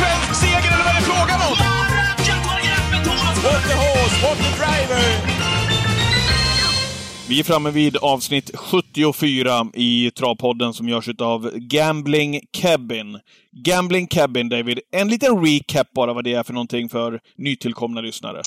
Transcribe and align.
svensk 0.00 0.34
seger 0.42 0.70
eller 0.74 0.84
vad 0.86 0.94
är 0.94 1.00
det 1.00 1.06
frågan 1.12 1.40
om? 1.48 1.54
What 3.44 3.62
the 3.68 3.76
horse, 3.84 4.16
what 4.24 4.38
the 4.38 4.50
driver! 4.60 5.02
Vi 7.28 7.40
är 7.40 7.44
framme 7.44 7.70
vid 7.70 7.96
avsnitt 7.96 8.50
74 8.54 9.66
i 9.74 10.10
Travpodden 10.10 10.74
som 10.74 10.88
görs 10.88 11.08
av 11.18 11.50
Gambling 11.54 12.40
Cabin. 12.50 13.18
Gambling 13.52 14.06
Cabin, 14.06 14.48
David. 14.48 14.80
En 14.92 15.08
liten 15.08 15.46
recap 15.46 15.92
bara 15.92 16.12
vad 16.12 16.24
det 16.24 16.34
är 16.34 16.42
för 16.42 16.52
någonting 16.52 16.88
för 16.88 17.20
nytillkomna 17.36 18.00
lyssnare. 18.00 18.42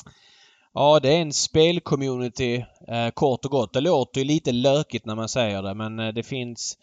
Ja, 0.74 1.00
det 1.00 1.10
är 1.10 1.22
en 1.22 1.34
spelcommunity 1.34 2.56
eh, 2.88 3.10
kort 3.14 3.46
och 3.46 3.52
gott. 3.52 3.74
Det 3.74 3.82
låter 3.82 4.22
ju 4.22 4.28
lite 4.28 4.52
lökigt 4.52 5.06
när 5.06 5.16
man 5.16 5.30
säger 5.30 5.64
det 5.64 5.74
men 5.74 6.00
eh, 6.00 6.14
det 6.14 6.24
finns 6.24 6.78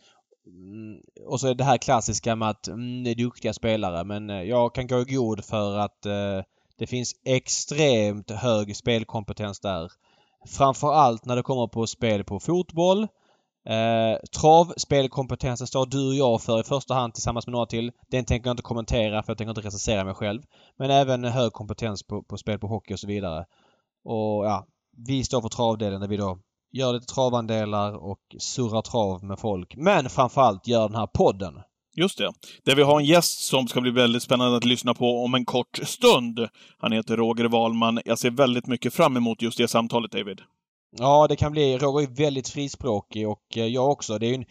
Mm, 0.46 1.00
och 1.26 1.40
så 1.40 1.48
är 1.48 1.54
det 1.54 1.64
här 1.64 1.78
klassiska 1.78 2.36
med 2.36 2.48
att 2.48 2.68
mm, 2.68 3.04
det 3.04 3.10
är 3.10 3.14
duktiga 3.14 3.52
spelare 3.52 4.04
men 4.04 4.30
eh, 4.30 4.42
jag 4.42 4.74
kan 4.74 4.86
gå 4.86 5.00
i 5.00 5.14
god 5.14 5.44
för 5.44 5.78
att 5.78 6.06
eh, 6.06 6.42
det 6.78 6.86
finns 6.86 7.14
extremt 7.24 8.30
hög 8.30 8.76
spelkompetens 8.76 9.60
där. 9.60 9.92
Framförallt 10.46 11.24
när 11.24 11.36
det 11.36 11.42
kommer 11.42 11.66
på 11.66 11.86
spel 11.86 12.24
på 12.24 12.40
fotboll. 12.40 13.02
Eh, 13.68 14.18
travspelkompetensen 14.40 15.66
står 15.66 15.86
du 15.86 16.08
och 16.08 16.14
jag 16.14 16.42
för 16.42 16.60
i 16.60 16.62
första 16.62 16.94
hand 16.94 17.14
tillsammans 17.14 17.46
med 17.46 17.52
några 17.52 17.66
till. 17.66 17.92
Den 18.10 18.24
tänker 18.24 18.48
jag 18.48 18.52
inte 18.54 18.62
kommentera 18.62 19.22
för 19.22 19.30
jag 19.30 19.38
tänker 19.38 19.50
inte 19.50 19.60
recensera 19.60 20.04
mig 20.04 20.14
själv. 20.14 20.42
Men 20.78 20.90
även 20.90 21.24
hög 21.24 21.52
kompetens 21.52 22.02
på, 22.02 22.22
på 22.22 22.36
spel 22.36 22.58
på 22.58 22.66
hockey 22.66 22.94
och 22.94 23.00
så 23.00 23.06
vidare. 23.06 23.44
Och 24.04 24.46
ja, 24.46 24.66
vi 25.06 25.24
står 25.24 25.40
för 25.40 25.48
travdelen 25.48 26.00
där 26.00 26.08
vi 26.08 26.16
då 26.16 26.38
gör 26.72 26.92
lite 26.92 27.14
travandelar 27.14 27.92
och 27.92 28.18
surrar 28.38 28.82
trav 28.82 29.24
med 29.24 29.38
folk. 29.38 29.76
Men 29.76 30.10
framförallt 30.10 30.66
gör 30.66 30.88
den 30.88 30.96
här 30.96 31.06
podden. 31.06 31.54
Just 31.96 32.18
det. 32.18 32.32
Där 32.64 32.74
vi 32.74 32.82
har 32.82 33.00
en 33.00 33.06
gäst 33.06 33.44
som 33.44 33.68
ska 33.68 33.80
bli 33.80 33.90
väldigt 33.90 34.22
spännande 34.22 34.56
att 34.56 34.64
lyssna 34.64 34.94
på 34.94 35.24
om 35.24 35.34
en 35.34 35.44
kort 35.44 35.80
stund. 35.82 36.48
Han 36.78 36.92
heter 36.92 37.16
Roger 37.16 37.44
Wahlman. 37.44 38.00
Jag 38.04 38.18
ser 38.18 38.30
väldigt 38.30 38.66
mycket 38.66 38.94
fram 38.94 39.16
emot 39.16 39.42
just 39.42 39.58
det 39.58 39.68
samtalet, 39.68 40.12
David. 40.12 40.40
Ja, 40.98 41.26
det 41.28 41.36
kan 41.36 41.52
bli. 41.52 41.78
Roger 41.78 42.10
är 42.10 42.14
väldigt 42.14 42.48
frispråkig 42.48 43.28
och 43.28 43.56
eh, 43.56 43.66
jag 43.66 43.90
också. 43.90 44.18
Det 44.18 44.26
är 44.26 44.34
en, 44.34 44.44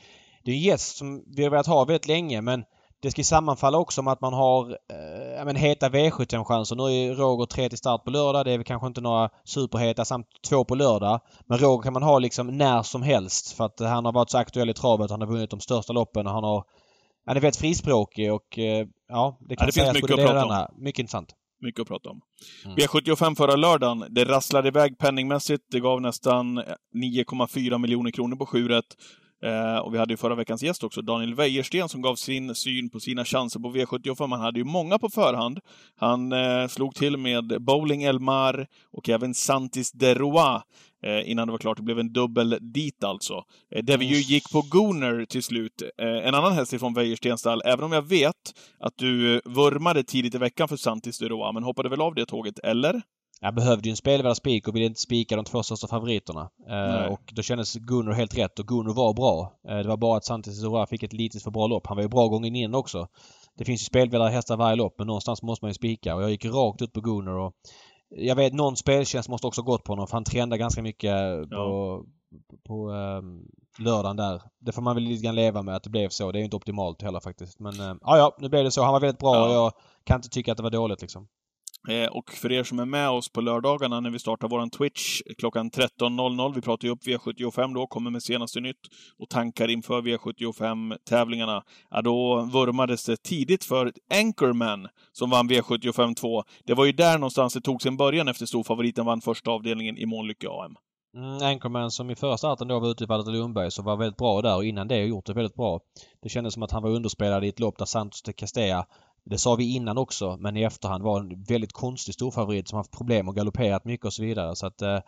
det 0.44 0.52
är 0.52 0.56
en 0.56 0.62
gäst 0.62 0.98
som 0.98 1.24
vi 1.36 1.44
har 1.44 1.52
velat 1.52 1.68
ha 1.68 1.86
väldigt 1.86 2.08
länge 2.08 2.42
men 2.42 2.64
det 3.02 3.12
ska 3.12 3.24
sammanfalla 3.24 3.78
också 3.78 4.02
med 4.02 4.14
att 4.14 4.22
man 4.22 4.34
har 4.34 4.70
eh, 4.72 5.46
men, 5.46 5.56
heta 5.56 5.90
V75-chanser. 5.90 6.76
Nu 6.76 6.84
är 6.84 7.16
Roger 7.16 7.46
tre 7.46 7.70
till 7.70 7.78
start 7.78 8.04
på 8.04 8.12
lördag. 8.12 8.46
Det 8.46 8.52
är 8.52 8.58
väl 8.58 8.66
kanske 8.66 8.88
inte 8.88 9.02
några 9.02 9.30
superheta 9.46 10.06
samt 10.06 10.28
två 10.50 10.66
på 10.66 10.76
lördag. 10.76 11.20
Men 11.48 11.58
Roger 11.58 11.84
kan 11.84 11.94
man 11.94 12.04
ha 12.04 12.20
liksom 12.20 12.48
när 12.58 12.84
som 12.84 13.02
helst 13.02 13.52
för 13.52 13.66
att 13.66 13.80
han 13.80 14.06
har 14.06 14.12
varit 14.12 14.30
så 14.30 14.38
aktuell 14.38 14.70
i 14.70 14.74
travet. 14.74 15.12
Han 15.12 15.22
har 15.22 15.28
vunnit 15.28 15.50
de 15.50 15.60
största 15.60 15.94
loppen 15.94 16.28
och 16.28 16.34
han 16.34 16.44
har... 16.44 16.64
Han 17.26 17.38
är 17.38 17.42
väldigt 17.42 17.60
frispråkig 17.60 18.34
och 18.34 18.60
eh, 18.60 18.88
ja, 19.08 19.38
det 19.50 19.56
kan 19.56 19.64
Ja, 19.64 19.66
det 19.66 19.72
sägas 19.72 19.92
finns 19.92 19.94
mycket 19.94 20.20
att 20.20 20.26
prata 20.26 20.42
andra. 20.42 20.70
Mycket 20.78 21.00
intressant. 21.00 21.36
Mycket 21.62 21.82
att 21.82 21.88
prata 21.88 22.10
om. 22.10 22.22
Mm. 22.66 22.78
V75 22.78 23.36
förra 23.36 23.56
lördagen, 23.56 24.06
det 24.10 24.26
rasslade 24.26 24.68
iväg 24.68 24.98
penningmässigt. 24.98 25.64
Det 25.72 25.80
gav 25.80 26.02
nästan 26.02 26.60
9,4 26.60 27.78
miljoner 27.78 28.12
kronor 28.12 28.36
på 28.36 28.46
7 28.46 28.68
rätt. 28.68 28.96
Eh, 29.42 29.78
och 29.78 29.94
vi 29.94 29.98
hade 29.98 30.14
ju 30.14 30.18
förra 30.18 30.36
veckans 30.36 30.64
gäst 30.64 30.84
också, 30.84 31.02
Daniel 31.02 31.36
Wäjersten, 31.36 31.90
som 31.90 32.02
gav 32.02 32.16
sin 32.16 32.56
syn 32.56 32.90
på 32.90 33.00
sina 33.00 33.26
chanser 33.26 33.60
på 33.60 33.72
V75. 33.72 34.30
Han 34.30 34.42
hade 34.42 34.60
ju 34.60 34.66
många 34.66 35.00
på 35.00 35.10
förhand. 35.10 35.60
Han 35.96 36.32
eh, 36.32 36.68
slog 36.68 36.96
till 36.96 37.18
med 37.18 37.62
Bowling 37.62 38.04
Elmar 38.04 38.68
och 38.92 39.10
även 39.10 39.34
Santis 39.34 39.92
de 39.92 40.16
Roy 40.16 40.62
eh, 41.04 41.32
innan 41.32 41.48
det 41.48 41.52
var 41.52 41.58
klart. 41.58 41.78
Det 41.78 41.84
blev 41.84 42.00
en 42.00 42.14
dubbel 42.14 42.58
dit 42.62 43.04
alltså. 43.04 43.44
Eh, 43.76 43.84
där 43.84 43.98
vi 43.98 44.06
ju 44.06 44.16
gick 44.16 44.52
på 44.52 44.62
Gooner 44.62 45.26
till 45.26 45.44
slut. 45.44 45.82
Eh, 45.98 46.28
en 46.28 46.36
annan 46.36 46.54
häst 46.54 46.74
ifrån 46.74 46.94
Wäjerstens 46.94 47.40
stall, 47.40 47.62
även 47.66 47.86
om 47.86 47.92
jag 47.92 48.08
vet 48.08 48.36
att 48.80 48.98
du 48.98 49.36
eh, 49.36 49.42
vurmade 49.46 50.04
tidigt 50.04 50.36
i 50.36 50.38
veckan 50.38 50.68
för 50.68 50.78
Santis 50.78 51.20
de 51.20 51.30
Roy, 51.30 51.54
men 51.54 51.64
hoppade 51.64 51.90
väl 51.90 52.02
av 52.02 52.16
det 52.16 52.26
tåget, 52.26 52.60
eller? 52.60 53.02
Jag 53.44 53.56
behövde 53.56 53.90
ju 53.90 53.92
en 53.92 53.98
spelvärd 53.98 54.36
spik 54.38 54.68
och 54.68 54.76
ville 54.76 54.86
inte 54.86 55.02
spika 55.02 55.36
de 55.36 55.46
två 55.46 55.64
största 55.64 55.88
favoriterna. 55.88 56.50
Nej. 56.68 57.06
Eh, 57.06 57.12
och 57.14 57.22
då 57.34 57.42
kändes 57.42 57.76
Gunnar 57.76 58.12
helt 58.14 58.38
rätt 58.38 58.60
och 58.60 58.68
Gunnar 58.68 58.94
var 58.94 59.14
bra. 59.14 59.54
Eh, 59.70 59.78
det 59.78 59.88
var 59.88 59.98
bara 59.98 60.18
att 60.18 60.26
Santis 60.26 60.62
Zora 60.62 60.88
fick 60.88 61.04
ett 61.04 61.14
litet 61.14 61.44
för 61.44 61.52
bra 61.52 61.68
lopp. 61.68 61.88
Han 61.88 61.98
var 61.98 62.04
ju 62.04 62.10
bra 62.10 62.28
gången 62.28 62.56
in 62.56 62.76
också. 62.76 63.08
Det 63.58 63.66
finns 63.66 63.82
ju 63.82 63.86
spelvärda 63.86 64.28
hästar 64.28 64.58
varje 64.58 64.76
lopp 64.76 64.96
men 64.98 65.08
någonstans 65.08 65.42
måste 65.42 65.66
man 65.66 65.70
ju 65.70 65.74
spika 65.74 66.16
och 66.16 66.24
jag 66.24 66.32
gick 66.32 66.46
rakt 66.46 66.82
ut 66.82 66.94
på 66.94 67.02
Gunnar 67.02 67.32
och 67.32 67.54
jag 68.10 68.36
vet 68.36 68.54
någon 68.54 68.78
speltjänst 68.78 69.30
måste 69.30 69.48
också 69.48 69.62
gått 69.62 69.84
på 69.84 69.92
honom 69.92 70.08
för 70.08 70.14
han 70.14 70.24
trendade 70.24 70.60
ganska 70.60 70.82
mycket 70.82 71.16
på, 71.50 72.06
på 72.68 72.90
um, 72.90 73.46
lördagen 73.80 74.18
där. 74.18 74.42
Det 74.60 74.72
får 74.72 74.82
man 74.82 74.96
väl 74.96 75.04
lite 75.04 75.24
grann 75.24 75.36
leva 75.36 75.62
med 75.62 75.76
att 75.76 75.84
det 75.84 75.90
blev 75.90 76.10
så. 76.10 76.32
Det 76.32 76.38
är 76.38 76.40
ju 76.40 76.46
inte 76.46 76.56
optimalt 76.56 77.02
heller 77.02 77.20
faktiskt. 77.20 77.60
Men 77.60 77.80
eh, 77.80 77.96
ja, 78.02 78.18
ja, 78.18 78.36
nu 78.40 78.50
blev 78.50 78.64
det 78.64 78.72
så. 78.72 78.84
Han 78.84 78.94
var 78.94 79.00
väldigt 79.00 79.20
bra 79.20 79.36
Ja. 79.36 79.46
och 79.46 79.54
jag 79.54 79.72
kan 80.04 80.16
inte 80.18 80.30
tycka 80.30 80.52
att 80.52 80.58
det 80.58 80.64
var 80.64 80.70
dåligt 80.70 81.02
liksom. 81.02 81.28
Eh, 81.88 82.08
och 82.12 82.32
för 82.32 82.52
er 82.52 82.64
som 82.64 82.80
är 82.80 82.86
med 82.86 83.10
oss 83.10 83.30
på 83.30 83.42
lördagarna 83.42 84.00
när 84.00 84.10
vi 84.10 84.20
startar 84.20 84.48
våran 84.48 84.70
Twitch 84.70 85.22
klockan 85.38 85.72
13.00, 85.72 86.56
vi 86.56 86.62
pratar 86.62 86.88
ju 86.88 86.92
upp 86.92 87.04
V75 87.04 87.74
då, 87.74 87.88
kommer 87.88 88.12
med 88.12 88.24
senaste 88.24 88.60
nytt 88.60 88.80
och 89.20 89.30
tankar 89.30 89.68
inför 89.68 90.02
V75-tävlingarna. 90.02 91.64
Ja, 91.90 92.02
då 92.02 92.42
vurmades 92.54 93.06
det 93.06 93.24
tidigt 93.24 93.64
för 93.64 93.94
Anchorman 94.14 94.88
som 95.12 95.30
vann 95.30 95.50
V75 95.50 96.16
2. 96.16 96.44
Det 96.66 96.74
var 96.74 96.86
ju 96.86 96.92
där 96.92 97.18
någonstans 97.18 97.54
det 97.54 97.62
tog 97.62 97.82
sin 97.82 97.98
början 97.98 98.28
efter 98.28 98.46
storfavoriten 98.46 99.06
vann 99.06 99.22
första 99.22 99.52
avdelningen 99.52 99.98
i 99.98 100.06
Månlycke 100.06 100.48
AM. 100.50 100.76
Mm, 101.18 101.42
Anchorman 101.42 101.92
som 101.92 102.10
i 102.10 102.16
förra 102.16 102.38
starten 102.38 102.68
då 102.68 102.80
var 102.80 102.92
ute 102.92 103.04
i 103.04 103.08
Walter 103.08 103.32
Lundberg 103.32 103.72
så 103.72 103.84
var 103.84 103.98
väldigt 103.98 104.18
bra 104.18 104.42
där 104.42 104.56
och 104.56 104.66
innan 104.66 104.88
det 104.88 104.98
gjort 104.98 105.26
det 105.26 105.34
väldigt 105.34 105.56
bra. 105.56 105.80
Det 106.24 106.30
kändes 106.30 106.54
som 106.54 106.64
att 106.64 106.72
han 106.72 106.84
var 106.84 106.90
underspelad 106.90 107.46
i 107.46 107.48
ett 107.48 107.60
lopp 107.60 107.78
där 107.78 107.86
Santos 107.86 108.22
de 108.22 108.34
Castella 108.34 108.86
det 109.26 109.38
sa 109.38 109.56
vi 109.56 109.76
innan 109.76 109.98
också 109.98 110.38
men 110.40 110.58
i 110.58 110.64
efterhand 110.64 111.04
var 111.04 111.20
en 111.20 111.44
väldigt 111.44 111.74
konstig 111.74 112.14
storfavorit 112.14 112.68
som 112.68 112.78
haft 112.78 112.92
problem 112.98 113.28
och 113.28 113.36
galopperat 113.36 113.86
mycket 113.86 114.06
och 114.06 114.14
så 114.14 114.22
vidare. 114.22 114.56
Så 114.56 114.66
att 114.66 114.82
eh, 114.82 115.00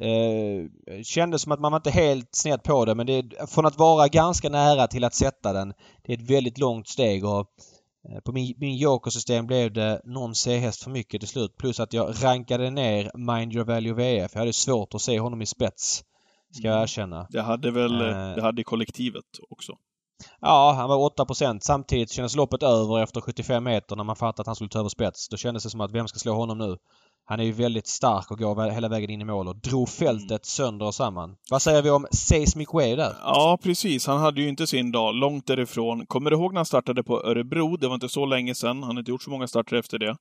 eh, 0.00 1.02
kändes 1.02 1.42
som 1.42 1.52
att 1.52 1.60
man 1.60 1.72
var 1.72 1.78
inte 1.78 1.90
helt 1.90 2.28
snett 2.34 2.62
på 2.62 2.84
det 2.84 2.94
men 2.94 3.06
det 3.06 3.12
är, 3.12 3.46
från 3.46 3.66
att 3.66 3.78
vara 3.78 4.08
ganska 4.08 4.48
nära 4.48 4.86
till 4.86 5.04
att 5.04 5.14
sätta 5.14 5.52
den. 5.52 5.72
Det 6.04 6.12
är 6.12 6.16
ett 6.16 6.30
väldigt 6.30 6.58
långt 6.58 6.88
steg 6.88 7.24
och 7.24 7.46
eh, 8.08 8.20
på 8.24 8.32
min, 8.32 8.54
min 8.56 8.76
jokersystem 8.76 9.46
blev 9.46 9.72
det 9.72 10.00
någon 10.04 10.34
C-häst 10.34 10.82
för 10.82 10.90
mycket 10.90 11.20
till 11.20 11.28
slut 11.28 11.56
plus 11.58 11.80
att 11.80 11.92
jag 11.92 12.14
rankade 12.22 12.70
ner 12.70 13.10
Mind 13.14 13.52
Your 13.52 13.64
Value 13.64 13.94
VF. 13.94 14.30
Jag 14.34 14.40
hade 14.40 14.52
svårt 14.52 14.94
att 14.94 15.00
se 15.02 15.20
honom 15.20 15.42
i 15.42 15.46
spets. 15.46 16.04
Ska 16.50 16.68
jag 16.68 16.82
erkänna. 16.82 17.26
Det 17.30 17.42
hade 17.42 17.70
väl, 17.70 18.00
Eh. 18.00 18.34
det 18.34 18.42
hade 18.42 18.64
kollektivet 18.64 19.24
också. 19.50 19.72
Ja, 20.40 20.72
han 20.72 20.88
var 20.88 21.10
8% 21.10 21.58
Samtidigt 21.60 22.10
kändes 22.10 22.36
loppet 22.36 22.62
över 22.62 23.02
efter 23.02 23.20
75 23.20 23.64
meter 23.64 23.96
när 23.96 24.04
man 24.04 24.16
fattade 24.16 24.40
att 24.40 24.46
han 24.46 24.56
skulle 24.56 24.70
ta 24.70 24.78
över 24.78 24.88
spets. 24.88 25.28
Då 25.28 25.36
kändes 25.36 25.62
det 25.62 25.70
som 25.70 25.80
att 25.80 25.92
vem 25.92 26.08
ska 26.08 26.18
slå 26.18 26.34
honom 26.34 26.58
nu? 26.58 26.76
Han 27.30 27.40
är 27.40 27.44
ju 27.44 27.52
väldigt 27.52 27.86
stark 27.86 28.30
och 28.30 28.38
går 28.38 28.70
hela 28.70 28.88
vägen 28.88 29.10
in 29.10 29.20
i 29.20 29.24
mål 29.24 29.48
och 29.48 29.56
drog 29.56 29.88
fältet 29.88 30.46
sönder 30.46 30.86
och 30.86 30.94
samman. 30.94 31.36
Vad 31.50 31.62
säger 31.62 31.82
vi 31.82 31.90
om 31.90 32.06
Seismic 32.10 32.68
Wave 32.72 32.96
där? 32.96 33.12
Ja, 33.22 33.58
precis. 33.62 34.06
Han 34.06 34.20
hade 34.20 34.40
ju 34.40 34.48
inte 34.48 34.66
sin 34.66 34.92
dag 34.92 35.14
långt 35.14 35.46
därifrån. 35.46 36.06
Kommer 36.06 36.30
du 36.30 36.36
ihåg 36.36 36.52
när 36.52 36.58
han 36.58 36.66
startade 36.66 37.02
på 37.02 37.22
Örebro? 37.24 37.76
Det 37.76 37.88
var 37.88 37.94
inte 37.94 38.08
så 38.08 38.26
länge 38.26 38.54
sedan. 38.54 38.82
Han 38.82 38.92
har 38.92 38.98
inte 38.98 39.10
gjort 39.10 39.22
så 39.22 39.30
många 39.30 39.48
starter 39.48 39.76
efter 39.76 39.98
det. 39.98 40.16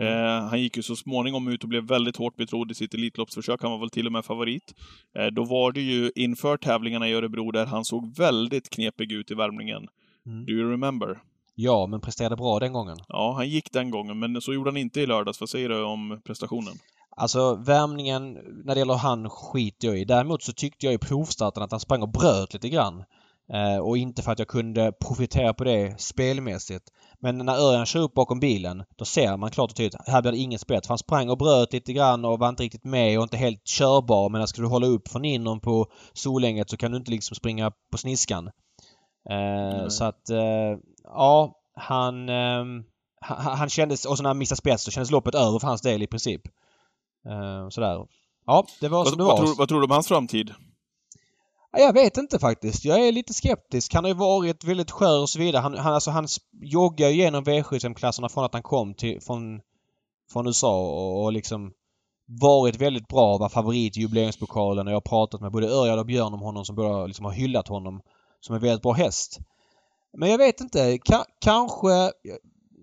Eh, 0.00 0.48
han 0.48 0.62
gick 0.62 0.76
ju 0.76 0.82
så 0.82 0.96
småningom 0.96 1.48
ut 1.48 1.62
och 1.62 1.68
blev 1.68 1.84
väldigt 1.84 2.16
hårt 2.16 2.36
betrodd 2.36 2.70
i 2.70 2.74
sitt 2.74 2.94
Elitloppsförsök. 2.94 3.62
Han 3.62 3.70
var 3.70 3.78
väl 3.78 3.90
till 3.90 4.06
och 4.06 4.12
med 4.12 4.24
favorit. 4.24 4.74
Eh, 5.18 5.26
då 5.26 5.44
var 5.44 5.72
det 5.72 5.80
ju 5.80 6.12
inför 6.14 6.56
tävlingarna 6.56 7.08
i 7.08 7.12
Örebro 7.12 7.50
där 7.50 7.66
han 7.66 7.84
såg 7.84 8.16
väldigt 8.16 8.70
knepig 8.70 9.12
ut 9.12 9.30
i 9.30 9.34
värmningen. 9.34 9.88
Mm. 10.26 10.44
Do 10.46 10.52
you 10.52 10.70
remember? 10.70 11.18
Ja, 11.60 11.86
men 11.86 12.00
presterade 12.00 12.36
bra 12.36 12.58
den 12.58 12.72
gången. 12.72 12.96
Ja, 13.08 13.32
han 13.36 13.48
gick 13.48 13.72
den 13.72 13.90
gången, 13.90 14.18
men 14.18 14.40
så 14.40 14.52
gjorde 14.52 14.70
han 14.70 14.76
inte 14.76 15.00
i 15.00 15.06
lördags. 15.06 15.40
Vad 15.40 15.48
säger 15.48 15.68
du 15.68 15.84
om 15.84 16.20
prestationen? 16.24 16.74
Alltså 17.16 17.54
värmningen 17.54 18.32
när 18.64 18.74
det 18.74 18.78
gäller 18.78 18.94
han 18.94 19.30
skiter 19.30 19.88
jag 19.88 19.98
i. 19.98 20.04
Däremot 20.04 20.42
så 20.42 20.52
tyckte 20.52 20.86
jag 20.86 20.94
i 20.94 20.98
provstarten 20.98 21.62
att 21.62 21.70
han 21.70 21.80
sprang 21.80 22.02
och 22.02 22.12
bröt 22.12 22.54
lite 22.54 22.68
grann. 22.68 23.04
Eh, 23.52 23.78
och 23.78 23.98
inte 23.98 24.22
för 24.22 24.32
att 24.32 24.38
jag 24.38 24.48
kunde 24.48 24.92
profitera 24.92 25.54
på 25.54 25.64
det 25.64 26.00
spelmässigt. 26.00 26.84
Men 27.20 27.38
när 27.38 27.68
Örjan 27.68 27.86
kör 27.86 28.00
upp 28.00 28.14
bakom 28.14 28.40
bilen 28.40 28.84
då 28.96 29.04
ser 29.04 29.36
man 29.36 29.50
klart 29.50 29.70
och 29.70 29.76
tydligt 29.76 30.08
här 30.08 30.22
blir 30.22 30.32
det 30.32 30.38
ingen 30.38 30.58
spets. 30.58 30.88
Han 30.88 30.98
sprang 30.98 31.30
och 31.30 31.38
bröt 31.38 31.72
lite 31.72 31.92
grann 31.92 32.24
och 32.24 32.38
var 32.38 32.48
inte 32.48 32.62
riktigt 32.62 32.84
med 32.84 33.18
och 33.18 33.22
inte 33.22 33.36
helt 33.36 33.64
körbar. 33.64 34.28
Men 34.28 34.48
ska 34.48 34.62
du 34.62 34.68
hålla 34.68 34.86
upp 34.86 35.08
från 35.08 35.24
inom 35.24 35.60
på 35.60 35.86
Solänget 36.12 36.70
så 36.70 36.76
kan 36.76 36.90
du 36.90 36.96
inte 36.98 37.10
liksom 37.10 37.34
springa 37.34 37.72
på 37.90 37.98
sniskan. 37.98 38.50
Eh, 39.30 39.88
så 39.88 40.04
att 40.04 40.30
eh, 40.30 40.78
ja, 41.10 41.54
han, 41.74 42.28
ehm, 42.28 42.84
han, 43.20 43.56
han 43.58 43.68
kändes, 43.68 44.04
och 44.04 44.16
så 44.16 44.22
när 44.22 44.30
han 44.30 44.38
missade 44.38 44.56
spets 44.56 44.84
så 44.84 44.90
kändes 44.90 45.10
loppet 45.10 45.34
över 45.34 45.58
för 45.58 45.66
hans 45.66 45.82
del 45.82 46.02
i 46.02 46.06
princip. 46.06 46.42
Eh, 47.26 47.68
sådär. 47.68 48.06
Ja, 48.46 48.64
det 48.80 48.88
var 48.88 48.98
Vad, 48.98 49.08
som 49.08 49.18
det 49.18 49.24
vad, 49.24 49.38
var. 49.38 49.46
tror, 49.46 49.56
vad 49.58 49.68
tror 49.68 49.78
du 49.80 49.84
om 49.84 49.90
hans 49.90 50.08
framtid? 50.08 50.54
Ja, 51.72 51.78
Jag 51.78 51.92
vet 51.92 52.16
inte 52.16 52.38
faktiskt. 52.38 52.84
Jag 52.84 53.08
är 53.08 53.12
lite 53.12 53.34
skeptisk. 53.34 53.94
Han 53.94 54.04
har 54.04 54.08
ju 54.08 54.16
varit 54.16 54.64
väldigt 54.64 54.90
skör 54.90 55.20
och 55.20 55.28
så 55.28 55.38
vidare. 55.38 55.62
Han, 55.62 55.78
han, 55.78 55.94
alltså, 55.94 56.10
han 56.10 56.28
joggar 56.62 57.08
ju 57.08 57.14
igenom 57.14 57.44
V75-klasserna 57.44 58.28
från 58.28 58.44
att 58.44 58.52
han 58.52 58.62
kom 58.62 58.94
till, 58.94 59.20
från, 59.20 59.60
från 60.32 60.46
USA 60.46 60.80
och, 60.80 61.24
och 61.24 61.32
liksom 61.32 61.72
varit 62.40 62.76
väldigt 62.76 63.08
bra, 63.08 63.38
var 63.38 63.48
favorit 63.48 63.96
i 63.96 64.00
jubileumspokalen 64.00 64.86
och 64.86 64.92
jag 64.92 64.96
har 64.96 65.00
pratat 65.00 65.40
med 65.40 65.52
både 65.52 65.68
Örjan 65.68 65.98
och 65.98 66.06
Björn 66.06 66.34
om 66.34 66.40
honom 66.40 66.64
som 66.64 66.76
båda 66.76 67.06
liksom 67.06 67.24
har 67.24 67.32
hyllat 67.32 67.68
honom 67.68 68.00
som 68.40 68.54
en 68.54 68.60
väldigt 68.60 68.82
bra 68.82 68.92
häst. 68.92 69.38
Men 70.16 70.30
jag 70.30 70.38
vet 70.38 70.60
inte. 70.60 70.98
Ka 70.98 71.24
kanske... 71.40 72.12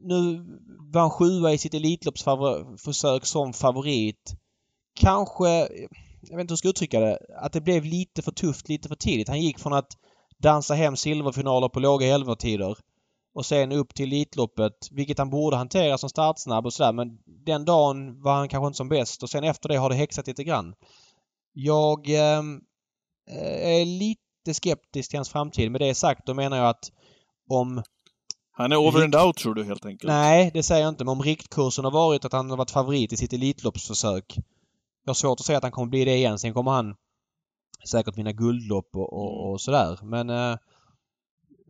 nu 0.04 0.46
var 0.94 1.02
han 1.02 1.10
sjua 1.10 1.54
i 1.54 1.58
sitt 1.58 1.74
Elitloppsförsök 1.74 3.26
som 3.26 3.54
favorit. 3.54 4.34
Kanske, 5.00 5.50
jag 6.22 6.38
vet 6.38 6.42
inte 6.42 6.42
hur 6.42 6.50
jag 6.50 6.58
ska 6.58 6.70
uttrycka 6.70 7.00
det, 7.00 7.20
att 7.38 7.54
det 7.54 7.62
blev 7.62 7.86
lite 7.86 8.22
för 8.22 8.32
tufft 8.32 8.70
lite 8.70 8.88
för 8.88 8.96
tidigt. 8.96 9.30
Han 9.30 9.42
gick 9.42 9.60
från 9.60 9.74
att 9.74 9.98
dansa 10.38 10.74
hem 10.74 10.96
silverfinaler 10.96 11.70
på 11.70 11.80
låga 11.80 12.08
elvertider 12.08 12.78
och 13.34 13.46
sen 13.46 13.72
upp 13.72 13.96
till 13.96 14.14
Elitloppet, 14.14 14.88
vilket 14.92 15.18
han 15.18 15.30
borde 15.30 15.58
hantera 15.58 15.98
som 15.98 16.10
startsnabb 16.10 16.66
och 16.66 16.74
sådär. 16.74 16.94
Men 16.94 17.18
den 17.26 17.66
dagen 17.66 18.22
var 18.22 18.34
han 18.34 18.50
kanske 18.50 18.68
inte 18.68 18.78
som 18.78 18.90
bäst 18.90 19.24
och 19.24 19.30
sen 19.30 19.44
efter 19.44 19.70
det 19.70 19.78
har 19.78 19.90
det 19.90 19.96
häxat 19.96 20.28
lite 20.28 20.44
grann. 20.44 20.76
Jag 21.54 22.10
ehm, 22.10 22.62
eh, 23.30 23.82
är 23.82 23.86
lite 23.86 24.54
skeptisk 24.54 25.10
till 25.10 25.18
hans 25.18 25.30
framtid. 25.30 25.72
Med 25.72 25.82
det 25.82 25.96
sagt, 25.96 26.26
då 26.26 26.34
menar 26.34 26.58
jag 26.58 26.70
att 26.70 26.92
om... 27.50 27.84
Han 28.52 28.72
är 28.72 28.78
over 28.78 29.04
and 29.04 29.16
out 29.16 29.38
tror 29.38 29.54
du 29.54 29.64
helt 29.64 29.86
enkelt? 29.86 30.08
Nej, 30.08 30.52
det 30.54 30.64
säger 30.64 30.82
jag 30.82 30.90
inte. 30.90 31.04
Men 31.04 31.12
om 31.12 31.22
riktkursen 31.22 31.86
har 31.86 31.92
varit 31.92 32.26
att 32.26 32.34
han 32.34 32.50
har 32.50 32.58
varit 32.58 32.72
favorit 32.72 33.14
i 33.14 33.18
sitt 33.18 33.34
Elitloppsförsök. 33.34 34.38
Jag 35.04 35.10
har 35.10 35.14
svårt 35.14 35.40
att 35.40 35.46
säga 35.46 35.58
att 35.58 35.64
han 35.64 35.72
kommer 35.72 35.90
bli 35.90 36.06
det 36.06 36.16
igen. 36.16 36.40
Sen 36.40 36.54
kommer 36.54 36.72
han 36.72 36.96
säkert 37.90 38.18
vinna 38.18 38.32
guldlopp 38.32 38.90
och, 38.96 39.14
och, 39.14 39.52
och 39.52 39.62
sådär. 39.62 40.00
Men 40.04 40.30
eh, 40.30 40.58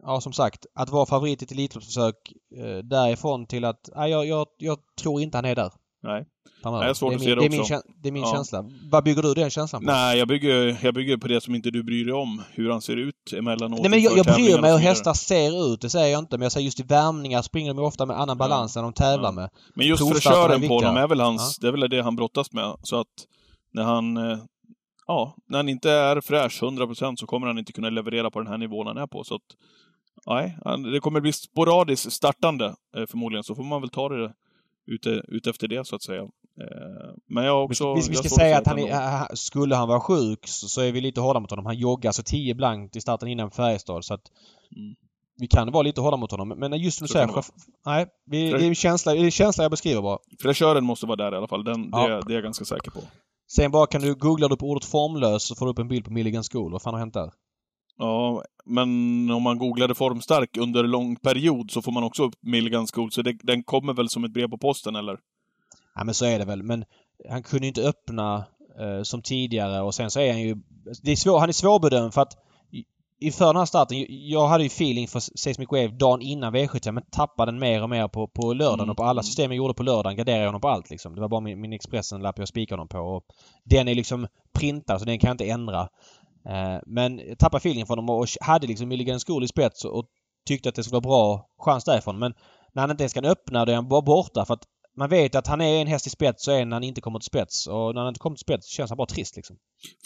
ja, 0.02 0.22
som 0.22 0.34
sagt, 0.34 0.66
att 0.74 0.90
vara 0.90 1.06
favorit 1.06 1.42
i 1.42 1.46
ett 1.46 1.52
Elitloppsförsök 1.52 2.34
eh, 2.56 2.78
därifrån 2.78 3.46
till 3.46 3.66
att... 3.66 3.90
Nej, 3.96 4.12
jag, 4.12 4.26
jag, 4.26 4.48
jag 4.58 4.78
tror 5.02 5.22
inte 5.22 5.38
han 5.38 5.46
är 5.46 5.56
där. 5.56 5.72
Nej. 6.06 6.26
Framöver. 6.62 6.80
Nej, 6.80 6.86
jag 6.86 6.90
har 6.90 6.94
svårt 6.94 7.10
det 7.10 7.16
är 7.16 7.16
att 7.16 7.20
min, 7.20 7.26
se 7.26 7.36
det 7.36 7.42
det 7.42 7.46
är 7.46 7.50
min, 7.50 7.60
också. 7.62 7.82
det 8.02 8.10
är 8.10 8.12
min 8.12 8.22
Ja. 8.24 8.32
känsla. 8.34 8.66
Vad 8.92 9.04
bygger 9.04 9.22
du 9.22 9.34
den 9.34 9.50
känslan 9.50 9.82
på? 9.82 9.92
Nej, 9.92 10.18
jag 10.20 10.28
bygger, 10.28 10.78
jag 10.82 10.94
bygger 10.94 11.18
på 11.18 11.28
det 11.28 11.42
som 11.42 11.56
inte 11.56 11.72
du 11.72 11.84
bryr 11.84 12.06
dig 12.06 12.14
om. 12.14 12.42
Hur 12.52 12.70
han 12.72 12.82
ser 12.82 12.98
ut 12.98 13.34
emellanåt. 13.38 13.80
Nej 13.82 13.90
men 13.90 14.02
jag, 14.02 14.18
jag 14.18 14.26
bryr 14.26 14.62
mig 14.62 14.74
och 14.74 14.80
hur 14.80 14.88
hästar 14.88 15.14
ser 15.14 15.74
ut, 15.74 15.82
det 15.82 15.90
säger 15.90 16.12
jag 16.12 16.20
inte. 16.20 16.38
Men 16.38 16.44
jag 16.46 16.52
säger 16.52 16.66
just 16.66 16.80
i 16.80 16.84
värmningar 16.84 17.42
springer 17.42 17.74
de 17.74 17.84
ofta 17.86 18.06
med 18.06 18.20
annan 18.20 18.38
balans 18.38 18.78
än 18.78 18.84
de 18.84 18.94
tävlar 18.94 19.30
Ja. 19.30 19.32
med. 19.32 19.50
Men 19.74 19.88
just 19.88 20.10
fräschören 20.14 20.68
på 20.68 20.74
honom 20.74 20.98
är 20.98 21.08
väl 21.08 21.20
hans, 21.20 21.58
det 21.58 21.68
är 21.68 21.72
väl 21.72 21.90
det 21.90 22.02
han 22.02 22.16
brottas 22.16 22.52
med. 22.52 22.76
Så 22.84 23.00
att 23.00 23.08
när 23.74 23.84
han, 23.84 24.18
eh, 24.18 24.38
ja, 25.08 25.36
när 25.50 25.58
han 25.58 25.70
inte 25.70 25.92
är 25.92 26.22
fräsch 26.22 26.64
100% 26.64 27.16
så 27.20 27.26
kommer 27.26 27.48
han 27.48 27.58
inte 27.60 27.74
kunna 27.74 27.90
leverera 27.90 28.32
på 28.32 28.40
den 28.40 28.48
här 28.48 28.58
nivån 28.58 28.88
han 28.88 28.98
är 28.98 29.08
på. 29.08 29.24
Så 29.24 29.36
att, 29.36 29.42
nej, 30.26 30.58
det 30.94 31.00
kommer 31.00 31.22
bli 31.22 31.34
sporadiskt 31.34 32.12
startande 32.14 32.66
eh, 32.98 33.06
förmodligen. 33.10 33.44
Så 33.44 33.56
får 33.56 33.64
man 33.64 33.82
väl 33.82 33.90
ta 33.90 34.10
det 34.10 34.34
ute, 34.88 35.10
ute 35.28 35.50
efter 35.50 35.68
det 35.68 35.88
så 35.88 35.96
att 35.96 36.04
säga. 36.04 36.22
Eh, 36.22 37.14
Men 37.30 37.44
jag 37.46 37.64
också... 37.66 37.94
vi, 37.94 38.02
vi 38.10 38.16
ska 38.16 38.30
säga 38.30 38.58
att 38.58 38.68
han 38.68 38.80
är, 38.80 39.36
skulle 39.36 39.76
han 39.76 39.88
vara 39.88 40.00
sjuk 40.00 40.48
så, 40.48 40.68
så 40.68 40.82
är 40.82 40.92
vi 40.92 41.02
lite 41.02 41.22
hårda 41.22 41.40
mot 41.40 41.50
honom. 41.50 41.66
Han 41.66 41.78
joggar 41.78 42.10
alltså 42.10 42.24
10 42.26 42.56
blankt 42.56 42.96
i 42.96 43.02
starten 43.02 43.28
innan 43.28 43.52
Färjestad 43.52 44.06
så 44.06 44.14
att 44.14 44.22
Mm. 44.76 44.96
vi 45.38 45.48
kan 45.48 45.72
vara 45.72 45.84
lite 45.84 46.02
hårda 46.02 46.18
mot 46.18 46.32
honom. 46.32 46.48
Men 46.48 46.74
just 46.80 46.98
som 46.98 47.06
du 47.06 47.08
Så 47.08 47.14
säger, 47.14 47.30
nej, 47.86 48.06
vi, 48.26 48.52
det 48.52 48.66
är 48.66 48.74
känsla, 48.74 49.14
det 49.14 49.20
är 49.20 49.30
känsla 49.30 49.64
jag 49.64 49.72
beskriver 49.72 50.02
bara. 50.02 50.18
Fräschören 50.42 50.84
måste 50.86 51.06
vara 51.06 51.16
där 51.16 51.34
i 51.34 51.38
alla 51.38 51.48
fall. 51.48 51.64
Den, 51.64 51.90
Ja. 51.92 52.08
det, 52.08 52.22
det 52.28 52.34
är 52.34 52.36
jag 52.36 52.44
ganska 52.44 52.66
säker 52.66 52.92
på. 52.92 53.00
Sen 53.56 53.72
bara 53.72 53.88
kan 53.88 54.02
du 54.02 54.16
googla 54.16 54.48
du 54.48 54.58
på 54.58 54.66
ordet 54.70 54.86
formlös 54.86 55.44
så 55.48 55.56
får 55.56 55.66
du 55.66 55.72
upp 55.72 55.80
en 55.80 55.88
bild 55.88 56.06
på 56.06 56.12
Milligan 56.14 56.44
School. 56.52 56.72
Vad 56.72 56.82
fan 56.82 56.94
har 56.94 57.00
hänt 57.00 57.14
där? 57.14 57.32
Ja, 57.98 58.44
men 58.66 58.90
om 59.32 59.44
man 59.44 59.58
googlade 59.58 59.96
formstark 59.96 60.58
under 60.58 60.84
lång 60.84 61.16
period 61.16 61.72
så 61.72 61.82
får 61.82 61.92
man 61.92 62.04
också 62.04 62.24
upp 62.24 62.34
Milligan 62.42 62.88
School, 62.94 63.12
så 63.12 63.22
det, 63.22 63.38
den 63.44 63.64
kommer 63.64 63.94
väl 63.94 64.10
som 64.10 64.24
ett 64.24 64.34
brev 64.34 64.48
på 64.50 64.58
posten, 64.58 64.96
eller? 64.96 65.18
Ja 65.96 66.04
men 66.04 66.14
så 66.14 66.26
är 66.26 66.40
det 66.40 66.46
väl. 66.46 66.64
Men 66.64 66.86
han 67.30 67.44
kunde 67.44 67.68
inte 67.68 67.82
öppna 67.82 68.46
eh, 68.80 69.04
som 69.04 69.22
tidigare 69.22 69.82
och 69.82 69.96
sen 69.96 70.12
så 70.12 70.20
är 70.20 70.32
han 70.32 70.42
ju... 70.42 70.56
Det 71.04 71.12
är 71.12 71.16
svår, 71.16 71.40
han 71.40 71.50
är 71.50 71.54
svårbedömd 71.54 72.14
för 72.14 72.22
att 72.22 72.38
inför 73.20 73.46
den 73.46 73.56
här 73.56 73.66
starten, 73.66 74.06
jag 74.10 74.48
hade 74.48 74.64
ju 74.64 74.68
feeling 74.68 75.08
för 75.08 75.20
Seismic 75.20 75.72
Wave 75.72 75.88
dagen 75.88 76.22
innan 76.22 76.56
V75 76.56 76.92
men 76.92 77.04
tappade 77.12 77.52
den 77.52 77.60
mer 77.60 77.84
och 77.84 77.90
mer 77.90 78.08
på, 78.08 78.28
på 78.28 78.54
lördagen 78.54 78.80
Mm. 78.80 78.90
och 78.90 78.98
på 78.98 79.04
alla 79.04 79.24
system 79.24 79.52
jag 79.52 79.58
gjorde 79.58 79.74
på 79.74 79.84
lördagen 79.84 80.18
garderade 80.18 80.42
jag 80.42 80.48
honom 80.48 80.62
på 80.62 80.68
allt 80.70 80.90
liksom. 80.90 81.16
Det 81.16 81.22
var 81.22 81.30
bara 81.30 81.42
min, 81.42 81.62
min 81.62 81.74
Expressen-lapp 81.74 82.40
jag 82.40 82.48
spikade 82.48 82.80
honom 82.80 82.88
på. 82.88 83.00
Och 83.00 83.26
den 83.64 83.88
är 83.88 83.96
liksom 83.96 84.28
printad 84.54 85.00
så 85.00 85.06
den 85.06 85.20
kan 85.20 85.28
jag 85.28 85.34
inte 85.34 85.50
ändra. 85.50 85.90
Eh, 86.50 86.80
men 86.86 87.20
jag 87.28 87.40
tappade 87.40 87.58
feelingen 87.58 87.88
för 87.88 87.96
honom 87.96 88.10
och 88.10 88.28
hade 88.42 88.68
liksom 88.68 88.88
Milligan 88.88 89.20
School 89.20 89.44
i 89.44 89.48
spets 89.48 89.86
och 89.86 90.06
tyckte 90.48 90.70
att 90.70 90.76
det 90.76 90.84
skulle 90.84 91.00
vara 91.00 91.02
bra 91.02 91.50
chans 91.58 91.84
därifrån. 91.84 92.20
Men 92.20 92.34
när 92.74 92.82
han 92.82 92.92
inte 92.92 93.04
ens 93.04 93.14
kan 93.14 93.26
öppna 93.26 93.66
då 93.66 93.72
är 93.72 93.76
han 93.76 93.88
bara 93.88 94.02
borta 94.02 94.46
för 94.46 94.54
att 94.54 94.64
man 94.98 95.10
vet 95.10 95.36
att 95.36 95.48
han 95.48 95.62
är 95.62 95.82
en 95.82 95.88
häst 95.88 96.08
i 96.08 96.10
spets 96.10 96.48
och 96.48 96.54
en 96.54 96.70
när 96.70 96.76
han 96.76 96.84
inte 96.84 97.02
kommer 97.02 97.20
till 97.20 97.26
spets. 97.26 97.68
Och 97.68 97.96
när 97.96 98.02
han 98.02 98.08
inte 98.08 98.20
kommer 98.20 98.36
till 98.36 98.42
spets 98.42 98.68
känns 98.68 98.92
han 98.92 98.98
bara 98.98 99.08
trist 99.08 99.36
liksom. 99.36 99.58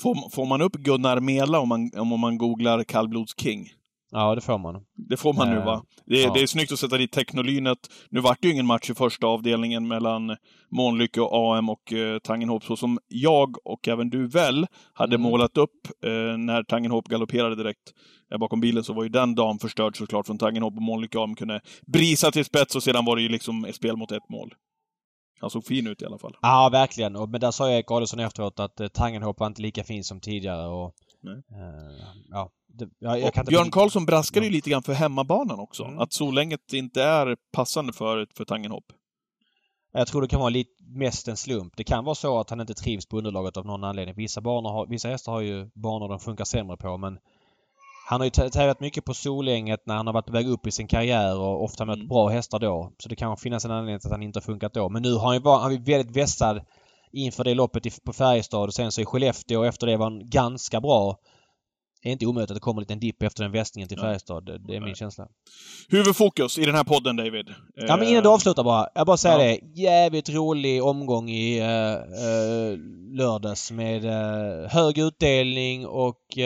Får, 0.01 0.29
får 0.29 0.45
man 0.45 0.61
upp 0.61 0.73
Gunnar 0.73 1.19
Mela 1.19 1.59
om 1.59 1.69
man, 1.69 1.91
om 1.97 2.19
man 2.19 2.37
googlar 2.37 2.83
kallblods 2.83 3.33
king? 3.41 3.67
Ja, 4.11 4.35
det 4.35 4.41
får 4.41 4.57
man. 4.57 4.81
Det 5.09 5.17
får 5.17 5.33
man 5.33 5.49
nu 5.49 5.55
Eh, 5.57 5.65
va? 5.65 5.83
Det, 6.05 6.21
ja. 6.21 6.33
det 6.33 6.39
är 6.41 6.47
snyggt 6.47 6.71
att 6.71 6.79
sätta 6.79 6.97
dit 6.97 7.11
Technolynet. 7.11 7.77
Nu 8.09 8.19
vart 8.19 8.41
det 8.41 8.47
ju 8.47 8.53
ingen 8.53 8.65
match 8.65 8.89
i 8.89 8.95
första 8.95 9.27
avdelningen 9.27 9.87
mellan 9.87 10.37
Månlycke 10.71 11.21
och 11.21 11.57
AM 11.57 11.69
och 11.69 11.93
eh, 11.93 12.19
Tangenhop, 12.19 12.63
så 12.63 12.75
som 12.75 12.99
jag 13.07 13.67
och 13.67 13.87
även 13.87 14.09
du 14.09 14.27
väl 14.27 14.67
hade 14.93 15.15
Mm. 15.15 15.29
målat 15.31 15.57
upp 15.57 15.87
eh, 16.05 16.37
när 16.37 16.63
Tangenhop 16.63 17.07
galopperade 17.07 17.55
direkt 17.55 17.93
eh, 18.33 18.37
bakom 18.37 18.59
bilen, 18.61 18.83
så 18.83 18.93
var 18.93 19.03
ju 19.03 19.09
den 19.09 19.35
dagen 19.35 19.59
förstörd 19.59 19.97
såklart 19.97 20.25
från 20.27 20.37
Tangenhop 20.37 20.75
och 20.75 20.81
Månlycke 20.81 21.19
AM 21.19 21.35
kunde 21.35 21.61
brisa 21.87 22.31
till 22.31 22.45
spets 22.45 22.75
och 22.75 22.83
sedan 22.83 23.05
var 23.05 23.15
det 23.15 23.21
ju 23.21 23.29
liksom 23.29 23.65
ett 23.65 23.75
spel 23.75 23.97
mot 23.97 24.11
ett 24.11 24.29
mål. 24.29 24.53
Han 25.41 25.49
såg 25.49 25.65
fin 25.65 25.87
ut 25.87 26.01
i 26.01 26.05
alla 26.05 26.17
fall. 26.17 26.35
Ja, 26.41 26.69
verkligen. 26.71 27.15
Och, 27.15 27.29
men 27.29 27.41
där 27.41 27.51
sa 27.51 27.71
Erik 27.71 27.91
Adelsson 27.91 28.19
efteråt 28.19 28.59
att 28.59 28.79
eh, 28.79 28.87
Tangenhop 28.87 29.39
var 29.39 29.47
inte 29.47 29.61
lika 29.61 29.83
fin 29.83 30.03
som 30.03 30.19
tidigare 30.19 30.67
och... 30.67 30.93
Eh, 31.27 32.05
ja, 32.29 32.49
det, 32.67 32.89
jag, 32.99 33.19
jag. 33.19 33.45
Björn 33.45 33.71
Karlsson 33.71 34.05
braskade 34.05 34.45
ju 34.45 34.51
lite 34.51 34.69
grann 34.69 34.83
för 34.83 34.93
hemmabanan 34.93 35.59
också. 35.59 35.83
Mm. 35.83 35.99
Att 35.99 36.13
Solänget 36.13 36.73
inte 36.73 37.03
är 37.03 37.37
passande 37.51 37.93
för, 37.93 38.27
för 38.37 38.45
Tangenhop. 38.45 38.85
Jag 39.93 40.07
tror 40.07 40.21
det 40.21 40.27
kan 40.27 40.39
vara 40.39 40.49
lite 40.49 40.83
mest 40.83 41.27
en 41.27 41.37
slump. 41.37 41.73
Det 41.77 41.83
kan 41.83 42.05
vara 42.05 42.15
så 42.15 42.39
att 42.39 42.49
han 42.49 42.61
inte 42.61 42.73
trivs 42.73 43.05
på 43.05 43.17
underlaget 43.17 43.57
av 43.57 43.65
någon 43.65 43.83
anledning. 43.83 44.15
Vissa, 44.15 44.41
banor 44.41 44.69
har, 44.69 44.87
vissa 44.87 45.07
hästar 45.09 45.31
har 45.31 45.41
ju 45.41 45.69
banor 45.73 46.09
de 46.09 46.19
funkar 46.19 46.45
sämre 46.45 46.77
på 46.77 46.97
men 46.97 47.17
han 48.09 48.21
har 48.21 48.25
ju 48.25 48.29
tä- 48.31 48.49
tävlat 48.49 48.79
mycket 48.79 49.05
på 49.05 49.13
Solänget 49.13 49.85
när 49.85 49.95
han 49.95 50.07
har 50.07 50.13
varit 50.13 50.25
på 50.25 50.31
väg 50.31 50.47
upp 50.49 50.67
i 50.67 50.71
sin 50.71 50.87
karriär 50.87 51.39
och 51.39 51.63
ofta 51.63 51.85
mött 51.85 51.95
Mm. 51.95 52.07
bra 52.07 52.27
hästar 52.29 52.59
då. 52.59 52.91
Så 52.97 53.09
det 53.09 53.15
kan 53.15 53.37
finnas 53.37 53.65
en 53.65 53.71
anledning 53.71 53.99
till 53.99 54.07
att 54.07 54.11
han 54.13 54.23
inte 54.23 54.37
har 54.39 54.41
funkat 54.41 54.73
då. 54.73 54.89
Men 54.89 55.01
nu 55.01 55.13
har 55.13 55.25
han 55.25 55.35
ju 55.35 55.41
varit, 55.41 55.61
han 55.61 55.73
är 55.73 55.79
väldigt 55.79 56.17
vässad 56.17 56.61
inför 57.11 57.43
det 57.43 57.53
loppet 57.53 58.03
på 58.03 58.13
Färjestad 58.13 58.67
och 58.67 58.73
sen 58.73 58.91
så 58.91 59.01
i 59.01 59.05
Skellefteå 59.05 59.59
och 59.59 59.65
efter 59.65 59.87
det 59.87 59.97
var 59.97 60.05
han 60.05 60.29
ganska 60.29 60.81
bra. 60.81 61.17
Det 62.01 62.09
är 62.09 62.13
inte 62.13 62.25
omöjligt 62.25 62.51
att 62.51 62.55
det 62.55 62.61
kommer 62.61 62.81
en 62.81 62.83
liten 62.83 62.99
dipp 62.99 63.23
efter 63.23 63.43
den 63.43 63.51
västningen 63.51 63.89
till. 63.89 63.99
Färjestad. 63.99 64.45
Det, 64.45 64.75
är 64.75 64.79
min 64.79 64.83
Nej. 64.83 64.95
känsla. 64.95 65.27
Huvudfokus 65.89 66.57
i 66.57 66.65
den 66.65 66.75
här 66.75 66.83
podden, 66.83 67.15
David. 67.15 67.49
Ja 67.75 67.97
men 67.97 68.07
innan 68.07 68.23
du 68.23 68.29
Eh, 68.29 68.33
avslutar 68.33 68.63
bara. 68.63 68.87
Jag 68.95 69.07
bara 69.07 69.17
säger 69.17 69.39
ja. 69.39 69.45
det. 69.45 69.81
Jävligt 69.81 70.29
rolig 70.29 70.83
omgång 70.83 71.29
i 71.29 71.61
uh, 71.61 71.67
uh, 71.67 72.77
lördags 73.11 73.71
med 73.71 74.05
eh, 74.05 74.69
hög 74.69 74.97
utdelning 74.97 75.87
och 75.87 76.37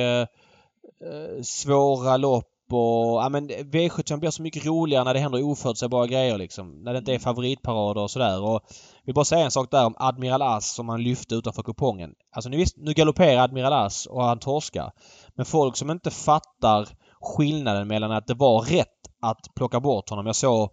svåra 1.44 2.18
lopp 2.18 2.53
och 2.72 3.24
ja 3.24 3.30
men 3.30 3.50
V75 3.50 4.20
blir 4.20 4.30
så 4.30 4.42
mycket 4.42 4.66
roligare 4.66 5.04
när 5.04 5.14
det 5.14 5.20
händer 5.20 5.44
oförutsägbara 5.44 6.08
grejer 6.08 6.38
liksom. 6.38 6.84
När 6.84 6.94
det 6.94 7.00
inte 7.00 7.14
är 7.14 7.20
favoritparader 7.20 8.02
och 8.02 8.12
sådär. 8.12 8.44
Och 8.44 8.62
vill 9.06 9.16
bara 9.16 9.26
säga 9.26 9.46
en 9.46 9.52
sak 9.52 9.72
där 9.72 9.86
om 9.86 9.96
Admiral 9.98 10.42
As 10.42 10.74
som 10.74 10.90
han 10.90 11.04
lyfte 11.04 11.36
utanför 11.36 11.64
kupongen. 11.64 12.14
Alltså 12.32 12.50
nu, 12.50 12.58
visst, 12.58 12.78
nu 12.78 12.94
galopperar 12.94 13.44
Admiral 13.44 13.74
As 13.74 14.06
och 14.06 14.24
han 14.24 14.40
torskar. 14.40 14.92
Men 15.36 15.46
folk 15.46 15.76
som 15.78 15.92
inte 15.92 16.12
fattar 16.12 16.88
skillnaden 17.22 17.88
mellan 17.88 18.12
att 18.12 18.28
det 18.28 18.34
var 18.34 18.62
rätt 18.62 18.88
att 19.22 19.56
plocka 19.56 19.80
bort 19.80 20.10
honom. 20.10 20.26
Jag 20.26 20.36
såg 20.36 20.70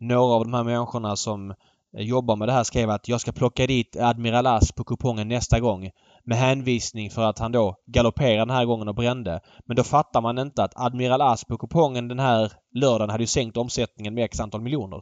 några 0.00 0.34
av 0.34 0.44
de 0.44 0.54
här 0.54 0.64
människorna 0.64 1.16
som 1.16 1.50
eh, 1.96 2.04
jobbar 2.04 2.36
med 2.36 2.48
det 2.48 2.52
här 2.52 2.64
skrev 2.64 2.90
att 2.90 3.08
jag 3.08 3.20
ska 3.20 3.32
plocka 3.32 3.66
dit 3.66 3.96
Admiral 3.96 4.46
As 4.46 4.72
på 4.72 4.84
kupongen 4.84 5.28
nästa 5.28 5.60
gång. 5.60 5.90
Med 6.26 6.38
hänvisning 6.38 7.10
för 7.10 7.22
att 7.22 7.38
han 7.38 7.52
då 7.52 7.76
galopperade 7.86 8.38
den 8.38 8.50
här 8.50 8.64
gången 8.64 8.88
och 8.88 8.94
brände. 8.94 9.40
Men 9.66 9.76
då 9.76 9.84
fattar 9.84 10.20
man 10.20 10.38
inte 10.38 10.62
att 10.62 10.72
Admiral 10.76 11.20
As 11.20 11.44
på 11.44 11.58
kupongen 11.58 12.08
den 12.08 12.18
här 12.18 12.52
lördagen 12.74 13.10
hade 13.10 13.22
ju 13.22 13.26
sänkt 13.26 13.56
omsättningen 13.56 14.14
med 14.14 14.24
x 14.24 14.40
antal 14.40 14.60
miljoner. 14.60 15.00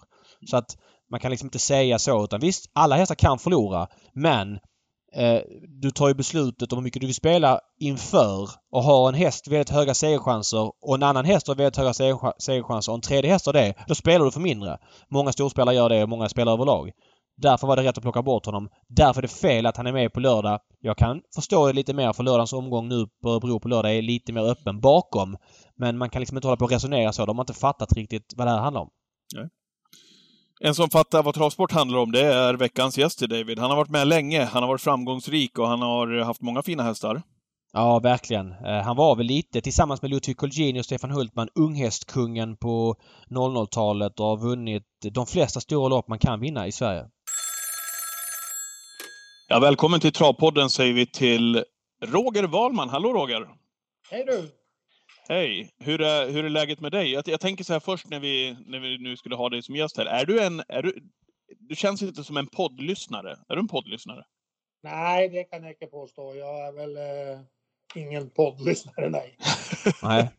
Så 0.50 0.56
att 0.56 0.76
man 1.10 1.20
kan 1.20 1.30
liksom 1.30 1.46
inte 1.46 1.58
säga 1.58 1.98
så 1.98 2.24
utan 2.24 2.40
visst, 2.40 2.70
alla 2.74 2.96
hästar 2.96 3.14
kan 3.14 3.38
förlora. 3.38 3.86
Men 4.14 4.52
eh, 5.14 5.40
du 5.80 5.90
tar 5.90 6.08
ju 6.08 6.14
beslutet 6.14 6.72
om 6.72 6.78
hur 6.78 6.84
mycket 6.84 7.00
du 7.00 7.06
vill 7.06 7.14
spela 7.14 7.60
inför 7.80 8.48
och 8.72 8.82
har 8.82 9.08
en 9.08 9.14
häst 9.14 9.48
väldigt 9.48 9.70
höga 9.70 9.94
segerchanser 9.94 10.72
och 10.82 10.94
en 10.94 11.02
annan 11.02 11.24
häst 11.24 11.48
har 11.48 11.54
väldigt 11.54 11.76
höga 11.76 11.92
segerchanser 12.38 12.92
och 12.92 12.96
en 12.96 13.00
tredje 13.00 13.30
häst 13.30 13.46
har 13.46 13.52
det. 13.52 13.74
Då 13.86 13.94
spelar 13.94 14.24
du 14.24 14.30
för 14.30 14.40
mindre. 14.40 14.78
Många 15.10 15.32
storspelare 15.32 15.74
gör 15.74 15.88
det 15.88 16.02
och 16.02 16.08
många 16.08 16.28
spelar 16.28 16.52
överlag. 16.52 16.90
Därför 17.42 17.66
var 17.66 17.76
det 17.76 17.82
rätt 17.82 17.98
att 17.98 18.02
plocka 18.02 18.22
bort 18.22 18.46
honom. 18.46 18.68
Därför 18.88 19.20
är 19.20 19.22
det 19.22 19.28
fel 19.28 19.66
att 19.66 19.76
han 19.76 19.86
är 19.86 19.92
med 19.92 20.12
på 20.12 20.20
lördag. 20.20 20.60
Jag 20.80 20.96
kan 20.96 21.20
förstå 21.34 21.66
det 21.66 21.72
lite 21.72 21.94
mer 21.94 22.12
för 22.12 22.22
lördagens 22.22 22.52
omgång 22.52 22.88
nu 22.88 23.06
på 23.22 23.30
Örebro 23.30 23.60
på 23.60 23.68
lördag 23.68 23.96
är 23.96 24.02
lite 24.02 24.32
mer 24.32 24.42
öppen 24.42 24.80
bakom. 24.80 25.36
Men 25.76 25.98
man 25.98 26.10
kan 26.10 26.20
liksom 26.20 26.38
inte 26.38 26.48
hålla 26.48 26.56
på 26.56 26.64
och 26.64 26.70
resonera 26.70 27.12
så. 27.12 27.26
De 27.26 27.38
har 27.38 27.42
inte 27.42 27.54
fattat 27.54 27.92
riktigt 27.92 28.32
vad 28.36 28.46
det 28.46 28.50
här 28.50 28.58
handlar 28.60 28.80
om. 28.80 28.90
En 30.60 30.74
som 30.74 30.90
fattar 30.90 31.22
vad 31.22 31.34
travsport 31.34 31.72
handlar 31.72 31.98
om, 31.98 32.12
det 32.12 32.26
är 32.26 32.54
veckans 32.54 32.98
gäst 32.98 33.20
David. 33.20 33.58
Han 33.58 33.70
har 33.70 33.76
varit 33.76 33.90
med 33.90 34.08
länge, 34.08 34.44
han 34.44 34.62
har 34.62 34.68
varit 34.68 34.80
framgångsrik 34.80 35.58
och 35.58 35.68
han 35.68 35.82
har 35.82 36.24
haft 36.24 36.42
många 36.42 36.62
fina 36.62 36.82
hästar. 36.82 37.22
Ja, 37.72 37.98
verkligen. 37.98 38.52
Eh, 38.52 38.82
han 38.82 38.96
var 38.96 39.16
väl 39.16 39.26
lite 39.26 39.60
tillsammans 39.60 40.02
med 40.02 40.10
Ludvig 40.10 40.36
Colgjini 40.36 40.80
och 40.80 40.84
Stefan 40.84 41.10
Hultman 41.10 41.48
unghästkungen 41.54 42.56
på 42.56 42.96
00-talet 43.30 44.20
och 44.20 44.26
har 44.26 44.36
vunnit 44.36 44.82
de 45.12 45.26
flesta 45.26 45.60
stora 45.60 45.88
lopp 45.88 46.08
man 46.08 46.18
kan 46.18 46.40
vinna 46.40 46.66
i 46.66 46.72
Sverige. 46.72 47.04
Ja, 49.52 49.58
välkommen 49.58 50.00
till 50.00 50.12
Travpodden 50.12 50.70
säger 50.70 50.94
vi 50.94 51.06
till 51.06 51.64
Roger 52.04 52.44
Wahlman. 52.44 52.88
Hallå 52.88 53.12
Roger! 53.12 53.48
Hej 54.10 54.24
du! 54.24 54.50
Hej! 55.28 55.70
Hur 55.78 56.00
är, 56.00 56.30
hur 56.30 56.44
är 56.44 56.48
läget 56.48 56.80
med 56.80 56.92
dig? 56.92 57.12
Jag, 57.12 57.28
jag 57.28 57.40
tänker 57.40 57.64
så 57.64 57.72
här 57.72 57.80
först 57.80 58.08
när 58.10 58.20
vi, 58.20 58.56
när 58.66 58.80
vi 58.80 58.98
nu 58.98 59.16
skulle 59.16 59.34
ha 59.34 59.48
dig 59.48 59.62
som 59.62 59.76
gäst 59.76 59.96
här. 59.96 60.06
Är 60.06 60.26
du 60.26 60.42
en... 60.42 60.62
Är 60.68 60.82
du, 60.82 61.10
du 61.58 61.76
känns 61.76 62.02
inte 62.02 62.24
som 62.24 62.36
en 62.36 62.46
poddlyssnare. 62.46 63.30
Är 63.48 63.54
du 63.56 63.60
en 63.60 63.68
poddlyssnare? 63.68 64.24
Nej, 64.82 65.28
det 65.28 65.44
kan 65.44 65.62
jag 65.62 65.72
inte 65.72 65.86
påstå. 65.86 66.34
Jag 66.34 66.66
är 66.68 66.72
väl 66.72 66.96
eh, 66.96 67.40
ingen 67.94 68.30
poddlyssnare, 68.30 69.10
nej. 69.10 69.36
nej. 70.02 70.30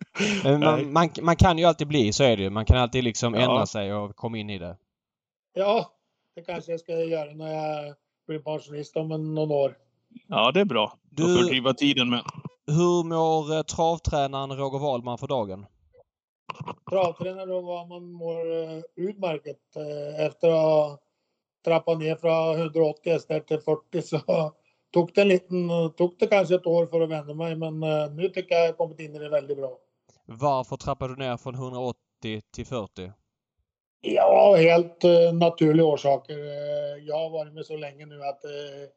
Men 0.43 0.59
man, 0.59 0.93
man, 0.93 1.09
man, 1.21 1.35
kan 1.35 1.57
ju 1.57 1.65
alltid 1.65 1.87
bli, 1.87 2.13
så 2.13 2.23
är 2.23 2.37
det 2.37 2.43
ju. 2.43 2.49
Man 2.49 2.65
kan 2.65 2.77
alltid 2.77 3.03
liksom 3.03 3.33
ändra 3.33 3.59
Ja. 3.59 3.65
sig 3.65 3.93
och 3.93 4.15
komma 4.15 4.37
in 4.37 4.49
i 4.49 4.57
det. 4.57 4.77
Ja, 5.53 5.93
det 6.35 6.41
kanske 6.41 6.71
jag 6.71 6.79
ska 6.79 6.93
göra 6.93 7.33
när 7.33 7.53
jag 7.53 7.95
blir 8.27 8.39
pensionist 8.39 8.97
om 8.97 9.33
någon 9.33 9.51
år. 9.51 9.77
Ja, 10.27 10.51
det 10.51 10.59
är 10.59 10.65
bra. 10.65 10.99
Du- 11.09 11.37
får 11.37 11.49
driva 11.49 11.73
tiden 11.73 12.09
med. 12.09 12.21
Hur 12.67 13.03
mår 13.03 13.55
eh, 13.55 13.61
travtränaren 13.61 14.57
Roger 14.57 14.79
Wahlman 14.79 15.17
för 15.17 15.27
dagen? 15.27 15.65
Travtränare 16.89 17.45
då 17.45 17.61
var 17.61 17.85
man 17.85 18.11
mår 18.11 18.63
eh, 18.63 18.81
utmärkt. 18.95 19.75
Eh, 19.75 20.25
efter 20.25 20.47
att 20.47 20.53
ha 20.53 20.99
trappat 21.65 21.99
ner 21.99 22.15
från 22.15 22.61
180 22.61 23.11
hästar 23.13 23.39
till 23.39 23.59
40 23.59 24.01
så 24.01 24.19
tog 24.93 25.11
det, 25.13 25.21
en 25.21 25.27
liten, 25.27 25.69
tog 25.97 26.15
det 26.19 26.27
kanske 26.27 26.55
ett 26.55 26.65
år 26.65 26.85
för 26.85 27.01
att 27.01 27.09
vända 27.09 27.33
mig 27.33 27.55
men 27.55 27.79
nu 28.15 28.29
tycker 28.29 28.55
jag 28.55 28.63
jag 28.63 28.67
har 28.67 28.73
kommit 28.77 28.99
in 28.99 29.15
i 29.15 29.19
det 29.19 29.29
väldigt 29.29 29.57
bra. 29.57 29.77
Varför 30.25 30.77
trappade 30.77 31.15
du 31.15 31.19
ner 31.19 31.37
från 31.37 31.55
180 31.55 31.97
till 32.53 32.65
40? 32.65 33.11
Ja, 34.05 34.55
helt 34.55 35.03
eh, 35.03 35.33
naturliga 35.33 35.85
orsaker. 35.85 36.37
Eh, 36.37 37.03
jag 37.05 37.15
har 37.17 37.29
varit 37.29 37.53
med 37.53 37.65
så 37.65 37.77
länge 37.77 38.05
nu 38.05 38.23
att 38.23 38.45
eh, 38.45 38.89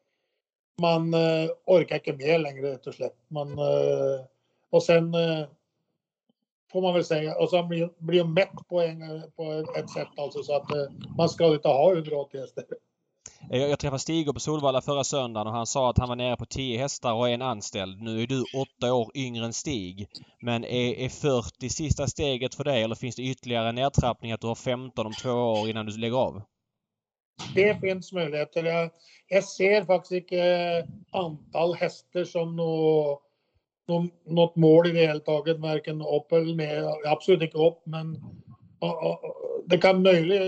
man 0.81 1.13
eh, 1.13 1.49
orkar 1.65 1.95
inte 1.95 2.25
mer 2.25 2.39
längre 2.39 2.71
rätt 2.71 2.87
och 2.87 2.93
slätt. 2.93 3.15
Man, 3.27 3.51
eh, 3.59 4.25
och 4.69 4.83
sen 4.83 5.13
eh, 5.13 5.45
får 6.71 6.81
man 6.81 6.93
väl 6.93 7.05
säga, 7.05 7.37
och 7.37 7.49
så 7.49 7.63
blir, 7.63 7.89
blir 7.97 8.23
mätt 8.23 8.67
på, 8.69 8.81
en, 8.81 9.31
på 9.35 9.65
ett 9.77 9.89
sätt 9.89 10.07
alltså 10.17 10.43
så 10.43 10.55
att 10.55 10.71
eh, 10.71 10.91
man 11.17 11.29
ska 11.29 11.53
inte 11.53 11.67
ha 11.67 11.93
180 11.93 12.39
hästar. 12.39 12.63
Eh, 13.51 13.59
jag, 13.59 13.69
jag 13.69 13.79
träffade 13.79 13.99
Stig 13.99 14.33
på 14.33 14.39
Solvalla 14.39 14.81
förra 14.81 15.03
söndagen 15.03 15.47
och 15.47 15.53
han 15.53 15.65
sa 15.65 15.89
att 15.89 15.97
han 15.97 16.09
var 16.09 16.15
nere 16.15 16.37
på 16.37 16.45
10 16.45 16.77
hästar 16.77 17.13
och 17.13 17.29
en 17.29 17.41
anställd. 17.41 18.01
Nu 18.01 18.21
är 18.21 18.27
du 18.27 18.43
åtta 18.55 18.93
år 18.93 19.11
yngre 19.15 19.45
än 19.45 19.53
Stig. 19.53 20.07
Men 20.41 20.63
är, 20.63 20.93
är 20.93 21.09
40 21.09 21.69
sista 21.69 22.07
steget 22.07 22.55
för 22.55 22.63
dig 22.63 22.83
eller 22.83 22.95
finns 22.95 23.15
det 23.15 23.23
ytterligare 23.23 23.71
nedtrappning 23.71 24.31
att 24.31 24.41
du 24.41 24.47
har 24.47 24.55
15 24.55 25.05
om 25.05 25.13
två 25.13 25.31
år 25.31 25.69
innan 25.69 25.85
du 25.85 25.97
lägger 25.97 26.17
av? 26.17 26.41
Det 27.55 27.79
finns 27.81 28.13
möjligheter. 28.13 28.63
Jag, 28.63 28.89
jag 29.27 29.43
ser 29.43 29.85
faktiskt 29.85 30.11
inte 30.11 30.37
eh, 30.37 30.85
antal 31.21 31.75
hästar 31.75 32.23
som 32.23 32.55
nå, 32.55 33.21
nå, 33.87 34.07
något 34.25 34.55
mål 34.55 34.87
i 34.87 34.91
det 34.91 35.07
hela 35.07 35.19
taget, 35.19 35.59
varken 35.59 36.01
upp 36.01 36.31
eller 36.31 36.55
ner. 36.55 37.07
Absolut 37.11 37.41
inte 37.41 37.57
upp, 37.57 37.81
men 37.85 38.23
det 39.69 39.77
kan 39.77 40.01
möjligen 40.01 40.45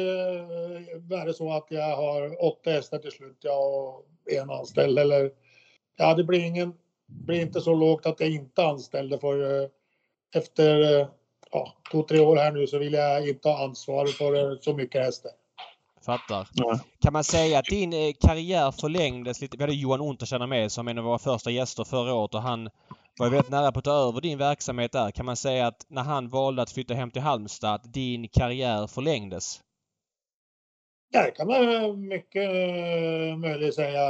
vara 1.07 1.33
så 1.33 1.51
att 1.51 1.65
jag 1.69 1.95
har 1.95 2.43
åtta 2.45 2.71
hästar 2.71 2.97
till 2.97 3.11
slut, 3.11 3.37
jag 3.41 3.73
och 3.73 4.05
en 4.25 4.49
anställd. 4.49 4.99
Eller, 4.99 5.31
ja, 5.97 6.13
det 6.13 6.23
blir, 6.23 6.39
ingen, 6.39 6.73
blir 7.07 7.41
inte 7.41 7.61
så 7.61 7.75
lågt 7.75 8.05
att 8.05 8.19
jag 8.19 8.29
inte 8.29 8.65
anställde 8.65 9.19
för 9.19 9.61
eh, 9.61 9.69
efter 10.35 10.99
eh, 10.99 11.07
ja, 11.51 11.73
två, 11.91 12.03
tre 12.03 12.19
år 12.19 12.35
här 12.35 12.51
nu 12.51 12.67
så 12.67 12.77
vill 12.77 12.93
jag 12.93 13.29
inte 13.29 13.49
ha 13.49 13.63
ansvar 13.63 14.07
för 14.07 14.51
eh, 14.51 14.57
så 14.61 14.73
mycket 14.73 15.05
hästar. 15.05 15.31
Fattar. 16.05 16.47
Ja. 16.53 16.79
Kan 17.01 17.13
man 17.13 17.23
säga 17.23 17.59
att 17.59 17.65
din 17.65 17.93
eh, 17.93 18.13
karriär 18.19 18.71
förlängdes 18.71 19.41
lite? 19.41 19.57
Vi 19.57 19.63
hade 19.63 19.75
Johan 19.75 20.01
Untersteiner 20.01 20.47
med 20.47 20.71
som 20.71 20.87
en 20.87 20.97
av 20.97 21.03
våra 21.03 21.19
första 21.19 21.51
gäster 21.51 21.83
förra 21.83 22.13
året 22.13 22.35
och 22.35 22.41
han 22.41 22.69
var 23.19 23.29
väldigt 23.29 23.51
nära 23.51 23.71
på 23.71 23.79
att 23.79 23.85
ta 23.85 24.07
över 24.07 24.21
din 24.21 24.37
verksamhet 24.37 24.91
där. 24.91 25.11
Kan 25.11 25.25
man 25.25 25.35
säga 25.35 25.67
att 25.67 25.85
när 25.87 26.03
han 26.03 26.29
valde 26.29 26.61
att 26.61 26.71
flytta 26.71 26.93
hem 26.93 27.11
till 27.11 27.21
Halmstad 27.21 27.73
att 27.73 27.93
din 27.93 28.27
karriär 28.27 28.87
förlängdes? 28.87 29.61
Ja, 31.11 31.23
det 31.23 31.31
kan 31.31 31.47
man 31.47 32.07
mycket 32.07 32.49
eh, 32.49 33.37
möjligt 33.37 33.75
säga. 33.75 34.07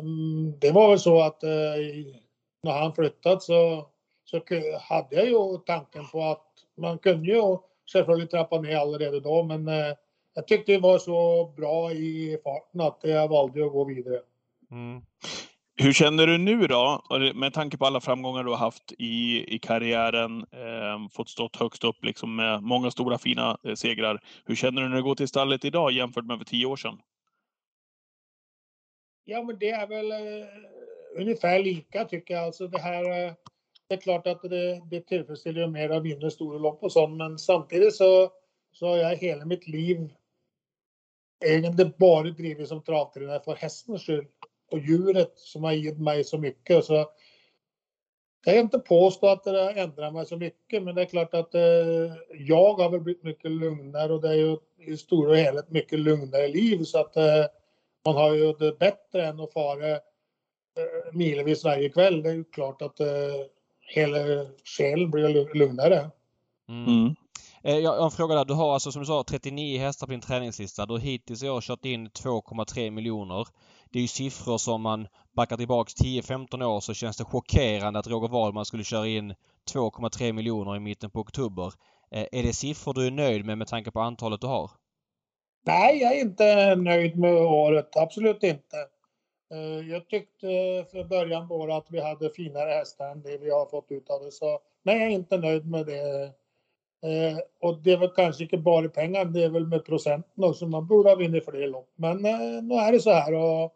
Mm, 0.00 0.58
Det 0.58 0.70
var 0.70 0.90
väl 0.90 0.98
så 0.98 1.20
att 1.22 1.42
eh, 1.42 1.50
när 2.62 2.72
han 2.72 2.94
flyttat 2.94 3.42
så, 3.42 3.86
så 4.24 4.40
hade 4.80 5.16
jag 5.16 5.26
ju 5.26 5.58
tanken 5.66 6.06
på 6.12 6.22
att 6.22 6.46
man 6.76 6.98
kunde 6.98 7.32
ju 7.32 7.58
självklart 7.92 8.30
trappa 8.30 8.60
ner 8.60 8.76
allerede 8.76 9.20
då, 9.20 9.42
men 9.42 9.68
eh, 9.68 9.94
jag 10.34 10.46
tyckte 10.46 10.72
det 10.72 10.78
var 10.78 10.98
så 10.98 11.46
bra 11.56 11.92
i 11.92 12.38
farten 12.44 12.80
att 12.80 12.98
jag 13.02 13.28
valde 13.28 13.66
att 13.66 13.72
gå 13.72 13.84
vidare. 13.84 14.20
Mm. 14.70 15.02
Hur 15.82 15.92
känner 15.92 16.26
du 16.26 16.38
nu 16.38 16.66
då? 16.66 17.02
Med 17.34 17.54
tanke 17.54 17.76
på 17.76 17.86
alla 17.86 18.00
framgångar 18.00 18.44
du 18.44 18.50
har 18.50 18.56
haft 18.56 18.92
i, 18.98 19.44
i 19.54 19.58
karriären, 19.58 20.38
eh, 20.52 21.08
fått 21.10 21.28
stått 21.28 21.56
högst 21.56 21.84
upp 21.84 22.04
liksom 22.04 22.36
med 22.36 22.62
många 22.62 22.90
stora 22.90 23.18
fina 23.18 23.58
eh, 23.64 23.74
segrar. 23.74 24.20
Hur 24.44 24.54
känner 24.54 24.82
du 24.82 24.88
när 24.88 24.96
du 24.96 25.02
går 25.02 25.14
till 25.14 25.28
stallet 25.28 25.64
idag 25.64 25.92
jämfört 25.92 26.24
med 26.24 26.38
för 26.38 26.44
tio 26.44 26.66
år 26.66 26.76
sedan? 26.76 26.98
Ja, 29.24 29.42
men 29.42 29.58
det 29.58 29.70
är 29.70 29.86
väl 29.86 30.12
eh, 30.12 30.48
ungefär 31.16 31.62
lika 31.62 32.04
tycker 32.04 32.34
jag. 32.34 32.44
Alltså 32.44 32.68
det 32.68 32.78
här, 32.78 33.04
eh, 33.04 33.32
det 33.88 33.94
är 33.94 34.00
klart 34.00 34.26
att 34.26 34.42
det, 34.42 34.82
det 34.90 35.00
tillfredsställer 35.00 35.66
mer 35.66 35.90
att 35.90 36.02
vinna 36.02 36.30
stora 36.30 36.58
lopp 36.58 36.82
och 36.82 36.92
sånt, 36.92 37.16
men 37.16 37.38
samtidigt 37.38 37.94
så, 37.94 38.30
så 38.72 38.86
har 38.86 38.96
jag 38.96 39.16
hela 39.16 39.44
mitt 39.44 39.68
liv 39.68 40.08
egentligen 41.44 41.92
bara 41.98 42.30
drivit 42.30 42.68
som 42.68 42.82
travtränare 42.82 43.40
för 43.44 43.54
hästens 43.54 44.02
skull 44.02 44.26
och 44.72 44.78
djuret 44.78 45.32
som 45.36 45.64
har 45.64 45.72
gett 45.72 45.98
mig 45.98 46.24
så 46.24 46.38
mycket. 46.38 46.84
Så 46.84 46.94
jag 46.94 47.08
kan 48.44 48.54
inte 48.54 48.78
påstå 48.78 49.28
att 49.28 49.44
det 49.44 49.50
har 49.50 49.72
ändrat 49.72 50.12
mig 50.12 50.26
så 50.26 50.36
mycket, 50.36 50.82
men 50.82 50.94
det 50.94 51.02
är 51.02 51.06
klart 51.06 51.34
att 51.34 51.54
eh, 51.54 52.12
jag 52.30 52.74
har 52.74 52.90
väl 52.90 53.00
blivit 53.00 53.22
mycket 53.22 53.50
lugnare 53.50 54.12
och 54.12 54.20
det 54.20 54.28
är 54.28 54.34
ju 54.34 54.56
i 54.78 54.96
stora 54.96 55.30
och 55.30 55.36
hela 55.36 55.62
mycket 55.68 55.98
lugnare 55.98 56.48
liv 56.48 56.84
så 56.84 57.00
att 57.00 57.16
eh, 57.16 57.44
man 58.04 58.14
har 58.14 58.34
ju 58.34 58.52
det 58.52 58.78
bättre 58.78 59.26
än 59.26 59.40
att 59.40 59.52
fara 59.52 59.90
eh, 59.90 59.98
milvis 61.12 61.64
varje 61.64 61.88
kväll. 61.88 62.22
Det 62.22 62.30
är 62.30 62.34
ju 62.34 62.44
klart 62.44 62.82
att 62.82 63.00
eh, 63.00 63.06
hela 63.80 64.18
själen 64.64 65.10
blir 65.10 65.28
lu- 65.28 65.54
lugnare. 65.54 66.10
Mm. 66.68 67.14
Eh, 67.64 67.74
Jag 67.74 67.82
jag 67.82 67.98
har 67.98 68.04
en 68.04 68.10
fråga 68.10 68.34
där. 68.34 68.44
Du 68.44 68.54
har 68.54 68.74
alltså 68.74 68.92
som 68.92 69.02
du 69.02 69.06
sa 69.06 69.24
39 69.28 69.78
hästar 69.80 70.06
på 70.06 70.10
din 70.10 70.20
träningslista. 70.20 70.86
Du 70.86 70.92
har 70.92 70.98
hittills 71.00 71.42
i 71.42 71.48
år 71.48 71.60
kört 71.60 71.84
in 71.84 72.08
2,3 72.08 72.90
miljoner. 72.90 73.46
Det 73.90 73.98
är 73.98 74.02
ju 74.02 74.08
siffror 74.08 74.58
som 74.58 74.82
man 74.82 75.08
backar 75.36 75.56
tillbaks 75.56 75.94
10-15 75.96 76.64
år 76.64 76.80
så 76.80 76.94
känns 76.94 77.16
det 77.16 77.24
chockerande 77.24 77.98
att 77.98 78.06
Roger 78.06 78.28
Wahlman 78.28 78.64
skulle 78.64 78.84
köra 78.84 79.06
in 79.06 79.34
2,3 79.74 80.32
miljoner 80.32 80.76
i 80.76 80.80
mitten 80.80 81.10
på 81.10 81.20
oktober. 81.20 81.72
Eh, 82.10 82.26
Är 82.32 82.42
det 82.42 82.52
siffror 82.52 82.94
du 82.94 83.06
är 83.06 83.10
nöjd 83.10 83.44
med 83.46 83.58
med 83.58 83.68
tanke 83.68 83.90
på 83.90 84.00
antalet 84.00 84.40
du 84.40 84.46
har? 84.46 84.70
Nej, 85.66 86.02
jag 86.02 86.16
är 86.16 86.20
inte 86.20 86.76
nöjd 86.76 87.18
med 87.18 87.34
året. 87.34 87.96
Absolut 87.96 88.42
inte. 88.42 88.76
Eh, 89.54 89.88
jag 89.90 90.08
tyckte 90.08 90.46
från 90.90 91.08
början 91.08 91.48
på 91.48 91.54
året 91.54 91.76
att 91.76 91.86
vi 91.90 92.00
hade 92.00 92.30
finare 92.30 92.70
hästar 92.70 93.10
än 93.10 93.22
det 93.22 93.38
vi 93.38 93.50
har 93.50 93.66
fått 93.66 93.90
ut 93.90 94.10
av 94.10 94.22
det. 94.24 94.30
Så 94.30 94.58
nej, 94.82 94.98
jag 94.98 95.06
är 95.06 95.10
inte 95.10 95.38
nöjd 95.38 95.70
med 95.70 95.86
det. 95.86 96.32
Eh, 97.02 97.38
Och 97.60 97.78
det 97.82 97.92
är 97.92 97.96
väl 97.96 98.10
kanske 98.16 98.42
inte 98.42 98.58
bara 98.58 98.88
pengar, 98.88 99.24
det 99.24 99.44
är 99.44 99.48
väl 99.50 99.66
med 99.66 99.84
procenten 99.84 100.44
också. 100.44 100.66
Man 100.66 100.86
borde 100.86 101.08
ha 101.08 101.16
vunnit 101.16 101.44
fler 101.44 101.68
lopp. 101.68 101.92
Men 101.96 102.24
eh, 102.24 102.62
nu 102.62 102.74
är 102.74 102.92
det 102.92 103.00
så 103.00 103.10
här 103.10 103.34
och 103.34 103.74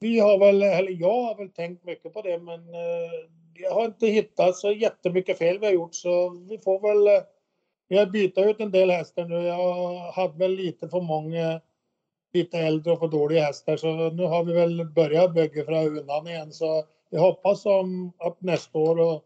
vi 0.00 0.18
har 0.18 0.38
väl, 0.38 0.62
eller 0.62 0.92
jag 1.00 1.22
har 1.22 1.36
väl 1.36 1.50
tänkt 1.50 1.84
mycket 1.84 2.12
på 2.12 2.22
det, 2.22 2.38
men 2.38 2.60
eh, 2.74 3.10
jag 3.54 3.70
har 3.74 3.84
inte 3.84 4.06
hittat 4.06 4.56
så 4.56 4.72
jättemycket 4.72 5.38
fel 5.38 5.58
vi 5.58 5.66
har 5.66 5.72
gjort 5.72 5.94
så 5.94 6.30
vi 6.30 6.58
får 6.58 6.80
väl 6.80 7.16
eh, 7.16 7.22
vi 7.88 7.98
har 7.98 8.06
bytt 8.06 8.38
ut 8.38 8.60
en 8.60 8.70
del 8.70 8.90
hästar 8.90 9.24
nu. 9.24 9.34
Jag 9.34 9.98
hade 10.12 10.38
väl 10.38 10.54
lite 10.54 10.88
för 10.88 11.00
många 11.00 11.60
lite 12.32 12.58
äldre 12.58 12.92
och 12.92 12.98
för 12.98 13.08
dåliga 13.08 13.44
hästar 13.44 13.76
så 13.76 14.10
nu 14.10 14.24
har 14.24 14.44
vi 14.44 14.52
väl 14.52 14.84
börjat 14.84 15.34
bygga 15.34 15.64
från 15.64 15.98
undan 15.98 16.26
igen 16.26 16.52
så 16.52 16.84
jag 17.10 17.20
hoppas 17.20 17.66
om 17.66 18.12
att 18.18 18.40
nästa 18.40 18.78
år 18.78 19.00
och 19.00 19.24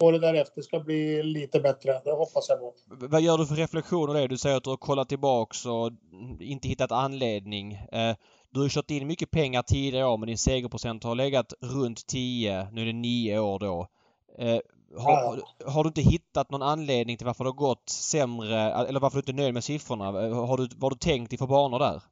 året 0.00 0.20
därefter 0.20 0.62
ska 0.62 0.80
bli 0.80 1.22
lite 1.22 1.60
bättre. 1.60 2.00
Det 2.04 2.12
hoppas 2.12 2.48
jag 2.48 2.58
på. 2.58 2.74
Vad 2.86 3.20
gör 3.20 3.38
du 3.38 3.46
för 3.46 3.54
reflektioner 3.54 4.14
det? 4.14 4.28
Du 4.28 4.38
säger 4.38 4.56
att 4.56 4.64
du 4.64 4.70
har 4.70 4.76
kollat 4.76 5.08
tillbaks 5.08 5.66
och 5.66 5.90
inte 6.40 6.68
hittat 6.68 6.92
anledning. 6.92 7.72
Eh, 7.72 8.16
Du 8.52 8.60
har 8.60 8.68
kört 8.68 8.90
in 8.90 9.06
mycket 9.06 9.30
pengar 9.30 9.62
tidigare 9.62 10.06
år 10.06 10.16
men 10.16 10.26
din 10.26 10.38
segerprocent 10.38 11.04
har 11.04 11.14
legat 11.14 11.52
runt 11.60 12.06
10. 12.06 12.68
Nu 12.72 12.80
är 12.82 12.86
det 12.86 12.92
9 12.92 13.38
år 13.38 13.58
då. 13.58 13.86
Eh, 14.38 14.58
har, 14.98 15.40
har 15.72 15.84
du 15.84 15.88
inte 15.88 16.00
hittat 16.02 16.50
någon 16.50 16.62
anledning 16.62 17.16
till 17.16 17.26
varför 17.26 17.44
det 17.44 17.50
har 17.50 17.54
gått 17.54 17.88
sämre 17.88 18.60
eller 18.72 19.00
varför 19.00 19.16
du 19.16 19.20
inte 19.20 19.42
är 19.42 19.42
nöjd 19.44 19.54
med 19.54 19.64
siffrorna? 19.64 20.08
Eh, 20.26 20.46
Har 20.46 20.56
du, 20.56 20.68
vad 20.76 20.82
har 20.82 20.90
du 20.90 20.96
tänkt 20.96 21.32
i 21.32 21.36
för 21.36 21.46
banor 21.46 21.78
där? 21.78 22.02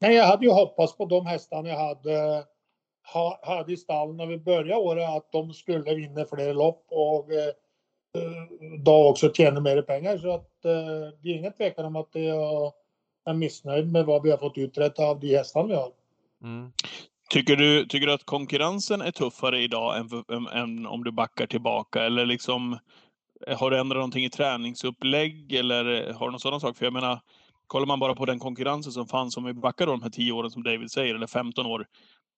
Nej, 0.00 0.14
jag 0.14 0.26
hade 0.26 0.44
ju 0.46 0.52
hoppats 0.52 0.96
på 0.96 1.04
de 1.06 1.26
hästarna 1.26 1.68
jag 1.68 1.78
hade 1.78 2.44
ha, 3.12 3.40
hade 3.42 3.72
i 3.72 3.76
stallen 3.76 4.16
när 4.16 4.26
vi 4.26 4.38
började 4.38 4.76
året 4.76 5.08
att 5.08 5.32
de 5.32 5.54
skulle 5.54 5.94
vinna 5.94 6.24
fler 6.24 6.54
lopp 6.54 6.86
och 6.90 7.32
eh, 7.32 7.54
då 8.78 9.08
också 9.08 9.32
tjäna 9.32 9.60
mer 9.60 9.82
pengar. 9.82 10.18
Så 10.18 10.34
att 10.34 10.64
eh, 10.64 11.18
det 11.22 11.28
är 11.30 11.34
ingen 11.34 11.52
tvekan 11.52 11.84
om 11.84 11.96
att 11.96 12.08
jag 12.12 12.72
är 13.24 13.34
missnöjd 13.34 13.92
med 13.92 14.06
vad 14.06 14.22
vi 14.22 14.30
har 14.30 14.38
fått 14.38 14.58
uträtta 14.58 15.04
av 15.04 15.20
de 15.20 15.36
hästarna 15.36 15.68
vi 15.68 15.74
har. 15.74 15.92
Mm. 16.42 16.72
Tycker 17.30 17.56
du, 17.56 17.86
tycker 17.86 18.06
du 18.06 18.12
att 18.12 18.24
konkurrensen 18.24 19.00
är 19.00 19.10
tuffare 19.10 19.62
idag 19.62 19.96
än, 19.96 20.24
än, 20.28 20.46
än, 20.46 20.86
om 20.86 21.04
du 21.04 21.12
backar 21.12 21.46
tillbaka? 21.46 22.04
Eller 22.04 22.26
liksom, 22.26 22.78
eh, 23.46 23.58
har 23.58 23.70
du 23.70 23.78
ändrat 23.78 23.96
någonting 23.96 24.24
i 24.24 24.30
träningsupplägg 24.30 25.52
eller 25.52 26.08
eh, 26.08 26.16
har 26.16 26.26
du 26.26 26.30
någon 26.30 26.40
sådan 26.40 26.60
sak? 26.60 26.76
För 26.76 26.84
jag 26.86 26.92
menar, 26.92 27.20
kollar 27.66 27.86
man 27.86 28.00
bara 28.00 28.14
på 28.14 28.26
den 28.26 28.38
konkurrensen 28.38 28.92
som 28.92 29.06
fanns 29.06 29.36
om 29.36 29.44
vi 29.44 29.52
backar 29.52 29.86
då 29.86 29.92
de 29.92 30.02
här 30.02 30.10
tio 30.10 30.32
åren 30.32 30.50
som 30.50 30.62
David 30.62 30.90
säger, 30.90 31.14
eller 31.14 31.26
15 31.26 31.66
år. 31.66 31.86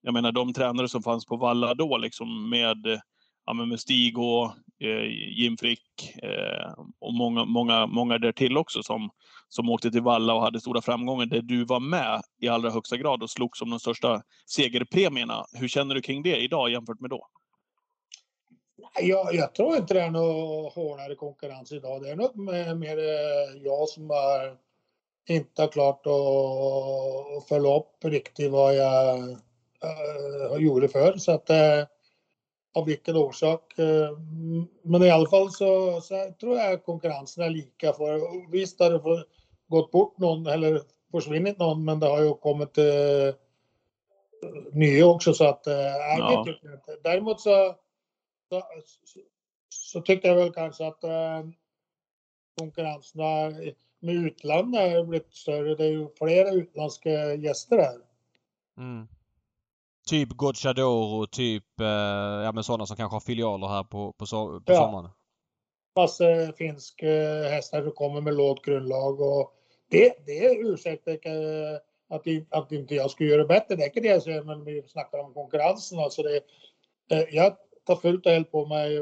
Jag 0.03 0.15
menar 0.15 0.33
de 0.33 0.53
tränare 0.53 0.89
som 0.89 1.03
fanns 1.03 1.27
på 1.27 1.37
Valla 1.37 1.75
då 1.75 1.99
liksom 1.99 2.51
med, 2.51 3.01
ja, 3.47 3.53
med 3.53 3.81
Stig 3.81 4.19
och 4.19 4.45
eh, 4.81 5.07
Jim 5.39 5.57
Frick 5.57 6.17
eh, 6.23 6.73
och 7.01 7.15
många, 7.15 7.45
många, 7.45 7.87
många 7.87 8.19
därtill 8.19 8.57
också 8.57 8.83
som, 8.83 9.11
som 9.49 9.71
åkte 9.71 9.91
till 9.91 10.03
Valla 10.03 10.35
och 10.35 10.43
hade 10.43 10.61
stora 10.61 10.83
framgångar 10.83 11.27
där 11.27 11.43
du 11.43 11.65
var 11.65 11.81
med 11.81 12.23
i 12.41 12.49
allra 12.49 12.71
högsta 12.71 12.97
grad 12.97 13.23
och 13.23 13.31
slogs 13.31 13.63
om 13.63 13.71
de 13.71 13.81
största 13.81 14.23
segerpremierna. 14.47 15.45
Hur 15.53 15.69
känner 15.69 15.95
du 15.95 16.03
kring 16.03 16.23
det 16.23 16.37
idag 16.37 16.71
jämfört 16.71 17.01
med 17.01 17.11
då? 17.11 17.27
Jag, 19.01 19.35
jag 19.35 19.55
tror 19.55 19.77
inte 19.77 19.95
det 19.95 20.03
är 20.03 20.11
någon 20.11 20.73
hårdare 20.73 21.15
konkurrens 21.15 21.73
idag. 21.73 22.03
Det 22.03 22.11
är 22.11 22.17
nog 22.17 22.37
mer 22.79 22.99
eh, 22.99 23.63
jag 23.63 23.89
som 23.89 24.11
har 24.11 24.57
inte 25.29 25.63
har 25.63 25.69
klart 25.69 26.07
att 26.07 27.49
följa 27.49 27.77
upp 27.77 28.05
riktigt 28.05 28.51
vad 28.51 28.77
jag 28.77 29.19
äh, 29.85 30.62
gjorde 30.62 30.89
förr. 30.89 31.17
Så 31.17 31.33
att, 31.33 31.51
äh, 31.51 31.85
av 32.75 32.87
vilken 32.87 33.17
orsak. 33.17 33.79
Äh, 33.79 34.19
men 34.83 35.03
i 35.03 35.11
alla 35.11 35.29
fall 35.29 35.51
så, 35.51 36.01
så 36.01 36.33
tror 36.41 36.59
jag 36.59 36.85
konkurrensen 36.85 37.45
är 37.45 37.51
lika. 37.51 37.93
För 37.93 38.51
visst 38.51 38.81
har 38.81 38.91
det 38.91 39.25
gått 39.69 39.91
bort 39.91 40.19
någon 40.19 40.47
eller 40.47 40.81
försvunnit 41.11 41.59
någon, 41.59 41.85
men 41.85 42.01
det 42.01 42.07
har 42.07 42.23
ju 42.23 42.35
kommit 42.35 42.79
äh, 42.79 43.35
nya 44.73 45.07
också. 45.07 45.35
Så 45.35 45.45
att, 45.45 45.67
äh, 45.67 45.75
ja. 46.19 46.45
det 46.47 46.53
tycker 46.53 46.75
inte. 46.75 46.97
Däremot 47.03 47.41
så, 47.41 47.77
så, 48.49 48.62
så, 49.69 50.01
tycker 50.01 50.29
jag 50.29 50.37
väl 50.37 50.53
kanske 50.53 50.87
att 50.87 51.05
äh, 51.05 51.43
konkurrensen 52.59 53.21
har 53.21 53.73
med 54.01 54.15
utlandet 54.15 54.93
har 54.93 55.05
blivit 55.05 55.35
större. 55.35 55.75
Det 55.75 55.85
är 55.85 55.91
ju 55.91 56.09
flera 56.19 56.51
utländska 56.51 57.35
gäster 57.35 57.79
här. 57.79 57.99
Mm. 58.77 59.09
Typ 60.09 60.29
Gocciadoro, 60.29 61.27
typ 61.27 61.81
eh, 61.81 61.87
ja, 62.45 62.53
men 62.53 62.65
sådana 62.65 62.87
som 62.87 62.97
kanske 62.97 63.15
har 63.15 63.21
filialer 63.21 63.69
här 63.69 63.85
på, 63.85 64.13
på, 64.13 64.27
so 64.27 64.61
på 64.61 64.73
ja. 64.73 64.77
sommaren. 64.77 65.11
Massa 65.97 66.53
finska 66.59 67.07
hästar 67.51 67.83
som 67.83 67.93
kommer 67.93 68.21
med 68.21 68.35
lågt 68.35 68.65
grundlag 68.65 69.21
och 69.21 69.53
det, 69.91 70.27
det 70.27 70.55
ursäktar 70.55 71.19
att, 72.09 72.27
att 72.51 72.73
inte 72.73 72.95
jag 72.95 73.11
skulle 73.11 73.31
göra 73.31 73.45
bättre. 73.45 73.77
Det 73.77 73.83
är 73.83 73.87
inte 73.87 74.01
det 74.01 74.09
jag 74.09 74.23
säger, 74.23 74.43
men 74.43 74.65
vi 74.65 74.83
snackar 74.89 75.19
om 75.19 75.35
konkurrensen. 75.35 75.99
Alltså 75.99 76.23
det, 76.23 76.37
eh, 77.11 77.25
jag 77.31 77.57
tar 77.87 77.97
fullt 77.97 78.27
och 78.27 78.33
helt 78.33 78.53
på 78.53 78.67
mig 78.67 78.99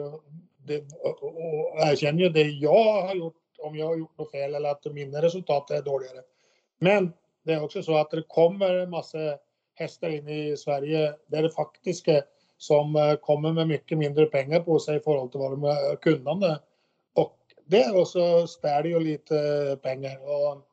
det, 0.67 0.85
och, 1.03 1.23
och 1.23 1.81
erkänner 1.81 2.21
ju 2.23 2.29
det 2.29 2.43
jag 2.43 3.03
har 3.03 3.15
gjort 3.15 3.37
om 3.59 3.77
jag 3.77 3.87
har 3.87 3.97
gjort 3.97 4.19
något 4.19 4.31
fel 4.31 4.55
eller 4.55 4.71
att 4.71 4.85
mina 4.85 5.23
resultat 5.23 5.71
är 5.71 5.83
dåligare. 5.83 6.21
Men 6.79 7.13
det 7.45 7.53
är 7.53 7.65
också 7.65 7.83
så 7.83 7.97
att 7.97 8.11
det 8.11 8.23
kommer 8.23 8.75
en 8.75 8.91
massa 8.91 9.39
hästar 9.81 10.09
in 10.09 10.29
i 10.29 10.57
Sverige, 10.57 11.15
det 11.27 11.37
är 11.37 11.43
det 11.43 11.51
faktiska, 11.51 12.23
som 12.57 12.97
eh, 12.97 13.15
kommer 13.15 13.53
med 13.53 13.69
mycket 13.69 13.99
mindre 13.99 14.27
pengar 14.27 14.61
på 14.61 14.79
sig 14.79 14.97
i 14.97 15.01
förhållande 15.01 15.33
till 15.33 15.41
vad 15.41 15.51
de 15.51 15.65
är 15.65 15.97
kunnande. 15.97 16.61
Och 17.15 17.39
det 17.65 17.91
också 17.91 18.47
spär 18.47 18.85
ju 18.85 19.01
lite 19.01 19.35
pengar. 19.83 20.19
Och 20.23 20.67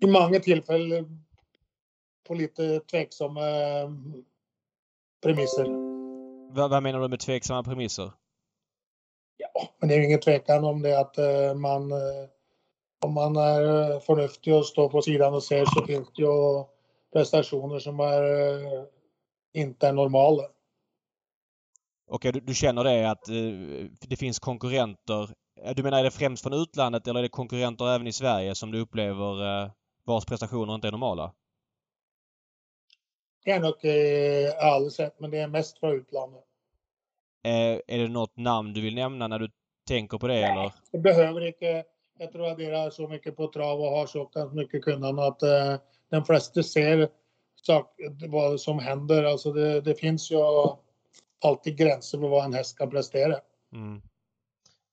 I 0.00 0.06
många 0.06 0.40
tillfällen 0.40 1.24
på 2.26 2.34
lite 2.34 2.80
tveksamma 2.80 3.40
premisser. 5.22 5.64
Vad, 6.54 6.70
vad 6.70 6.82
menar 6.82 7.00
du 7.00 7.08
med 7.08 7.20
tveksamma 7.20 7.62
premisser? 7.62 8.12
Ja, 9.36 9.68
men 9.78 9.88
det 9.88 9.94
är 9.94 9.98
ju 9.98 10.04
ingen 10.04 10.20
tvekan 10.20 10.64
om 10.64 10.82
det 10.82 11.00
att 11.00 11.18
eh, 11.18 11.54
man 11.54 11.92
eh, 11.92 12.28
om 13.04 13.14
man 13.14 13.36
är 13.36 13.92
eh, 13.92 14.00
förnuftig 14.00 14.54
och 14.54 14.66
står 14.66 14.88
på 14.88 15.02
sidan 15.02 15.34
och 15.34 15.42
ser 15.42 15.64
så 15.64 15.86
finns 15.86 16.08
det 16.16 16.22
ju 16.22 16.64
prestationer 17.14 17.78
som 17.78 18.00
är 18.00 18.86
inte 19.52 19.88
är 19.88 19.92
normala. 19.92 20.42
Okej, 22.06 22.32
du, 22.32 22.40
du 22.40 22.54
känner 22.54 22.84
det 22.84 23.10
att 23.10 23.24
det 24.08 24.16
finns 24.16 24.38
konkurrenter. 24.38 25.30
Du 25.76 25.82
menar 25.82 25.98
är 25.98 26.04
det 26.04 26.10
främst 26.10 26.42
från 26.42 26.52
utlandet 26.52 27.08
eller 27.08 27.20
är 27.20 27.22
det 27.22 27.28
konkurrenter 27.28 27.94
även 27.94 28.06
i 28.06 28.12
Sverige 28.12 28.54
som 28.54 28.70
du 28.70 28.80
upplever 28.80 29.70
vars 30.04 30.24
prestationer 30.24 30.74
inte 30.74 30.88
är 30.88 30.92
normala? 30.92 31.32
Det 33.44 33.50
är 33.50 33.60
nog 33.60 33.84
eh, 33.84 34.72
alldeles 34.74 35.00
rätt, 35.00 35.20
men 35.20 35.30
det 35.30 35.38
är 35.38 35.48
mest 35.48 35.78
från 35.78 35.92
utlandet. 35.92 36.44
Eh, 37.44 37.80
är 37.86 37.98
det 37.98 38.08
något 38.08 38.36
namn 38.36 38.72
du 38.72 38.80
vill 38.80 38.94
nämna 38.94 39.28
när 39.28 39.38
du 39.38 39.50
tänker 39.88 40.18
på 40.18 40.28
det 40.28 40.34
Nej, 40.34 40.52
eller? 40.52 40.72
Det 40.92 40.98
behöver 40.98 41.46
inte. 41.46 41.84
Jag 42.18 42.32
tror 42.32 42.46
att 42.46 42.58
det 42.58 42.64
är 42.64 42.90
så 42.90 43.08
mycket 43.08 43.36
på 43.36 43.48
trav 43.48 43.80
och 43.80 43.90
har 43.90 44.06
så 44.06 44.50
mycket 44.52 44.84
kunnande 44.84 45.26
att 45.26 45.42
eh, 45.42 45.76
de 46.14 46.24
flesta 46.24 46.62
ser 46.62 47.08
sak, 47.66 47.94
vad 48.28 48.60
som 48.60 48.78
händer. 48.78 49.24
Alltså 49.24 49.52
det, 49.52 49.80
det, 49.80 49.94
finns 49.94 50.30
ju 50.30 50.36
alltid 51.44 51.78
gränser 51.78 52.18
för 52.18 52.28
vad 52.28 52.44
en 52.44 52.54
häst 52.54 52.78
kan 52.78 52.90
prestera. 52.90 53.36
Mm. 53.72 54.02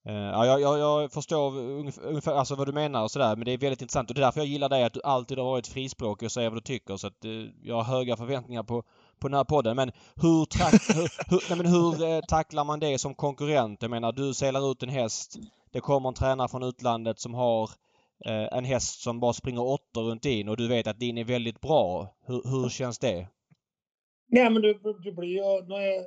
Eh, 0.05 0.13
ja, 0.13 0.45
jag, 0.45 0.61
jag, 0.61 0.79
jag, 0.79 1.11
förstår 1.11 1.57
ungefär 2.03 2.33
alltså 2.33 2.55
vad 2.55 2.67
du 2.67 2.71
menar 2.71 3.03
och 3.03 3.11
sådär 3.11 3.35
men 3.35 3.45
det 3.45 3.51
är 3.51 3.57
väldigt 3.57 3.81
intressant 3.81 4.09
och 4.09 4.15
det 4.15 4.21
är 4.21 4.25
därför 4.25 4.39
jag 4.39 4.47
gillar 4.47 4.69
dig 4.69 4.83
att 4.83 4.93
du 4.93 5.01
alltid 5.03 5.37
har 5.37 5.45
varit 5.45 5.67
frispråkig 5.67 6.25
och 6.25 6.31
säger 6.31 6.49
vad 6.49 6.57
du 6.57 6.61
tycker 6.61 6.97
så 6.97 7.07
att 7.07 7.25
eh, 7.25 7.31
jag 7.63 7.75
har 7.75 7.83
höga 7.83 8.17
förväntningar 8.17 8.63
på, 8.63 8.83
på 9.19 9.27
den 9.27 9.37
här 9.37 9.43
podden. 9.43 9.75
Men 9.75 9.91
hur, 10.15 10.45
tack, 10.45 10.73
hur, 10.95 11.29
hur, 11.29 11.49
nej, 11.49 11.57
men 11.57 11.65
hur 11.65 12.03
eh, 12.03 12.21
tacklar 12.27 12.63
man 12.63 12.79
det 12.79 12.97
som 12.97 13.15
konkurrent? 13.15 13.81
Jag 13.81 13.91
menar, 13.91 14.11
du 14.11 14.33
selar 14.33 14.71
ut 14.71 14.83
en 14.83 14.89
häst. 14.89 15.35
Det 15.71 15.79
kommer 15.79 16.09
en 16.09 16.15
tränare 16.15 16.47
från 16.47 16.63
utlandet 16.63 17.19
som 17.19 17.33
har 17.33 17.69
eh, 18.25 18.57
en 18.57 18.65
häst 18.65 19.01
som 19.01 19.19
bara 19.19 19.33
springer 19.33 19.61
åttor 19.61 20.03
runt 20.03 20.23
din 20.23 20.49
och 20.49 20.57
du 20.57 20.67
vet 20.67 20.87
att 20.87 20.99
din 20.99 21.17
är 21.17 21.23
väldigt 21.23 21.61
bra. 21.61 22.15
Hur, 22.25 22.41
hur 22.45 22.69
känns 22.69 22.99
det? 22.99 23.27
Nej, 24.27 24.49
men 24.49 24.61
du, 24.61 24.79
du 25.03 25.11
blir 25.11 25.29
ju... 25.29 25.65
När 25.67 26.05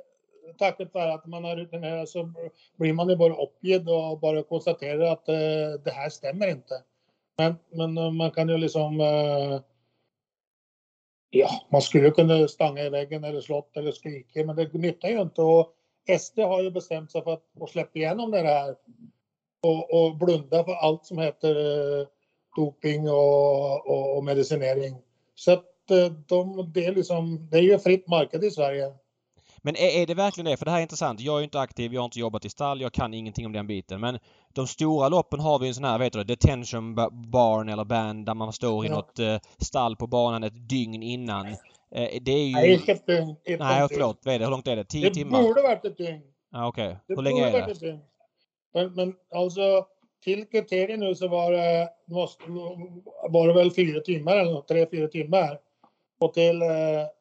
tacket 0.57 0.93
vare 0.93 1.13
att 1.13 1.25
man 1.25 1.43
har 1.43 1.55
rutinerat 1.55 2.09
så 2.09 2.33
blir 2.75 2.93
man 2.93 3.09
ju 3.09 3.15
bara 3.15 3.35
uppgiven 3.35 3.87
och 3.87 4.19
bara 4.19 4.43
konstaterar 4.43 5.11
att 5.11 5.29
eh, 5.29 5.81
det 5.83 5.91
här 5.91 6.09
stämmer 6.09 6.47
inte. 6.47 6.83
Men, 7.37 7.55
men 7.69 7.97
eh, 7.97 8.11
man 8.11 8.31
kan 8.31 8.49
ju 8.49 8.57
liksom 8.57 9.01
eh, 9.01 9.61
ja, 11.29 11.49
man 11.69 11.81
skulle 11.81 12.11
kunna 12.11 12.47
stanga 12.47 12.83
i 12.83 12.89
väggen 12.89 13.23
eller 13.23 13.41
slått 13.41 13.77
eller 13.77 13.91
skrika, 13.91 14.45
men 14.45 14.55
det 14.55 14.73
nyttar 14.73 15.09
ju 15.09 15.21
inte. 15.21 15.41
Och 15.41 15.73
SD 16.19 16.39
har 16.39 16.61
ju 16.61 16.71
bestämt 16.71 17.11
sig 17.11 17.23
för 17.23 17.33
att 17.33 17.69
släppa 17.69 17.99
igenom 17.99 18.31
det 18.31 18.41
här 18.41 18.75
och, 19.65 19.93
och 19.93 20.17
blunda 20.17 20.63
för 20.63 20.73
allt 20.73 21.05
som 21.05 21.17
heter 21.17 21.55
eh, 21.55 22.07
doping 22.55 23.09
och, 23.09 23.89
och, 23.89 24.17
och, 24.17 24.23
medicinering. 24.23 24.95
Så 25.35 25.51
att 25.51 25.91
eh, 25.91 26.11
de, 26.27 26.71
det, 26.73 26.85
är 26.85 26.95
liksom, 26.95 27.49
det 27.51 27.57
är 27.57 27.61
ju 27.61 27.79
fritt 27.79 28.07
marknad 28.07 28.43
i 28.43 28.51
Sverige. 28.51 28.93
Men 29.61 29.75
är, 29.75 30.01
är, 30.01 30.05
det 30.07 30.13
verkligen 30.13 30.45
det? 30.51 30.57
För 30.57 30.65
det 30.65 30.71
här 30.71 30.77
är 30.77 30.81
intressant. 30.81 31.19
Jag 31.19 31.39
är 31.39 31.43
inte 31.43 31.59
aktiv, 31.59 31.93
jag 31.93 32.01
har 32.01 32.05
inte 32.05 32.19
jobbat 32.19 32.45
i 32.45 32.49
stall, 32.49 32.81
jag 32.81 32.93
kan 32.93 33.13
ingenting 33.13 33.45
om 33.45 33.53
den 33.53 33.67
biten. 33.67 34.01
Men 34.01 34.19
de 34.53 34.67
stora 34.67 35.09
loppen 35.09 35.39
har 35.39 35.59
vi 35.59 35.67
en 35.67 35.73
sån 35.73 35.83
här, 35.83 35.99
vet 35.99 36.13
du 36.13 36.23
detention 36.23 36.95
barn 37.31 37.69
eller 37.69 37.85
band 37.85 38.25
där 38.25 38.33
man 38.33 38.53
står 38.53 38.85
i 38.85 38.89
ja. 38.89 38.95
något 38.95 39.19
eh, 39.19 39.37
stall 39.57 39.95
på 39.95 40.07
banan 40.07 40.43
ett 40.43 40.69
dygn 40.69 41.03
innan. 41.03 41.47
Eh, 41.47 42.09
det 42.21 42.31
är 42.31 42.47
ju... 42.47 42.53
Nej, 42.53 42.83
ett 42.87 43.05
dygn. 43.05 43.35
Ett 43.45 43.59
Nej, 43.59 43.87
förlåt. 43.91 44.19
Vad 44.23 44.35
är 44.35 44.39
det? 44.39 44.45
Hur 44.45 44.51
långt 44.51 44.67
är 44.67 44.75
det? 44.75 44.85
Tio 44.85 45.09
det 45.09 45.15
timmar? 45.15 45.41
Det 45.41 45.47
borde 45.47 45.61
varit 45.61 45.85
ett 45.85 45.97
dygn. 45.97 46.21
Ja, 46.51 46.67
Okej. 46.67 46.87
Okay. 46.87 47.15
Hur 47.15 47.21
länge 47.23 47.45
är 47.45 47.67
det? 47.67 47.99
Men, 48.75 48.93
men 48.93 49.15
alltså 49.31 49.87
till 50.23 50.45
kriteriet 50.45 50.99
nu 50.99 51.15
så 51.15 51.27
var 51.27 51.51
det, 51.51 51.89
måste, 52.05 52.43
var 53.29 53.47
det 53.47 53.53
väl 53.53 53.71
fyra 53.71 53.99
timmar 53.99 54.37
eller 54.37 54.51
något, 54.51 54.67
tre, 54.67 54.87
fyra 54.91 55.07
timmar. 55.07 55.59
Och 56.19 56.33
till 56.33 56.61
eh, 56.61 56.67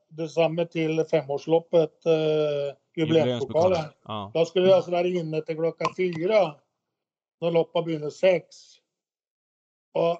detsamma 0.08 0.64
till 0.64 1.04
femårsloppet, 1.10 2.06
eh, 2.06 2.76
jubileumspokalen. 2.96 3.84
Ja. 4.04 4.30
Då 4.34 4.44
skulle 4.44 4.66
jag 4.66 4.76
alltså 4.76 4.90
vara 4.90 5.06
inne 5.06 5.42
till 5.42 5.56
klockan 5.56 5.94
fyra. 5.96 6.54
När 7.40 7.50
loppet 7.50 7.84
börjar 7.84 8.10
sex. 8.10 8.56
Och, 9.92 10.18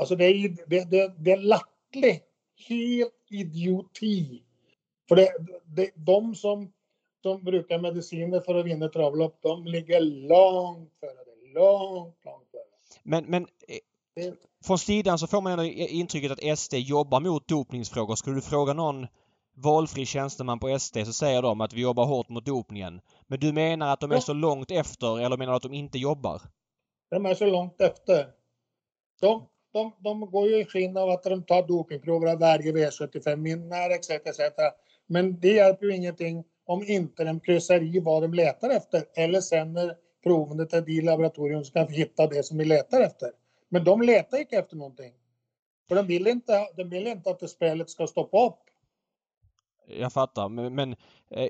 alltså 0.00 0.16
det 0.16 0.24
är, 0.24 0.56
det, 0.66 0.90
det, 0.90 1.12
det 1.18 1.32
är 1.32 1.36
lattlig, 1.36 2.22
helt 2.68 3.26
idioti. 3.30 4.42
För 5.08 5.16
det, 5.16 5.28
det, 5.64 5.90
de 5.94 6.34
som 6.34 6.72
de 7.24 7.44
brukar 7.44 7.78
mediciner 7.78 8.40
för 8.40 8.54
att 8.54 8.66
vinna 8.66 8.88
travlopp, 8.88 9.38
de 9.42 9.66
ligger 9.66 10.00
långt 10.00 10.92
före 11.00 11.10
det. 11.10 11.60
Långt, 11.60 12.24
långt 12.24 12.50
före. 12.50 12.62
Men, 13.02 13.24
men 13.24 13.46
eh, 13.68 14.32
från 14.64 14.78
sidan 14.78 15.18
så 15.18 15.26
får 15.26 15.40
man 15.40 15.52
ändå 15.52 15.64
intrycket 15.64 16.32
att 16.32 16.58
SD 16.58 16.74
jobbar 16.74 17.20
mot 17.20 17.48
dopningsfrågor. 17.48 18.14
Skulle 18.14 18.36
du 18.36 18.40
fråga 18.40 18.72
någon 18.72 19.06
valfri 19.54 20.06
tjänsteman 20.06 20.58
på 20.58 20.78
SD 20.78 20.98
så 21.06 21.12
säger 21.12 21.42
de 21.42 21.60
att 21.60 21.72
vi 21.72 21.80
jobbar 21.80 22.06
hårt 22.06 22.28
mot 22.28 22.46
dopningen. 22.46 23.00
Men 23.26 23.40
du 23.40 23.52
menar 23.52 23.92
att 23.92 24.00
de 24.00 24.12
är 24.12 24.20
så 24.20 24.32
långt 24.32 24.70
efter 24.70 25.20
eller 25.20 25.36
menar 25.36 25.52
du 25.52 25.56
att 25.56 25.62
de 25.62 25.74
inte 25.74 25.98
jobbar? 25.98 26.42
De 27.10 27.26
är 27.26 27.34
så 27.34 27.46
långt 27.46 27.80
efter. 27.80 28.26
De, 29.20 29.46
de, 29.72 29.92
de 29.98 30.30
går 30.30 30.48
ju 30.48 30.60
i 30.60 30.64
skinn 30.64 30.96
av 30.96 31.10
att 31.10 31.22
de 31.22 31.42
tar 31.42 31.66
dopingprover 31.66 32.32
av 32.32 32.38
varje 32.38 32.72
V75 32.72 33.44
vinnare 33.44 33.94
etc, 33.94 34.10
etc. 34.10 34.40
Men 35.06 35.40
det 35.40 35.52
hjälper 35.52 35.86
ju 35.86 35.96
ingenting 35.96 36.44
om 36.66 36.82
inte 36.86 37.24
de 37.24 37.40
kryssar 37.40 37.82
i 37.82 38.00
vad 38.00 38.22
de 38.22 38.34
letar 38.34 38.70
efter 38.70 39.04
eller 39.14 39.40
sänder 39.40 39.96
proven 40.22 40.68
till 40.68 40.84
de 40.84 41.00
laboratorium 41.00 41.64
som 41.64 41.72
kan 41.72 41.88
hitta 41.94 42.26
det 42.26 42.42
som 42.42 42.58
vi 42.58 42.64
letar 42.64 43.00
efter. 43.00 43.30
Men 43.68 43.84
de 43.84 44.02
letar 44.02 44.38
inte 44.38 44.56
efter 44.56 44.76
någonting. 44.76 45.12
För 45.88 45.94
de 45.94 46.06
vill 46.06 46.26
inte, 46.26 46.66
de 46.76 46.84
vill 46.90 47.06
inte 47.06 47.30
att 47.30 47.40
det 47.40 47.48
spelet 47.48 47.90
ska 47.90 48.06
stoppa 48.06 48.46
upp. 48.46 48.58
Jag 49.86 50.12
fattar. 50.12 50.48
Men, 50.48 50.74
men 50.74 50.92
eh, 51.30 51.48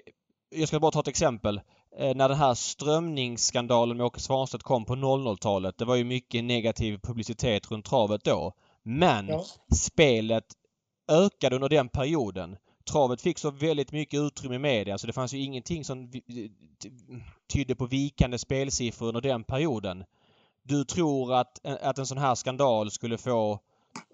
jag 0.51 0.69
ska 0.69 0.81
bara 0.81 0.91
ta 0.91 1.01
ett 1.01 1.09
exempel. 1.09 1.61
Eh, 1.99 2.15
när 2.15 2.29
den 2.29 2.39
här 2.39 2.55
strömningsskandalen 2.55 3.97
med 3.97 4.07
Åke 4.07 4.21
Svanstedt 4.21 4.63
kom 4.63 4.85
på 4.85 4.95
00-talet. 4.95 5.79
Det 5.79 5.85
var 5.85 5.97
ju 5.97 6.05
mycket 6.05 6.45
negativ 6.45 6.99
publicitet 7.03 7.71
runt 7.71 7.87
travet 7.87 8.25
då. 8.25 8.53
Men 8.83 9.29
Ja. 9.29 9.45
spelet 9.75 10.45
ökade 11.09 11.55
under 11.57 11.69
den 11.69 11.89
perioden. 11.89 12.57
Travet 12.93 13.21
fick 13.21 13.39
så 13.39 13.51
väldigt 13.51 13.93
mycket 13.93 14.21
utrymme 14.21 14.55
i 14.55 14.59
media 14.59 14.99
så 14.99 15.07
det 15.07 15.13
fanns 15.13 15.35
ju 15.35 15.39
ingenting 15.39 15.85
som 15.85 16.11
ty- 16.13 16.49
tydde 17.53 17.75
på 17.75 17.87
vikande 17.87 18.39
spelsiffror 18.39 19.09
under 19.09 19.21
den 19.21 19.45
perioden. 19.45 20.05
Du 20.63 20.85
tror 20.85 21.35
att, 21.35 21.67
att 21.83 21.99
en 21.99 22.07
sån 22.07 22.19
här 22.19 22.35
skandal 22.35 22.91
skulle 22.91 23.19
få... 23.19 23.53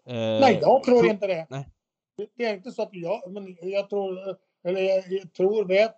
Eh, 0.06 0.14
Nej, 0.14 0.58
jag 0.62 0.82
tror 0.82 1.06
inte 1.06 1.26
det. 1.26 1.46
Nej. 1.50 1.68
Det- 2.36 2.44
är 2.44 2.54
inte 2.54 2.72
så 2.72 2.82
att 2.82 2.88
jag, 2.92 3.32
men 3.32 3.56
jag 3.62 3.90
tror, 3.90 4.36
eller 4.64 4.80
jag, 4.80 5.32
tror, 5.32 5.64
vet, 5.64 5.96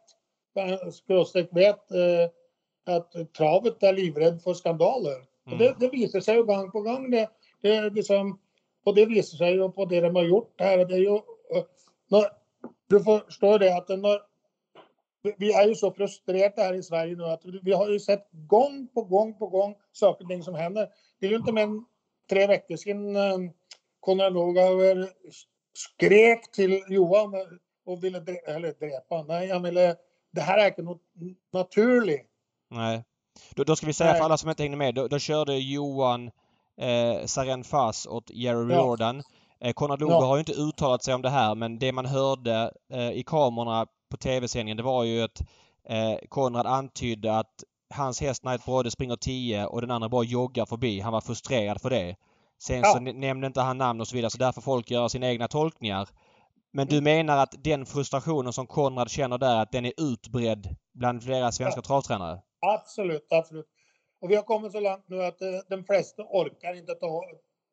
skråstreck 0.94 1.48
vet 1.52 1.90
eh, 1.90 2.96
att 2.96 3.32
travet 3.32 3.82
är 3.82 3.92
livrädd 3.92 4.42
för 4.42 4.54
skandaler. 4.54 5.16
Och 5.46 5.52
Mm. 5.52 5.58
det, 5.58 5.74
det 5.80 5.88
visar 5.88 6.20
sig 6.20 6.36
ju 6.36 6.44
gång 6.44 6.70
på 6.70 6.80
gång. 6.80 7.10
Det, 7.10 7.28
det, 7.60 7.90
liksom, 7.90 8.38
och 8.84 8.94
det 8.94 9.06
visar 9.06 9.36
sig 9.38 9.52
ju 9.52 9.68
på 9.68 9.84
det 9.84 10.00
de 10.00 10.16
har 10.16 10.22
gjort 10.24 10.54
här. 10.60 10.78
Det 10.84 10.94
är 10.94 10.98
ju, 10.98 11.14
eh, 11.14 12.24
du 12.92 13.04
förstår 13.04 13.58
det 13.58 13.76
att 13.76 13.88
när, 13.88 14.20
vi- 15.22 15.34
vi 15.38 15.52
är 15.52 15.66
ju 15.68 15.74
så 15.74 15.92
frustrerade 15.92 16.62
här 16.62 16.74
i 16.74 16.82
Sverige 16.82 17.16
nu 17.16 17.24
att 17.24 17.42
vi- 17.62 17.72
har 17.72 17.88
ju 17.90 18.00
sett 18.00 18.28
gång 18.32 18.88
på 18.94 19.02
gång 19.02 19.38
på 19.38 19.46
gång 19.46 19.74
saker 19.92 20.24
och 20.24 20.30
ting 20.30 20.42
som 20.42 20.54
händer. 20.54 20.88
Det 21.20 21.26
är 21.26 21.30
ju 21.30 21.36
inte 21.36 21.52
mer 21.52 21.62
än 21.62 21.84
tre 22.30 22.46
veckor 22.46 22.76
sedan 22.76 23.16
eh, 23.16 23.38
Konrad 24.00 24.32
Lugauer 24.32 25.08
skrek 25.74 26.50
till 26.52 26.82
Johan 26.88 27.34
och 27.86 28.04
ville 28.04 28.20
dre- 28.20 28.44
eller 28.46 28.72
drepa. 28.72 29.22
Nej, 29.22 29.48
han 29.50 29.62
ville... 29.62 29.96
Det 30.32 30.40
här 30.40 30.58
är 30.58 30.66
inte 30.66 30.82
något 30.82 31.02
naturligt. 31.52 32.26
Nej. 32.70 33.04
Då, 33.54 33.64
då 33.64 33.76
ska 33.76 33.86
vi 33.86 33.92
säga 33.92 34.10
Nej. 34.10 34.18
för 34.18 34.24
alla 34.24 34.36
som 34.36 34.50
inte 34.50 34.62
hängde 34.62 34.76
med. 34.76 34.94
Då, 34.94 35.08
då 35.08 35.18
körde 35.18 35.54
Johan 35.58 36.30
eh, 36.80 37.24
Saren 37.26 37.64
Fass 37.64 38.06
åt 38.06 38.30
Jerry 38.30 38.72
Ja. 38.74 38.86
Jordan. 38.86 39.22
Eh, 39.64 39.72
Konrad 39.72 40.00
Luger 40.00 40.14
Ja. 40.14 40.24
har 40.26 40.36
ju 40.36 40.40
inte 40.40 40.52
uttalat 40.52 41.02
sig 41.04 41.14
om 41.14 41.22
det 41.22 41.30
här 41.30 41.54
men 41.54 41.78
det 41.78 41.92
man 41.92 42.06
hörde 42.06 42.72
eh, 42.92 43.10
i 43.10 43.22
kamerorna 43.26 43.86
på 44.10 44.16
tv-sändningen 44.16 44.76
det 44.76 44.82
var 44.82 45.04
ju 45.04 45.22
att 45.22 45.40
eh, 45.88 46.18
Konrad 46.28 46.66
antydde 46.66 47.38
att 47.38 47.64
hans 47.94 48.20
häst 48.20 48.44
Night 48.44 48.64
Brode 48.64 48.90
springer 48.90 49.16
10 49.16 49.66
och 49.66 49.80
den 49.80 49.90
andra 49.90 50.08
bara 50.08 50.24
joggar 50.24 50.66
förbi. 50.66 51.00
Han 51.00 51.12
var 51.12 51.20
frustrerad 51.20 51.80
för 51.80 51.90
det. 51.90 52.16
Sen 52.62 52.78
Ja. 52.80 52.84
så 52.92 52.98
nä- 53.00 53.12
nämnde 53.12 53.46
inte 53.46 53.60
han 53.60 53.78
namn 53.78 54.00
och 54.00 54.08
så 54.08 54.16
vidare 54.16 54.30
så 54.30 54.38
där 54.38 54.52
får 54.52 54.62
folk 54.62 54.90
göra 54.90 55.08
sina 55.08 55.26
egna 55.28 55.48
tolkningar. 55.48 56.08
Men 56.72 56.86
du 56.86 57.00
menar 57.00 57.38
att 57.38 57.54
den 57.64 57.86
frustrationen 57.86 58.52
som 58.52 58.66
Konrad 58.66 59.10
känner 59.10 59.38
där 59.38 59.56
att 59.56 59.72
den 59.72 59.84
är 59.84 59.92
utbredd 59.96 60.76
bland 60.94 61.22
flera 61.22 61.52
svenska 61.52 61.78
Ja. 61.78 61.82
travtränare? 61.82 62.38
Absolut, 62.66 63.26
absolut. 63.32 63.66
Och 64.20 64.30
vi 64.30 64.36
har 64.36 64.42
kommit 64.42 64.72
så 64.72 64.80
långt 64.80 65.08
nu 65.08 65.22
att 65.24 65.42
eh, 65.42 65.48
de 65.68 65.84
flesta 65.84 66.22
orkar 66.22 66.74
inte 66.78 66.94
ta 66.94 67.22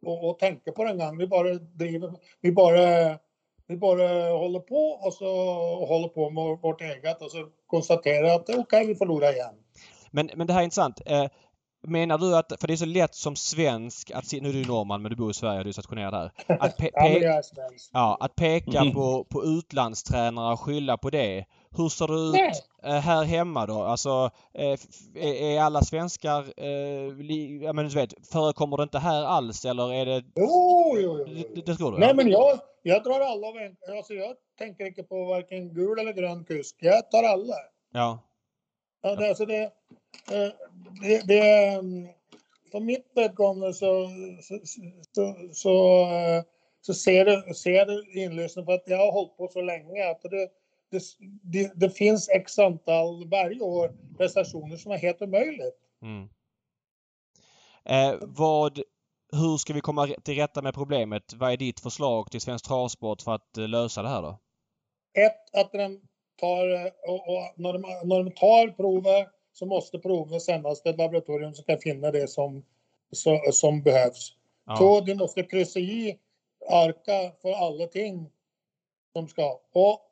och, 0.05 0.29
och 0.29 0.39
tänka 0.39 0.71
på 0.71 0.83
det 0.83 0.89
en 0.89 0.97
gång. 0.97 1.17
Vi 1.17 1.27
bara 1.27 1.53
driver, 1.53 2.11
vi 2.41 2.51
bara, 2.51 3.17
vi 3.67 3.77
bara 3.77 4.07
håller 4.37 4.59
på 4.59 4.75
och 5.05 5.13
så 5.13 5.25
håller 5.85 6.07
på 6.07 6.29
med 6.29 6.57
vårt 6.61 6.81
eget 6.81 7.21
och 7.21 7.31
så 7.31 7.47
konstaterar 7.67 8.35
att 8.35 8.49
okej, 8.49 8.87
vi 8.87 8.95
förlorar 8.95 9.33
igen. 9.33 9.53
Men, 10.11 10.29
men 10.35 10.47
det 10.47 10.53
här 10.53 10.59
är 10.59 10.63
intressant. 10.63 11.01
Eh, 11.05 11.25
menar 11.87 12.17
du 12.17 12.37
att, 12.37 12.53
för 12.59 12.67
det 12.67 12.73
är 12.73 12.77
så 12.77 12.85
lätt 12.85 13.15
som 13.15 13.35
svensk 13.35 14.11
att 14.11 14.25
se, 14.25 14.41
nu 14.41 14.49
är 14.49 14.53
du 14.53 14.65
norrman 14.65 15.01
men 15.01 15.09
du 15.09 15.15
bor 15.15 15.31
i 15.31 15.33
Sverige, 15.33 15.63
du 15.63 15.69
är 15.69 15.73
stationerad 15.73 16.13
här. 16.13 16.57
Att, 16.59 16.77
pe, 16.77 16.89
Ja, 16.93 17.03
men 17.03 17.13
pe, 17.13 17.19
jag 17.25 17.35
är 17.37 17.41
svensk. 17.41 17.89
ja, 17.93 18.17
att 18.19 18.35
peka 18.35 18.79
Mm. 18.79 18.93
på, 18.93 19.23
på 19.23 19.43
utlandstränare 19.45 20.53
och 20.53 20.59
skylla 20.59 20.97
på 20.97 21.09
det. 21.09 21.45
Hur 21.77 21.89
ser 21.89 22.07
det 22.07 22.31
Nej. 22.37 22.49
ut 22.51 22.69
eh, 22.83 22.91
här 22.99 23.23
hemma 23.23 23.65
då? 23.65 23.81
Alltså 23.83 24.29
eh, 24.53 24.79
är, 25.15 25.59
alla 25.61 25.81
svenskar, 25.81 26.45
eh, 26.57 27.31
ja 27.63 27.73
men 27.73 27.87
du 27.87 27.95
vet, 27.95 28.13
förekommer 28.31 28.77
det 28.77 28.83
inte 28.83 28.99
här 28.99 29.23
alls 29.23 29.65
eller 29.65 29.93
är 29.93 30.05
det, 30.05 30.23
Jo, 30.35 30.97
jo, 30.99 31.17
jo. 31.17 31.25
det, 31.55 31.61
det 31.65 31.75
tror 31.75 31.91
du? 31.91 31.97
Nej, 31.97 32.13
men 32.15 32.29
jag, 32.29 32.59
jag 32.83 33.03
drar 33.03 33.19
alla 33.19 33.47
över 33.47 33.65
en- 33.65 33.97
alltså 33.97 34.13
jag 34.13 34.35
tänker 34.57 34.85
inte 34.85 35.03
på 35.03 35.25
varken 35.25 35.73
gul 35.73 35.99
eller 35.99 36.13
grön 36.13 36.43
kusk. 36.45 36.75
Jag 36.79 37.11
tar 37.11 37.23
alla. 37.23 37.53
Ja. 37.93 38.19
Ja, 39.01 39.15
det, 39.15 39.29
alltså 39.29 39.45
det, 39.45 39.71
det, 41.01 41.21
det, 41.27 41.81
för 42.71 42.79
mitt 42.79 43.11
vedkommande 43.15 43.73
så, 43.73 44.07
så, 44.41 44.59
så, 45.13 45.35
så, 45.53 46.07
så 46.81 46.93
ser 46.93 47.25
det, 47.25 47.53
ser 47.53 47.85
det 47.85 48.19
inlösen 48.19 48.65
för 48.65 48.73
att 48.73 48.83
jag 48.85 48.97
har 48.97 49.11
hållit 49.11 49.37
på 49.37 49.47
så 49.47 49.61
länge 49.61 50.09
att 50.11 50.21
det, 50.21 50.47
det, 50.91 51.03
det, 51.43 51.71
det 51.75 51.89
finns 51.89 52.29
x 52.29 52.59
antal 52.59 53.29
varje 53.29 53.61
år 53.61 53.93
prestationer 54.17 54.77
som 54.77 54.91
är 54.91 54.97
helt 54.97 55.21
omöjligt. 55.21 55.77
Mm. 56.01 56.29
Eh, 57.85 58.19
vad, 58.21 58.81
hur 59.31 59.57
ska 59.57 59.73
vi 59.73 59.81
komma 59.81 60.07
till 60.07 60.35
rätta 60.35 60.61
med 60.61 60.73
problemet? 60.73 61.33
Vad 61.33 61.51
är 61.51 61.57
ditt 61.57 61.79
förslag 61.79 62.31
till 62.31 62.41
Svensk 62.41 62.65
Travsport 62.65 63.21
för 63.21 63.35
att 63.35 63.57
eh, 63.57 63.67
lösa 63.67 64.01
det 64.01 64.09
här 64.09 64.21
då? 64.21 64.39
Ett, 65.13 65.55
att 65.55 65.71
de 65.71 66.01
tar, 66.39 66.85
eh, 66.85 66.91
och, 67.07 67.27
och 67.27 67.53
när, 67.55 67.73
de, 67.73 67.81
när 67.81 68.23
de 68.23 68.31
tar 68.31 68.67
prover 68.67 69.27
så 69.53 69.65
måste 69.65 69.99
proven 69.99 70.41
sändas 70.41 70.81
till 70.81 70.91
ett 70.91 70.97
laboratorium 70.97 71.53
som 71.53 71.65
kan 71.65 71.77
finna 71.77 72.11
det 72.11 72.27
som, 72.27 72.65
så, 73.11 73.39
som 73.51 73.81
behövs. 73.81 74.35
Ja. 74.65 74.75
Så 74.75 75.01
de 75.01 75.15
måste 75.15 75.43
kryssa 75.43 75.79
i 75.79 76.19
arka 76.69 77.31
för 77.41 77.51
alla 77.51 77.87
ting 77.87 78.31
som 79.13 79.27
ska. 79.27 79.59
Och 79.73 80.08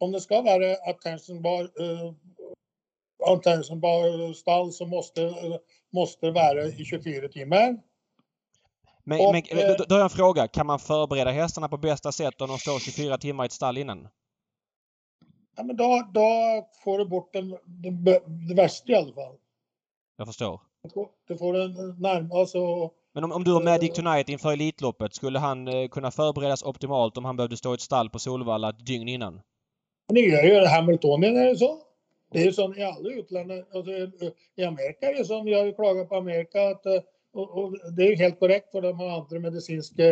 om 0.00 0.12
det 0.12 0.20
ska 0.20 0.42
vara 0.42 0.74
attention 0.90 1.42
bar, 1.42 1.62
uh, 1.62 2.12
attention 3.26 3.80
bar 3.80 4.32
stall 4.32 4.72
så 4.72 4.86
måste, 4.86 5.22
eh, 5.22 5.56
måste 5.92 6.30
vara 6.30 6.64
i 6.64 6.84
24 6.84 7.28
timmar. 7.28 7.78
Men, 9.04 9.20
Och, 9.20 9.32
men 9.32 9.58
eh, 9.58 9.76
då, 9.78 9.84
då 9.88 9.94
har 9.94 10.00
jag 10.00 10.04
en 10.04 10.10
fråga. 10.10 10.48
Kan 10.48 10.66
man 10.66 10.78
förbereda 10.78 11.30
hästarna 11.30 11.68
på 11.68 11.76
bästa 11.76 12.12
sätt 12.12 12.40
om 12.40 12.48
de 12.48 12.58
står 12.58 12.78
24 12.78 13.18
timmar 13.18 13.44
i 13.44 13.46
ett 13.46 13.52
stall 13.52 13.78
innan? 13.78 14.08
Ja, 15.56 15.62
men 15.62 15.76
då, 15.76 16.08
då 16.14 16.28
får 16.84 16.98
du 16.98 17.04
bort 17.04 17.32
det, 17.32 17.40
det, 17.90 18.22
det 18.48 18.54
värsta 18.54 18.92
i 18.92 18.94
alla 18.94 19.12
fall. 19.12 19.36
Jag 20.16 20.26
förstår. 20.26 20.60
Du 21.28 21.38
får, 21.38 21.52
det 21.52 22.00
närmast 22.00 22.54
och 22.54 22.94
Men 23.12 23.24
om, 23.24 23.32
om 23.32 23.44
du 23.44 23.52
och 23.52 23.64
Magic 23.64 23.90
Eh. 23.90 23.94
Tonight 23.94 24.28
inför 24.28 24.52
Elitloppet, 24.52 25.14
skulle 25.14 25.38
han 25.38 25.68
eh, 25.68 25.88
kunna 25.88 26.10
förberedas 26.10 26.62
optimalt 26.62 27.16
om 27.16 27.24
han 27.24 27.36
behövde 27.36 27.56
stå 27.56 27.70
i 27.70 27.74
ett 27.74 27.80
stall 27.80 28.10
på 28.10 28.18
Solvalla 28.18 28.70
ett 28.70 28.86
dygn 28.86 29.08
innan? 29.08 29.40
Det 30.14 30.20
gör 30.20 30.42
ju 30.42 30.66
Hamiltonien 30.66 31.36
är 31.36 31.46
det 31.46 31.56
så. 31.56 31.78
Det 32.32 32.38
är 32.38 32.44
ju 32.44 32.52
så 32.52 32.74
i 32.74 32.82
alla 32.82 33.10
utländer. 33.10 33.64
Alltså, 33.74 33.90
I 34.56 34.64
Amerika 34.64 35.10
är 35.10 35.14
det 35.14 35.24
som 35.24 35.48
jag 35.48 35.58
har 35.58 35.66
ju 35.66 35.72
klagat 35.74 36.08
på 36.08 36.16
Amerika 36.16 36.68
att 36.68 36.86
eh, 36.86 37.02
och, 37.32 37.58
och 37.58 37.92
det 37.96 38.02
är 38.02 38.08
ju 38.08 38.16
helt 38.16 38.38
korrekt 38.38 38.70
för 38.70 38.80
de 38.80 38.98
har 38.98 39.08
andra 39.08 39.38
medicinska 39.38 40.04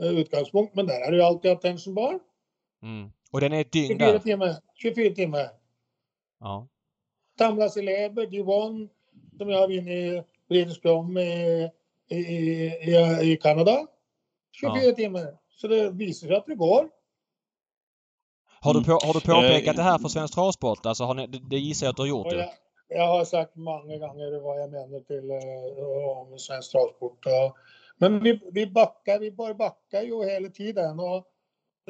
eh, 0.00 0.08
utgångspunkt. 0.18 0.74
Men 0.74 0.86
där 0.86 1.00
är 1.00 1.10
det 1.10 1.16
ju 1.16 1.22
alltid 1.22 1.50
attention 1.50 1.94
bar. 1.94 2.18
Mm. 2.82 3.10
Och 3.32 3.40
den 3.40 3.52
är 3.52 3.60
ett 3.60 3.72
dygn 3.72 3.88
24 3.88 4.12
där? 4.12 4.18
timmar. 4.18 4.56
24 4.74 5.14
timmar. 5.14 5.50
Ja. 6.40 6.68
Tamla 7.38 7.68
Celeber, 7.68 8.26
Divon 8.26 8.88
som 9.38 9.48
jag 9.48 9.68
vinner 9.68 9.92
i 9.92 10.22
British 10.48 10.80
i, 12.08 12.14
i, 12.16 12.16
i, 12.16 13.32
i 13.32 13.36
Kanada. 13.36 13.86
24 14.52 14.82
Ja. 14.84 14.92
timmar. 14.92 15.38
Så 15.48 15.68
det 15.68 15.90
visar 15.90 16.26
sig 16.26 16.36
att 16.36 16.46
det 16.46 16.54
går. 16.54 16.90
Har, 18.66 18.74
du 18.74 18.78
Mm. 18.78 18.84
på, 18.84 19.06
har 19.06 19.14
du 19.14 19.20
påpekat 19.20 19.74
Eh, 19.74 19.76
det 19.76 19.82
här 19.82 19.98
för 19.98 20.08
Svensk 20.08 20.34
Travsport? 20.34 20.86
Alltså 20.86 21.04
har 21.04 21.14
ni, 21.14 21.26
det, 21.26 21.40
det 21.50 21.56
gissar 21.56 21.86
jag 21.86 21.90
att 21.90 21.96
du 21.96 22.02
har 22.02 22.08
gjort 22.08 22.32
jag, 22.32 22.48
jag 22.88 23.08
har 23.08 23.24
sagt 23.24 23.56
många 23.56 23.96
gånger 23.98 24.40
vad 24.40 24.60
jag 24.62 24.70
menar 24.70 25.00
till 25.00 25.30
uh, 25.30 26.18
om 26.18 26.38
svensk 26.38 26.72
travsport. 26.72 27.26
Men 27.98 28.22
vi, 28.22 28.40
vi 28.52 28.66
backar, 28.66 29.18
vi 29.18 29.30
bara 29.30 29.54
backar 29.54 30.02
ju 30.02 30.24
hela 30.24 30.48
tiden. 30.48 31.00
Och 31.00 31.24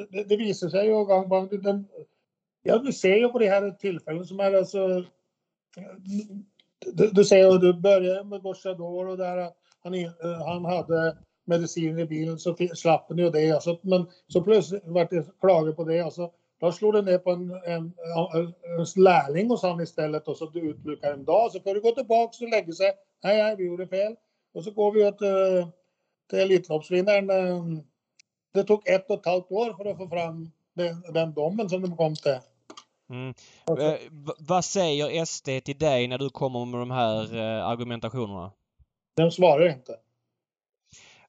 det, 0.09 0.23
det 0.23 0.37
visar 0.37 0.69
sig 0.69 0.85
ju 0.85 1.05
gång 1.05 1.23
på 1.23 1.29
gång. 1.29 1.49
Den, 1.61 1.87
ja, 2.63 2.77
du 2.77 2.93
ser 2.93 3.15
ju 3.15 3.29
på 3.29 3.39
de 3.39 3.47
här 3.47 3.71
tillfällen 3.71 4.25
som 4.25 4.39
är 4.39 4.53
alltså... 4.53 5.03
Du, 6.93 7.09
du 7.09 7.25
ser 7.25 7.37
ju, 7.37 7.57
du 7.57 7.73
börjar 7.73 8.23
med 8.23 8.41
Gocciador 8.41 9.07
och 9.07 9.17
där 9.17 9.51
han, 9.83 9.93
eh, 9.93 10.11
han 10.45 10.65
hade 10.65 11.17
medicin 11.45 11.99
i 11.99 12.05
bilen 12.05 12.39
så 12.39 12.55
slapp 12.75 13.05
han 13.09 13.17
ju 13.17 13.29
det. 13.29 13.51
Alltså, 13.51 13.79
men 13.81 14.05
så 14.27 14.41
plötsligt 14.41 14.83
vart 14.85 15.09
det 15.09 15.39
klaga 15.39 15.71
på 15.71 15.83
det 15.83 16.03
och 16.03 16.13
så 16.13 16.31
Då 16.59 16.71
slog 16.71 16.93
det 16.93 17.01
ner 17.01 17.17
på 17.17 17.31
en, 17.31 17.51
en, 17.51 17.93
en, 18.77 19.03
lärling 19.03 19.49
hos 19.49 19.63
han 19.63 19.81
istället 19.81 20.27
och 20.27 20.37
så 20.37 20.51
utbrukar 20.53 21.13
en 21.13 21.25
dag 21.25 21.51
så 21.51 21.59
får 21.59 21.73
du 21.73 21.81
gå 21.81 21.91
tillbaka 21.91 22.45
och 22.45 22.49
lägga 22.49 22.73
sig. 22.73 22.93
Nej, 23.23 23.43
nej, 23.43 23.55
vi 23.55 23.65
gjorde 23.65 23.87
fel. 23.87 24.15
Och 24.53 24.63
så 24.63 24.71
går 24.71 24.91
vi 24.91 25.11
till, 25.11 25.71
till 26.29 26.39
Elitloppsvinnaren. 26.39 27.29
eh, 27.29 27.83
Det 28.53 28.63
tog 28.63 28.87
ett 28.89 29.09
och 29.09 29.19
ett 29.19 29.25
halvt 29.25 29.51
år 29.51 29.73
för 29.73 29.85
att 29.85 29.97
få 29.97 30.07
fram 30.07 30.51
den, 30.73 31.01
den 31.13 31.33
domen 31.33 31.69
som 31.69 31.81
de 31.81 31.97
kom 31.97 32.15
till. 32.15 32.39
Mm. 33.09 33.33
Eh, 33.79 33.99
vad 34.39 34.65
säger 34.65 35.25
SD 35.25 35.49
till 35.65 35.77
dig 35.77 36.07
när 36.07 36.17
du 36.17 36.29
kommer 36.29 36.65
med 36.65 36.79
de 36.79 36.91
här 36.91 37.35
eh, 37.35 37.67
argumentationerna? 37.67 38.51
De 39.15 39.31
svarar 39.31 39.69
inte. 39.69 39.95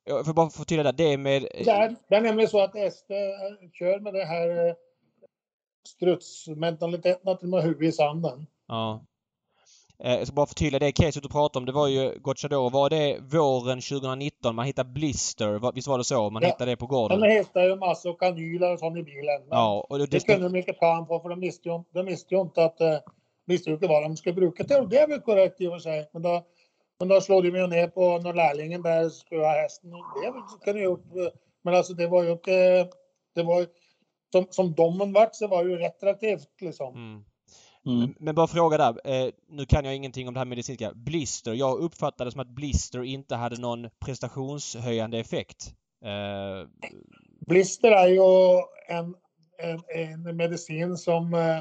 Jag 0.05 0.27
får 0.27 0.33
bara 0.33 0.51
förtydliga 0.51 0.93
det. 0.93 1.05
Det 1.05 1.13
är 1.13 1.19
med... 1.19 1.43
Det 1.43 1.71
är, 1.71 1.95
det 2.09 2.15
är 2.15 2.21
nämligen 2.21 2.51
så 2.51 2.61
att 2.61 2.71
SD 2.71 3.11
eh, 3.11 3.71
kör 3.73 4.01
med 4.01 4.15
det 4.15 4.25
här 4.25 4.69
eh, 4.69 4.75
strutsmentaliteten 5.87 7.29
att 7.33 7.41
de 7.41 7.53
har 7.53 7.61
huvudet 7.63 7.89
i 7.89 7.93
sanden. 7.93 8.47
Ja. 8.69 9.05
Eh, 10.05 10.15
Jag 10.19 10.27
ska 10.27 10.35
bara 10.35 10.47
förtydliga 10.47 10.79
det 10.79 10.93
caset 10.93 11.23
du 11.23 11.29
pratade 11.29 11.59
om. 11.63 11.67
Det 11.67 11.73
var 11.73 11.89
ju 11.89 12.19
Gocciador. 12.19 12.71
Var 12.71 12.91
det 12.91 13.19
våren 13.21 13.81
2019 13.81 14.55
man 14.55 14.67
hittade 14.67 14.91
blister? 14.91 15.73
Visst 15.75 15.89
var 15.89 15.99
det 15.99 16.05
så? 16.05 16.31
Man 16.31 16.43
Ja. 16.43 16.49
hittade 16.49 16.71
det 16.71 16.77
på 16.77 16.87
gården? 16.87 17.21
De 17.21 17.29
hittade 17.29 17.67
ju 17.67 17.77
massor 17.77 18.11
av 18.11 18.15
kanyler 18.15 18.73
och 18.73 18.79
sånt 18.79 18.99
i 18.99 19.03
bilen. 19.03 19.43
Ja, 19.51 19.87
och 19.89 19.99
det, 19.99 20.07
Det 20.07 20.19
det, 20.19 20.33
kunde 20.33 20.49
de 20.49 20.59
inte 20.59 20.73
ta 20.73 21.05
på 21.09 21.21
för 21.21 21.29
de 21.29 21.41
visste 21.41 21.69
ju, 21.69 21.83
de 21.93 22.07
visste 22.07 22.35
ju 22.35 22.41
inte 22.41 22.65
att 22.65 22.81
eh, 22.81 22.99
visste 23.47 23.71
ju 23.71 23.75
inte 23.75 23.87
vad 23.89 24.03
de 24.03 24.17
skulle 24.17 24.35
bruka 24.35 24.65
till. 24.65 24.89
Det 24.91 24.99
är 24.99 25.09
väl 25.09 25.21
korrekt 25.21 25.61
i 25.61 25.67
och 25.67 25.73
för 25.73 25.79
sig. 25.79 26.09
Men 26.13 26.23
då, 26.23 26.43
men 26.99 27.09
då 27.09 27.21
slog 27.21 27.43
de 27.45 27.49
ju 27.59 27.67
ner 27.67 27.89
på 27.89 28.19
när 28.19 28.33
lärlingen 28.33 28.83
där 28.83 29.09
skulle 29.09 29.41
ha 29.45 29.61
hästen. 29.63 29.91
Det 29.91 30.65
kunde 30.65 30.81
gjort. 30.83 31.17
eh, 31.17 31.33
Men 31.63 31.75
alltså 31.75 31.93
det 31.95 32.07
var 32.07 32.23
ju 32.23 32.33
inte... 32.33 32.89
Det 33.35 33.43
var 33.43 33.67
som, 34.33 34.47
som 34.51 34.75
domen 34.75 35.13
vart 35.13 35.35
så 35.35 35.49
var 35.49 35.65
det 35.65 35.71
ju 35.71 35.77
retroaktivt 35.77 36.61
liksom. 36.61 36.95
mm. 36.95 37.25
Mm. 37.87 38.15
Men 38.19 38.35
bara 38.35 38.47
fråga 38.47 38.77
där. 38.79 39.01
Eh, 39.05 39.33
nu 39.49 39.67
kan 39.67 39.85
jag 39.85 39.97
ingenting 39.97 40.29
om 40.29 40.35
det 40.35 40.41
här 40.41 40.45
medicinska. 40.45 40.93
Blister. 40.95 41.53
Jag 41.53 41.79
uppfattade 41.79 42.31
som 42.31 42.41
att 42.41 42.49
blister 42.49 43.05
inte 43.05 43.35
hade 43.35 43.61
någon 43.61 43.89
prestationshöjande 44.05 45.19
effekt. 45.19 45.75
Eh, 46.05 46.69
Blister 47.47 47.91
är 47.91 48.09
ju 48.09 48.21
en, 48.89 49.15
en, 49.59 49.83
en 49.89 50.37
medicin 50.37 50.97
som 50.97 51.35
eh, 51.35 51.59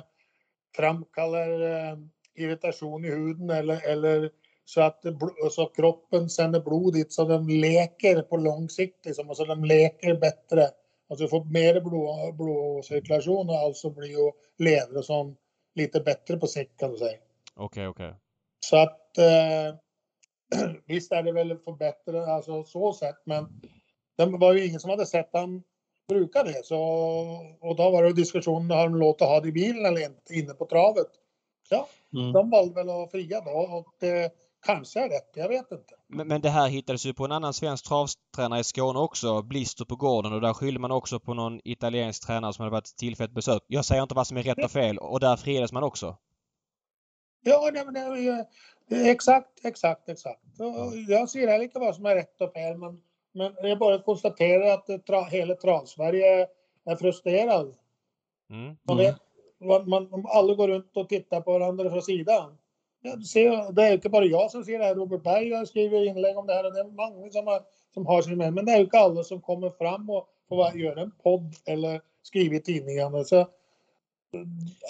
framkallar 0.75 1.61
eh, 1.61 1.97
irritation 2.35 3.05
i 3.05 3.09
huden 3.09 3.49
eller, 3.49 3.89
eller 3.89 4.31
så 4.65 4.81
att 4.81 5.03
så 5.51 5.65
kroppen 5.65 6.29
sänder 6.29 6.59
blod 6.59 6.93
dit 6.93 7.13
så 7.13 7.25
de 7.25 7.49
läker 7.49 8.21
på 8.21 8.37
lång 8.37 8.69
sikt. 8.69 9.05
Liksom, 9.05 9.29
och 9.29 9.37
så 9.37 9.45
de 9.45 9.63
läker 9.63 10.19
bättre. 10.19 10.67
Alltså 11.09 11.23
du 11.25 11.29
får 11.29 11.43
mer 11.43 11.81
blod, 11.81 12.35
blodcirkulation 12.35 13.49
och 13.49 13.55
alltså 13.55 13.89
blir 13.89 14.07
ju 14.07 14.31
och 14.97 15.05
sånt 15.05 15.39
lite 15.75 15.99
bättre 15.99 16.37
på 16.37 16.47
sikt 16.47 16.79
kan 16.79 16.91
du 16.91 16.97
säga. 16.97 17.17
Okej, 17.55 17.87
okej. 17.87 18.15
Så 18.59 18.77
att 18.77 19.17
eh, 19.17 19.75
visst 20.85 21.11
är 21.11 21.23
det 21.23 21.31
väl 21.31 21.57
förbättrat, 21.57 22.27
alltså 22.29 22.63
så 22.63 22.93
sett, 22.93 23.25
men 23.25 23.61
det 24.17 24.25
var 24.25 24.53
ju 24.53 24.65
ingen 24.65 24.79
som 24.79 24.89
hade 24.89 25.05
sett 25.05 25.29
han 25.33 25.63
bruka 26.07 26.43
det. 26.43 26.65
Så, 26.65 26.79
och 27.59 27.75
då 27.75 27.89
var 27.89 28.03
det 28.03 28.13
diskussion, 28.13 28.71
har 28.71 28.83
de 28.83 28.95
låtit 28.95 29.27
ha 29.27 29.39
det 29.39 29.47
i 29.47 29.51
bilen 29.51 29.85
eller 29.85 30.05
inte 30.05 30.33
inne 30.33 30.53
på 30.53 30.65
travet? 30.65 31.07
Ja, 31.69 31.87
Mm. 32.13 32.33
de 32.33 32.49
valde 32.49 32.75
väl 32.75 32.89
att 32.89 33.11
fria 33.11 33.41
då 33.41 33.51
och 33.51 33.87
det 33.99 34.33
kanske 34.67 34.99
är 34.99 35.09
rätt, 35.09 35.31
jag 35.33 35.49
vet 35.49 35.71
inte. 35.71 35.93
Men, 36.07 36.27
men 36.27 36.41
det 36.41 36.49
här 36.49 36.67
hittades 36.67 37.05
ju 37.05 37.13
på 37.13 37.25
en 37.25 37.31
annan 37.31 37.53
svensk 37.53 37.85
travtränare 37.87 38.59
i 38.59 38.63
Skåne 38.63 38.99
också. 38.99 39.41
Blister 39.41 39.85
på 39.85 39.95
gården 39.95 40.33
och 40.33 40.41
där 40.41 40.53
skyllde 40.53 40.79
man 40.79 40.91
också 40.91 41.19
på 41.19 41.33
någon 41.33 41.59
italiensk 41.63 42.27
tränare 42.27 42.53
som 42.53 42.63
hade 42.63 42.71
varit 42.71 42.97
tillfälligt 42.97 43.35
besök. 43.35 43.63
Jag 43.67 43.85
säger 43.85 44.01
inte 44.03 44.15
vad 44.15 44.27
som 44.27 44.37
är 44.37 44.43
rätt 44.43 44.63
och 44.63 44.71
fel 44.71 44.97
och 44.97 45.19
där 45.19 45.35
friades 45.35 45.71
man 45.71 45.83
också. 45.83 46.17
Ja, 47.41 47.71
nej, 47.91 48.27
är 48.27 48.45
exakt, 49.11 49.65
exakt, 49.65 50.09
exakt. 50.09 50.41
Jag 51.07 51.29
ser 51.29 51.47
heller 51.47 51.63
inte 51.63 51.79
vad 51.79 51.95
som 51.95 52.05
är 52.05 52.15
rätt 52.15 52.41
och 52.41 52.53
fel, 52.53 52.77
men, 52.77 53.01
men 53.31 53.65
är 53.65 53.75
bara 53.75 53.95
att 53.95 54.05
konstatera 54.05 54.73
att 54.73 54.87
det 54.87 54.99
tra, 54.99 55.23
hela 55.23 55.55
trav-Sverige 55.55 56.47
är 56.85 56.95
frustrerad. 56.95 57.75
Mm. 58.49 58.77
Man 58.83 58.99
Mm. 58.99 59.05
vet, 59.05 59.17
man, 59.59 59.89
man, 60.09 60.25
alla 60.27 60.53
går 60.53 60.67
runt 60.67 60.97
och 60.97 61.09
tittar 61.09 61.41
på 61.41 61.59
varandra 61.59 61.89
från 61.89 62.01
sidan. 62.01 62.57
Ser, 63.25 63.71
det 63.71 63.83
är 63.83 63.93
inte 63.93 64.09
bara 64.09 64.25
jag 64.25 64.51
som 64.51 64.63
ser 64.63 64.79
det 64.79 64.85
här. 64.85 64.95
Robert 64.95 65.23
Berg 65.23 65.53
har 65.53 65.65
skrivit 65.65 66.07
inlägg 66.07 66.37
om 66.37 66.47
det 66.47 66.53
här 66.53 66.65
och 66.65 66.73
det 66.73 66.79
är 66.79 66.83
många 66.83 67.31
som 67.31 67.47
har, 67.47 67.61
som 67.93 68.05
har 68.05 68.21
sin 68.21 68.37
med. 68.37 68.53
Men 68.53 68.65
det 68.65 68.71
är 68.71 68.77
ju 68.77 68.83
inte 68.83 68.99
alla 68.99 69.23
som 69.23 69.41
kommer 69.41 69.69
fram 69.69 70.09
och 70.09 70.27
får 70.49 70.75
göra 70.75 71.01
en 71.01 71.11
podd 71.23 71.55
eller 71.65 72.01
skriva 72.23 72.55
i 72.55 72.61
tidningarna. 72.61 73.23
Så, 73.23 73.39
eh, 73.39 73.47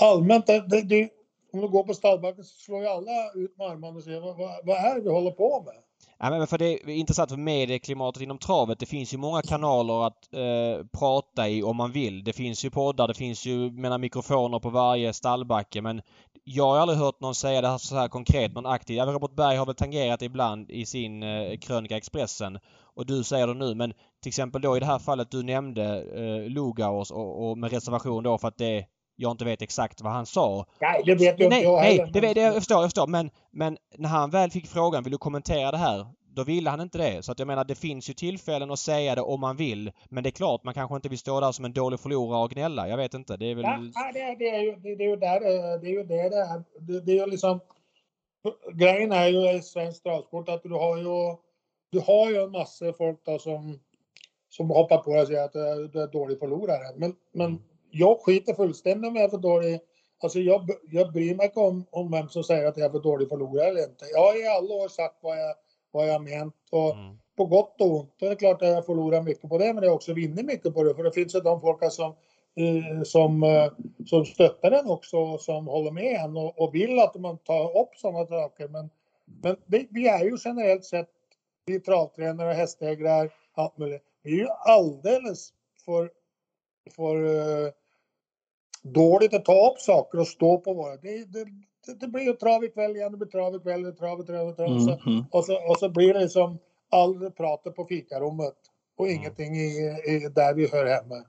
allmänt, 0.01 0.47
det, 0.47 0.67
det, 0.67 0.81
det, 0.81 1.09
om 1.53 1.61
du 1.61 1.67
går 1.67 1.83
på 1.83 1.93
stallbacken 1.93 2.43
så 2.43 2.55
slår 2.55 2.81
ju 2.81 2.87
alla 2.87 3.31
ut 3.35 3.57
med 3.57 3.67
armarna 3.67 3.97
och 3.97 4.03
säger 4.03 4.19
vad, 4.19 4.37
vad, 4.37 4.65
vad 4.65 4.77
är 4.77 4.95
det 4.95 5.01
vi 5.01 5.09
håller 5.09 5.31
på 5.31 5.63
med? 5.65 5.75
Ja, 6.19 6.29
men 6.29 6.47
för 6.47 6.57
det 6.57 6.73
är 6.73 6.89
intressant 6.89 7.29
för 7.29 7.37
medieklimatet 7.37 8.23
inom 8.23 8.37
travet. 8.37 8.79
Det 8.79 8.85
finns 8.85 9.13
ju 9.13 9.17
många 9.17 9.41
kanaler 9.41 10.07
att 10.07 10.33
eh, 10.33 10.85
prata 10.99 11.49
i 11.49 11.63
om 11.63 11.77
man 11.77 11.91
vill. 11.91 12.23
Det 12.23 12.33
finns 12.33 12.65
ju 12.65 12.69
poddar, 12.69 13.07
det 13.07 13.13
finns 13.13 13.45
ju 13.45 13.71
menar, 13.71 13.97
mikrofoner 13.97 14.59
på 14.59 14.69
varje 14.69 15.13
stallbacke 15.13 15.81
men 15.81 16.01
jag 16.43 16.67
har 16.67 16.77
aldrig 16.77 16.99
hört 16.99 17.21
någon 17.21 17.35
säga 17.35 17.61
det 17.61 17.67
här 17.67 17.77
så 17.77 17.95
här 17.95 18.07
konkret, 18.07 18.53
någon 18.53 18.65
aktiv. 18.65 18.97
Ja, 18.97 19.05
Robert 19.05 19.35
Berg 19.35 19.57
har 19.57 19.65
väl 19.65 19.75
tangerat 19.75 20.19
det 20.19 20.25
ibland 20.25 20.71
i 20.71 20.85
sin 20.85 21.23
eh, 21.23 21.57
krönika 21.57 21.97
Expressen 21.97 22.59
och 22.95 23.05
du 23.05 23.23
säger 23.23 23.47
det 23.47 23.53
nu 23.53 23.75
men 23.75 23.93
till 24.21 24.29
exempel 24.29 24.61
då 24.61 24.77
i 24.77 24.79
det 24.79 24.85
här 24.85 24.99
fallet 24.99 25.31
du 25.31 25.43
nämnde 25.43 26.01
eh, 26.01 26.49
Lugauers 26.49 27.11
och, 27.11 27.49
och 27.49 27.57
med 27.57 27.71
reservation 27.71 28.23
då 28.23 28.37
för 28.37 28.47
att 28.47 28.57
det 28.57 28.85
jag 29.19 29.31
inte 29.31 29.45
vet 29.45 29.61
exakt 29.61 30.01
vad 30.01 30.13
han 30.13 30.25
sa. 30.25 30.65
Nej, 30.81 31.01
det 31.05 31.15
vet 31.15 31.39
ju 31.39 31.43
inte 31.43 31.57
jag 31.57 31.79
nej, 31.81 31.97
heller. 31.97 32.11
det, 32.13 32.19
vet- 32.21 32.37
jag 32.37 32.53
förstår, 32.55 32.77
jag 32.77 32.85
förstår. 32.85 33.07
Men, 33.07 33.29
men 33.51 33.77
när 33.97 34.09
han 34.09 34.29
väl 34.29 34.49
fick 34.51 34.67
frågan, 34.67 35.03
vill 35.03 35.11
du 35.11 35.17
kommentera 35.17 35.71
det 35.71 35.77
här? 35.77 36.07
Då 36.35 36.43
ville 36.43 36.69
han 36.69 36.81
inte 36.81 36.97
det. 36.97 37.23
Så 37.25 37.31
att 37.31 37.39
jag 37.39 37.47
menar, 37.47 37.65
det 37.65 37.75
finns 37.75 38.09
ju 38.09 38.13
tillfällen 38.13 38.71
att 38.71 38.79
säga 38.79 39.15
det 39.15 39.21
om 39.21 39.39
man 39.39 39.55
vill. 39.55 39.91
Men 40.09 40.23
det 40.23 40.29
är 40.29 40.31
klart, 40.31 40.63
man 40.63 40.73
kanske 40.73 40.95
inte 40.95 41.09
vill 41.09 41.17
stå 41.19 41.39
där 41.39 41.51
som 41.51 41.65
en 41.65 41.73
dålig 41.73 41.99
förlorare 41.99 42.43
och 42.43 42.51
gnälla. 42.51 42.87
Jag 42.87 42.97
vet 42.97 43.13
inte. 43.13 43.37
Det 43.37 43.45
är 43.51 43.55
väl... 43.55 43.65
Ja, 43.65 44.11
det, 44.13 44.21
är- 44.21 44.35
det, 44.39 44.49
är 44.49 44.59
ju, 44.61 44.75
det, 44.75 44.95
det 44.95 45.03
är 45.03 45.09
ju 45.09 45.15
där 45.15 45.39
det- 45.39 45.87
är 45.87 45.91
ju 45.91 46.03
det 46.03 46.29
det 46.29 46.35
är. 46.35 46.63
Det, 46.79 47.01
det 47.01 47.11
är 47.11 47.15
ju 47.15 47.31
liksom... 47.31 47.59
Grejen 48.73 49.11
är 49.11 49.27
ju 49.27 49.51
i 49.51 49.61
svensk 49.61 50.03
travsport 50.03 50.49
att 50.49 50.63
du 50.63 50.69
har 50.73 50.97
ju... 50.97 51.35
Du 51.91 51.99
har 51.99 52.29
ju 52.29 52.37
en 52.43 52.51
massa 52.51 52.93
folk 52.93 53.19
då 53.25 53.39
som, 53.39 53.79
som 54.49 54.69
hoppar 54.69 54.97
på 54.97 55.11
och 55.11 55.27
säger 55.27 55.43
att 55.45 55.53
du 55.93 56.01
är 56.01 56.11
dålig 56.11 56.39
förlorare. 56.39 56.95
Men, 56.97 57.15
men 57.33 57.59
jag 57.91 58.19
skiter 58.19 58.53
fullständigt 58.53 59.09
om 59.09 59.15
jag 59.15 59.25
är 59.25 59.29
för 59.29 59.37
dålig. 59.37 59.79
Alltså 60.23 60.39
jag, 60.39 60.69
jag 60.91 61.13
bryr 61.13 61.35
mig 61.35 61.45
inte 61.45 61.59
om, 61.59 61.85
om 61.89 62.11
vem 62.11 62.29
som 62.29 62.43
säger 62.43 62.65
att 62.65 62.77
jag 62.77 62.85
är 62.85 62.91
för 62.91 62.99
dålig 62.99 63.29
förlorare 63.29 63.67
eller 63.67 63.83
inte. 63.83 64.05
Jag 64.13 64.19
har 64.19 64.43
i 64.43 64.47
alla 64.47 64.73
år 64.75 64.87
sagt 64.87 65.15
vad 65.21 65.37
jag, 65.37 65.55
vad 65.91 66.07
jag 66.07 66.21
ment. 66.23 66.55
Och, 66.71 66.93
Mm. 66.93 67.17
på 67.37 67.45
gott 67.45 67.81
och 67.81 67.95
ont. 67.99 68.13
Det 68.19 68.27
är 68.27 68.35
klart 68.35 68.61
att 68.61 68.67
jag 68.67 68.85
förlorar 68.85 69.21
mycket 69.21 69.49
på 69.49 69.57
det, 69.57 69.73
men 69.73 69.83
jag 69.83 69.89
har 69.91 69.95
också 69.95 70.13
vunnit 70.13 70.45
mycket 70.45 70.73
på 70.73 70.83
det. 70.83 70.95
För 70.95 71.03
det 71.03 71.11
finns 71.11 71.35
ju 71.35 71.39
de 71.39 71.61
folk 71.61 71.91
som, 71.93 72.15
eh, 72.55 73.03
som, 73.03 73.43
eh, 73.43 73.71
som 74.05 74.25
stöttar 74.25 74.71
den 74.71 74.89
också, 74.89 75.37
som 75.37 75.67
håller 75.67 75.91
med 75.91 76.15
en 76.15 76.37
och, 76.37 76.61
och 76.61 76.75
vill 76.75 76.99
att 76.99 77.15
man 77.15 77.37
tar 77.37 77.81
upp 77.81 77.95
sådana 77.95 78.25
saker. 78.25 78.67
Men, 78.67 78.89
men 79.43 79.55
vi, 79.65 79.87
vi 79.91 80.07
är 80.07 80.23
ju 80.23 80.37
generellt 80.45 80.85
sett, 80.85 81.09
vi 81.65 81.79
travtränare, 81.79 82.53
hästägare, 82.53 83.29
allt 83.53 83.77
möjligt. 83.77 84.03
Vi 84.23 84.31
är 84.31 84.37
ju 84.37 84.47
alldeles 84.49 85.53
för, 85.85 86.11
för 86.95 87.15
eh, 87.25 87.71
dåligt 88.83 89.33
att 89.33 89.45
ta 89.45 89.71
upp 89.71 89.79
saker 89.79 90.19
och 90.19 90.27
stå 90.27 90.57
på 90.57 90.73
våra. 90.73 90.95
Det, 90.97 91.25
det, 91.33 91.45
det, 91.85 91.99
det 91.99 92.07
blir 92.07 92.23
ju 92.23 92.33
trav 92.33 92.63
ikväll 92.63 92.95
igen, 92.95 93.11
det 93.11 93.17
blir 93.17 93.27
trav 93.27 93.55
ikväll, 93.55 93.83
det 93.83 93.91
trav, 93.93 94.25
trav, 94.25 94.53
trav. 94.55 94.67
Mm. 94.71 94.79
Så, 94.79 94.99
Mm. 95.05 95.25
och 95.31 95.45
så, 95.45 95.69
och 95.69 95.77
så 95.77 95.89
blir 95.89 96.13
det 96.13 96.19
liksom 96.19 96.59
all 96.91 97.31
pratet 97.31 97.75
på 97.75 97.85
fikarummet 97.85 98.55
och 98.97 99.05
Mm. 99.07 99.19
ingenting 99.19 99.55
i, 99.55 99.67
i, 100.07 100.29
där 100.35 100.53
vi 100.53 100.69
hör 100.71 100.85
hemma. 100.85 101.23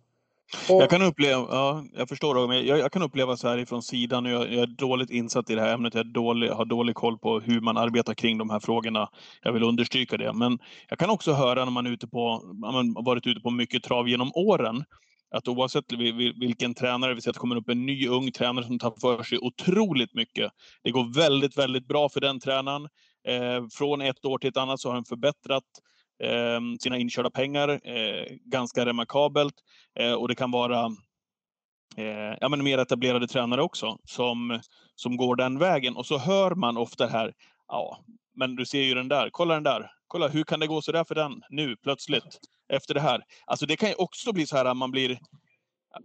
Och, 0.71 0.83
Jag 0.83 0.91
kan 0.91 1.03
uppleva, 1.03 1.47
ja, 1.51 1.85
jag 1.95 2.09
förstår 2.09 2.35
Roger, 2.35 2.49
men 2.49 2.67
jag, 2.67 2.79
jag 2.79 2.93
kan 2.93 3.03
uppleva 3.03 3.37
så 3.37 3.49
här 3.49 3.59
ifrån 3.59 3.83
sidan 3.83 4.27
och 4.27 4.33
jag, 4.33 4.53
jag 4.53 4.63
är 4.63 4.67
dåligt 4.67 5.11
insatt 5.11 5.51
i 5.51 5.55
det 5.55 5.61
här 5.61 5.75
ämnet. 5.75 5.95
Jag 5.95 6.07
dålig, 6.07 6.51
har 6.51 6.65
dålig 6.65 6.95
koll 6.95 7.19
på 7.19 7.41
hur 7.41 7.61
man 7.61 7.77
arbetar 7.77 8.15
kring 8.15 8.39
de 8.39 8.51
här 8.51 8.61
frågorna. 8.61 9.09
Jag 9.43 9.53
vill 9.53 9.63
understryka 9.63 10.17
det. 10.17 10.33
Men 10.33 10.59
jag 10.89 10.99
kan 10.99 11.11
också 11.11 11.33
höra 11.33 11.65
när 11.65 11.73
man 11.73 11.87
är 11.87 11.91
ute 11.91 12.07
på, 12.09 12.43
man 12.55 12.75
har 12.75 13.05
varit 13.05 13.27
ute 13.27 13.41
på 13.41 13.51
mycket 13.51 13.83
trav 13.83 14.09
genom 14.09 14.33
åren, 14.35 14.85
att 15.31 15.49
oavsett 15.49 15.93
vilken 16.41 16.75
tränare, 16.75 17.15
vi 17.15 17.21
ser 17.21 17.31
att 17.31 17.35
det 17.35 17.41
kommer 17.41 17.57
upp 17.57 17.69
en 17.69 17.87
ny 17.87 18.09
ung 18.09 18.33
tränare 18.33 18.65
som 18.65 18.79
tar 18.79 18.95
för 19.01 19.23
sig 19.23 19.39
otroligt 19.39 20.15
mycket. 20.15 20.53
Det 20.83 20.91
går 20.91 21.15
väldigt, 21.15 21.59
väldigt 21.59 21.89
bra 21.89 22.09
för 22.09 22.21
den 22.21 22.41
tränaren. 22.41 22.89
Eh, 23.29 23.67
från 23.73 24.01
ett 24.01 24.25
år 24.25 24.39
till 24.39 24.49
ett 24.51 24.57
annat 24.57 24.81
så 24.81 24.89
har 24.89 24.95
han 24.95 25.05
förbättrat 25.05 25.65
eh, 26.23 26.61
sina 26.81 26.99
inkörda 26.99 27.31
pengar 27.31 27.69
eh, 27.69 28.37
ganska 28.45 28.87
remarkabelt. 28.87 29.55
Eh, 30.01 30.13
och 30.13 30.29
det 30.29 30.35
kan 30.35 30.51
vara 30.51 30.85
eh, 31.97 32.37
ja, 32.41 32.49
men 32.49 32.65
mer 32.65 32.79
etablerade 32.79 33.29
tränare 33.29 33.63
också 33.63 33.99
som, 34.05 34.61
som 34.95 35.17
går 35.17 35.37
den 35.37 35.59
vägen. 35.59 35.97
Och 35.97 36.07
så 36.07 36.19
hör 36.19 36.55
man 36.55 36.77
ofta 36.77 37.07
här, 37.07 37.33
ja, 37.69 38.05
men 38.37 38.57
du 38.57 38.67
ser 38.67 38.83
ju 38.83 38.95
den 38.95 39.09
där, 39.09 39.29
kolla 39.33 39.55
den 39.55 39.63
där, 39.63 39.91
kolla 40.09 40.29
hur 40.29 40.45
kan 40.45 40.61
det 40.61 40.67
gå 40.67 40.83
så 40.83 40.93
där 40.93 41.05
för 41.05 41.15
den 41.15 41.43
nu 41.51 41.77
plötsligt 41.77 42.41
efter 42.73 42.95
det 42.95 43.01
här. 43.01 43.25
Alltså 43.47 43.67
det 43.67 43.77
kan 43.77 43.89
ju 43.89 43.95
också 43.95 44.33
bli 44.33 44.47
så 44.47 44.57
här 44.57 44.65
att 44.65 44.77
man 44.77 44.91
blir 44.91 45.19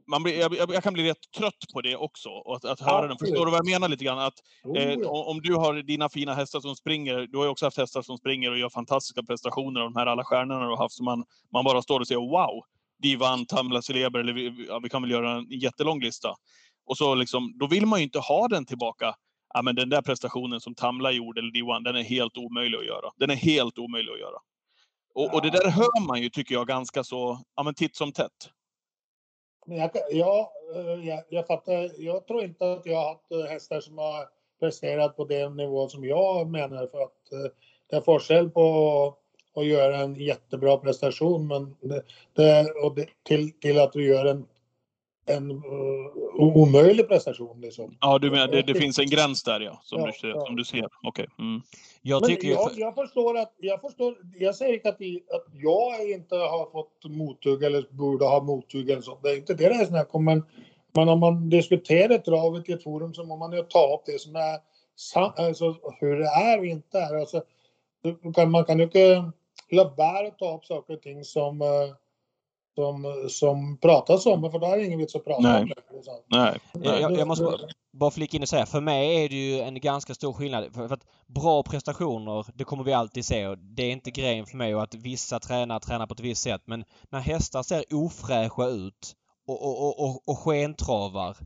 man 0.07 0.23
blir, 0.23 0.39
jag, 0.39 0.55
jag, 0.73 0.83
kan 0.83 0.93
bli 0.93 1.09
rätt 1.09 1.31
trött 1.37 1.65
på 1.73 1.81
det 1.81 1.95
också. 1.95 2.29
Att, 2.29 2.65
att 2.65 2.79
höra 2.79 3.07
den. 3.07 3.17
Förstår 3.17 3.45
du 3.45 3.51
vad 3.51 3.59
jag 3.59 3.69
menar 3.69 3.89
lite 3.89 4.05
grann? 4.05 4.19
Att, 4.19 4.33
eh, 4.77 4.99
om 5.09 5.41
du 5.41 5.55
har 5.55 5.73
dina 5.73 6.09
fina 6.09 6.33
hästar 6.33 6.59
som 6.59 6.75
springer, 6.75 7.27
du 7.27 7.37
har 7.37 7.45
ju 7.45 7.51
också 7.51 7.65
haft 7.65 7.77
hästar 7.77 8.01
som 8.01 8.17
springer 8.17 8.51
och 8.51 8.57
gör 8.57 8.69
fantastiska 8.69 9.23
prestationer 9.23 9.81
av 9.81 9.91
de 9.91 9.99
här 9.99 10.05
alla 10.05 10.23
stjärnorna 10.23 10.63
du 10.63 10.69
har 10.69 10.77
haft. 10.77 10.95
Så 10.95 11.03
man, 11.03 11.23
man 11.53 11.65
bara 11.65 11.81
står 11.81 11.99
och 11.99 12.07
säger 12.07 12.21
wow, 12.21 12.63
de 13.01 13.15
vann 13.15 13.45
Tamla 13.45 13.81
Celeber, 13.81 14.19
eller 14.19 14.33
vi, 14.33 14.65
ja, 14.67 14.79
vi 14.79 14.89
kan 14.89 15.01
väl 15.01 15.11
göra 15.11 15.31
en 15.31 15.45
jättelång 15.49 15.99
lista. 16.01 16.35
Och 16.85 16.97
så 16.97 17.15
liksom, 17.15 17.57
då 17.57 17.67
vill 17.67 17.85
man 17.85 17.99
ju 17.99 18.03
inte 18.03 18.19
ha 18.19 18.47
den 18.47 18.65
tillbaka. 18.65 19.15
Ja, 19.53 19.61
men 19.61 19.75
den 19.75 19.89
där 19.89 20.01
prestationen 20.01 20.61
som 20.61 20.75
Tamla 20.75 21.11
gjorde, 21.11 21.41
eller 21.41 21.51
D1, 21.51 21.83
den 21.83 21.95
är 21.95 22.03
helt 22.03 22.37
omöjlig 22.37 22.77
att 22.77 22.85
göra. 22.85 23.11
Den 23.17 23.29
är 23.29 23.35
helt 23.35 23.77
omöjlig 23.77 24.11
att 24.13 24.19
göra. 24.19 24.37
Och, 25.13 25.33
och 25.33 25.41
det 25.41 25.49
där 25.49 25.69
hör 25.69 26.07
man 26.07 26.21
ju, 26.21 26.29
tycker 26.29 26.55
jag, 26.55 26.67
ganska 26.67 27.03
så, 27.03 27.39
ja 27.55 27.63
men 27.63 27.73
titt 27.73 27.95
som 27.95 28.11
tätt. 28.11 28.49
Jag, 29.65 29.91
ja, 30.11 30.51
eh, 30.75 31.07
jag, 31.07 31.23
jag 31.29 31.47
fattar. 31.47 32.01
Jag 32.01 32.27
tror 32.27 32.43
inte 32.43 32.73
att 32.73 32.85
jag 32.85 32.97
har 32.97 33.09
haft 33.09 33.31
eh, 33.31 33.51
hästar 33.51 33.79
som 33.79 33.97
har 33.97 34.27
presterat 34.59 35.17
på 35.17 35.25
den 35.25 35.55
nivå 35.57 35.87
som 35.87 36.05
jag 36.05 36.49
menar 36.49 36.87
för 36.87 37.01
att 37.01 37.31
eh, 37.31 37.51
det 37.89 37.95
är 37.95 38.01
forskel 38.01 38.49
på 38.49 39.17
att 39.55 39.65
göra 39.65 39.97
en 39.97 40.15
jättebra 40.15 40.77
prestation 40.77 41.47
men 41.47 41.75
det, 41.81 42.03
det, 42.33 42.71
och 42.71 42.95
det, 42.95 43.07
till, 43.23 43.59
till 43.59 43.79
att 43.79 43.93
du 43.93 44.07
gör 44.07 44.25
en 44.25 44.47
en 45.25 45.51
uh, 45.51 45.59
omöjlig 46.35 47.07
prestation. 47.07 47.61
Liksom. 47.61 47.97
Ja, 48.01 48.19
du 48.19 48.31
menar 48.31 48.47
det, 48.47 48.61
det 48.61 48.75
finns 48.75 48.99
en 48.99 49.09
gräns 49.09 49.43
där 49.43 49.59
ja, 49.59 49.79
som, 49.83 49.99
ja, 49.99 50.05
du, 50.05 50.11
ser, 50.13 50.27
ja. 50.27 50.45
som 50.45 50.55
du 50.55 50.63
ser. 50.63 50.87
Okay. 51.03 51.25
Mm. 51.39 51.61
Jag, 52.01 52.23
tycker 52.23 52.47
jag, 52.47 52.71
jag, 52.75 52.95
förstår 52.95 53.37
att, 53.37 53.53
jag 53.57 53.81
förstår, 53.81 54.15
jag 54.39 54.55
säger 54.55 54.73
inte 54.73 54.89
att, 54.89 54.95
att 55.35 55.45
jag 55.53 56.09
inte 56.09 56.35
har 56.35 56.71
fått 56.71 57.05
mothugg 57.05 57.63
eller 57.63 57.85
borde 57.89 58.25
ha 58.25 58.43
mothugg 58.43 58.89
eller 58.89 59.01
så. 59.01 59.19
Det 59.23 59.29
är 59.29 59.37
inte 59.37 59.53
det 59.53 59.69
det 59.69 59.75
är 59.75 59.85
snack 59.85 60.15
om, 60.15 60.25
men, 60.25 60.43
men 60.95 61.09
om 61.09 61.19
man 61.19 61.49
diskuterar 61.49 62.17
travet 62.17 62.69
i 62.69 62.71
ett 62.71 62.83
forum 62.83 63.13
så 63.13 63.23
må 63.23 63.37
man 63.37 63.51
ju 63.51 63.63
ta 63.63 63.95
upp 63.95 64.01
det 64.05 64.21
som 64.21 64.35
är 64.35 64.59
alltså 65.35 65.75
hur 65.99 66.19
det 66.19 66.27
är 66.27 66.59
och 66.59 66.65
inte 66.65 66.99
är. 66.99 67.19
Alltså, 67.19 67.43
man 68.47 68.65
kan 68.65 68.77
ju 68.77 68.83
inte 68.83 69.31
låta 69.69 69.95
bära 69.95 70.27
att 70.27 70.37
ta 70.37 70.57
upp 70.57 70.65
saker 70.65 70.93
och 70.93 71.01
ting 71.01 71.23
som 71.23 71.61
uh, 71.61 71.67
som, 72.75 73.27
som 73.29 73.77
pratas 73.77 74.25
om, 74.25 74.51
för 74.51 74.59
då 74.59 74.65
är 74.65 74.77
det 74.77 74.85
ingen 74.85 74.99
vits 74.99 75.15
att 75.15 75.25
prata 75.25 75.41
Nej. 75.41 75.61
om 75.61 75.67
det. 75.67 75.75
Nej. 76.27 76.59
Nej. 76.73 77.01
Jag, 77.01 77.17
jag 77.17 77.27
måste 77.27 77.43
bara, 77.43 77.57
bara 77.93 78.11
flika 78.11 78.37
in 78.37 78.43
och 78.43 78.49
säga, 78.49 78.65
för 78.65 78.81
mig 78.81 79.25
är 79.25 79.29
det 79.29 79.35
ju 79.35 79.59
en 79.59 79.79
ganska 79.79 80.13
stor 80.13 80.33
skillnad. 80.33 80.73
För, 80.73 80.87
för, 80.87 80.95
att 80.95 81.05
bra 81.27 81.63
prestationer, 81.63 82.45
det 82.53 82.63
kommer 82.63 82.83
vi 82.83 82.93
alltid 82.93 83.25
se 83.25 83.47
och 83.47 83.57
det 83.57 83.83
är 83.83 83.91
inte 83.91 84.11
grejen 84.11 84.45
för 84.45 84.57
mig 84.57 84.75
och 84.75 84.83
att 84.83 84.95
vissa 84.95 85.39
tränare 85.39 85.79
tränar 85.79 86.07
på 86.07 86.13
ett 86.13 86.19
visst 86.19 86.41
sätt. 86.41 86.61
Men 86.65 86.83
när 87.09 87.19
hästar 87.19 87.63
ser 87.63 87.83
ofräscha 87.91 88.67
ut 88.67 89.15
och, 89.47 89.63
och, 89.63 89.99
och, 89.99 90.29
och 90.29 90.39
skentravar 90.39 91.37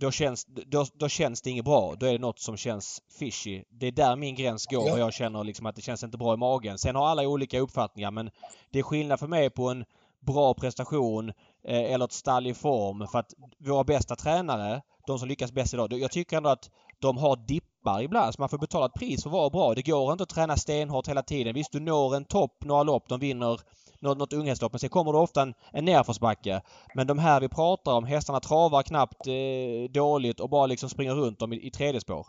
då 0.00 0.10
känns, 0.10 0.44
då, 0.44 0.86
då 0.94 1.08
känns 1.08 1.42
det 1.42 1.50
inget 1.50 1.64
bra. 1.64 1.94
Då 2.00 2.06
är 2.06 2.12
det 2.12 2.18
något 2.18 2.38
som 2.38 2.56
känns 2.56 3.02
fishy. 3.18 3.64
Det 3.68 3.86
är 3.86 3.92
där 3.92 4.16
min 4.16 4.34
gräns 4.34 4.66
går 4.66 4.92
och 4.92 4.98
jag 4.98 5.12
känner 5.12 5.44
liksom 5.44 5.66
att 5.66 5.76
det 5.76 5.82
känns 5.82 6.04
inte 6.04 6.18
bra 6.18 6.34
i 6.34 6.36
magen. 6.36 6.78
Sen 6.78 6.96
har 6.96 7.06
alla 7.06 7.28
olika 7.28 7.60
uppfattningar 7.60 8.10
men 8.10 8.30
det 8.70 8.78
är 8.78 8.82
skillnad 8.82 9.20
för 9.20 9.26
mig 9.26 9.50
på 9.50 9.68
en 9.68 9.84
bra 10.32 10.54
prestation 10.54 11.28
eh, 11.64 11.92
eller 11.92 12.04
ett 12.04 12.12
stall 12.12 12.46
i 12.46 12.54
form. 12.54 13.06
För 13.12 13.18
att 13.18 13.34
våra 13.58 13.84
bästa 13.84 14.16
tränare, 14.16 14.82
de 15.06 15.18
som 15.18 15.28
lyckas 15.28 15.52
bäst 15.52 15.74
idag, 15.74 15.92
jag 15.92 16.10
tycker 16.10 16.36
ändå 16.36 16.48
att 16.48 16.70
de 16.98 17.16
har 17.16 17.36
dippar 17.36 18.02
ibland. 18.02 18.34
Så 18.34 18.42
man 18.42 18.48
får 18.48 18.58
betala 18.58 18.86
ett 18.86 18.94
pris 18.94 19.22
för 19.22 19.30
att 19.30 19.32
vara 19.32 19.50
bra. 19.50 19.74
Det 19.74 19.82
går 19.82 20.12
inte 20.12 20.22
att 20.22 20.28
träna 20.28 20.56
stenhårt 20.56 21.08
hela 21.08 21.22
tiden. 21.22 21.54
Visst, 21.54 21.72
du 21.72 21.80
når 21.80 22.16
en 22.16 22.24
topp 22.24 22.64
några 22.64 22.82
lopp. 22.82 23.08
De 23.08 23.20
vinner 23.20 23.60
något, 24.00 24.18
något 24.18 24.32
unghästlopp. 24.32 24.72
Men 24.72 24.78
sen 24.78 24.90
kommer 24.90 25.12
det 25.12 25.18
ofta 25.18 25.42
en, 25.42 25.54
en 25.72 25.84
nerförsbacke. 25.84 26.60
Men 26.94 27.06
de 27.06 27.18
här 27.18 27.40
vi 27.40 27.48
pratar 27.48 27.92
om, 27.92 28.04
hästarna 28.04 28.40
travar 28.40 28.82
knappt 28.82 29.26
eh, 29.26 29.90
dåligt 29.90 30.40
och 30.40 30.50
bara 30.50 30.66
liksom 30.66 30.88
springer 30.88 31.14
runt 31.14 31.38
dem 31.38 31.52
i, 31.52 31.66
i 31.66 31.70
tredje 31.70 32.00
spår. 32.00 32.26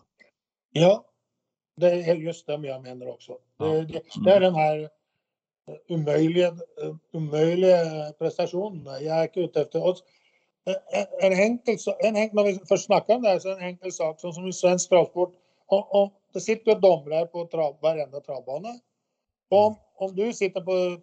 Ja, 0.72 1.06
det 1.78 1.92
är 1.92 2.16
just 2.16 2.48
det 2.48 2.54
jag 2.54 2.82
menar 2.82 3.08
också. 3.08 3.32
Ja. 3.58 3.66
Det, 3.66 3.86
det, 3.86 4.02
det, 4.26 4.32
är 4.32 4.40
den 4.40 4.56
här 4.56 4.90
omöjliga, 5.90 6.56
omöjliga 7.14 8.12
prestationerna. 8.20 9.02
Jag 9.02 9.18
är 9.18 9.24
inte 9.24 9.40
ute 9.40 9.62
efter 9.62 9.88
oss. 9.88 10.04
En 11.22 11.34
enkel, 11.34 11.78
en 12.00 12.16
enkel, 12.16 12.36
när 12.36 12.44
vi 12.44 12.60
först 12.68 12.86
snackar 12.86 13.16
om 13.16 13.22
det 13.22 13.30
här, 13.30 13.40
så 13.40 13.52
en 13.52 13.64
enkel 13.64 13.92
sak 13.92 14.20
som, 14.20 14.34
som 14.34 14.48
i 14.48 14.54
svensk 14.54 14.90
travsport. 14.90 15.34
Om, 15.66 15.84
om, 15.90 16.10
det 16.34 16.40
sitter 16.40 16.72
ju 16.72 16.80
domare 16.80 17.26
på 17.26 17.46
trav, 17.46 17.78
varenda 17.82 18.20
travbana. 18.20 18.70
Om, 19.50 19.76
om 19.96 20.16
du 20.16 20.34
sitter 20.34 20.62
på, 20.62 21.02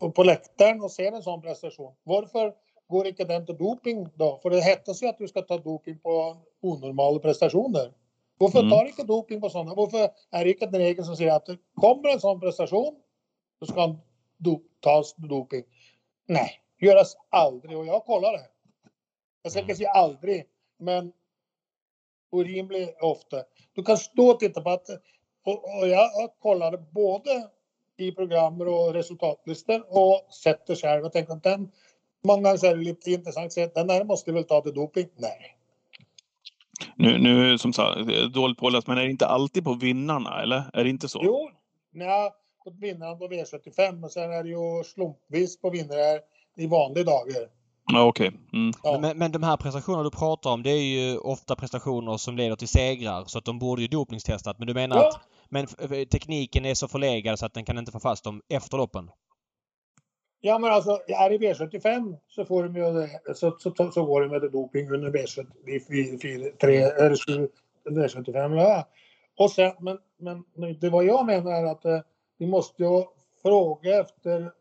på, 0.00 0.10
på 0.10 0.22
läktaren 0.22 0.82
och 0.82 0.90
ser 0.90 1.12
en 1.12 1.22
sån 1.22 1.42
prestation, 1.42 1.92
varför 2.02 2.52
går 2.88 3.06
inte 3.06 3.24
den 3.24 3.46
till 3.46 3.56
doping 3.56 4.08
då? 4.14 4.38
För 4.42 4.50
det 4.50 4.60
heter 4.60 5.02
ju 5.02 5.08
att 5.08 5.18
du 5.18 5.28
ska 5.28 5.42
ta 5.42 5.58
doping 5.58 5.98
på 5.98 6.36
onormala 6.62 7.18
prestationer. 7.18 7.92
Varför 8.38 8.58
mm. 8.58 8.70
tar 8.70 8.86
inte 8.86 9.02
doping 9.02 9.40
på 9.40 9.50
sådana? 9.50 9.74
Varför 9.74 10.10
är 10.30 10.44
det 10.44 10.50
inte 10.50 10.64
en 10.64 10.78
regel 10.78 11.04
som 11.04 11.16
säger 11.16 11.32
att 11.32 11.46
det 11.46 11.58
kommer 11.74 12.08
en 12.08 12.20
sån 12.20 12.40
prestation, 12.40 12.94
då 13.60 13.66
ska 13.66 13.80
han 13.80 13.98
do, 14.38 14.60
tas 14.80 15.14
doping. 15.16 15.64
Nej, 16.26 16.50
göras 16.78 17.16
aldrig. 17.30 17.78
Och 17.78 17.86
jag 17.86 18.04
kollar 18.04 18.32
det. 18.32 18.46
Jag 19.42 19.52
ska 19.52 19.60
inte 19.60 19.74
säga 19.74 19.90
aldrig, 19.90 20.44
men 20.78 21.12
orimligt 22.30 22.96
ofta. 23.00 23.42
Du 23.72 23.82
kan 23.82 23.96
stå 23.96 24.30
och 24.30 24.40
titta 24.40 24.60
på 24.60 24.70
att 24.70 24.88
och, 25.44 25.78
och 25.78 25.88
jag 25.88 26.10
kollade 26.42 26.78
både 26.78 27.48
i 27.96 28.12
program 28.12 28.60
och 28.60 28.94
resultatlistor 28.94 29.84
och 29.88 30.34
sett 30.34 30.66
det 30.66 30.76
själv 30.76 31.04
och 31.04 31.12
tänkte 31.12 31.32
att 31.32 31.42
den 31.42 31.72
många 32.24 32.42
gånger 32.42 32.64
är 32.64 32.76
det 32.76 32.82
lite 32.82 33.10
intressant 33.10 33.46
att 33.46 33.52
säga 33.52 33.70
den 33.74 33.86
där 33.86 34.04
måste 34.04 34.32
väl 34.32 34.44
ta 34.44 34.60
till 34.60 34.74
doping. 34.74 35.08
Nej. 35.16 35.56
Nu, 36.96 37.18
nu 37.18 37.58
som 37.58 37.72
sagt, 37.72 37.98
dåligt 38.34 38.58
påläst, 38.58 38.86
men 38.86 38.98
är 38.98 39.02
det 39.02 39.10
inte 39.10 39.26
alltid 39.26 39.64
på 39.64 39.74
vinnarna 39.74 40.42
eller? 40.42 40.70
Är 40.72 40.84
det 40.84 40.90
inte 40.90 41.08
så? 41.08 41.20
Jo, 41.24 41.50
nej, 41.90 42.30
på 42.70 42.78
vinnaren 42.80 43.18
på 43.18 43.28
V75 43.28 44.04
och 44.04 44.12
sen 44.12 44.32
är 44.32 44.42
det 44.42 44.48
ju 44.48 44.84
slumpvis 44.84 45.60
på 45.60 45.70
vinnare 45.70 46.20
i 46.56 46.66
vanliga 46.66 47.04
dagar. 47.04 47.48
Ja, 47.92 48.04
okej. 48.04 48.28
Okay. 48.28 48.40
Mm. 48.52 48.72
Ja. 48.82 48.98
Men, 49.00 49.18
men 49.18 49.32
de 49.32 49.42
här 49.42 49.56
prestationerna 49.56 50.02
du 50.02 50.10
pratar 50.10 50.50
om 50.50 50.62
det 50.62 50.70
är 50.70 50.82
ju 50.82 51.18
ofta 51.18 51.56
prestationer 51.56 52.16
som 52.16 52.36
leder 52.36 52.56
till 52.56 52.68
segrar 52.68 53.24
så 53.26 53.38
att 53.38 53.44
de 53.44 53.58
borde 53.58 53.82
ju 53.82 53.88
dopningstestat. 53.88 54.58
Men 54.58 54.66
du 54.66 54.74
menar 54.74 54.96
ja. 54.96 55.08
att 55.08 55.20
men 55.48 55.66
tekniken 56.06 56.64
är 56.64 56.74
så 56.74 56.88
förlegad 56.88 57.38
så 57.38 57.46
att 57.46 57.54
den 57.54 57.64
kan 57.64 57.78
inte 57.78 57.92
få 57.92 58.00
fast 58.00 58.24
dem 58.24 58.42
efter 58.48 58.76
loppen? 58.76 59.10
Ja 60.40 60.58
men 60.58 60.72
alltså 60.72 60.90
är 61.08 61.30
det 61.30 61.38
V75 61.38 62.16
så 62.28 62.44
får 62.44 62.64
de 62.64 62.76
ju 62.76 63.08
så, 63.34 63.56
så, 63.58 63.90
så 63.92 64.04
går 64.04 64.20
det 64.20 64.28
med 64.28 64.52
doping 64.52 64.90
under 64.90 65.10
V73 65.10 66.68
eller 66.70 67.48
V75. 67.90 68.56
Ja. 68.56 68.88
Och 69.38 69.50
sen, 69.50 69.72
men, 69.80 69.98
men 70.18 70.44
det 70.80 70.90
vad 70.90 71.04
jag 71.04 71.26
menar 71.26 71.52
är 71.52 71.64
att 71.64 72.06
vi 72.38 72.46
måste 72.46 72.82
ju 72.82 73.04
fråga 73.42 74.00
efter 74.00 74.52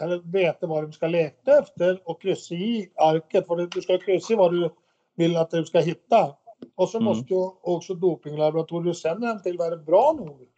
eller 0.00 0.18
veta 0.18 0.66
vad 0.66 0.84
de 0.84 0.92
ska 0.92 1.06
leta 1.06 1.58
efter 1.58 2.02
och 2.04 2.22
kryssa 2.22 2.54
i 2.54 2.92
arket. 2.96 3.46
För 3.46 3.56
du 3.56 3.82
ska 3.82 3.98
kryssa 3.98 4.32
i 4.32 4.36
vad 4.36 4.52
du 4.52 4.70
vill 5.14 5.36
att 5.36 5.50
du 5.50 5.64
ska 5.64 5.80
hitta. 5.80 6.36
Och 6.74 6.88
så 6.88 6.98
mm. 6.98 7.04
måste 7.04 7.34
ju 7.34 7.50
också 7.62 7.94
dopinglaboratoriet 7.94 8.96
sen 8.96 9.42
till 9.42 9.58
vara 9.58 9.76
bra 9.76 10.14
nog. 10.18 10.48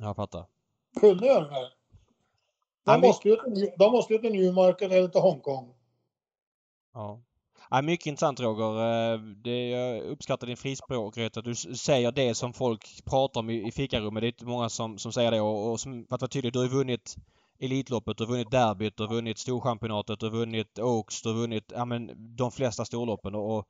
Jag 0.00 0.16
fattar. 0.16 0.44
Kunna 1.00 1.26
göra 1.26 1.44
det. 1.44 1.70
De 2.84 3.00
måste, 3.00 3.28
ju, 3.28 3.36
de 3.76 3.92
måste 3.92 4.12
ju 4.12 4.18
till 4.18 4.32
Newmarket 4.32 4.92
eller 4.92 5.08
till 5.08 5.20
Hongkong. 5.20 5.74
Ja. 6.94 7.20
Ja, 7.70 7.82
mycket 7.82 8.06
intressant 8.06 8.40
Roger. 8.40 9.12
Eh, 9.12 9.18
det, 9.20 9.68
jag 9.68 10.02
uppskattar 10.02 10.46
din 10.46 10.56
frispråkighet 10.56 11.36
att 11.36 11.44
du 11.44 11.54
säger 11.54 12.12
det 12.12 12.34
som 12.34 12.52
folk 12.52 13.04
pratar 13.04 13.40
om 13.40 13.50
i, 13.50 13.68
i 13.68 13.72
fikarummet. 13.72 14.20
Det 14.20 14.26
är 14.26 14.32
inte 14.32 14.46
många 14.46 14.68
som, 14.68 14.98
som 14.98 15.12
säger 15.12 15.30
det 15.30 15.40
och, 15.40 15.70
och 15.70 15.80
som, 15.80 16.06
för 16.08 16.14
att 16.14 16.22
vara 16.22 16.28
tydlig, 16.28 16.52
du 16.52 16.58
har 16.58 16.68
vunnit 16.68 17.16
Elitloppet, 17.60 18.18
du 18.18 18.24
har 18.24 18.30
vunnit 18.30 18.50
derbyt, 18.50 18.96
du 18.96 19.02
har 19.02 19.14
vunnit 19.14 19.38
Storchampionatet, 19.38 20.20
du 20.20 20.26
har 20.26 20.32
vunnit 20.32 20.78
Oaks, 20.78 21.22
du 21.22 21.28
har 21.28 21.36
vunnit 21.36 21.72
ja, 21.74 21.84
men, 21.84 22.10
de 22.36 22.50
flesta 22.50 22.84
storloppen 22.84 23.34
och, 23.34 23.56
och 23.56 23.68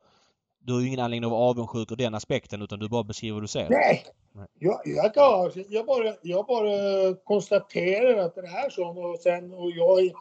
du 0.61 0.73
har 0.73 0.81
ju 0.81 0.87
ingen 0.87 0.99
anledning 0.99 1.27
att 1.27 1.31
vara 1.31 1.49
avundsjuk 1.49 1.91
ur 1.91 1.95
den 1.95 2.15
aspekten 2.15 2.61
utan 2.61 2.79
du 2.79 2.89
bara 2.89 3.03
beskriver 3.03 3.33
vad 3.33 3.43
du 3.43 3.47
ser. 3.47 3.69
Nej! 3.69 4.05
Nej. 4.31 4.47
Jag, 4.59 4.81
jag, 4.85 5.51
jag, 5.69 5.85
bara, 5.85 6.13
jag 6.21 6.45
bara 6.45 7.15
konstaterar 7.23 8.17
att 8.17 8.35
det 8.35 8.41
är 8.41 8.69
så 8.69 8.87
och 8.87 9.19
sen 9.19 9.53
och 9.53 9.71
jag 9.71 10.11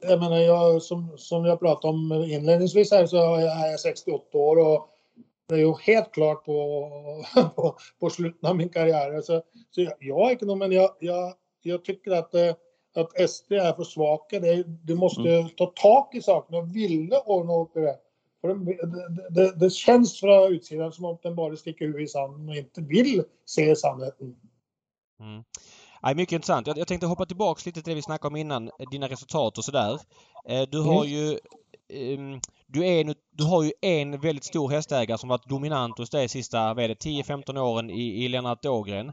jag 0.00 0.20
menar, 0.20 0.36
jag, 0.36 0.82
som, 0.82 1.18
som 1.18 1.44
jag 1.44 1.60
pratade 1.60 1.94
om 1.94 2.12
inledningsvis 2.12 2.90
här 2.90 3.06
så 3.06 3.34
är 3.34 3.70
jag 3.70 3.80
68 3.80 4.38
år 4.38 4.56
och 4.56 4.88
det 5.48 5.54
är 5.54 5.58
ju 5.58 5.74
helt 5.82 6.12
klart 6.12 6.44
på, 6.44 6.90
på, 7.56 7.76
på 8.00 8.10
slutet 8.10 8.44
av 8.44 8.56
min 8.56 8.68
karriär. 8.68 9.20
Så, 9.20 9.42
så 9.70 9.82
jag, 9.82 9.92
jag 10.00 10.14
har 10.14 10.30
inte 10.30 10.56
men 10.56 10.72
jag, 10.72 10.90
jag, 11.00 11.34
jag 11.62 11.84
tycker 11.84 12.10
att, 12.10 12.34
eh, 12.34 12.54
att 12.94 13.30
SD 13.30 13.52
är 13.52 13.72
för 13.72 13.84
svaga. 13.84 14.64
du 14.82 14.94
måste 14.94 15.30
mm. 15.30 15.48
ta 15.48 15.66
tag 15.66 16.08
i 16.12 16.22
sakerna 16.22 16.58
och 16.58 16.76
vilja 16.76 17.20
ordna 17.20 17.54
upp 17.54 17.74
det. 17.74 17.96
För 18.40 18.54
det, 18.54 19.30
det, 19.30 19.56
det, 19.56 19.70
känns 19.70 20.20
från 20.20 20.52
utsidan 20.52 20.92
som 20.92 21.04
att 21.04 21.22
den 21.22 21.34
bara 21.34 21.56
sticker 21.56 21.84
huvudet 21.84 22.08
i 22.08 22.08
sanden 22.08 22.48
och 22.48 22.54
inte 22.54 22.80
vill 22.80 23.22
se 23.46 23.76
sanningen. 23.76 24.36
Mm. 25.20 25.44
Ja, 26.06 26.14
mycket 26.14 26.32
intressant. 26.32 26.66
Jag, 26.66 26.78
jag 26.78 26.88
tänkte 26.88 27.06
hoppa 27.06 27.26
tillbaks 27.26 27.66
lite 27.66 27.82
till 27.82 27.90
det 27.90 27.94
vi 27.94 28.02
snackade 28.02 28.28
om 28.28 28.36
innan, 28.36 28.70
dina 28.90 29.08
resultat 29.08 29.58
och 29.58 29.64
sådär. 29.64 29.98
Eh, 30.48 30.62
du 30.62 30.80
har 30.80 31.04
mm. 31.04 31.12
ju 31.12 31.38
um, 32.14 32.40
du, 32.66 32.86
är, 32.86 33.14
du 33.30 33.44
har 33.44 33.62
ju 33.62 33.72
en 33.80 34.20
väldigt 34.20 34.44
stor 34.44 34.70
hästägare 34.70 35.18
som 35.18 35.28
varit 35.28 35.48
dominant 35.48 35.98
hos 35.98 36.10
dig 36.10 36.28
sista, 36.28 36.74
vad 36.74 36.84
är 36.84 36.88
det, 36.88 36.94
10-15 36.94 37.58
åren 37.58 37.90
i, 37.90 38.24
i 38.24 38.28
Lennart 38.28 38.64
Ågren. 38.64 39.12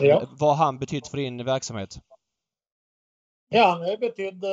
Ja. 0.00 0.22
Vad 0.38 0.56
har 0.56 0.64
han 0.64 0.78
betytt 0.78 1.08
för 1.08 1.16
din 1.16 1.44
verksamhet? 1.44 1.98
Ja, 3.48 3.66
han 3.66 3.80
har 3.80 3.96
betytt 3.96 4.44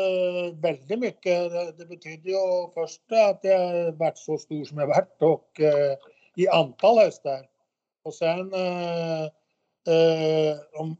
väldigt 0.64 1.00
mycket. 1.00 1.52
Det, 1.78 1.86
betydde 1.86 2.30
ju 2.30 2.38
först 2.74 3.02
att 3.12 3.40
jag 3.44 3.92
varit 3.92 4.18
så 4.18 4.38
stor 4.38 4.66
som 4.66 4.78
jag 4.78 4.88
varit 4.88 5.22
och 5.22 5.60
i 6.36 6.48
antal 6.48 6.98
hästar. 6.98 7.46
Och 8.04 8.14
sen 8.14 8.54
om, 10.74 10.98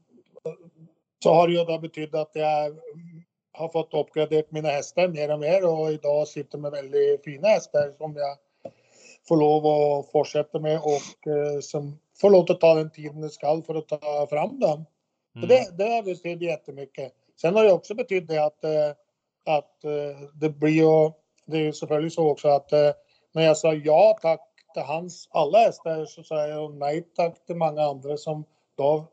så 1.24 1.34
har 1.34 1.48
det 1.48 1.54
ju 1.54 1.64
då 1.64 1.80
betytt 1.80 2.16
att 2.16 2.32
jag 2.34 2.76
har 3.52 3.70
fått 3.70 3.94
uppgradera 3.94 4.44
mina 4.50 4.70
hästar 4.70 5.08
mer 5.08 5.34
och 5.34 5.40
mer 5.40 5.66
och 5.66 5.92
idag 5.92 6.28
sitter 6.28 6.58
med 6.58 6.72
väldigt 6.72 7.24
fina 7.24 7.48
hästar 7.48 7.94
som 7.98 8.16
jag 8.16 8.38
får 9.28 9.38
lov 9.38 9.66
att 9.66 10.12
fortsätta 10.12 10.60
med 10.60 10.78
och 10.78 11.64
som 11.64 12.00
får 12.22 12.30
lov 12.30 12.46
att 12.50 12.62
ta 12.62 12.76
den 12.76 12.92
tiden 12.92 13.22
det 13.22 13.30
ska 13.30 13.62
för 13.62 13.76
att 13.76 13.88
ta 13.88 14.28
fram 14.30 14.60
dem. 14.60 14.86
Mm. 15.36 15.48
Det, 15.48 15.78
det 15.78 15.90
har 15.90 16.04
betytt 16.04 16.42
jättemycket. 16.42 17.14
Sen 17.42 17.56
har 17.56 17.64
det 17.64 17.72
också 17.72 17.96
betytt 17.96 18.28
det 18.28 18.46
att, 18.46 18.64
eh, 18.64 18.90
att 19.46 19.84
eh, 19.84 20.30
det 20.34 20.50
blir 20.50 20.72
ju, 20.72 21.12
det 21.46 21.58
är 21.58 21.62
ju 21.62 21.74
selvfølgelig 21.74 22.12
så 22.12 22.30
också 22.30 22.48
att 22.48 22.74
eh, 22.74 22.92
när 23.32 23.44
jag 23.44 23.58
sa 23.58 23.74
ja 23.74 24.18
tack 24.22 24.42
till 24.74 24.84
hans 24.84 25.28
alla 25.32 25.60
hästar 25.60 26.06
så 26.06 26.24
sa 26.24 26.48
jag 26.48 26.74
nej 26.74 27.08
tack 27.16 27.46
till 27.46 27.56
många 27.56 27.82
andra 27.82 28.18
som 28.18 28.46
då 28.78 29.06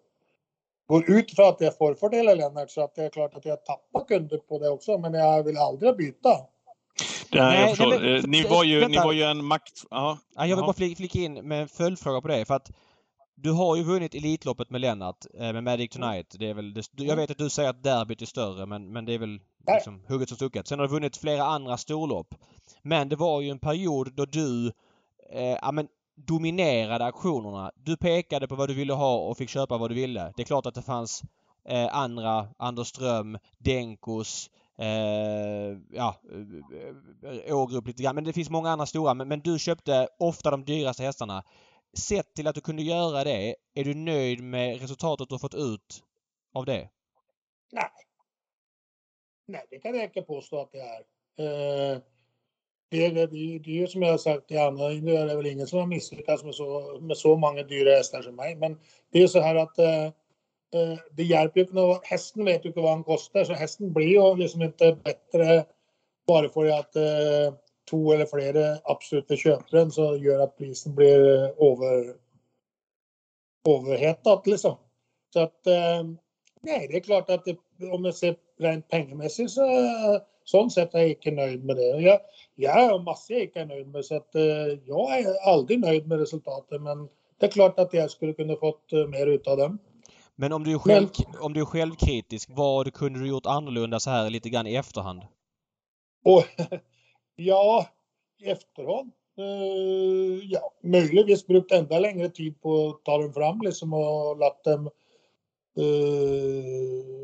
går 0.86 1.10
ut 1.10 1.34
för 1.34 1.42
att 1.42 1.60
jag 1.60 1.78
får 1.78 1.94
fördelar 1.94 2.36
Lennart 2.36 2.70
så 2.70 2.84
att 2.84 2.94
det 2.94 3.04
är 3.04 3.10
klart 3.10 3.34
att 3.34 3.44
jag 3.44 3.64
tappar 3.64 4.08
kunder 4.08 4.38
på 4.38 4.58
det 4.58 4.68
också 4.68 4.98
men 4.98 5.14
jag 5.14 5.42
vill 5.42 5.56
aldrig 5.56 5.96
byta. 5.96 6.36
Nej, 7.32 7.60
jag 7.60 7.76
förstår. 7.76 8.26
ni, 8.26 8.42
var 8.42 8.64
ju, 8.64 8.88
ni 8.88 8.96
var 8.96 9.12
ju 9.12 9.22
en 9.22 9.44
makt... 9.44 9.84
Ja. 9.90 10.18
jag 10.34 10.46
vill 10.46 10.64
bara 10.64 10.72
flika 10.72 11.18
in 11.18 11.34
med 11.34 11.62
en 11.62 11.68
följdfråga 11.68 12.20
på 12.20 12.28
det. 12.28 12.44
För 12.44 12.54
att 12.54 12.70
du 13.34 13.52
har 13.52 13.76
ju 13.76 13.82
vunnit 13.82 14.14
Elitloppet 14.14 14.70
med 14.70 14.80
Lennart, 14.80 15.26
eh, 15.34 15.52
med 15.52 15.64
Magic 15.64 15.90
Tonight. 15.90 16.36
Det 16.38 16.50
är 16.50 16.54
väl 16.54 16.74
det, 16.74 16.82
jag 16.92 17.16
vet 17.16 17.30
att 17.30 17.38
du 17.38 17.50
säger 17.50 17.70
att 17.70 17.82
derbyt 17.82 18.22
är 18.22 18.26
större 18.26 18.66
men, 18.66 18.92
men 18.92 19.04
det 19.04 19.14
är 19.14 19.18
väl 19.18 19.40
liksom 19.74 20.02
hugget 20.08 20.28
som 20.28 20.36
stucket. 20.36 20.66
Sen 20.66 20.78
har 20.78 20.86
du 20.86 20.92
vunnit 20.92 21.16
flera 21.16 21.44
andra 21.44 21.76
storlopp. 21.76 22.34
Men 22.82 23.08
det 23.08 23.16
var 23.16 23.40
ju 23.40 23.50
en 23.50 23.58
period 23.58 24.12
då 24.14 24.24
du 24.24 24.72
eh, 25.32 25.58
ja, 25.62 25.72
men, 25.72 25.88
dominerade 26.16 27.04
auktionerna. 27.04 27.72
Du 27.74 27.96
pekade 27.96 28.48
på 28.48 28.54
vad 28.54 28.68
du 28.68 28.74
ville 28.74 28.92
ha 28.92 29.16
och 29.16 29.36
fick 29.36 29.50
köpa 29.50 29.78
vad 29.78 29.90
du 29.90 29.94
ville. 29.94 30.32
Det 30.36 30.42
är 30.42 30.46
klart 30.46 30.66
att 30.66 30.74
det 30.74 30.82
fanns 30.82 31.22
eh, 31.68 31.96
andra, 31.96 32.48
Anders 32.58 32.88
Ström, 32.88 33.38
Denkos, 33.58 34.50
eh, 34.78 35.78
ja, 35.90 36.14
eh, 37.46 37.56
Ågrup 37.56 37.86
lite 37.86 38.02
grann. 38.02 38.14
Men 38.14 38.24
det 38.24 38.32
finns 38.32 38.50
många 38.50 38.70
andra 38.70 38.86
stora. 38.86 39.14
Men, 39.14 39.28
men 39.28 39.40
du 39.40 39.58
köpte 39.58 40.08
ofta 40.18 40.50
de 40.50 40.64
dyraste 40.64 41.02
hästarna 41.02 41.44
sett 41.98 42.34
till 42.34 42.46
att 42.46 42.54
du 42.54 42.60
kunde 42.60 42.82
göra 42.82 43.24
det, 43.24 43.56
är 43.74 43.84
du 43.84 43.94
nöjd 43.94 44.42
med 44.42 44.80
resultatet 44.80 45.28
du 45.28 45.34
har 45.34 45.38
fått 45.38 45.54
ut 45.54 46.02
av 46.54 46.64
det? 46.64 46.88
Nej. 47.72 47.90
Nej, 49.46 49.66
det 49.70 49.78
kan 49.78 49.94
jag 49.94 50.04
inte 50.04 50.22
påstå 50.22 50.60
att 50.60 50.72
det 50.72 50.80
är. 50.80 51.04
Eh, 51.38 51.98
det, 52.88 53.06
är 53.06 53.12
det, 53.12 53.26
det, 53.26 53.70
är 53.70 53.80
ju 53.80 53.86
som 53.86 54.02
jag 54.02 54.10
har 54.10 54.18
sagt 54.18 54.50
i 54.50 54.58
andra, 54.58 54.88
nu 54.88 55.16
är 55.16 55.26
det 55.26 55.36
väl 55.36 55.46
ingen 55.46 55.66
som 55.66 55.78
har 55.78 55.86
misslyckats 55.86 56.44
med 56.44 56.54
så, 56.54 56.98
med 57.00 57.16
så 57.16 57.36
många 57.36 57.62
dyra 57.62 57.90
hästar 57.90 58.22
som 58.22 58.36
mig. 58.36 58.56
Men 58.56 58.78
det 59.12 59.22
är 59.22 59.26
så 59.26 59.40
här 59.40 59.54
att 59.54 59.78
eh, 59.78 60.04
eh 60.04 60.98
det 61.12 61.22
hjälper 61.22 61.60
ju 61.60 61.66
inte. 61.66 62.00
Hästen 62.02 62.44
vet 62.44 62.64
ju 62.64 62.68
inte 62.68 62.80
vad 62.80 62.90
han 62.90 63.04
kostar 63.04 63.44
så 63.44 63.52
hästen 63.52 63.92
blir 63.92 64.06
ju 64.06 64.36
liksom 64.36 64.62
inte 64.62 64.96
bättre 65.04 65.64
bara 66.26 66.48
för 66.48 66.66
att 66.66 66.96
eh, 66.96 67.54
två 67.90 68.12
eller 68.12 68.26
flera 68.26 68.78
absoluta 68.84 69.36
köpare 69.36 69.90
så 69.90 70.16
gör 70.16 70.40
att 70.40 70.56
priset 70.56 70.92
blir 70.92 71.28
eh, 71.28 71.72
över, 71.72 72.14
överhettat 73.68 74.46
liksom. 74.46 74.76
Så 75.32 75.40
att 75.40 75.66
eh, 75.66 76.04
nej, 76.60 76.88
det 76.90 76.96
är 76.96 77.00
klart 77.00 77.30
att 77.30 77.44
det, 77.44 77.56
om 77.90 78.04
jag 78.04 78.14
ser 78.14 78.36
rent 78.58 78.88
pengamässigt 78.88 79.50
så 79.50 79.62
sånt 80.48 80.72
sätt 80.72 80.94
är 80.94 80.98
jag 80.98 81.08
inte 81.08 81.30
nöjd 81.30 81.64
med 81.64 81.76
det. 81.76 82.00
Jag, 82.00 82.20
jag 82.54 82.82
är 82.82 82.98
massor 82.98 83.36
jag 83.36 83.44
inte 83.44 83.60
är 83.60 83.66
nöjd 83.66 83.88
med 83.88 84.04
så 84.04 84.16
att 84.16 84.34
eh, 84.34 84.42
jag 84.86 85.18
är 85.18 85.48
aldrig 85.48 85.80
nöjd 85.80 86.06
med 86.06 86.18
resultatet 86.18 86.82
men 86.82 87.08
det 87.38 87.46
är 87.46 87.50
klart 87.50 87.78
att 87.78 87.94
jag 87.94 88.10
skulle 88.10 88.32
kunna 88.32 88.56
fått 88.56 88.92
eh, 88.92 89.06
mer 89.06 89.26
utav 89.26 89.56
dem. 89.56 89.78
Men 90.36 90.52
om 90.52 90.64
du, 90.64 90.72
är 90.72 90.78
själv, 90.78 91.08
men, 91.32 91.40
om 91.40 91.52
du 91.52 91.60
är 91.60 91.64
självkritisk, 91.64 92.48
vad 92.52 92.94
kunde 92.94 93.20
du 93.20 93.28
gjort 93.28 93.46
annorlunda 93.46 94.00
så 94.00 94.10
här 94.10 94.30
lite 94.30 94.48
grann 94.48 94.66
i 94.66 94.74
efterhand? 94.74 95.22
Och, 96.24 96.44
Ja, 97.36 97.86
i 98.40 98.50
efterhand. 98.50 99.12
Uh, 99.38 100.44
ja, 100.44 100.72
möjligtvis 100.82 101.46
brukt 101.46 101.72
ända 101.72 101.98
längre 101.98 102.28
tid 102.28 102.60
på 102.60 102.88
att 102.88 103.04
ta 103.04 103.18
dem 103.18 103.32
fram 103.32 103.60
liksom 103.60 103.92
och 103.94 104.36
låta 104.36 104.70
dem 104.70 104.90
uh, 105.78 107.15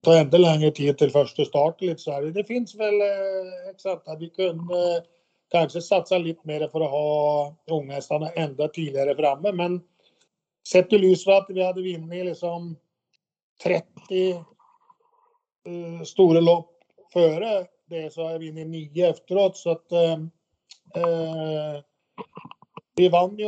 ta 0.00 0.18
ännu 0.18 0.38
längre 0.38 0.70
tid 0.70 0.98
till 0.98 1.10
första 1.10 1.44
start. 1.44 1.80
Lite 1.80 2.00
så 2.00 2.12
här. 2.12 2.22
Det 2.22 2.44
finns 2.44 2.74
väl 2.74 2.94
uh, 2.94 3.70
exakt 3.70 4.08
att 4.08 4.20
vi 4.20 4.30
kunde 4.30 4.96
eh, 4.96 5.02
kanske 5.50 5.80
satsa 5.80 6.18
lite 6.18 6.40
mer 6.44 6.68
för 6.68 6.80
att 6.80 6.90
ha 6.90 7.54
unghästarna 7.70 8.30
ända 8.30 8.68
tidigare 8.68 9.16
framme. 9.16 9.52
Men 9.52 9.80
sett 10.68 10.92
i 10.92 10.98
lys 10.98 11.28
att 11.28 11.46
vi 11.48 11.62
hade 11.62 11.82
vunnit 11.82 12.24
liksom 12.26 12.76
30 13.62 14.30
eh, 14.30 16.02
stora 16.04 16.40
lopp 16.40 16.76
före 17.12 17.66
det 17.86 18.12
så 18.12 18.22
har 18.22 18.38
vi 18.38 18.50
vunnit 18.50 18.66
nio 18.66 19.10
efteråt 19.10 19.56
så 19.56 19.70
att 19.70 19.92
eh, 19.92 20.12
eh 20.94 21.82
vi 22.94 23.08
vann 23.08 23.38
ju, 23.38 23.44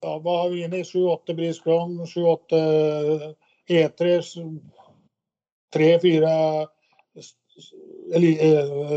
ja 0.00 0.18
vad 0.18 0.40
har 0.40 0.48
vi 0.50 0.64
inne 0.64 0.76
i, 0.76 0.82
7-8 0.82 1.34
Breeze 1.34 1.62
7-8 1.62 3.34
E3, 3.68 4.22
3-4 5.74 6.66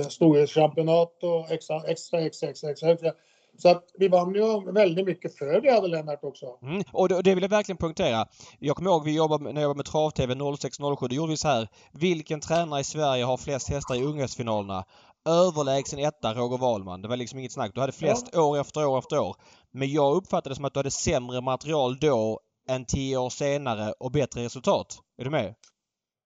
storhetschampionat 0.09 1.23
och 1.23 1.51
extra, 1.51 1.83
extra, 1.83 2.21
extra, 2.21 2.49
extra, 2.49 2.91
extra. 2.91 3.11
Så 3.57 3.69
att 3.69 3.83
vi 3.97 4.07
vann 4.07 4.35
ju 4.35 4.71
väldigt 4.71 5.05
mycket 5.05 5.37
för 5.37 5.61
vi 5.61 5.71
hade 5.71 5.87
Lennart 5.87 6.23
också. 6.23 6.45
Mm. 6.61 6.83
Och 6.93 7.09
det, 7.09 7.21
det, 7.21 7.35
vill 7.35 7.41
jag 7.43 7.49
verkligen 7.49 7.77
poängtera. 7.77 8.27
Jag 8.59 8.75
kommer 8.75 8.91
ihåg 8.91 9.05
vi 9.05 9.15
jobbade, 9.15 9.43
när 9.43 9.53
jag 9.53 9.61
jobbade 9.61 9.77
med 9.77 9.85
Trav-TV 9.85 10.33
06-07. 10.33 11.07
Då 11.07 11.15
gjorde 11.15 11.29
vi 11.29 11.37
så 11.37 11.47
här. 11.47 11.67
Vilken 11.93 12.39
tränare 12.39 12.79
i 12.79 12.83
Sverige 12.83 13.23
har 13.23 13.37
flest 13.37 13.69
hästar 13.69 13.95
i 13.95 14.03
unghästfinalerna? 14.03 14.85
Överlägsen 15.25 15.99
etta 15.99 16.33
Roger 16.33 16.57
Wahlman. 16.57 17.01
Det 17.01 17.07
var 17.07 17.17
liksom 17.17 17.39
inget 17.39 17.51
snack. 17.51 17.71
Du 17.73 17.81
hade 17.81 17.93
flest 17.93 18.29
ja. 18.33 18.41
år 18.41 18.59
efter 18.59 18.85
år 18.85 18.99
efter 18.99 19.19
år. 19.19 19.35
Men 19.71 19.91
jag 19.91 20.15
uppfattade 20.15 20.49
det 20.49 20.55
som 20.55 20.65
att 20.65 20.73
du 20.73 20.79
hade 20.79 20.91
sämre 20.91 21.41
material 21.41 21.97
då 21.99 22.39
än 22.69 22.85
tio 22.85 23.17
år 23.17 23.29
senare 23.29 23.93
och 23.99 24.11
bättre 24.11 24.43
resultat. 24.43 24.99
Är 25.17 25.23
du 25.23 25.29
med? 25.29 25.55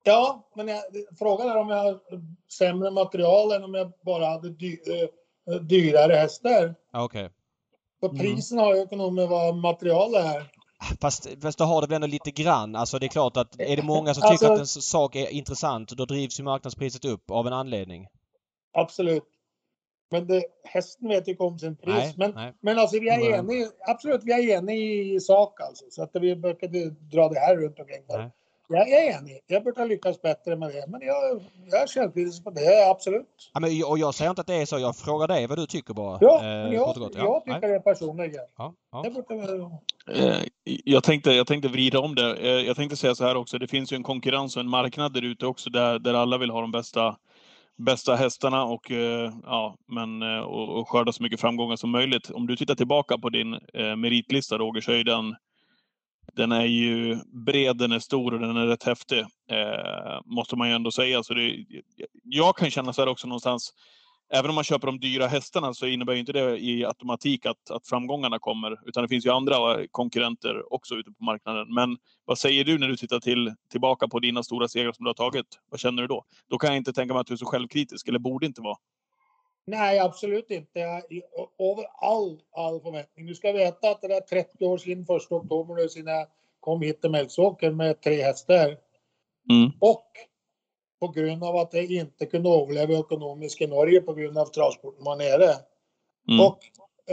Ja, 0.05 0.49
men 0.55 0.67
jag, 0.67 0.83
frågan 1.19 1.49
är 1.49 1.57
om 1.57 1.69
jag 1.69 1.83
har 1.83 1.99
sämre 2.57 2.91
material 2.91 3.51
än 3.51 3.63
om 3.63 3.73
jag 3.73 3.91
bara 4.01 4.25
hade 4.25 4.49
dy, 4.49 4.77
eh, 5.51 5.55
dyrare 5.61 6.13
hästar. 6.13 6.75
Okej. 6.93 7.25
Okay. 7.25 7.29
För 7.99 8.07
mm. 8.07 8.19
prisen 8.19 8.57
har 8.57 8.75
ju 8.75 8.81
inte 8.81 8.95
med 8.95 9.27
vad 9.27 9.55
materialet 9.55 10.25
är. 10.25 10.51
Fast, 11.01 11.29
fast 11.41 11.57
det 11.57 11.63
har 11.63 11.81
det 11.81 11.87
väl 11.87 11.95
ändå 11.95 12.07
lite 12.07 12.31
grann. 12.31 12.75
Alltså 12.75 12.99
det 12.99 13.05
är 13.05 13.07
klart 13.07 13.37
att 13.37 13.59
är 13.59 13.75
det 13.75 13.83
många 13.83 14.13
som 14.13 14.21
tycker 14.21 14.31
alltså, 14.31 14.53
att 14.53 14.59
en 14.59 14.67
sak 14.67 15.15
är 15.15 15.29
intressant 15.29 15.89
då 15.89 16.05
drivs 16.05 16.39
ju 16.39 16.43
marknadspriset 16.43 17.05
upp 17.05 17.31
av 17.31 17.47
en 17.47 17.53
anledning. 17.53 18.07
Absolut. 18.73 19.23
Men 20.11 20.27
det, 20.27 20.43
hästen 20.63 21.09
vet 21.09 21.27
inte 21.27 21.43
om 21.43 21.59
sin 21.59 21.77
pris. 21.77 21.95
Nej, 21.95 22.13
men, 22.17 22.31
nej. 22.31 22.53
men 22.59 22.79
alltså 22.79 22.99
vi 22.99 23.09
är 23.09 23.39
eniga. 23.39 23.67
Absolut, 23.87 24.21
vi 24.23 24.31
är 24.31 24.57
eniga 24.57 25.15
i 25.15 25.19
sak 25.19 25.61
alltså. 25.61 25.85
Så 25.89 26.03
att 26.03 26.09
vi 26.13 26.35
behöver 26.35 26.89
dra 26.89 27.29
det 27.29 27.39
här 27.39 27.57
runt 27.57 27.79
omkring. 27.79 28.03
Nej. 28.09 28.31
Jag 28.67 28.89
är 28.89 29.19
enig. 29.19 29.39
Jag 29.47 29.63
borde 29.63 29.81
ha 29.81 29.85
lyckats 29.85 30.21
bättre 30.21 30.55
med 30.55 30.69
det. 30.69 30.85
Men 30.87 31.01
jag, 31.01 31.41
jag 31.71 31.81
är 31.81 31.87
självkritisk 31.87 32.43
på 32.43 32.49
det, 32.49 32.89
absolut. 32.89 33.51
Ja, 33.53 33.59
men, 33.59 33.83
och 33.85 33.99
jag 33.99 34.15
säger 34.15 34.29
inte 34.29 34.41
att 34.41 34.47
det 34.47 34.55
är 34.55 34.65
så. 34.65 34.79
Jag 34.79 34.97
frågar 34.97 35.27
dig 35.27 35.47
vad 35.47 35.57
du 35.57 35.65
tycker 35.65 35.93
bara. 35.93 36.17
Ja, 36.21 36.37
eh, 36.37 36.43
men 36.43 36.71
jag, 36.71 36.93
jag 36.97 37.11
ja, 37.15 37.43
tycker 37.45 37.67
det 37.67 37.79
personligen. 37.79 38.43
Ja, 38.57 38.73
ja. 38.91 39.01
Jag, 39.03 39.13
borde... 39.13 39.69
Eh, 40.11 40.37
jag, 40.63 41.03
tänkte, 41.03 41.31
jag 41.31 41.47
tänkte 41.47 41.67
vrida 41.67 41.99
om 41.99 42.15
det. 42.15 42.35
Eh, 42.35 42.67
jag 42.67 42.75
tänkte 42.75 42.97
säga 42.97 43.15
så 43.15 43.23
här 43.23 43.35
också. 43.37 43.57
Det 43.57 43.67
finns 43.67 43.93
ju 43.93 43.95
en 43.95 44.03
konkurrens 44.03 44.55
och 44.55 44.59
en 44.59 44.69
marknad 44.69 45.13
där 45.13 45.21
ute 45.21 45.45
också 45.45 45.69
där, 45.69 45.99
där 45.99 46.13
alla 46.13 46.37
vill 46.37 46.49
ha 46.49 46.61
de 46.61 46.71
bästa 46.71 47.15
bästa 47.77 48.15
hästarna 48.15 48.63
och, 48.63 48.91
ja, 49.43 49.75
men, 49.87 50.21
och, 50.21 50.79
och 50.79 50.89
skörda 50.89 51.11
så 51.11 51.23
mycket 51.23 51.41
framgångar 51.41 51.75
som 51.75 51.89
möjligt. 51.91 52.29
Om 52.29 52.47
du 52.47 52.55
tittar 52.55 52.75
tillbaka 52.75 53.17
på 53.17 53.29
din 53.29 53.53
eh, 53.53 53.95
meritlista 53.95 54.57
Roger 54.57 54.81
så 54.81 54.91
är 54.91 55.03
den 55.03 55.35
den 56.35 56.51
är 56.51 56.65
ju 56.65 57.17
bred, 57.45 57.77
den 57.77 57.91
är 57.91 57.99
stor 57.99 58.33
och 58.33 58.39
den 58.39 58.57
är 58.57 58.67
rätt 58.67 58.83
häftig. 58.83 59.19
Eh, 59.19 60.21
måste 60.25 60.55
man 60.55 60.69
ju 60.69 60.75
ändå 60.75 60.91
säga. 60.91 61.23
Så 61.23 61.33
det, 61.33 61.65
jag 62.23 62.55
kan 62.57 62.71
känna 62.71 62.93
så 62.93 63.01
här 63.01 63.07
också 63.07 63.27
någonstans. 63.27 63.73
Även 64.33 64.49
om 64.49 64.55
man 64.55 64.63
köper 64.63 64.87
de 64.87 64.99
dyra 64.99 65.27
hästarna 65.27 65.73
så 65.73 65.85
innebär 65.85 66.13
inte 66.13 66.33
det 66.33 66.57
i 66.57 66.85
automatik 66.85 67.45
att, 67.45 67.71
att 67.71 67.87
framgångarna 67.87 68.39
kommer. 68.39 68.87
Utan 68.87 69.03
det 69.03 69.09
finns 69.09 69.25
ju 69.25 69.29
andra 69.29 69.81
eh, 69.81 69.85
konkurrenter 69.91 70.73
också 70.73 70.95
ute 70.95 71.11
på 71.11 71.23
marknaden. 71.23 71.73
Men 71.73 71.97
vad 72.25 72.37
säger 72.37 72.63
du 72.63 72.77
när 72.77 72.87
du 72.87 72.97
tittar 72.97 73.19
till, 73.19 73.53
tillbaka 73.71 74.07
på 74.07 74.19
dina 74.19 74.43
stora 74.43 74.67
segrar 74.67 74.91
som 74.91 75.03
du 75.03 75.09
har 75.09 75.13
tagit? 75.13 75.45
Vad 75.69 75.79
känner 75.79 76.01
du 76.01 76.07
då? 76.07 76.25
Då 76.49 76.57
kan 76.57 76.69
jag 76.69 76.77
inte 76.77 76.93
tänka 76.93 77.13
mig 77.13 77.21
att 77.21 77.27
du 77.27 77.33
är 77.33 77.37
så 77.37 77.45
självkritisk, 77.45 78.07
eller 78.07 78.19
borde 78.19 78.45
inte 78.45 78.61
vara. 78.61 78.77
Nej, 79.65 79.99
absolut 79.99 80.51
inte. 80.51 80.79
Jag, 80.79 81.03
över 81.59 81.85
all, 81.95 82.41
all 82.51 82.81
förväntning. 82.81 83.25
Du 83.25 83.35
ska 83.35 83.51
veta 83.51 83.89
att 83.89 84.01
det 84.01 84.15
är 84.15 84.21
30 84.21 84.65
år 84.65 84.77
sedan 84.77 85.05
första 85.05 85.35
oktober 85.35 85.75
nu 85.75 85.89
sedan 85.89 86.07
jag 86.07 86.27
kom 86.59 86.81
hit 86.81 87.01
till 87.01 87.11
Mälsåker 87.11 87.71
med 87.71 88.01
tre 88.01 88.21
hästar. 88.21 88.77
Mm. 89.49 89.71
Och 89.79 90.05
på 90.99 91.07
grund 91.07 91.43
av 91.43 91.55
att 91.55 91.73
jag 91.73 91.85
inte 91.85 92.25
kunde 92.25 92.49
överleva 92.49 92.99
ekonomiskt 92.99 93.61
i 93.61 93.67
Norge 93.67 94.01
på 94.01 94.13
grund 94.13 94.37
av 94.37 94.45
travsporten 94.45 95.03
var 95.03 95.15
nere. 95.15 95.53
Mm. 96.29 96.45
Och 96.45 96.59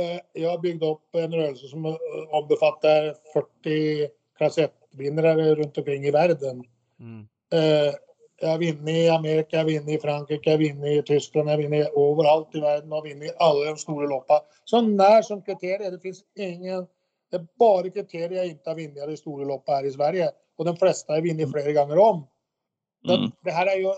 eh, 0.01 0.21
jag 0.33 0.61
byggde 0.61 0.87
upp 0.87 1.15
en 1.15 1.33
rörelse 1.33 1.69
som 1.69 1.85
eh, 1.85 1.97
omfattar 2.31 3.17
40 3.33 4.09
klass 4.37 4.59
1-vinnare 4.59 5.55
runt 5.55 5.79
omkring 5.79 6.05
i 6.05 6.11
världen. 6.11 6.65
Mm. 7.01 7.29
Eh, 7.53 7.95
jag 8.43 8.49
har 8.49 8.59
vunnit 8.59 8.97
i 8.97 9.09
Amerika, 9.09 9.57
jag 9.57 9.65
har 9.65 9.71
vunnit 9.71 9.99
i 9.99 10.03
Frankrike, 10.03 10.51
jag 10.51 10.59
har 10.59 10.65
vunnit 10.65 10.99
i 10.99 11.03
Tyskland, 11.07 11.49
jag 11.49 11.57
har 11.57 11.63
vunnit 11.63 11.89
överallt 11.97 12.55
i 12.55 12.61
världen 12.61 12.93
och 12.93 13.07
vunnit 13.07 13.31
i 13.31 13.35
alla 13.39 13.65
de 13.65 13.77
stora 13.77 14.07
loppen. 14.07 14.37
Så 14.65 14.81
när 14.81 15.23
som 15.23 15.43
kriterier, 15.43 15.91
det 15.91 15.99
finns 15.99 16.21
ingen, 16.39 16.87
det 17.31 17.37
är 17.37 17.47
bara 17.59 17.91
kriterier 17.91 18.39
jag 18.39 18.47
inte 18.47 18.71
har 18.71 18.75
vunnit 18.75 19.09
i 19.09 19.17
stora 19.17 19.45
lopp 19.45 19.65
här 19.67 19.85
i 19.85 19.91
Sverige. 19.91 20.31
Och 20.57 20.65
de 20.65 20.77
flesta 20.77 21.13
har 21.13 21.21
vunnit 21.21 21.53
flera 21.53 21.73
gånger 21.73 21.99
om. 21.99 22.27
Mm. 23.09 23.31
Det 23.45 23.51
här 23.51 23.67
är 23.67 23.77
ju, 23.77 23.93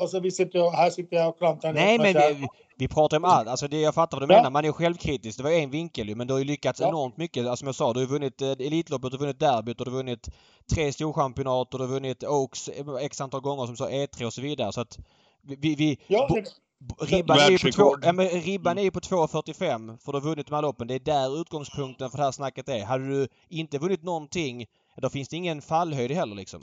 alltså 0.00 0.20
vi 0.20 0.30
sitter 0.30 0.58
ju, 0.58 0.70
här 0.70 0.90
sitter 0.90 1.16
jag 1.16 1.28
och 1.28 1.38
klantar 1.38 1.72
Nej 1.72 1.98
men 1.98 2.14
själv. 2.14 2.36
vi, 2.36 2.46
vi 2.76 2.88
pratar 2.88 3.16
om 3.16 3.24
allt. 3.24 3.48
Alltså 3.48 3.68
det, 3.68 3.80
jag 3.80 3.94
fattar 3.94 4.20
vad 4.20 4.28
du 4.28 4.34
Ja. 4.34 4.38
menar. 4.38 4.50
Man 4.50 4.64
är 4.64 4.72
självkritisk. 4.72 5.38
Det 5.38 5.44
var 5.44 5.50
en 5.50 5.70
vinkel 5.70 6.08
ju. 6.08 6.14
Men 6.14 6.26
du 6.26 6.32
har 6.34 6.38
ju 6.38 6.44
lyckats 6.44 6.80
Ja. 6.80 6.88
enormt 6.88 7.16
mycket. 7.16 7.46
Alltså, 7.46 7.56
som 7.56 7.66
jag 7.66 7.74
sa, 7.74 7.92
du 7.92 8.00
har 8.00 8.06
vunnit 8.06 8.42
eh, 8.42 8.50
Elitloppet, 8.50 9.10
du 9.10 9.16
har 9.16 9.20
vunnit 9.20 9.38
derbyt 9.40 9.80
och 9.80 9.84
du 9.84 9.90
har 9.90 9.96
vunnit 9.98 10.28
tre 10.74 10.92
storchampionat 10.92 11.74
och 11.74 11.78
du 11.80 11.84
har 11.86 11.92
vunnit 11.92 12.24
Oaks 12.24 12.68
eh, 12.68 12.86
x 13.00 13.20
antal 13.20 13.40
gånger 13.40 13.66
som 13.66 13.76
så 13.76 13.88
E3 13.88 14.24
och 14.24 14.32
så 14.32 14.40
vidare. 14.40 14.72
Så 14.72 14.80
att 14.80 14.98
vi... 15.42 15.74
vi, 15.74 15.98
Ja, 16.06 16.28
bo- 16.28 17.04
ribban 17.04 17.38
är 17.38 17.50
ju 17.50 17.58
på 17.58 17.70
två, 17.72 17.96
ja, 18.02 18.12
men 18.12 18.28
ribban 18.28 18.78
är 18.78 18.82
ju 18.82 18.90
på 18.90 19.00
2.45 19.00 19.98
för 19.98 20.12
du 20.12 20.18
har 20.18 20.24
vunnit 20.24 20.46
de 20.46 20.54
här 20.54 20.62
loppen. 20.62 20.86
Det 20.88 20.94
är 20.94 20.98
där 20.98 21.40
utgångspunkten 21.40 22.10
för 22.10 22.18
det 22.18 22.24
här 22.24 22.32
snacket 22.32 22.68
är. 22.68 22.84
Hade 22.84 23.08
du 23.08 23.28
inte 23.48 23.78
vunnit 23.78 24.02
någonting, 24.02 24.66
då 24.96 25.10
finns 25.10 25.28
det 25.28 25.36
ingen 25.36 25.62
fallhöjd 25.62 26.10
heller 26.10 26.34
liksom. 26.36 26.60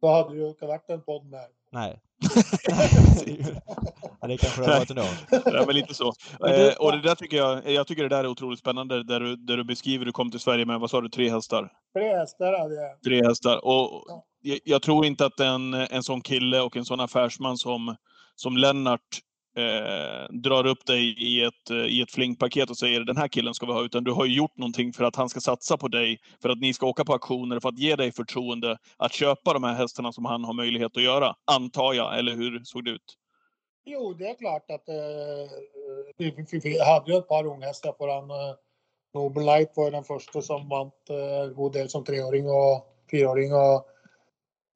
då 0.00 0.08
hade 0.08 0.30
det 0.34 0.36
ju 0.40 0.48
inte 0.48 0.66
varit 0.66 0.90
en 0.90 1.02
podd 1.02 1.24
med. 1.26 1.46
Nej. 1.72 2.00
Ja, 4.20 4.28
det 4.28 4.36
kanske 4.36 4.60
det 4.60 4.66
hade 4.66 4.78
varit 4.78 4.90
ändå. 4.90 5.04
Ja, 5.58 5.64
men 5.66 5.74
lite 5.74 5.94
så. 5.94 6.12
Eh, 6.48 6.74
och 6.78 6.92
det 6.92 7.02
där 7.02 7.14
tycker 7.14 7.36
jag, 7.36 7.70
jag 7.70 7.86
tycker 7.86 8.02
det 8.02 8.08
där 8.08 8.24
är 8.24 8.28
otroligt 8.28 8.58
spännande, 8.58 9.04
där 9.04 9.20
du, 9.20 9.36
där 9.36 9.56
du 9.56 9.64
beskriver 9.64 10.04
du 10.04 10.12
kom 10.12 10.30
till 10.30 10.40
Sverige 10.40 10.66
med, 10.66 10.80
vad 10.80 10.90
sa 10.90 11.00
du, 11.00 11.08
tre 11.08 11.30
hästar? 11.30 11.72
Tre 11.96 12.16
hästar 12.16 12.58
hade 12.58 12.74
jag. 12.74 13.02
Tre 13.02 13.24
hästar. 13.28 13.56
Och 13.64 14.04
Ja. 14.08 14.24
jag, 14.40 14.58
jag 14.64 14.82
tror 14.82 15.06
inte 15.06 15.26
att 15.26 15.40
en, 15.40 15.74
en 15.74 16.02
sån 16.02 16.20
kille 16.20 16.60
och 16.60 16.76
en 16.76 16.84
sån 16.84 17.00
affärsman 17.00 17.56
som, 17.58 17.96
som 18.34 18.56
Lennart 18.56 19.00
eh, 19.58 20.28
drar 20.30 20.66
upp 20.66 20.86
dig 20.86 21.14
i 21.18 21.44
ett, 21.44 21.70
eh, 21.70 21.76
i 21.76 22.02
ett 22.02 22.10
flingpaket 22.10 22.70
och 22.70 22.78
säger 22.78 23.00
den 23.00 23.16
här 23.16 23.28
killen 23.28 23.54
ska 23.54 23.66
vi 23.66 23.72
ha, 23.72 23.84
utan 23.84 24.04
du 24.04 24.12
har 24.12 24.24
ju 24.24 24.34
gjort 24.36 24.56
någonting 24.56 24.92
för 24.92 25.04
att 25.04 25.16
han 25.16 25.28
ska 25.28 25.40
satsa 25.40 25.76
på 25.76 25.88
dig, 25.88 26.20
för 26.42 26.48
att 26.48 26.58
ni 26.58 26.74
ska 26.74 26.86
åka 26.86 27.04
på 27.04 27.12
auktioner, 27.12 27.60
för 27.60 27.68
att 27.68 27.78
ge 27.78 27.96
dig 27.96 28.12
förtroende 28.12 28.78
att 28.96 29.12
köpa 29.12 29.52
de 29.52 29.64
här 29.64 29.74
hästarna 29.74 30.12
som 30.12 30.24
han 30.24 30.44
har 30.44 30.52
möjlighet 30.52 30.96
att 30.96 31.02
göra. 31.02 31.34
Antar 31.44 31.94
jag, 31.94 32.18
eller 32.18 32.32
hur 32.32 32.60
såg 32.64 32.84
det 32.84 32.90
ut? 32.90 33.16
Jo, 33.84 34.14
det 34.14 34.28
är 34.28 34.34
klart 34.34 34.70
att 34.70 34.88
eh, 34.88 35.50
vi, 36.16 36.46
vi, 36.52 36.58
vi 36.58 36.80
hade 36.84 37.12
ju 37.12 37.18
ett 37.18 37.28
par 37.28 37.46
unghästar 37.46 37.92
på 37.92 38.06
den. 38.06 38.30
Eh, 38.30 38.54
Noble 39.14 39.44
Light 39.44 39.76
var 39.76 39.84
ju 39.84 39.90
den 39.90 40.04
första 40.04 40.42
som 40.42 40.68
vann 40.68 40.90
eh, 41.10 41.50
god 41.54 41.72
del 41.72 41.88
som 41.88 42.04
treåring 42.04 42.50
och 42.50 42.86
fyraåring. 43.10 43.54
Och 43.54 43.86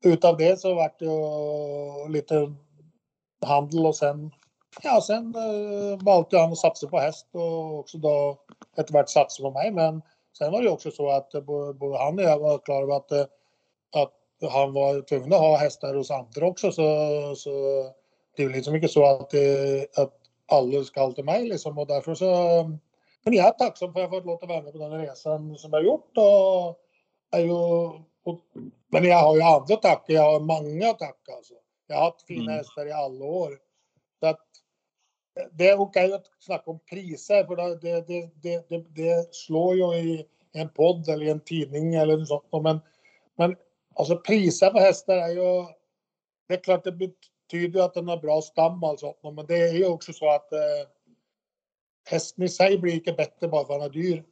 utav 0.05 0.37
det 0.37 0.61
så 0.61 0.75
vart 0.75 0.99
det 0.99 1.05
ju 1.05 2.09
lite 2.09 2.53
handel 3.47 3.87
och 3.87 3.97
sen, 3.97 4.31
ja, 4.83 5.01
sen 5.01 5.35
eh, 5.35 6.05
valde 6.05 6.39
han 6.39 6.53
att 6.53 6.59
satsa 6.59 6.87
på 6.87 6.99
häst 6.99 7.27
och 7.33 7.79
också 7.79 7.99
då 7.99 8.39
efterhvert 8.77 9.09
satsa 9.09 9.43
på 9.43 9.51
mig. 9.51 9.71
Men 9.71 10.03
sen 10.39 10.53
var 10.53 10.63
det 10.63 10.71
också 10.71 10.91
så 10.91 11.11
att 11.11 11.35
eh, 11.35 11.41
både 11.75 11.99
han 11.99 12.19
och 12.19 12.25
jag 12.25 12.39
var 12.39 12.59
klara 12.59 12.83
över 12.83 12.97
att, 12.97 13.13
eh, 13.13 13.27
att 13.93 14.51
han 14.53 14.73
var 14.73 15.03
tvungen 15.03 15.33
att 15.33 15.41
ha 15.41 15.57
hästar 15.57 15.95
hos 15.95 16.11
andra 16.11 16.47
också. 16.47 16.73
Så, 16.73 16.83
så 17.37 17.51
det 18.37 18.43
är 18.43 18.49
liksom 18.49 18.75
inte 18.75 18.89
så 18.89 19.05
att, 19.05 19.35
eh, 19.35 20.03
att 20.03 20.19
alla 20.47 20.85
ska 20.85 21.13
till 21.13 21.25
mig 21.25 21.49
liksom 21.49 21.79
och 21.79 21.87
därför 21.87 22.15
så 22.15 22.27
men 23.25 23.35
jag 23.35 23.47
är 23.47 23.51
tacksam 23.51 23.93
för 23.93 24.01
att 24.01 24.05
jag 24.05 24.11
fått 24.11 24.27
låta 24.27 24.47
vara 24.47 24.63
med 24.63 24.73
på 24.73 24.79
den 24.79 25.01
resan 25.01 25.59
som 25.59 25.73
jag 25.73 25.85
gjort 25.85 26.17
och 26.17 26.79
är 27.31 27.41
ju, 27.41 27.53
och, 28.25 28.41
men 28.89 29.05
jag 29.05 29.19
har 29.19 29.37
ju 29.37 29.43
andra 29.43 29.77
tack, 29.77 30.05
jag 30.07 30.23
har 30.33 30.41
många 30.41 30.91
att 30.91 30.99
tacka 30.99 31.33
alltså. 31.37 31.55
Jag 31.87 31.97
har 31.97 32.05
haft 32.05 32.27
fina 32.27 32.43
Mm. 32.43 32.57
hästar 32.57 32.87
i 32.87 32.93
alla 32.93 33.25
år. 33.25 33.59
Så 34.21 34.27
att 34.27 34.47
det 35.53 35.69
är 35.69 35.81
okej 35.81 36.13
att 36.13 36.27
snacka 36.39 36.71
om 36.71 36.79
priser 36.79 37.45
för 37.45 37.57
det, 37.57 37.77
det, 37.81 38.07
det, 38.43 38.69
det, 38.69 38.85
det, 38.95 39.35
slår 39.35 39.77
ju 39.77 39.95
i 39.95 40.27
en 40.53 40.69
podd 40.69 41.09
eller 41.09 41.27
i 41.27 41.31
en 41.31 41.41
tidning 41.41 41.95
eller 41.95 42.17
något 42.17 42.29
sånt. 42.29 42.63
Men, 42.63 42.81
men 43.37 43.57
alltså 43.95 44.17
priser 44.17 44.71
på 44.71 44.79
hästar 44.79 45.17
är 45.17 45.29
ju, 45.29 45.65
det 46.49 46.55
är 46.55 46.63
klart 46.63 46.85
det 46.85 46.93
betyder 46.93 47.83
att 47.83 47.95
den 47.95 48.09
har 48.09 48.17
bra 48.17 48.41
stam 48.43 48.85
alltså. 48.85 49.15
Men 49.23 49.47
det 49.47 49.57
är 49.57 49.73
ju 49.73 49.87
också 49.87 50.13
så 50.13 50.31
att 50.31 50.53
eh, 50.53 50.89
hästen 52.11 52.45
i 52.45 52.49
sig 52.49 52.79
blir 52.79 52.95
inte 52.95 53.13
bättre 53.13 53.49
bara 53.49 53.67
för 53.67 53.75
att 53.75 53.81
den 53.81 53.89
är 53.89 54.03
dyr. 54.03 54.25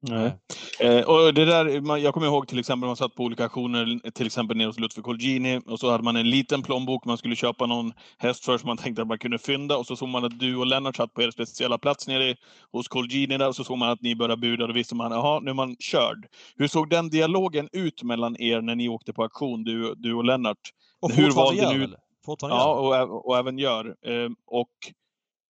Nej. 0.00 0.38
Eh, 0.80 1.04
och 1.04 1.34
det 1.34 1.44
där, 1.44 1.80
man, 1.80 2.02
jag 2.02 2.14
kommer 2.14 2.26
ihåg 2.26 2.48
till 2.48 2.58
exempel 2.58 2.86
man 2.86 2.96
satt 2.96 3.14
på 3.14 3.22
olika 3.22 3.42
auktioner, 3.42 4.10
till 4.10 4.26
exempel 4.26 4.56
nere 4.56 4.66
hos 4.66 4.78
Lutfi 4.78 5.02
Colgjini, 5.02 5.60
och 5.66 5.80
så 5.80 5.90
hade 5.90 6.04
man 6.04 6.16
en 6.16 6.30
liten 6.30 6.62
plånbok 6.62 7.04
man 7.04 7.18
skulle 7.18 7.36
köpa 7.36 7.66
någon 7.66 7.92
häst 8.18 8.44
för 8.44 8.58
som 8.58 8.66
man 8.66 8.76
tänkte 8.76 9.02
att 9.02 9.08
man 9.08 9.18
kunde 9.18 9.38
fynda, 9.38 9.76
och 9.76 9.86
så 9.86 9.96
såg 9.96 10.08
man 10.08 10.24
att 10.24 10.38
du 10.38 10.56
och 10.56 10.66
Lennart 10.66 10.96
satt 10.96 11.14
på 11.14 11.22
er 11.22 11.30
speciella 11.30 11.78
plats 11.78 12.08
nere 12.08 12.36
hos 12.72 12.88
Colgjini 12.88 13.38
där, 13.38 13.48
och 13.48 13.56
så 13.56 13.64
såg 13.64 13.78
man 13.78 13.88
att 13.88 14.02
ni 14.02 14.16
började 14.16 14.40
buda, 14.40 14.64
och 14.64 14.68
då 14.68 14.74
visste 14.74 14.94
man, 14.94 15.12
jaha, 15.12 15.40
nu 15.40 15.50
är 15.50 15.54
man 15.54 15.76
körd. 15.78 16.26
Hur 16.56 16.68
såg 16.68 16.90
den 16.90 17.10
dialogen 17.10 17.68
ut 17.72 18.02
mellan 18.02 18.40
er 18.40 18.60
när 18.60 18.74
ni 18.74 18.88
åkte 18.88 19.12
på 19.12 19.22
auktion, 19.22 19.64
du, 19.64 19.94
du 19.94 20.14
och 20.14 20.24
Lennart? 20.24 20.58
Och 21.00 21.12
Hur 21.12 21.30
valde 21.30 21.62
gör 21.62 21.78
ni? 21.78 21.94
Fortfarande 22.24 22.58
Ja, 22.58 23.04
och, 23.04 23.26
och 23.26 23.38
även 23.38 23.58
gör. 23.58 23.86
Eh, 23.86 24.30
och 24.46 24.68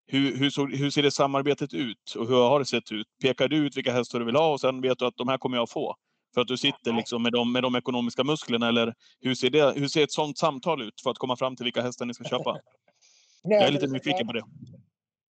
hur, 0.08 0.36
hur, 0.36 0.50
såg, 0.50 0.74
hur 0.74 0.90
ser 0.90 1.02
det 1.02 1.10
samarbetet 1.10 1.74
ut? 1.74 2.14
Och 2.18 2.26
hur 2.28 2.48
har 2.48 2.58
det 2.58 2.66
sett 2.66 2.92
ut? 2.92 3.06
Pekar 3.22 3.48
du 3.48 3.56
ut 3.56 3.76
vilka 3.76 3.92
hästar 3.92 4.18
du 4.18 4.24
vill 4.24 4.36
ha 4.36 4.52
och 4.52 4.60
sen 4.60 4.80
vet 4.80 4.98
du 4.98 5.06
att 5.06 5.16
de 5.16 5.28
här 5.28 5.38
kommer 5.38 5.56
jag 5.56 5.62
att 5.62 5.70
få? 5.70 5.94
För 6.34 6.40
att 6.40 6.48
du 6.48 6.56
sitter 6.56 6.92
liksom 6.92 7.22
med 7.22 7.32
de, 7.32 7.52
med 7.52 7.62
de 7.62 7.76
ekonomiska 7.76 8.24
musklerna, 8.24 8.68
eller 8.68 8.94
hur 9.20 9.34
ser, 9.34 9.50
det, 9.50 9.72
hur 9.76 9.88
ser 9.88 10.04
ett 10.04 10.12
sånt 10.12 10.38
samtal 10.38 10.82
ut 10.82 11.00
för 11.02 11.10
att 11.10 11.18
komma 11.18 11.36
fram 11.36 11.56
till 11.56 11.64
vilka 11.64 11.82
hästar 11.82 12.06
ni 12.06 12.14
ska 12.14 12.24
köpa? 12.24 12.58
Jag 13.42 13.62
är 13.62 13.72
lite 13.72 13.86
nyfiken 13.86 14.26
på 14.26 14.32
det. 14.32 14.42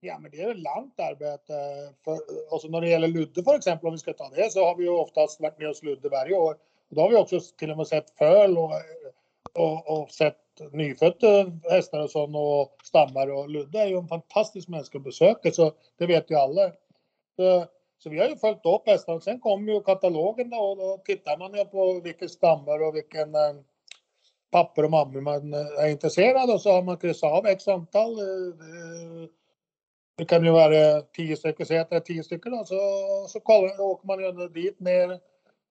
Ja, 0.00 0.18
men 0.18 0.30
det 0.30 0.40
är 0.40 0.50
ett 0.50 0.58
långt 0.58 1.00
arbete. 1.00 1.52
För, 2.04 2.18
alltså 2.52 2.68
när 2.68 2.80
det 2.80 2.88
gäller 2.88 3.08
Ludde 3.08 3.42
för 3.42 3.54
exempel, 3.54 3.86
om 3.86 3.92
vi 3.92 3.98
ska 3.98 4.12
ta 4.12 4.28
det, 4.28 4.52
så 4.52 4.64
har 4.64 4.76
vi 4.76 4.84
ju 4.84 4.90
oftast 4.90 5.40
varit 5.40 5.58
med 5.58 5.68
hos 5.68 5.82
Ludde 5.82 6.08
varje 6.08 6.34
år. 6.34 6.56
Och 6.90 6.96
då 6.96 7.00
har 7.00 7.10
vi 7.10 7.16
också 7.16 7.40
till 7.40 7.70
och 7.70 7.76
med 7.76 7.86
sett 7.86 8.10
föl 8.18 8.58
och, 8.58 8.72
och, 9.56 10.02
och 10.02 10.10
sett 10.10 10.36
nyfödda 10.72 11.52
hästar 11.70 12.00
och 12.00 12.10
sånt 12.10 12.36
och 12.36 12.76
stammar. 12.84 13.32
Och 13.32 13.48
Ludde 13.48 13.80
är 13.80 13.86
ju 13.86 13.98
en 13.98 14.08
fantastisk 14.08 14.68
människa 14.68 14.98
att 14.98 15.04
besöka, 15.04 15.50
så 15.50 15.72
det 15.98 16.06
vet 16.06 16.30
ju 16.30 16.34
alla. 16.34 16.72
Så, 17.36 17.66
så 17.98 18.10
vi 18.10 18.18
har 18.18 18.28
ju 18.28 18.36
följt 18.36 18.66
upp 18.66 18.86
hästarna. 18.86 19.20
Sen 19.20 19.40
kommer 19.40 19.72
ju 19.72 19.80
katalogen 19.80 20.50
då 20.50 20.56
och 20.56 20.76
då 20.76 21.02
tittar 21.04 21.38
man 21.38 21.54
ju 21.54 21.64
på 21.64 22.00
vilken 22.00 22.28
stammar 22.28 22.88
och 22.88 22.96
vilken 22.96 23.34
eh, 23.34 23.54
papper 24.50 24.84
och 24.84 24.90
mammor 24.90 25.20
man 25.20 25.54
eh, 25.54 25.84
är 25.84 25.88
intresserad 25.88 26.50
och 26.50 26.60
så 26.60 26.72
har 26.72 26.82
man 26.82 26.96
kryssat 26.96 27.32
av 27.32 27.46
x 27.46 27.68
antal. 27.68 28.18
Eh, 28.18 29.28
det 30.18 30.24
kan 30.24 30.44
ju 30.44 30.50
vara 30.50 31.02
tio 31.02 31.36
stycken, 31.36 31.66
säg 31.66 31.78
att 31.78 31.90
det 31.90 31.96
är 31.96 32.00
tio 32.00 32.22
stycken 32.22 32.52
då, 32.52 32.64
så, 32.64 32.76
så 33.28 33.40
kollar, 33.40 33.80
åker 33.80 34.06
man 34.06 34.20
ju 34.20 34.48
dit 34.48 34.80
ner 34.80 35.20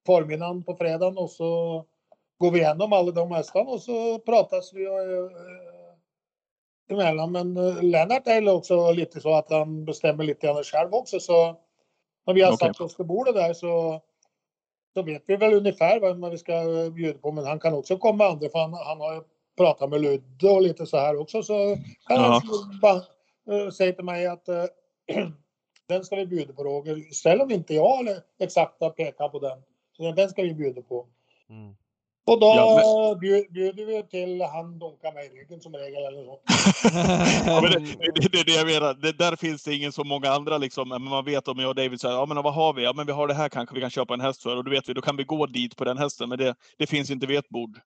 förmiddagen 0.05 0.63
på 0.63 0.75
fredagen 0.75 1.17
och 1.17 1.29
så 1.29 1.86
går 2.38 2.51
vi 2.51 2.59
igenom 2.59 2.93
alla 2.93 3.11
de 3.11 3.31
hästarna 3.31 3.69
och 3.69 3.81
så 3.81 4.19
pratas 4.19 4.73
vi 4.73 4.86
eh, 4.86 4.91
emellan. 6.89 7.31
Men 7.31 7.57
eh, 7.57 7.83
Lennart 7.83 8.27
är 8.27 8.49
också 8.49 8.91
lite 8.91 9.21
så 9.21 9.36
att 9.36 9.51
han 9.51 9.86
bestämmer 9.86 10.23
lite 10.23 10.47
grann 10.47 10.63
själv 10.63 10.93
också 10.93 11.19
så 11.19 11.55
när 12.25 12.33
vi 12.33 12.41
har 12.41 12.53
Okej. 12.53 12.67
satt 12.67 12.81
oss 12.81 12.97
på 12.97 13.03
bordet 13.03 13.36
där 13.36 13.53
så 13.53 14.01
så 14.95 15.03
vet 15.03 15.23
vi 15.25 15.36
väl 15.36 15.53
ungefär 15.53 15.99
vad 15.99 16.31
vi 16.31 16.38
ska 16.38 16.53
eh, 16.53 16.89
bjuda 16.89 17.19
på. 17.19 17.31
Men 17.31 17.45
han 17.45 17.59
kan 17.59 17.73
också 17.73 17.97
komma 17.97 18.17
med 18.17 18.27
andra 18.27 18.49
för 18.49 18.59
han, 18.59 18.73
han 18.73 18.99
har 18.99 19.13
ju 19.13 19.21
pratat 19.57 19.89
med 19.89 20.01
Ludde 20.01 20.49
och 20.49 20.61
lite 20.61 20.86
så 20.86 20.97
här 20.97 21.19
också. 21.19 21.43
Så 21.43 21.77
kan 22.07 22.17
han 22.19 22.41
bara 22.81 23.01
uh, 23.51 23.69
säga 23.69 23.93
till 23.93 24.05
mig 24.05 24.27
att 24.27 24.47
eh, 24.47 24.65
den 25.88 26.03
ska 26.03 26.15
vi 26.15 26.25
bjuda 26.25 26.53
på 26.53 26.63
Roger. 26.63 27.13
Ställer 27.13 27.45
vi 27.45 27.53
inte 27.53 27.73
jag 27.73 27.99
eller 27.99 28.17
exakta 28.39 28.89
pekar 28.89 29.29
på 29.29 29.39
den. 29.39 29.61
Så 29.97 30.11
den 30.11 30.29
ska 30.29 30.41
vi 30.41 30.53
bjuda 30.53 30.81
på. 30.81 31.07
Mm. 31.49 31.75
Och 32.28 32.39
då 32.39 32.45
Ja, 32.45 33.17
bjud, 33.21 33.51
bjuder 33.51 33.86
vi 33.86 34.03
till 34.03 34.41
han 34.41 34.80
dunkar 34.80 35.13
mig 35.13 35.26
i 35.26 35.30
ryggen 35.30 35.61
som 35.61 35.73
regel 35.73 36.03
eller 36.03 36.23
så. 36.23 36.39
Ja, 37.51 37.61
men 37.61 37.71
det, 37.71 37.80
det, 38.15 38.30
det 38.32 38.39
är 38.39 38.45
det 38.45 38.51
jag 38.51 38.67
menar. 38.67 38.93
Det, 38.93 39.11
där 39.11 39.36
finns 39.36 39.63
det 39.63 39.76
ingen 39.76 39.91
så 39.91 40.03
många 40.03 40.30
andra 40.30 40.57
liksom. 40.57 40.89
Men 40.89 41.01
man 41.01 41.26
vet 41.26 41.47
om 41.47 41.59
jag 41.59 41.69
och 41.69 41.76
David 41.76 42.01
säger, 42.01 42.15
ja 42.15 42.26
men 42.26 42.43
vad 42.43 42.53
har 42.53 42.73
vi? 42.73 42.84
Ja 42.84 42.93
men 42.93 43.05
vi 43.05 43.11
har 43.11 43.28
det 43.28 43.34
här 43.34 43.49
kanske 43.49 43.76
vi 43.76 43.82
kan 43.82 43.89
köpa 43.89 44.13
en 44.13 44.21
häst 44.21 44.43
för. 44.43 44.57
Och 44.57 44.63
då 44.63 44.71
vet 44.71 44.89
vi, 44.89 44.93
då 44.93 45.01
kan 45.01 45.17
vi 45.17 45.23
gå 45.23 45.45
dit 45.45 45.76
på 45.76 45.86
den 45.86 45.97
hästen. 45.97 46.30
Men 46.30 46.38
det, 46.38 46.55
det 46.78 46.88
finns 46.88 47.09
inte 47.09 47.28
vid 47.28 47.38
ett 47.38 47.49
bord. 47.49 47.80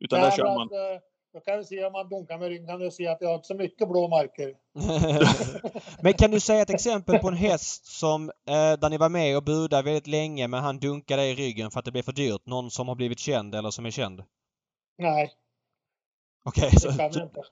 Utan 0.00 0.20
där 0.20 0.30
kör 0.30 0.44
men 0.44 0.54
man. 0.54 0.62
att, 0.62 1.02
Då 1.36 1.40
kan 1.40 1.58
vi 1.58 1.64
se 1.64 1.84
om 1.84 1.92
man 1.92 2.08
dunkar 2.08 2.38
med 2.38 2.48
ryggen 2.48 2.66
kan 2.66 2.80
du 2.80 2.90
se 2.90 3.06
att 3.06 3.20
jag 3.20 3.28
har 3.28 3.34
inte 3.34 3.46
så 3.46 3.54
mycket 3.54 3.88
blå 3.88 4.08
marker. 4.08 4.54
men 6.02 6.12
kan 6.12 6.30
du 6.30 6.40
säga 6.40 6.62
ett 6.62 6.70
exempel 6.70 7.18
på 7.18 7.28
en 7.28 7.34
häst 7.34 7.86
som 7.86 8.30
eh, 8.30 8.72
där 8.80 8.90
ni 8.90 8.98
var 8.98 9.08
med 9.08 9.36
och 9.36 9.42
budade 9.42 9.82
väldigt 9.82 10.06
länge 10.06 10.48
men 10.48 10.62
han 10.62 10.78
dunkade 10.78 11.26
i 11.26 11.34
ryggen 11.34 11.70
för 11.70 11.78
att 11.78 11.84
det 11.84 11.92
blev 11.92 12.02
för 12.02 12.12
dyrt? 12.12 12.46
Någon 12.46 12.70
som 12.70 12.88
har 12.88 12.94
blivit 12.94 13.18
känd 13.18 13.54
eller 13.54 13.70
som 13.70 13.86
är 13.86 13.90
känd? 13.90 14.22
Nej, 14.98 15.32
Okej, 16.44 16.70
det 16.72 16.80
så... 16.80 16.88
kan 16.88 16.98
jag 16.98 17.06
inte. 17.06 17.42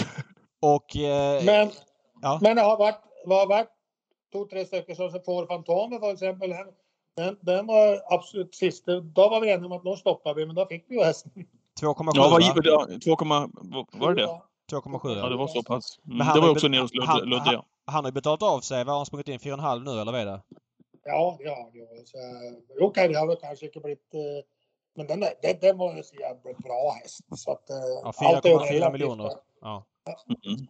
Och... 0.60 0.96
Eh, 0.96 1.44
Men, 1.44 1.70
ja. 2.22 2.38
men 2.42 2.56
det 2.56 2.62
har 2.62 2.78
varit, 2.78 3.00
det 3.26 3.34
har 3.34 3.46
varit 3.46 3.70
två, 4.32 4.44
tre 4.44 4.64
stycken 4.64 4.96
som 4.96 5.10
får 5.24 5.46
Fantomen 5.46 6.00
till 6.00 6.10
exempel. 6.10 6.50
Den, 6.50 6.66
den, 7.16 7.38
den 7.40 7.66
var 7.66 8.02
absolut 8.14 8.54
sista. 8.54 9.00
Då 9.00 9.28
var 9.28 9.40
vi 9.40 9.50
eniga 9.50 9.66
om 9.66 9.72
att 9.72 9.84
då 9.84 9.96
stoppar 9.96 10.34
vi, 10.34 10.46
men 10.46 10.54
då 10.54 10.66
fick 10.66 10.84
vi 10.88 10.94
ju 10.94 11.04
hästen. 11.04 11.46
2,7 11.80 12.10
Ja, 12.14 12.22
vad 12.22 12.30
va? 12.30 12.40
gick 12.40 12.54
det? 12.54 13.00
2, 13.00 13.16
vad- 13.24 13.50
var 13.92 14.14
det 14.14 14.20
det? 14.22 14.40
2,7 14.76 15.16
Ja, 15.18 15.28
det 15.28 15.36
var 15.36 15.46
så 15.48 15.62
pass. 15.62 15.98
Mm, 16.06 16.26
det 16.34 16.40
var 16.40 16.50
också 16.50 16.68
nere 16.68 16.80
hos 16.80 16.94
Ludde, 16.94 17.06
han- 17.06 17.20
Ludde 17.28 17.50
ja. 17.52 17.64
Han 17.84 18.04
har 18.04 18.10
ju 18.10 18.14
betalat 18.14 18.42
av 18.42 18.60
sig. 18.60 18.84
Vad 18.84 18.92
har 18.92 18.96
han 18.98 19.06
sprungit 19.06 19.28
in? 19.28 19.38
4,5 19.38 19.84
nu 19.84 19.90
eller 20.00 20.12
vad 20.12 20.20
är 20.20 20.26
det? 20.26 20.40
Ja, 21.04 21.36
det 21.40 21.48
har 21.48 21.70
det. 21.72 21.78
ju. 21.78 21.86
Så, 22.04 22.18
eh, 22.18 22.86
Okej, 22.86 23.08
det 23.08 23.14
har 23.18 23.26
väl 23.26 23.36
kanske 23.36 23.66
inte 23.66 23.80
blivit... 23.80 24.14
eh, 24.14 24.20
Men 24.96 25.06
den, 25.06 25.22
är- 25.22 25.34
den, 25.42 25.56
den 25.60 25.78
var 25.78 25.96
ju 25.96 26.02
så 26.02 26.14
jävla 26.16 26.52
bra 26.58 26.96
häst. 27.02 27.20
Så 27.36 27.50
att, 27.52 27.70
eh, 27.70 27.76
Ja, 27.76 28.12
allt 28.16 28.44
är 28.46 28.50
4,4 28.50 28.72
relativt. 28.72 28.92
miljoner. 28.92 29.30
Ja. 29.60 29.84
Mm. 30.46 30.66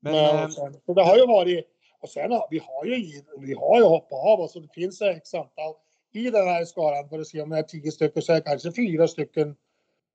Men, 0.00 0.12
Men, 0.12 0.52
sen, 0.52 0.74
så 0.86 0.94
det 0.94 1.02
har 1.04 1.16
ju 1.16 1.26
varit... 1.26 1.64
Och 2.00 2.08
sen 2.08 2.32
har 2.32 2.46
vi 2.50 2.58
har 2.58 2.84
ju, 2.84 3.22
vi 3.38 3.54
har 3.54 3.78
ju 3.78 3.84
hoppat 3.84 4.26
av 4.26 4.40
oss 4.40 4.56
och 4.56 4.62
det 4.62 4.68
finns 4.68 5.02
x 5.02 5.34
antal 5.34 5.74
i 6.12 6.30
den 6.30 6.48
här 6.48 6.64
skaran 6.64 7.08
för 7.08 7.18
att 7.18 7.26
se 7.26 7.42
om 7.42 7.50
det 7.50 7.58
är 7.58 7.62
tio 7.62 7.90
stycken 7.92 8.22
så 8.22 8.32
är 8.32 8.36
det 8.36 8.42
kanske 8.42 8.72
fyra 8.72 9.08
stycken 9.08 9.56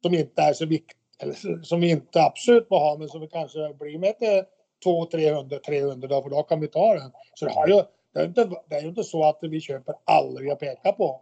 som 0.04 0.14
inte 0.14 0.42
är 0.42 0.54
så 0.54 0.66
viktiga 0.66 0.98
eller 1.20 1.64
som 1.64 1.82
vi 1.82 1.90
inte 1.90 2.24
absolut 2.24 2.70
må 2.70 2.80
ha 2.80 2.98
men 2.98 3.10
som 3.10 3.22
vi 3.22 3.28
kanske 3.28 3.74
blir 3.74 3.98
med 3.98 4.20
till 4.20 4.44
200, 4.84 5.12
300, 5.12 5.60
300 5.66 6.08
då 6.08 6.22
för 6.22 6.30
då 6.30 6.44
kan 6.44 6.60
vi 6.60 6.68
ta 6.68 6.94
den. 6.94 7.12
Så 7.34 7.46
det 7.46 7.52
har 7.52 7.68
ju 7.68 7.82
det 8.14 8.20
är 8.20 8.24
ju 8.24 8.28
inte, 8.28 8.50
det 8.70 8.76
är 8.76 8.82
ju 8.82 8.88
inte 8.88 9.04
så 9.04 9.24
att 9.24 9.38
vi 9.42 9.62
köper 9.62 9.96
alla 10.06 10.42
vi 10.42 10.50
har 10.50 10.56
pekat 10.56 10.98
på. 10.98 11.22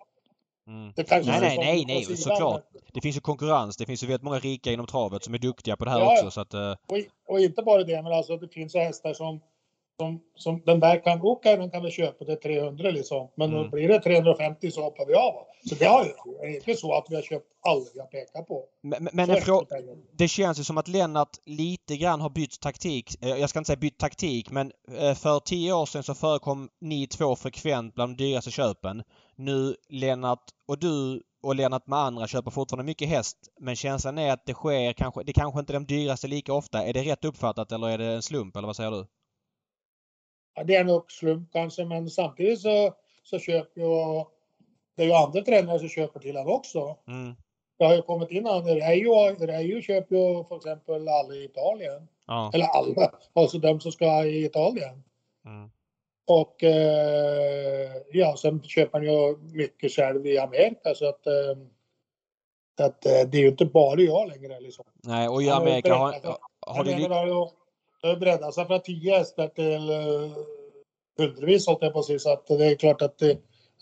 mm. 0.68 0.94
Nej, 0.98 1.24
nej, 1.26 1.58
nej, 1.58 1.86
nej, 1.88 2.18
såklart. 2.18 2.64
Det 2.94 3.02
finns 3.02 3.16
ju 3.16 3.22
konkurrens. 3.22 3.78
Det 3.78 3.86
finns 3.86 4.04
ju 4.04 4.08
väldigt 4.08 4.24
många 4.24 4.40
rika 4.40 4.72
inom 4.72 4.88
travet 4.88 5.24
som 5.24 5.34
är 5.34 5.38
duktiga 5.38 5.78
på 5.78 5.86
det 5.86 5.92
här 5.92 6.00
Ja, 6.00 6.12
också. 6.12 6.32
Så 6.32 6.42
att, 6.42 6.54
eh, 6.54 6.72
Och, 6.72 6.98
och 7.28 7.40
inte 7.40 7.64
bara 7.64 7.84
det, 7.84 8.02
men 8.02 8.14
alltså 8.14 8.38
det 8.38 8.48
finns 8.48 8.76
ju 8.76 8.80
hästar 8.80 9.14
som, 9.14 9.42
som, 10.02 10.22
som 10.36 10.62
den 10.66 10.80
där 10.80 11.04
kan, 11.04 11.20
okej 11.24 11.58
den 11.58 11.70
kan 11.72 11.84
vi 11.84 11.92
köpa 11.92 12.26
till 12.26 12.38
300 12.40 12.92
liksom. 12.92 13.30
Men 13.36 13.54
Mm. 13.54 13.70
blir 13.70 13.88
det 13.88 14.00
350 14.00 14.72
så 14.72 14.82
hoppar 14.84 15.06
vi 15.06 15.14
av. 15.14 15.34
Så 15.70 15.76
det 15.76 15.86
har 15.86 16.04
det 16.42 16.48
är 16.48 16.56
inte 16.56 16.74
så 16.76 16.94
att 16.94 17.06
vi 17.10 17.16
har 17.16 17.22
köpt 17.22 17.46
alla 17.68 17.86
vi 17.94 18.00
har 18.00 18.08
pekat 18.08 18.48
på. 18.48 18.64
men 18.82 19.10
men 19.14 19.30
frå- 19.30 19.66
det 20.18 20.28
känns 20.28 20.60
ju 20.60 20.64
som 20.64 20.78
att 20.78 20.88
Lennart 20.88 21.30
lite 21.46 21.98
grann 21.98 22.22
har 22.22 22.30
bytt 22.30 22.60
taktik. 22.62 23.24
Eh, 23.24 23.30
Jag 23.30 23.50
ska 23.50 23.60
inte 23.60 23.68
säga 23.68 23.78
bytt 23.80 23.98
taktik 24.00 24.52
men 24.52 24.72
eh, 24.98 25.14
för 25.14 25.40
tio 25.40 25.74
år 25.74 25.86
sedan 25.86 26.04
så 26.04 26.14
förekom 26.16 26.70
ni 26.82 27.08
två 27.08 27.36
frekvent 27.36 27.96
bland 27.96 28.18
de 28.18 28.24
dyraste 28.24 28.52
köpen. 28.52 29.04
Nu 29.36 29.76
Lennart 29.90 30.44
och 30.68 30.80
du 30.80 31.22
och 31.44 31.56
Lennart 31.56 31.88
med 31.88 32.00
andra 32.00 32.28
köper 32.28 32.52
fortfarande 32.52 32.84
mycket 32.86 33.10
häst 33.10 33.38
men 33.60 33.76
känslan 33.76 34.18
är 34.18 34.32
att 34.34 34.46
det 34.46 34.54
sker 34.54 34.94
kanske, 34.94 35.24
det 35.24 35.34
kanske 35.34 35.60
inte 35.60 35.72
är 35.74 35.80
de 35.80 35.86
dyraste 35.86 36.28
lika 36.28 36.54
ofta. 36.54 36.86
Är 36.86 36.94
det 36.94 37.04
rätt 37.04 37.26
uppfattat 37.26 37.72
eller 37.72 37.88
är 37.90 37.98
det 37.98 38.06
en 38.06 38.22
slump 38.22 38.56
eller 38.58 38.68
vad 38.68 38.76
säger 38.76 38.92
du? 38.92 39.06
Det 40.66 40.76
är 40.76 40.84
nog 40.84 41.12
slump 41.12 41.52
kanske, 41.52 41.86
men 41.86 42.10
samtidigt 42.10 42.62
så, 42.62 42.94
så 43.24 43.40
köper 43.40 43.82
ju 43.82 44.24
det 44.96 45.04
är 45.04 45.08
ju 45.08 45.14
andra 45.14 45.42
tränare 45.42 45.80
som 45.80 45.90
köper 45.90 46.20
till 46.20 46.38
honom 46.38 46.54
också. 46.54 46.98
Mm. 47.08 47.36
Det 47.78 47.86
har 47.86 47.96
ju 47.96 48.02
kommit 48.02 48.32
in 48.32 48.48
andra. 48.48 48.76
Reijo, 48.76 49.14
Reijo 49.40 49.82
köper 49.82 50.16
ju 50.16 50.44
för 50.44 50.56
exempel 50.56 51.08
alla 51.08 51.34
i 51.34 51.44
Italien. 51.44 52.08
Ja. 52.28 52.52
Eller 52.54 52.66
alla, 52.66 53.12
alltså 53.34 53.58
de 53.58 53.80
som 53.80 53.92
ska 53.92 54.26
i 54.26 54.46
Italien. 54.46 55.04
Mm. 55.46 55.72
Och 56.28 56.64
eh, 56.64 57.92
ja, 58.12 58.36
sen 58.38 58.64
köper 58.64 58.98
han 58.98 59.08
ju 59.08 59.38
mycket 59.38 59.92
själv 59.92 60.28
i 60.28 60.38
Amerika 60.38 60.94
så 60.96 61.10
att, 61.10 61.28
eh, 61.28 61.58
att 62.86 63.06
eh, 63.06 63.30
det 63.32 63.38
är 63.38 63.42
ju 63.42 63.48
inte 63.48 63.66
bara 63.66 64.02
jag 64.02 64.28
längre 64.28 64.60
liksom. 64.60 64.86
Nej 65.04 65.28
och 65.28 65.44
i 65.44 65.50
Amerika 65.50 65.96
har, 65.96 66.16
har 66.68 66.86
Jag 66.86 67.28
du... 67.28 67.61
har 68.02 68.10
har 68.10 68.18
breddat 68.18 68.54
sig 68.54 68.66
från 68.66 68.82
10 68.82 69.18
hästar 69.18 69.48
till 69.48 69.90
eh, 69.90 70.38
hundrevis 71.18 71.68
hållt 71.68 71.80
jag 71.82 71.94
på 71.94 72.00
att 72.00 72.06
säga. 72.06 72.20
Så 72.20 72.34
att 72.34 72.48
det 72.48 72.66
är 72.66 72.76
klart 72.76 73.02
att, 73.02 73.22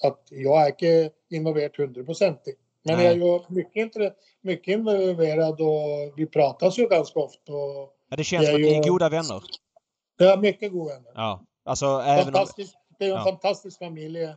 att 0.03 0.28
jag 0.30 0.61
är 0.61 0.67
inte 0.67 1.11
involverad 1.30 1.78
hundraprocentigt. 1.78 2.59
Men 2.84 2.97
Nej. 2.97 3.05
jag 3.05 3.13
är 3.13 3.17
ju 3.17 3.39
mycket, 3.49 4.13
mycket 4.41 4.72
involverad 4.72 5.61
och 5.61 6.13
vi 6.15 6.26
pratas 6.26 6.80
ju 6.80 6.88
ganska 6.88 7.20
ofta. 7.20 7.53
Och 7.53 7.95
Ja, 8.09 8.15
det 8.17 8.24
känns 8.24 8.45
som 8.45 8.55
att 8.55 8.61
ni 8.61 8.78
är 8.78 8.84
goda 8.89 9.09
vänner. 9.09 9.43
är 10.20 10.38
mycket 10.38 10.72
goda 10.72 10.93
vänner. 10.93 11.11
Ja. 11.15 11.43
Alltså 11.65 11.86
även 11.86 12.36
om... 12.36 12.45
Det 12.99 13.05
är 13.05 13.09
en 13.09 13.15
ja. 13.15 13.24
fantastisk 13.24 13.80
familj. 13.80 14.28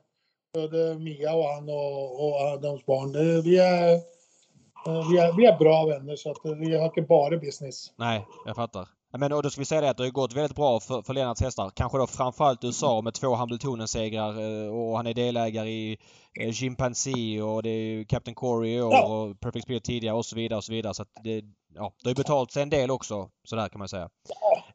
Både 0.54 0.98
Mia 0.98 1.34
och 1.34 1.44
han 1.44 1.68
och, 1.68 2.24
och 2.24 2.40
Adams 2.40 2.86
barn. 2.86 3.12
Det, 3.12 3.42
vi, 3.42 3.58
är, 3.58 3.94
eh, 3.94 5.10
vi, 5.10 5.18
är, 5.18 5.36
vi 5.36 5.46
är 5.46 5.58
bra 5.58 5.86
vänner 5.86 6.16
så 6.16 6.30
att 6.30 6.38
vi 6.44 6.76
har 6.76 6.86
inte 6.86 7.02
bara 7.02 7.36
business. 7.36 7.92
Nej, 7.96 8.26
jag 8.46 8.56
fattar. 8.56 8.88
Men 9.18 9.32
och 9.32 9.42
då 9.42 9.50
ska 9.50 9.60
vi 9.60 9.64
säga 9.64 9.80
det 9.80 9.90
att 9.90 9.96
det 9.96 10.02
har 10.02 10.10
gått 10.10 10.32
väldigt 10.32 10.56
bra 10.56 10.80
för, 10.80 11.02
för 11.02 11.14
Lennarts 11.14 11.40
hästar. 11.40 11.70
Kanske 11.74 11.98
då 11.98 12.06
framförallt 12.06 12.64
USA 12.64 13.00
med 13.02 13.14
två 13.14 13.34
Hamiltonen-segrar 13.34 14.40
eh, 14.64 14.68
och 14.74 14.96
han 14.96 15.06
är 15.06 15.14
delägare 15.14 15.70
i 15.70 15.98
eh, 16.40 16.52
Chimpanzee 16.52 17.42
och 17.42 17.62
det 17.62 17.70
är 17.70 17.82
ju 17.82 18.04
Captain 18.04 18.34
Corey 18.34 18.74
i 18.74 18.82
år 18.82 18.92
Ja. 18.92 19.06
och 19.06 19.40
Perfect 19.40 19.64
Spirit 19.64 19.84
tidigare 19.84 20.16
och 20.16 20.26
så 20.26 20.36
vidare 20.36 20.56
och 20.56 20.64
så 20.64 20.72
vidare. 20.72 20.94
Så 20.94 21.02
att 21.02 21.08
det, 21.24 21.44
ja, 21.74 21.92
det 22.02 22.08
har 22.08 22.10
ju 22.10 22.14
betalt 22.14 22.50
sig 22.52 22.62
en 22.62 22.70
del 22.70 22.90
också. 22.90 23.28
Sådär 23.44 23.68
kan 23.68 23.78
man 23.78 23.88
säga. 23.88 24.08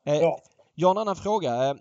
Eh, 0.05 0.15
Ja. 0.15 0.39
Jag 0.79 0.87
har 0.87 0.95
en 0.95 1.01
annan 1.01 1.15
fråga. 1.15 1.77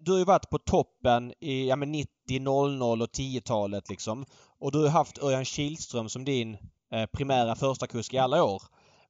Du 0.00 0.12
har 0.12 0.18
ju 0.18 0.24
varit 0.24 0.50
på 0.50 0.58
toppen 0.58 1.32
i 1.40 1.68
ja, 1.68 1.76
men 1.76 1.92
90, 1.92 2.40
00 2.40 3.02
och 3.02 3.08
10-talet 3.08 3.88
liksom. 3.88 4.24
Och 4.58 4.72
du 4.72 4.82
har 4.82 4.88
haft 4.88 5.22
Örjan 5.22 5.44
Kihlström 5.44 6.08
som 6.08 6.24
din 6.24 6.56
primära 7.12 7.54
första 7.54 7.86
kusk 7.86 8.14
i 8.14 8.18
alla 8.18 8.44
år. 8.44 8.62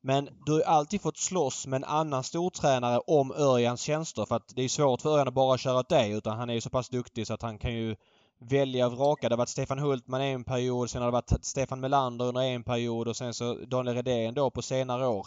Men 0.07 0.29
du 0.47 0.53
har 0.53 0.59
ju 0.59 0.65
alltid 0.65 1.01
fått 1.01 1.17
slåss 1.17 1.67
med 1.67 1.77
en 1.77 1.85
annan 1.85 2.25
stortränare 2.25 2.99
om 2.99 3.33
Örjans 3.33 3.81
tjänster 3.81 4.25
för 4.25 4.37
att 4.37 4.53
det 4.57 4.63
är 4.63 4.69
svårt 4.69 5.03
för 5.03 5.11
Örjan 5.11 5.29
att 5.29 5.35
bara 5.35 5.59
köra 5.59 5.79
åt 5.79 5.89
dig 5.89 6.13
utan 6.13 6.39
han 6.39 6.51
är 6.51 6.55
ju 6.55 6.61
så 6.61 6.71
pass 6.71 6.89
duktig 6.89 7.27
så 7.27 7.35
att 7.35 7.43
han 7.43 7.59
kan 7.59 7.75
ju 7.75 7.97
välja 8.39 8.87
och 8.87 8.93
vraka. 8.93 9.29
Det 9.29 9.33
har 9.35 9.39
varit 9.39 9.49
Stefan 9.49 9.79
Hultman 9.79 10.21
en 10.21 10.45
period, 10.45 10.91
sen 10.91 11.03
har 11.03 11.09
det 11.09 11.13
varit 11.13 11.45
Stefan 11.45 11.81
Melander 11.81 12.25
under 12.25 12.43
en 12.43 12.65
period 12.65 13.09
och 13.09 13.17
sen 13.17 13.35
så 13.35 13.55
Daniel 13.55 13.97
Redén 13.97 14.35
då 14.35 14.51
på 14.51 14.63
senare 14.63 15.07
år. 15.07 15.27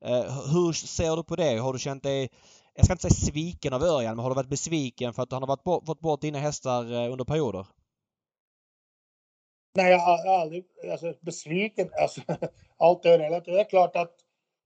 Eh, 0.00 0.52
hur 0.52 0.72
ser 0.72 1.16
du 1.16 1.22
på 1.22 1.36
det? 1.36 1.58
Har 1.58 1.72
du 1.72 1.78
känt 1.78 2.02
dig, 2.02 2.30
jag 2.74 2.84
ska 2.84 2.92
inte 2.92 3.10
säga 3.10 3.32
sviken 3.32 3.72
av 3.72 3.82
Örjan, 3.82 4.16
men 4.16 4.22
har 4.22 4.30
du 4.30 4.36
varit 4.36 4.50
besviken 4.50 5.14
för 5.14 5.22
att 5.22 5.32
han 5.32 5.42
har 5.42 5.48
varit 5.48 5.64
bort, 5.64 5.86
fått 5.86 6.00
bort 6.00 6.20
dina 6.20 6.38
hästar 6.38 6.92
eh, 6.92 7.12
under 7.12 7.24
perioder? 7.24 7.66
Nej, 9.76 9.90
jag 9.90 9.98
har 9.98 10.26
aldrig 10.26 10.64
alltså, 10.90 11.14
besviken. 11.20 11.90
Alltså, 12.00 12.20
allt 12.76 13.04
är 13.04 13.18
relativt. 13.18 13.54
Det 13.54 13.60
är 13.60 13.64
klart 13.68 13.96
att, 13.96 14.14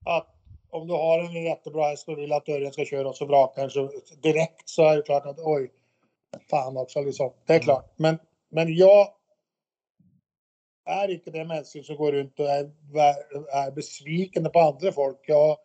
att 0.06 0.26
om 0.70 0.86
du 0.86 0.94
har 0.94 1.18
en 1.18 1.42
jättebra 1.42 1.88
häst 1.88 2.08
och 2.08 2.18
vill 2.18 2.32
att 2.32 2.48
Örjan 2.48 2.72
ska 2.72 2.84
köra 2.84 3.12
så 3.12 3.52
den 3.56 3.70
så 3.70 3.90
direkt 4.22 4.68
så 4.68 4.82
är 4.82 4.96
det 4.96 5.02
klart 5.02 5.26
att 5.26 5.38
oj, 5.38 5.70
fan 6.50 6.76
också 6.76 7.00
liksom. 7.00 7.32
Det 7.46 7.52
är 7.52 7.56
Mm. 7.56 7.64
klart. 7.64 7.92
Men, 7.96 8.18
men 8.50 8.74
jag 8.76 9.08
är 10.84 11.08
inte 11.08 11.30
den 11.30 11.48
människan 11.48 11.82
som 11.84 11.96
går 11.96 12.12
runt 12.12 12.40
och 12.40 12.50
är, 12.50 12.70
är 13.52 13.70
besviken 13.70 14.50
på 14.52 14.60
andra 14.60 14.92
folk. 14.92 15.18
Jag, 15.26 15.56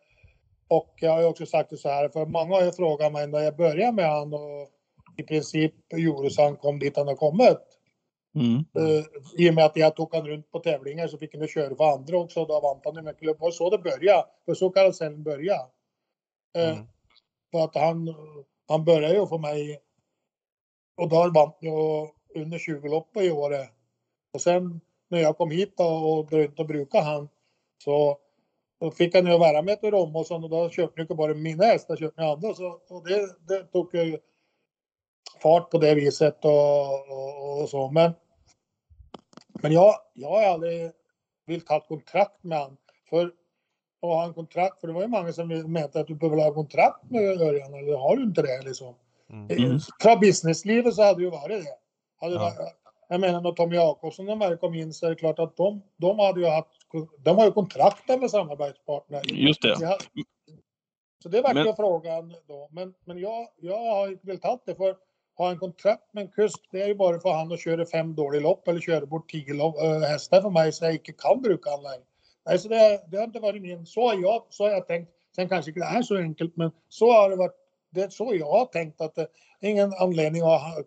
och 0.68 0.94
jag 1.00 1.10
har 1.10 1.20
ju 1.20 1.26
också 1.26 1.46
sagt 1.46 1.70
det 1.70 1.76
så 1.76 1.88
här, 1.88 2.08
för 2.08 2.26
många 2.26 2.54
har 2.54 2.64
ju 2.64 2.72
frågat 2.72 3.12
mig 3.12 3.26
när 3.26 3.40
jag 3.40 3.56
började 3.56 3.92
med 3.92 4.10
han 4.10 4.34
och 4.34 4.70
i 5.16 5.22
princip 5.22 5.74
gjorde 5.96 6.30
så 6.30 6.42
han 6.42 6.56
kom 6.56 6.78
dit 6.78 6.96
han 6.96 7.06
har 7.08 7.14
kommit. 7.14 7.75
Mm. 8.36 8.64
Uh, 8.78 9.04
I 9.36 9.50
och 9.50 9.54
med 9.54 9.64
att 9.64 9.76
jag 9.76 9.96
tog 9.96 10.14
han 10.14 10.26
runt 10.26 10.50
på 10.50 10.58
tävlingar 10.58 11.08
så 11.08 11.18
fick 11.18 11.34
han 11.34 11.48
köra 11.48 11.76
för 11.76 11.84
andra 11.84 12.18
också. 12.18 12.44
Då 12.44 12.60
vann 12.60 12.94
han 12.94 13.04
med 13.04 13.18
klubb. 13.18 13.40
Var 13.40 13.50
så 13.50 13.70
det 13.70 13.78
började. 13.78 14.26
Var 14.44 14.54
så 14.54 14.70
karusellen 14.70 15.22
började. 15.22 15.68
Uh, 16.58 16.72
Mm. 16.72 16.86
För 17.50 17.64
att 17.64 17.74
han, 17.74 18.14
han 18.68 18.84
började 18.84 19.14
ju 19.14 19.26
för 19.26 19.38
mig. 19.38 19.80
Och 20.96 21.08
då 21.08 21.30
vann 21.34 21.52
jag 21.60 22.10
under 22.34 22.58
20 22.58 22.88
lopp 22.88 23.16
i 23.16 23.30
året. 23.30 23.70
Och 24.32 24.40
sen 24.40 24.80
när 25.08 25.18
jag 25.18 25.36
kom 25.36 25.50
hit 25.50 25.76
då 25.76 25.84
och 25.84 26.26
började 26.26 26.62
och 26.62 26.66
bruka 26.66 27.00
han 27.00 27.28
så 27.84 28.18
då 28.80 28.90
fick 28.90 29.14
han 29.14 29.26
ju 29.26 29.38
vara 29.38 29.62
med 29.62 29.80
till 29.80 29.90
Romåsson 29.90 30.44
och 30.44 30.50
då 30.50 30.70
köpte 30.70 31.00
jag 31.00 31.04
inte 31.04 31.14
bara 31.14 31.34
mina 31.34 31.64
hästar, 31.64 31.96
köpte 31.96 32.22
jag 32.22 32.30
andra. 32.30 32.54
Så, 32.54 32.80
och 32.88 33.08
det, 33.08 33.46
det 33.48 33.62
tog 33.62 33.94
ju 33.94 34.18
fart 35.42 35.70
på 35.70 35.78
det 35.78 35.94
viset 35.94 36.44
och, 36.44 37.10
och, 37.10 37.62
och 37.62 37.68
så. 37.68 37.90
Men, 37.90 38.12
men 39.62 39.72
jag, 39.72 39.94
jag 40.14 40.28
har 40.28 40.42
aldrig 40.42 40.90
ha 41.68 41.76
ett 41.76 41.88
kontrakt 41.88 42.44
med 42.44 42.58
han. 42.58 42.76
För 43.10 43.26
att 43.26 43.32
ha 44.02 44.24
en 44.24 44.34
kontrakt, 44.34 44.80
för 44.80 44.86
det 44.86 44.92
var 44.92 45.02
ju 45.02 45.08
många 45.08 45.32
som 45.32 45.48
menade 45.48 46.00
att 46.00 46.06
du 46.06 46.14
behöver 46.14 46.42
ha 46.42 46.54
kontrakt 46.54 47.10
med 47.10 47.22
Örjan, 47.40 47.74
eller 47.74 47.96
har 47.96 48.16
du 48.16 48.22
inte 48.22 48.42
det 48.42 48.62
liksom? 48.64 48.94
Mm. 49.30 49.50
Mm. 49.64 49.78
Från 50.00 50.20
businesslivet 50.20 50.94
så 50.94 51.02
hade 51.02 51.18
det 51.18 51.24
ju 51.24 51.30
varit 51.30 51.64
det. 51.64 51.76
Hade 52.20 52.34
Ja. 52.34 52.40
varit, 52.40 52.74
jag 53.08 53.20
menar 53.20 53.40
när 53.40 53.52
Tommy 53.52 53.76
Jakobsson 53.76 54.28
och 54.28 54.38
de 54.38 54.56
kom 54.56 54.74
in 54.74 54.92
så 54.92 55.06
är 55.06 55.10
det 55.10 55.16
klart 55.16 55.38
att 55.38 55.56
de, 55.56 55.82
de 55.96 56.18
hade 56.18 56.40
ju 56.40 56.46
haft, 56.46 56.68
de 57.18 57.36
har 57.38 57.44
ju 57.44 57.52
kontrakten 57.52 58.20
med 58.20 58.30
samarbetspartner. 58.30 59.22
Just 59.32 59.62
det. 59.62 59.76
Ja. 59.80 59.98
Så 61.22 61.28
det 61.28 61.40
var 61.40 61.54
Men- 61.54 61.66
ju 61.66 61.72
frågan 61.74 62.34
då. 62.46 62.68
Men, 62.72 62.94
men 63.04 63.18
jag, 63.18 63.48
jag 63.56 63.78
har 63.78 64.08
inte 64.08 64.26
velat 64.26 64.44
ha 64.44 64.60
det 64.66 64.74
för 64.74 64.96
ha 65.36 65.50
en 65.50 65.58
kontrakt 65.58 66.14
med 66.14 66.22
en 66.22 66.30
kusk, 66.30 66.68
det 66.70 66.82
är 66.82 66.88
ju 66.88 66.94
bara 66.94 67.20
för 67.20 67.32
han 67.32 67.52
att 67.52 67.60
köra 67.60 67.86
fem 67.86 68.14
dåliga 68.14 68.42
lopp 68.42 68.68
eller 68.68 68.80
köra 68.80 69.06
bort 69.06 69.30
tio 69.30 69.54
lopp, 69.54 69.76
äh, 69.82 70.00
hästar 70.00 70.42
för 70.42 70.50
mig 70.50 70.72
så 70.72 70.84
jag 70.84 70.92
inte 70.92 71.12
kan 71.12 71.42
bruka 71.42 71.70
han 71.70 71.82
längre. 71.82 72.04
Nej, 72.46 72.58
så 72.58 72.68
det, 72.68 73.00
det 73.08 73.16
har 73.16 73.24
inte 73.24 73.40
varit 73.40 73.62
min, 73.62 73.86
så 73.86 74.08
har 74.08 74.14
jag, 74.14 74.42
så 74.50 74.64
har 74.64 74.70
jag 74.70 74.86
tänkt. 74.86 75.10
Sen 75.36 75.48
kanske 75.48 75.70
inte 75.70 75.80
det 75.80 75.86
är 75.86 76.02
så 76.02 76.16
enkelt, 76.16 76.56
men 76.56 76.70
så 76.88 77.12
har 77.12 77.30
det 77.30 77.36
varit. 77.36 77.54
Det 77.90 78.02
är 78.02 78.08
så 78.08 78.34
jag 78.34 78.50
har 78.50 78.66
tänkt 78.66 79.00
att 79.00 79.14
det 79.14 79.26
är 79.60 79.70
ingen 79.70 79.92
anledning 79.92 80.42
att 80.42 80.62
ha 80.62 80.82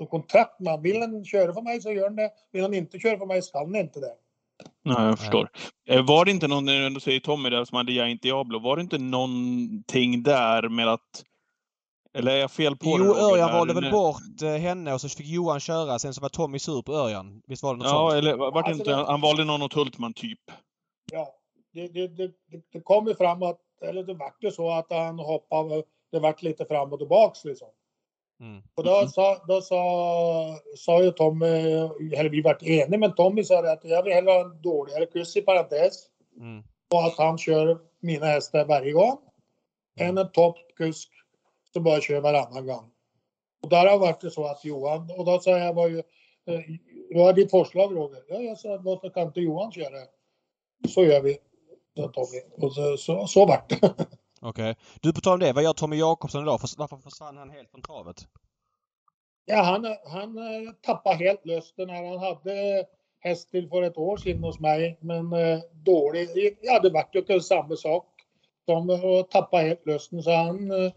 något 0.00 0.10
kontrakt 0.10 0.60
med 0.60 0.72
han. 0.72 0.82
Vill 0.82 1.00
han 1.00 1.24
köra 1.24 1.54
för 1.54 1.62
mig 1.62 1.80
så 1.80 1.92
gör 1.92 2.04
han 2.04 2.16
det. 2.16 2.30
Vill 2.52 2.62
han 2.62 2.74
inte 2.74 2.98
köra 2.98 3.18
för 3.18 3.26
mig 3.26 3.42
så 3.42 3.52
kan 3.52 3.74
han 3.74 3.76
inte 3.76 4.00
det. 4.00 4.14
Nej, 4.84 5.06
jag 5.06 5.18
förstår. 5.18 5.48
Eh, 5.88 6.06
Var 6.06 6.24
det 6.24 6.30
inte 6.30 6.48
någon, 6.48 6.64
när 6.64 6.90
du 6.90 7.00
säger 7.00 7.20
Tommy 7.20 7.50
där 7.50 7.64
som 7.64 7.76
hade 7.76 7.92
Giant 7.92 8.22
Diablo, 8.22 8.58
var 8.58 8.76
det 8.76 8.82
inte 8.82 8.98
någonting 8.98 10.22
där 10.22 10.68
med 10.68 10.88
att... 10.88 11.24
Eller 12.14 12.32
är 12.32 12.36
jag 12.36 12.50
fel 12.50 12.76
på 12.76 12.84
det? 12.84 12.90
Jo, 13.04 13.04
Roger, 13.04 13.32
Örjan 13.32 13.52
valde 13.52 13.74
väl 13.74 13.90
bort 13.90 14.42
eh, 14.42 14.48
henne 14.48 14.94
och 14.94 15.00
så 15.00 15.08
fick 15.08 15.26
Johan 15.26 15.60
köra. 15.60 15.98
Sen 15.98 16.14
så 16.14 16.20
var 16.20 16.28
Tommy 16.28 16.58
sur 16.58 16.82
på 16.82 16.92
Örjan. 16.92 17.42
Visst 17.46 17.62
var 17.62 17.74
det 17.74 17.78
något 17.78 17.86
Ja, 17.86 18.10
sånt? 18.10 18.14
eller 18.14 18.36
var 18.36 18.50
det 18.52 18.58
Alltså, 18.58 18.72
inte... 18.72 18.90
det- 18.90 18.96
Han 19.06 19.20
valde 19.20 19.44
någon 19.44 19.62
åt 19.62 19.74
Hultman, 19.74 20.12
typ. 20.14 20.38
Ja, 21.12 21.34
det, 21.72 21.88
det, 21.88 22.08
det, 22.08 22.26
det, 22.26 22.60
det 22.72 22.80
kom 22.80 23.06
ju 23.06 23.14
fram 23.14 23.42
att, 23.42 23.58
eller 23.84 24.02
det 24.02 24.14
vart 24.14 24.36
ju 24.44 24.50
så 24.50 24.70
att 24.70 24.86
han 24.90 25.18
hoppade, 25.18 25.82
det 26.12 26.18
vart 26.20 26.42
lite 26.42 26.64
fram 26.64 26.92
och 26.92 26.98
tillbaks 26.98 27.44
liksom. 27.44 27.68
Mm. 28.40 28.62
Och 28.74 28.84
då 28.84 29.08
sa, 29.08 29.44
då 29.48 29.60
sa, 29.60 30.58
sa 30.76 31.02
ju 31.02 31.10
Tommy, 31.10 31.46
eller 31.46 32.28
vi 32.28 32.42
vart 32.42 32.62
eniga, 32.62 32.98
men 32.98 33.14
Tommy 33.14 33.44
sa 33.44 33.62
det 33.62 33.72
att 33.72 33.84
jag 33.84 34.02
vill 34.02 34.12
hellre 34.12 34.30
ha 34.30 34.40
en 34.40 34.62
dåligare 34.62 35.06
kusk 35.06 35.36
i 35.36 35.40
parentes 35.42 35.94
Mm. 36.40 36.62
och 36.94 37.04
att 37.06 37.18
han 37.18 37.38
kör 37.38 37.78
mina 38.00 38.26
hästar 38.26 38.64
varje 38.64 38.92
gång. 38.92 39.18
Än 40.00 40.18
en 40.18 40.32
toppkusk 40.32 41.10
som 41.72 41.82
bara 41.82 42.00
kör 42.00 42.20
varannan 42.20 42.66
gång. 42.66 42.90
Och 43.62 43.68
där 43.68 43.86
har 43.86 43.98
varit 43.98 44.20
det 44.20 44.30
så 44.30 44.46
att 44.46 44.64
Johan, 44.64 45.10
och 45.18 45.24
då 45.24 45.40
sa 45.40 45.50
jag 45.50 45.74
var 45.74 45.88
ju, 45.88 45.98
eh, 46.46 46.60
vad 47.14 47.28
är 47.28 47.32
ditt 47.32 47.50
förslag 47.50 47.96
Roger? 47.96 48.22
Ja, 48.28 48.40
jag 48.40 48.58
sa 48.58 48.76
varför 48.76 49.08
kan 49.08 49.26
inte 49.26 49.40
Johan 49.40 49.72
köra? 49.72 50.06
Så 50.88 51.04
gör 51.04 51.22
vi, 51.22 51.38
sa 51.96 52.08
Tommy. 52.08 52.40
Och 52.66 52.72
så, 52.72 52.96
så, 52.96 53.26
så 53.26 53.46
vart 53.46 53.68
det. 53.68 53.94
Okej. 54.40 54.76
Du, 55.00 55.12
på 55.12 55.20
tal 55.20 55.32
om 55.32 55.40
det. 55.40 55.52
Vad 55.52 55.64
gör 55.64 55.72
Tommy 55.72 55.96
Jakobsson 55.96 56.42
idag? 56.42 56.60
Varför 56.78 56.96
försvann 56.96 57.36
han 57.36 57.50
helt 57.50 57.70
från 57.70 57.82
travet? 57.82 58.16
Ja, 59.44 59.62
han, 59.62 59.96
han 60.04 60.38
eh, 60.38 60.72
tappade 60.82 61.16
helt 61.16 61.46
lusten 61.46 61.86
när 61.86 62.04
han 62.04 62.18
hade 62.18 62.84
häst 63.20 63.50
till 63.50 63.68
för 63.68 63.82
ett 63.82 63.98
år 63.98 64.16
sedan 64.16 64.44
hos 64.44 64.60
mig. 64.60 64.98
Men 65.00 65.32
eh, 65.32 65.60
dålig. 65.72 66.58
Ja, 66.62 66.80
det 66.80 66.90
vart 66.90 67.14
ju 67.14 67.40
samma 67.40 67.76
sak. 67.76 68.06
De 68.64 68.90
eh, 68.90 69.22
tappade 69.30 69.62
helt 69.62 69.86
lusten 69.86 70.22
så 70.22 70.30
han 70.30 70.70
eh, 70.70 70.76
eh, 70.76 70.92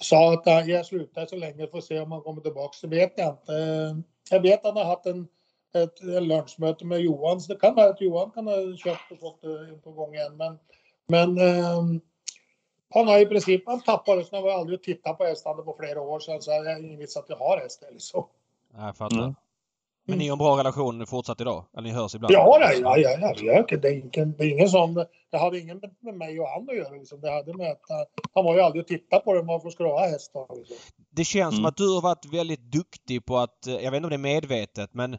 sa 0.00 0.32
att 0.32 0.46
eh, 0.46 0.70
jag 0.70 0.86
slutar 0.86 1.26
så 1.26 1.36
länge 1.36 1.66
får 1.66 1.80
se 1.80 2.00
om 2.00 2.12
han 2.12 2.22
kommer 2.22 2.42
tillbaka. 2.42 2.72
Så 2.72 2.88
vet 2.88 3.12
jag 3.16 3.28
inte. 3.28 3.52
Eh, 3.52 3.96
Jag 4.30 4.40
vet 4.40 4.58
att 4.58 4.74
han 4.74 4.76
har 4.76 4.84
haft 4.84 5.06
en, 5.06 5.28
ett, 5.74 6.02
lunchmöte 6.02 6.84
med 6.84 7.00
Johan. 7.00 7.40
Så 7.40 7.52
det 7.52 7.60
kan 7.60 7.74
vara 7.74 7.88
att 7.90 8.00
Johan 8.00 8.30
kan 8.30 8.46
ha 8.46 8.76
köpt 8.76 9.12
och 9.12 9.20
fått 9.20 9.42
det 9.42 9.82
på 9.84 9.92
gång 9.92 10.14
igen. 10.14 10.36
Men, 10.36 10.58
men 11.06 11.38
eh, 11.38 11.82
han 12.94 13.08
har 13.08 13.18
i 13.18 13.26
princip, 13.26 13.62
han 13.66 13.80
tappade 13.80 14.18
lusten. 14.18 14.36
Han 14.36 14.44
var 14.44 14.58
aldrig 14.58 14.82
tittat 14.82 15.18
på 15.18 15.24
hästarna 15.24 15.62
på 15.62 15.76
flera 15.78 16.00
år 16.00 16.20
sedan. 16.20 16.42
Så 16.42 16.50
jag 16.50 16.64
har 16.64 16.84
ingen 16.84 16.98
vits 16.98 17.16
att 17.16 17.28
jag 17.28 17.36
har 17.36 17.58
hästar 17.58 17.88
liksom. 17.92 18.26
Ja, 18.74 18.86
jag 18.86 18.96
fattar. 18.96 19.18
Mm. 19.18 19.34
Men 20.08 20.18
ni 20.18 20.28
har 20.28 20.32
en 20.32 20.38
bra 20.38 20.58
relation 20.58 21.06
fortsatt 21.06 21.40
idag? 21.40 21.64
Eller 21.76 21.88
ni 21.88 21.94
hörs 21.94 22.14
ibland? 22.14 22.34
Ja, 22.34 22.58
ja, 22.60 22.72
ja, 22.72 22.98
ja, 22.98 23.34
ja. 23.68 23.76
Det, 23.78 23.88
är 23.88 23.92
ingen, 23.92 24.34
det 24.38 24.44
är 24.44 24.48
ingen 24.50 24.68
sån, 24.68 24.94
det 25.30 25.38
hade 25.38 25.58
ingen 25.58 25.80
med- 26.00 26.14
mig 26.14 26.40
och 26.40 26.48
han 26.48 26.68
att 26.70 26.76
göra. 26.76 26.94
Liksom. 26.94 27.20
Det 27.20 27.30
hade 27.30 27.54
med 27.56 27.70
att, 27.70 27.90
eh, 27.90 27.96
han 28.34 28.44
var 28.44 28.54
ju 28.54 28.60
aldrig 28.60 28.82
och 28.82 28.88
tittade 28.88 29.22
på 29.24 29.34
det. 29.34 29.42
Varför 29.42 29.70
ska 29.70 29.84
du 29.84 29.90
ha 29.90 30.06
hästar? 30.08 30.46
Liksom. 30.56 30.76
Det 31.10 31.24
känns 31.24 31.54
som 31.54 31.58
Mm. 31.64 31.68
att 31.68 31.76
du 31.76 31.94
har 31.94 32.00
varit 32.02 32.24
väldigt 32.32 32.60
duktig 32.72 33.24
på 33.26 33.38
att, 33.38 33.66
eh, 33.66 33.74
jag 33.74 33.90
vet 33.90 33.94
inte 33.96 34.06
om 34.06 34.10
det 34.10 34.16
är 34.16 34.34
medvetet 34.34 34.90
men 34.94 35.18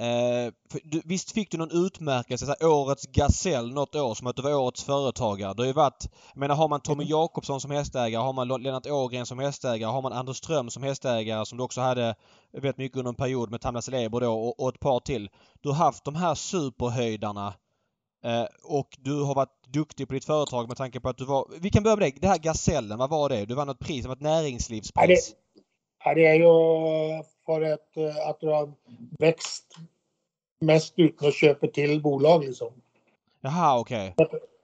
eh, 0.00 0.52
du, 0.84 1.02
visst 1.04 1.32
fick 1.32 1.50
du 1.50 1.58
någon 1.58 1.86
utmärkelse, 1.86 2.46
så 2.46 2.54
här, 2.60 2.68
årets 2.68 3.06
gasell 3.06 3.72
något 3.72 3.94
år 3.94 4.14
som 4.14 4.26
att 4.26 4.36
du 4.36 4.42
var 4.42 4.54
årets 4.54 4.84
företagare. 4.84 5.54
Det 5.54 5.62
har 5.62 5.66
ju 5.66 5.72
varit, 5.72 6.08
jag 6.32 6.40
menar 6.40 6.54
har 6.54 6.68
man 6.68 6.80
Tommy 6.80 7.04
Jakobsson 7.04 7.60
som 7.60 7.70
hästägare, 7.70 8.22
har 8.22 8.32
man 8.32 8.62
Lennart 8.62 8.86
Ågren 8.86 9.26
som 9.26 9.38
hästägare, 9.38 9.90
har 9.90 10.02
man 10.02 10.12
Anders 10.12 10.36
Ström 10.36 10.70
som 10.70 10.82
hästägare 10.82 11.46
som 11.46 11.58
du 11.58 11.64
också 11.64 11.80
hade 11.80 12.14
vet 12.52 12.78
mycket 12.78 12.98
under 12.98 13.08
en 13.08 13.14
period 13.14 13.50
med 13.50 13.60
Tamla 13.60 13.82
Celeber 13.82 14.20
då 14.20 14.32
och, 14.32 14.60
och 14.60 14.68
ett 14.74 14.80
par 14.80 15.00
till. 15.00 15.30
Du 15.60 15.68
har 15.68 15.76
haft 15.76 16.04
de 16.04 16.14
här 16.14 16.34
superhöjdarna 16.34 17.54
eh, 18.24 18.44
och 18.64 18.98
du 18.98 19.22
har 19.22 19.34
varit 19.34 19.64
duktig 19.66 20.08
på 20.08 20.14
ditt 20.14 20.24
företag 20.24 20.68
med 20.68 20.76
tanke 20.76 21.00
på 21.00 21.08
att 21.08 21.18
du 21.18 21.24
var... 21.24 21.46
Vi 21.60 21.70
kan 21.70 21.82
börja 21.82 21.96
med 21.96 22.12
det. 22.12 22.20
Det 22.20 22.28
här 22.28 22.38
Gasellen, 22.38 22.98
vad 22.98 23.10
var 23.10 23.28
det? 23.28 23.46
Du 23.46 23.54
vann 23.54 23.66
något 23.66 23.78
pris, 23.78 24.02
det 24.02 24.08
var 24.08 24.16
ett 24.16 24.22
näringslivspris. 24.22 24.94
Ja, 24.94 25.06
det 25.06 25.49
är 26.04 26.34
ju 26.34 27.22
för 27.46 27.60
ett, 27.60 27.96
eh, 27.96 28.28
att 28.28 28.40
du 28.40 28.48
har 28.48 28.72
växt 29.18 29.76
mest 30.60 30.94
utan 30.96 31.28
att 31.28 31.34
köpa 31.34 31.66
till 31.66 32.02
bolag 32.02 32.44
liksom. 32.44 32.72
Jaha, 33.40 33.80
okej. 33.80 34.14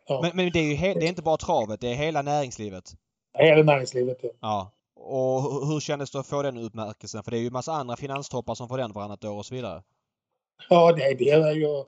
Ja. 0.09 0.21
Men, 0.23 0.31
men 0.35 0.53
det 0.53 0.59
är 0.59 0.63
ju 0.63 0.95
det 0.95 1.07
är 1.07 1.09
inte 1.09 1.23
bara 1.23 1.37
travet, 1.37 1.81
det 1.81 1.89
är 1.89 1.95
hela 1.95 2.23
näringslivet. 2.23 2.93
Hela 3.39 3.63
näringslivet. 3.63 4.19
Ja. 4.23 4.31
Ja. 4.41 4.73
Och 4.95 5.43
hur, 5.43 5.73
hur 5.73 5.81
kändes 5.81 6.11
det 6.11 6.21
att 6.21 6.27
få 6.27 6.43
den 6.43 6.57
utmärkelsen? 6.57 7.23
För 7.23 7.31
det 7.31 7.39
är 7.39 7.41
ju 7.41 7.51
massa 7.51 7.73
andra 7.73 7.97
finanstoppar 7.97 8.55
som 8.55 8.69
får 8.69 8.79
den 8.79 8.93
varannat 8.93 9.25
år 9.25 9.39
och 9.39 9.47
så 9.47 9.55
vidare. 9.55 9.83
Ja, 10.69 10.93
det, 10.93 11.15
det 11.15 11.31
är 11.31 11.53
ju 11.53 11.85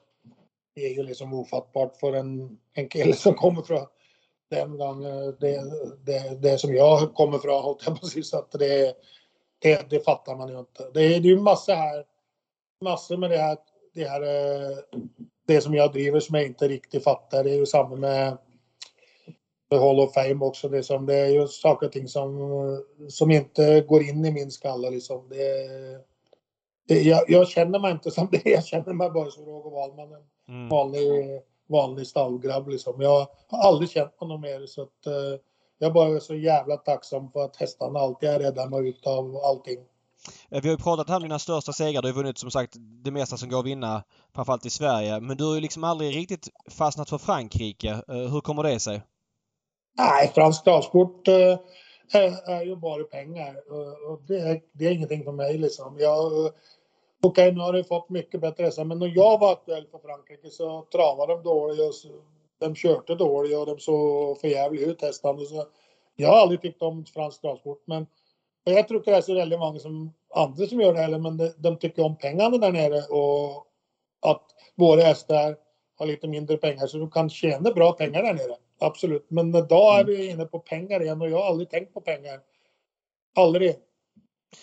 det 0.75 0.87
är 0.87 0.95
ju 0.95 1.03
liksom 1.03 1.35
ofattbart 1.35 1.97
för 1.97 2.13
en, 2.13 2.59
en 2.73 2.89
kille 2.89 3.13
som 3.13 3.35
kommer 3.35 3.63
från 3.63 3.87
den 4.51 4.79
gången, 4.79 5.37
det, 5.41 5.63
det, 6.05 6.39
det 6.43 6.59
som 6.59 6.75
jag 6.75 7.15
kommer 7.15 7.39
från, 7.39 7.63
hållit 7.63 7.87
jag 7.87 8.01
precis 8.01 8.35
att 8.35 8.53
det, 8.53 8.95
det, 9.59 9.91
det 9.91 10.05
fattar 10.05 10.37
man 10.37 10.49
ju 10.49 10.59
inte. 10.59 10.91
Det 10.95 11.01
är 11.01 11.09
det 11.21 11.29
är 11.29 11.33
ju 11.33 11.41
massor 11.41 11.73
här, 11.73 12.05
massor 12.85 13.17
med 13.17 13.31
det 13.31 13.39
här, 13.39 13.59
det 13.95 14.05
här, 14.05 14.23
eh, 14.23 14.79
det 15.47 15.61
som 15.61 15.75
jag 15.75 15.93
driver 15.93 16.21
som 16.21 16.35
jag 16.35 16.47
inte 16.47 16.69
riktigt 16.69 17.05
fattar. 17.05 17.45
Det 17.45 17.51
är 17.51 17.55
ju 17.55 17.67
samma 17.67 17.97
med, 17.97 18.39
med 19.71 19.81
Hall 19.81 20.01
of 20.01 20.15
Fame 20.15 20.45
också. 20.45 20.69
Det, 20.69 20.83
som, 20.83 21.07
det 21.07 21.15
är 21.15 21.29
ju 21.29 21.49
saker 21.49 21.87
och 21.87 21.93
ting 21.93 22.09
som, 22.09 22.85
som 23.09 23.31
inte 23.31 23.81
går 23.81 24.03
in 24.03 24.25
i 24.25 24.31
min 24.31 24.51
skalle 24.51 24.91
liksom. 24.91 25.29
Det, 25.29 25.69
det, 26.89 27.03
jag, 27.03 27.25
jag 27.29 27.49
känner 27.49 27.79
mig 27.79 27.93
inte 27.93 28.11
som 28.11 28.29
det, 28.33 28.51
jag 28.51 28.65
känner 28.65 28.93
mig 28.93 29.11
bara 29.11 29.31
som 29.31 29.45
Roger 29.45 29.71
Wahlman. 29.71 30.13
En 30.13 30.23
Mm. 30.49 30.69
vanlig, 30.69 31.41
vanlig 31.67 32.07
stallgrabb 32.07 32.69
liksom. 32.69 33.01
Jag 33.01 33.27
har 33.49 33.59
aldrig 33.69 33.91
känt 33.91 34.17
honom 34.17 34.41
mer 34.41 34.67
så 34.67 34.83
att 34.83 35.07
eh, 35.07 35.41
jag 35.79 35.93
bara 35.93 36.17
är 36.17 36.21
så 36.21 36.35
jävla 36.35 36.77
tacksam 36.77 37.31
för 37.33 37.45
att 37.45 37.57
hästarna 37.57 38.01
alltid 38.01 38.29
är 38.29 38.39
rädda 38.39 38.67
mig 38.69 38.89
ut 38.89 39.07
av 39.07 39.37
allting. 39.37 39.79
Eh, 40.51 40.63
Vi 40.63 40.69
har 40.69 40.77
ju 40.77 40.83
pratat 40.83 41.09
här 41.09 41.17
om 41.17 41.23
dina 41.23 41.39
största 41.39 41.73
segrar. 41.73 42.03
Du 42.03 42.09
har 42.09 42.15
vunnit 42.15 42.39
som 42.39 42.51
sagt 42.51 42.75
det 42.79 43.11
mesta 43.11 43.37
som 43.37 43.49
går 43.49 43.59
att 43.59 43.67
vinna, 43.67 44.03
framförallt 44.35 44.67
i 44.67 44.71
Sverige. 44.71 45.21
Men 45.21 45.37
du 45.37 45.45
har 45.45 45.55
ju 45.55 45.61
liksom 45.61 45.85
aldrig 45.85 46.17
riktigt 46.17 46.49
fastnat 46.71 47.11
för 47.11 47.19
Frankrike. 47.19 47.91
Eh, 47.91 48.15
Hur 48.33 48.41
kommer 48.41 48.63
det 48.63 48.81
sig? 48.81 49.03
Nej, 49.99 50.33
fransk 50.35 50.65
travsport 50.65 51.29
eh, 51.29 51.59
är, 52.13 52.51
är 52.51 52.65
ju 52.65 52.77
bara 52.77 53.05
pengar 53.05 53.55
och, 54.11 54.23
det, 54.27 54.39
är, 54.41 54.61
det 54.73 54.87
är 54.87 54.91
ingenting 54.93 55.25
för 55.25 55.33
mig 55.33 55.59
liksom. 55.59 55.97
Jag, 55.99 56.53
Okej, 57.23 57.53
nu 57.53 57.61
har 57.61 57.73
det 57.73 57.85
fått 57.85 58.11
mycket 58.11 58.41
bättre 58.41 58.65
hästar, 58.65 58.85
men 58.85 58.99
när 58.99 59.13
jag 59.17 59.39
var 59.39 59.53
aktuell 59.53 59.87
för 59.91 59.99
Frankrike 59.99 60.51
så 60.51 60.83
travade 60.93 61.33
de 61.33 61.43
dåligt 61.43 61.95
de 62.59 62.75
körde 62.75 63.15
dåligt 63.15 63.57
och 63.57 63.67
de 63.67 63.79
såg 63.79 64.41
för 64.41 64.49
jävligt 64.49 64.89
ut 64.89 65.03
hästarna. 65.03 65.45
Så 65.45 65.67
jag 66.17 66.29
har 66.29 66.37
aldrig 66.37 66.63
tyckt 66.63 66.83
om 66.83 67.05
fransk 67.05 67.43
travsport, 67.43 67.83
men 67.85 68.07
och 68.67 68.73
jag 68.73 68.89
tror 68.89 69.01
inte 69.01 69.11
det 69.11 69.17
är 69.17 69.21
så 69.21 69.35
väldigt 69.35 69.59
många 69.59 69.79
som 69.79 70.13
andra 70.35 70.67
som 70.67 70.81
gör 70.81 70.95
det 70.95 71.01
heller, 71.01 71.19
men 71.19 71.37
de, 71.37 71.53
de 71.59 71.79
tycker 71.79 72.05
om 72.05 72.17
pengarna 72.17 72.59
där 72.59 72.73
nere 72.73 73.03
och 73.03 73.67
att 74.21 74.45
våra 74.75 75.01
hästar 75.01 75.57
har 75.99 76.07
lite 76.07 76.29
mindre 76.29 76.57
pengar 76.57 76.87
så 76.87 76.99
du 76.99 77.11
kan 77.11 77.31
tjäna 77.31 77.71
bra 77.71 77.93
pengar 77.93 78.23
där 78.23 78.35
nere. 78.35 78.57
Absolut, 78.81 79.31
men 79.31 79.55
idag 79.55 80.01
är 80.01 80.05
vi 80.05 80.31
inne 80.31 80.45
på 80.45 80.59
pengar 80.59 81.03
igen 81.03 81.21
och 81.21 81.31
jag 81.31 81.39
har 81.39 81.47
aldrig 81.47 81.71
tänkt 81.71 81.95
på 81.95 82.01
pengar. 82.01 82.41
Aldrig. 83.35 83.77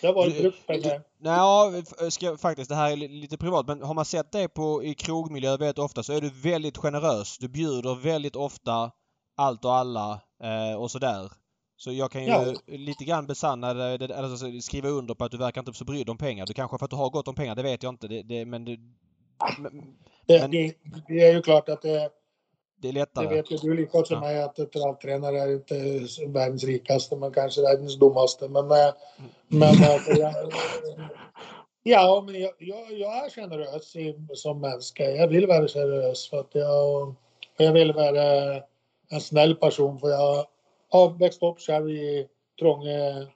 Bara 0.02 0.26
Du- 0.28 0.40
brukt 0.42 0.66
pengar. 0.66 1.02
Nej, 1.18 1.82
f- 2.00 2.12
ska, 2.12 2.36
faktiskt 2.36 2.68
det 2.68 2.74
här 2.76 2.92
är 2.92 2.96
li- 2.96 3.08
lite 3.08 3.36
privat 3.38 3.66
men 3.66 3.82
har 3.82 3.94
man 3.94 4.04
sett 4.04 4.32
dig 4.32 4.48
på, 4.48 4.84
i 4.84 4.94
krogmiljö 4.94 5.56
väldigt 5.56 5.78
ofta 5.78 6.02
så 6.02 6.12
är 6.12 6.20
du 6.20 6.30
väldigt 6.30 6.76
generös. 6.78 7.38
Du 7.38 7.48
bjuder 7.48 7.94
väldigt 7.94 8.36
ofta 8.36 8.90
allt 9.36 9.64
och 9.64 9.74
alla 9.74 10.20
eh, 10.42 10.76
och 10.80 10.90
sådär. 10.90 11.32
Så 11.76 11.92
jag 11.92 12.10
kan 12.10 12.22
ju 12.24 12.28
Ja. 12.28 12.54
lite 12.66 13.04
grann 13.04 13.26
besanna 13.26 13.74
det, 13.74 13.98
det, 13.98 14.16
alltså 14.18 14.60
skriva 14.60 14.88
under 14.88 15.14
på 15.14 15.24
att 15.24 15.30
du 15.30 15.36
verkar 15.38 15.60
inte 15.60 15.72
så 15.72 15.84
brydd 15.84 16.08
om 16.10 16.18
pengar. 16.18 16.46
Du 16.46 16.54
kanske 16.54 16.78
för 16.78 16.84
att 16.84 16.90
du 16.90 16.96
har 16.96 17.10
gott 17.10 17.28
om 17.28 17.34
pengar, 17.34 17.54
det 17.54 17.62
vet 17.62 17.82
jag 17.82 17.92
inte. 17.92 18.08
Det, 18.08 18.22
det, 18.22 18.44
men 18.44 18.64
det, 18.64 18.78
men 19.58 19.94
Det, 20.26 20.40
Men- 20.40 20.50
det, 20.50 20.74
det 21.08 21.20
är 21.28 21.32
ju 21.34 21.42
klart 21.42 21.68
att 21.68 21.82
det, 21.82 22.10
det 22.80 22.88
är 22.88 22.92
det 22.92 22.98
lättare. 22.98 23.26
vet 23.26 23.50
ju 23.50 23.56
du 23.56 23.74
lika 23.74 24.04
som 24.04 24.14
Ja. 24.14 24.20
mig 24.20 24.42
att 24.42 24.72
travtränare 24.72 25.40
är 25.40 25.52
inte 25.52 25.74
världens 26.26 26.64
rikaste 26.64 27.16
men 27.16 27.32
kanske 27.32 27.62
världens 27.62 27.98
dummaste. 27.98 28.48
Men, 28.48 28.70
eh, 28.70 28.94
men 29.48 29.68
alltså, 29.68 30.12
jag, 30.12 30.34
Ja, 31.88 32.22
men 32.26 32.40
jag, 32.40 32.52
jag, 32.58 32.92
jag 32.92 33.24
är 33.24 33.30
generös 33.30 33.96
i, 33.96 34.14
som 34.34 34.60
människa. 34.60 35.04
Jag 35.04 35.28
vill 35.28 35.46
vara 35.46 35.68
generös 35.68 36.30
för 36.30 36.40
att 36.40 36.54
jag, 36.54 37.14
jag 37.56 37.72
vill 37.72 37.92
vara 37.92 38.54
en 39.10 39.20
snäll 39.20 39.54
person 39.54 39.98
för 39.98 40.08
jag 40.08 40.46
har 40.90 41.18
växt 41.18 41.42
upp 41.42 41.60
själv 41.60 41.90
i 41.90 42.26
trånga 42.58 43.26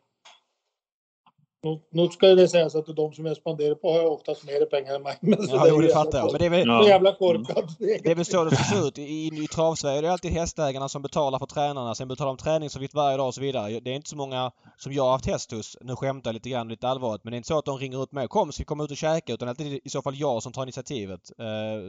nu, 1.62 1.80
nu 1.90 2.08
ska 2.08 2.26
det 2.26 2.48
sägas 2.48 2.74
att 2.74 2.96
de 2.96 3.12
som 3.12 3.26
jag 3.26 3.36
spenderar 3.36 3.74
på 3.74 3.92
har 3.92 4.06
oftast 4.06 4.44
mer 4.46 4.66
pengar 4.66 4.94
än 4.94 5.02
mig. 5.02 5.16
Men 5.20 5.42
så 5.42 5.56
Ja, 5.56 5.62
det 5.62 5.68
är 5.68 5.72
jo, 5.74 5.80
det 5.80 5.92
fattar 5.92 6.18
jag. 6.18 6.32
Men 6.32 6.38
det 6.38 6.46
är 6.46 6.50
väl, 6.50 6.68
Ja. 6.68 6.88
jävla 6.88 7.12
korkat. 7.14 7.64
det 7.78 8.10
är 8.10 8.14
väl 8.14 8.24
så 8.24 8.44
det 8.44 8.56
ser 8.56 8.88
ut. 8.88 8.98
I, 8.98 9.02
i, 9.02 9.26
i 9.44 9.46
travsverige 9.46 9.98
är 9.98 10.02
det 10.02 10.12
alltid 10.12 10.30
hästägarna 10.32 10.88
som 10.88 11.02
betalar 11.02 11.38
för 11.38 11.46
tränarna. 11.46 11.94
Sen 11.94 12.08
betalar 12.08 12.28
de 12.28 12.36
träningsavgift 12.36 12.94
varje 12.94 13.16
dag 13.16 13.26
och 13.26 13.34
så 13.34 13.40
vidare. 13.40 13.80
Det 13.80 13.90
är 13.90 13.94
inte 13.94 14.10
så 14.10 14.16
många 14.16 14.50
som 14.76 14.92
jag 14.92 15.02
har 15.02 15.10
haft 15.12 15.26
häst 15.26 15.52
hos. 15.52 15.76
Nu 15.80 15.96
skämtar 15.96 16.28
jag 16.30 16.34
lite 16.34 16.48
grann, 16.48 16.68
lite 16.68 16.88
allvarligt. 16.88 17.24
Men 17.24 17.30
det 17.30 17.34
är 17.34 17.36
inte 17.38 17.48
så 17.48 17.58
att 17.58 17.64
de 17.64 17.78
ringer 17.78 18.02
ut 18.02 18.12
mig. 18.12 18.28
Kom, 18.28 18.52
ska 18.52 18.60
vi 18.60 18.64
komma 18.64 18.84
ut 18.84 18.90
och 18.90 18.96
käka? 18.96 19.32
Utan 19.32 19.54
det 19.58 19.64
är 19.64 19.86
i 19.86 19.90
så 19.90 20.02
fall 20.02 20.14
jag 20.16 20.42
som 20.42 20.52
tar 20.52 20.62
initiativet. 20.62 21.20
Eh, 21.38 21.44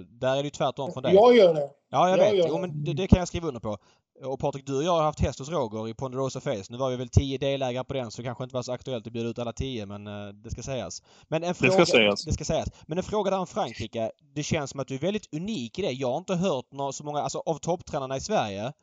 där 0.09 0.31
är 0.31 0.37
det 0.37 0.43
ju 0.43 0.49
tvärtom 0.49 0.91
från 0.91 1.03
dig. 1.03 1.13
Jag 1.13 1.35
gör 1.37 1.53
det. 1.53 1.69
Ja, 1.91 2.09
jag 2.09 2.19
Ja, 2.19 2.31
vet. 2.31 2.45
Jo, 2.49 2.57
men 2.57 2.83
det, 2.83 2.93
det 2.93 3.07
kan 3.07 3.19
jag 3.19 3.27
skriva 3.27 3.47
under 3.47 3.59
på. 3.61 3.77
Och 4.23 4.39
Patrik, 4.39 4.65
du 4.65 4.77
och 4.77 4.83
jag 4.83 4.91
har 4.91 5.03
haft 5.03 5.19
häst 5.19 5.39
hos 5.39 5.49
Roger 5.49 5.87
i 5.89 5.93
Ponderosa 5.93 6.41
Face. 6.41 6.63
Nu 6.69 6.77
var 6.77 6.89
vi 6.89 6.95
väl 6.95 7.09
tio 7.09 7.37
delägare 7.37 7.83
på 7.83 7.93
den 7.93 8.11
så 8.11 8.21
det 8.21 8.25
kanske 8.25 8.43
inte 8.43 8.55
var 8.55 8.63
så 8.63 8.71
aktuellt 8.71 9.07
att 9.07 9.13
bjuda 9.13 9.29
ut 9.29 9.39
alla 9.39 9.53
tio 9.53 9.85
men 9.85 10.07
eh, 10.07 10.27
det 10.27 10.51
ska 10.51 10.63
sägas. 10.63 11.03
Men 11.27 11.43
en 11.43 11.55
fråga, 11.55 11.73
ska 11.73 11.85
sägas. 11.85 12.25
Det 12.25 12.33
ska 12.33 12.45
sägas. 12.45 12.69
Men 12.85 12.97
en 12.97 13.03
fråga 13.03 13.31
där 13.31 13.39
om 13.39 13.47
Frankrike. 13.47 14.11
Det 14.33 14.43
känns 14.43 14.71
som 14.71 14.79
att 14.79 14.87
du 14.87 14.95
är 14.95 14.99
väldigt 14.99 15.33
unik 15.33 15.79
i 15.79 15.81
det. 15.81 15.91
Jag 15.91 16.11
har 16.11 16.17
inte 16.17 16.35
hört 16.35 16.71
några, 16.71 16.91
så 16.91 17.03
många, 17.03 17.19
alltså 17.19 17.43
av 17.45 17.57
topptränarna 17.57 18.17
i 18.17 18.21
Sverige 18.21 18.73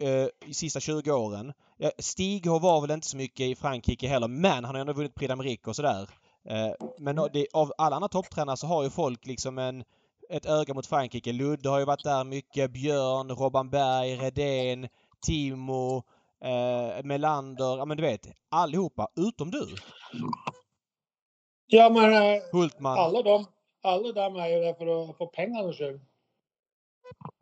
eh, 0.00 0.26
i 0.46 0.54
sista 0.54 0.80
20 0.80 1.12
åren. 1.12 1.52
Stig 1.98 2.46
var 2.46 2.80
väl 2.80 2.90
inte 2.90 3.06
så 3.06 3.16
mycket 3.16 3.46
i 3.46 3.54
Frankrike 3.54 4.08
heller 4.08 4.28
men 4.28 4.64
han 4.64 4.74
har 4.74 4.80
ändå 4.80 4.92
vunnit 4.92 5.14
Prix 5.14 5.32
d'Amérique 5.32 5.68
och 5.68 5.76
sådär. 5.76 6.08
Eh, 6.44 6.86
men 6.98 7.16
det, 7.32 7.46
av 7.52 7.72
alla 7.78 7.96
andra 7.96 8.08
topptränare 8.08 8.56
så 8.56 8.66
har 8.66 8.82
ju 8.82 8.90
folk 8.90 9.26
liksom 9.26 9.58
en 9.58 9.84
ett 10.30 10.46
öga 10.46 10.74
mot 10.74 10.86
Frankrike. 10.86 11.32
Ludde 11.32 11.68
har 11.68 11.78
ju 11.78 11.84
varit 11.84 12.04
där 12.04 12.24
mycket. 12.24 12.70
Björn, 12.70 13.30
Robban 13.30 13.70
Berg, 13.70 14.16
Redén, 14.16 14.88
Timo, 15.26 15.96
eh, 16.44 17.04
Melander. 17.04 17.76
Ja 17.78 17.84
men 17.84 17.96
du 17.96 18.02
vet, 18.02 18.20
allihopa 18.50 19.08
utom 19.16 19.50
du. 19.50 19.66
Ja, 21.66 21.90
men 21.90 22.12
eh, 22.34 22.42
Hultman. 22.52 22.98
alla 22.98 23.22
de, 23.22 23.46
alla 23.82 24.12
de 24.12 24.36
är 24.36 24.48
ju 24.48 24.60
där 24.60 24.74
för 24.74 25.10
att 25.10 25.16
få 25.16 25.26
pengarna 25.26 25.72
själv. 25.72 25.98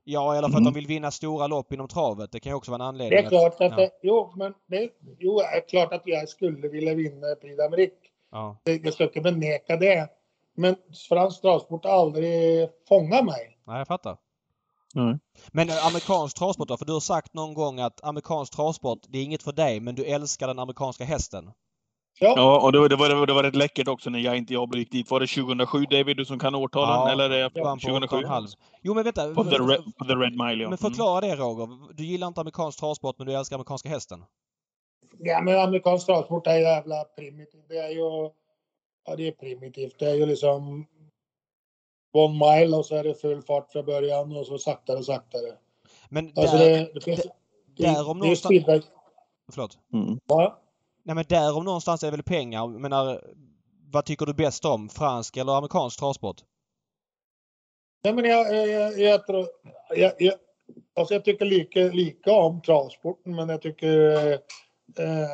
Ja, 0.04 0.32
eller 0.36 0.48
för 0.48 0.54
att 0.56 0.60
Mm. 0.60 0.64
de 0.64 0.74
vill 0.74 0.86
vinna 0.86 1.10
stora 1.10 1.46
lopp 1.46 1.72
inom 1.72 1.88
travet. 1.88 2.32
Det 2.32 2.40
kan 2.40 2.50
ju 2.50 2.56
också 2.56 2.70
vara 2.70 2.82
en 2.82 2.88
anledning. 2.88 3.10
Det 3.18 3.24
är 3.24 3.28
klart 3.28 3.52
att 3.60 3.70
ja. 3.70 3.76
det, 3.76 3.90
jo, 4.02 4.32
men 4.36 4.54
det, 4.66 4.90
jo, 5.18 5.38
det 5.38 5.44
är 5.44 5.68
klart 5.68 5.92
att 5.92 6.02
jag 6.04 6.28
skulle 6.28 6.68
vilja 6.68 6.94
vinna 6.94 7.26
Prix 7.40 7.58
d'Amérique. 7.60 8.08
Ja. 8.30 8.56
Jag 8.64 8.94
ska 8.94 9.04
inte 9.04 9.20
beneka 9.20 9.76
det. 9.76 10.08
Men 10.58 10.76
fransk 11.08 11.40
travsport 11.42 11.84
har 11.84 11.92
aldrig 11.92 12.68
fångat 12.88 13.24
mig. 13.24 13.58
Nej, 13.66 13.78
jag 13.78 13.86
fattar. 13.86 14.16
Nej. 14.94 15.18
Men 15.52 15.68
eh, 15.68 15.86
amerikansk 15.86 16.36
travsport 16.38 16.68
då? 16.68 16.76
För 16.76 16.84
du 16.84 16.92
har 16.92 17.00
sagt 17.00 17.34
någon 17.34 17.54
gång 17.54 17.80
att 17.80 18.04
amerikansk 18.04 18.56
travsport, 18.56 18.98
det 19.08 19.18
är 19.18 19.22
inget 19.22 19.42
för 19.42 19.52
dig, 19.52 19.80
men 19.80 19.94
du 19.94 20.04
älskar 20.04 20.46
den 20.46 20.58
amerikanska 20.58 21.04
hästen. 21.04 21.50
Ja, 22.20 22.34
Ja, 22.36 22.60
och 22.60 22.72
det, 22.72 22.78
var- 22.78 22.88
det, 22.88 22.96
var, 22.96 23.26
det 23.26 23.32
var 23.32 23.42
rätt 23.42 23.56
läckert 23.56 23.88
också 23.88 24.10
när 24.10 24.18
jag 24.18 24.36
inte 24.36 24.52
jag 24.52 24.74
gick 24.76 24.92
dit. 24.92 25.10
Var 25.10 25.20
det 25.20 25.26
2007 25.26 25.84
David, 25.90 26.16
du 26.16 26.24
som 26.24 26.38
kan 26.38 26.54
årtalen? 26.54 26.94
Ja, 26.94 27.10
Eller 27.12 27.30
är 27.30 27.50
det 27.50 27.60
Vann 27.60 27.78
på 27.78 27.86
2007? 27.86 28.16
8,5. 28.16 28.46
Jo 28.82 28.94
men 28.94 29.04
vänta. 29.04 29.34
På 29.34 29.44
the, 29.44 29.56
red, 29.56 29.84
på 29.98 30.04
the 30.04 30.12
Red 30.14 30.32
Mile, 30.32 30.42
ja. 30.50 30.56
Men 30.56 30.66
Mm. 30.66 30.78
förklara 30.78 31.20
det 31.20 31.36
Roger. 31.36 31.94
Du 31.94 32.04
gillar 32.04 32.26
inte 32.26 32.40
amerikansk 32.40 32.78
travsport 32.80 33.18
men 33.18 33.26
du 33.26 33.32
älskar 33.34 33.56
amerikanska 33.56 33.88
hästen. 33.88 34.24
ja 35.18 35.40
men 35.40 35.58
amerikansk 35.60 36.06
travsport 36.06 36.46
är 36.46 36.56
jävla 36.58 37.04
primitivt. 37.04 37.68
Det 37.68 37.78
är 37.78 37.88
ju, 37.90 38.30
ja 39.04 39.16
det 39.16 39.28
är 39.28 39.32
primitivt. 39.32 39.98
Det 39.98 40.10
är 40.10 40.14
ju 40.14 40.26
liksom 40.26 40.86
one 42.12 42.34
mile 42.60 42.76
och 42.76 42.86
så 42.86 42.96
är 42.96 43.04
det 43.04 43.14
full 43.14 43.42
fart 43.42 43.72
från 43.72 43.84
början 43.84 44.36
och 44.36 44.46
så 44.46 44.58
saktare 44.58 44.98
och 44.98 45.04
saktare. 45.04 45.52
Men 46.08 46.32
Alltså 46.36 46.56
där, 46.56 46.70
det, 46.70 46.90
det 46.94 47.00
finns, 47.00 47.20
det, 47.76 47.82
där 47.82 48.08
om 48.10 48.18
det 48.18 48.24
är 48.24 48.24
någonstans- 48.24 48.54
speedway. 48.54 48.82
Förlåt. 49.52 49.78
Mm. 49.92 50.18
Ja. 50.26 50.60
Nej 51.02 51.14
men 51.14 51.24
där 51.28 51.56
om 51.56 51.64
någonstans 51.64 52.02
är 52.02 52.06
det 52.06 52.16
väl 52.16 52.22
pengar. 52.22 52.58
Jag 52.58 52.80
menar, 52.80 53.24
vad 53.90 54.04
tycker 54.04 54.26
du 54.26 54.34
bäst 54.34 54.64
om? 54.64 54.88
Fransk 54.88 55.36
eller 55.36 55.52
amerikansk 55.52 55.98
travsport? 55.98 56.36
Nej, 58.04 58.12
men 58.14 58.24
jag, 58.24 58.56
jag, 58.56 58.68
jag, 58.68 58.98
jag 58.98 59.26
tror... 59.26 59.46
Jag, 59.96 60.12
jag, 60.18 60.34
alltså 60.96 61.14
jag 61.14 61.24
tycker 61.24 61.44
lika, 61.44 61.80
lika 61.80 62.32
om 62.32 62.62
travsporten, 62.62 63.34
men 63.34 63.48
jag 63.48 63.62
tycker 63.62 64.16
eh, 64.26 64.32
eh, 64.98 65.28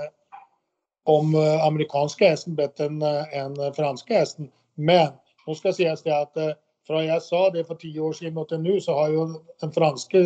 om 1.04 1.34
eh, 1.34 1.66
amerikanska 1.66 2.28
hästen 2.28 2.54
bättre 2.54 2.84
än, 2.84 3.02
eh, 3.02 3.38
än 3.38 3.60
eh, 3.60 3.72
franska 3.72 4.14
hästen. 4.14 4.50
Men 4.74 5.12
nu 5.46 5.54
ska 5.54 5.72
sägas 5.72 6.02
det 6.02 6.20
att 6.20 6.36
från 6.86 7.06
jag 7.06 7.22
sa 7.22 7.50
det 7.50 7.64
för 7.64 7.74
tio 7.74 8.00
år 8.00 8.12
sedan 8.12 8.38
och 8.38 8.48
till 8.48 8.58
nu 8.58 8.80
så 8.80 8.92
har 8.92 9.08
ju 9.08 9.26
den 9.60 9.72
franska 9.72 10.18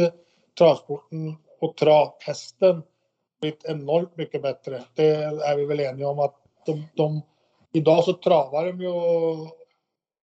travsporten 0.59 1.37
och 1.61 1.77
travhästen 1.77 2.83
blivit 3.41 3.65
enormt 3.65 4.17
mycket 4.17 4.43
bättre. 4.43 4.85
Det 4.95 5.15
är 5.25 5.57
vi 5.57 5.65
väl 5.65 5.81
eniga 5.81 6.09
om 6.09 6.19
att 6.19 6.35
de, 6.67 6.85
de 6.95 7.23
idag 7.73 8.05
så 8.05 8.13
travar 8.13 8.67
de 8.67 8.81
ju 8.81 8.93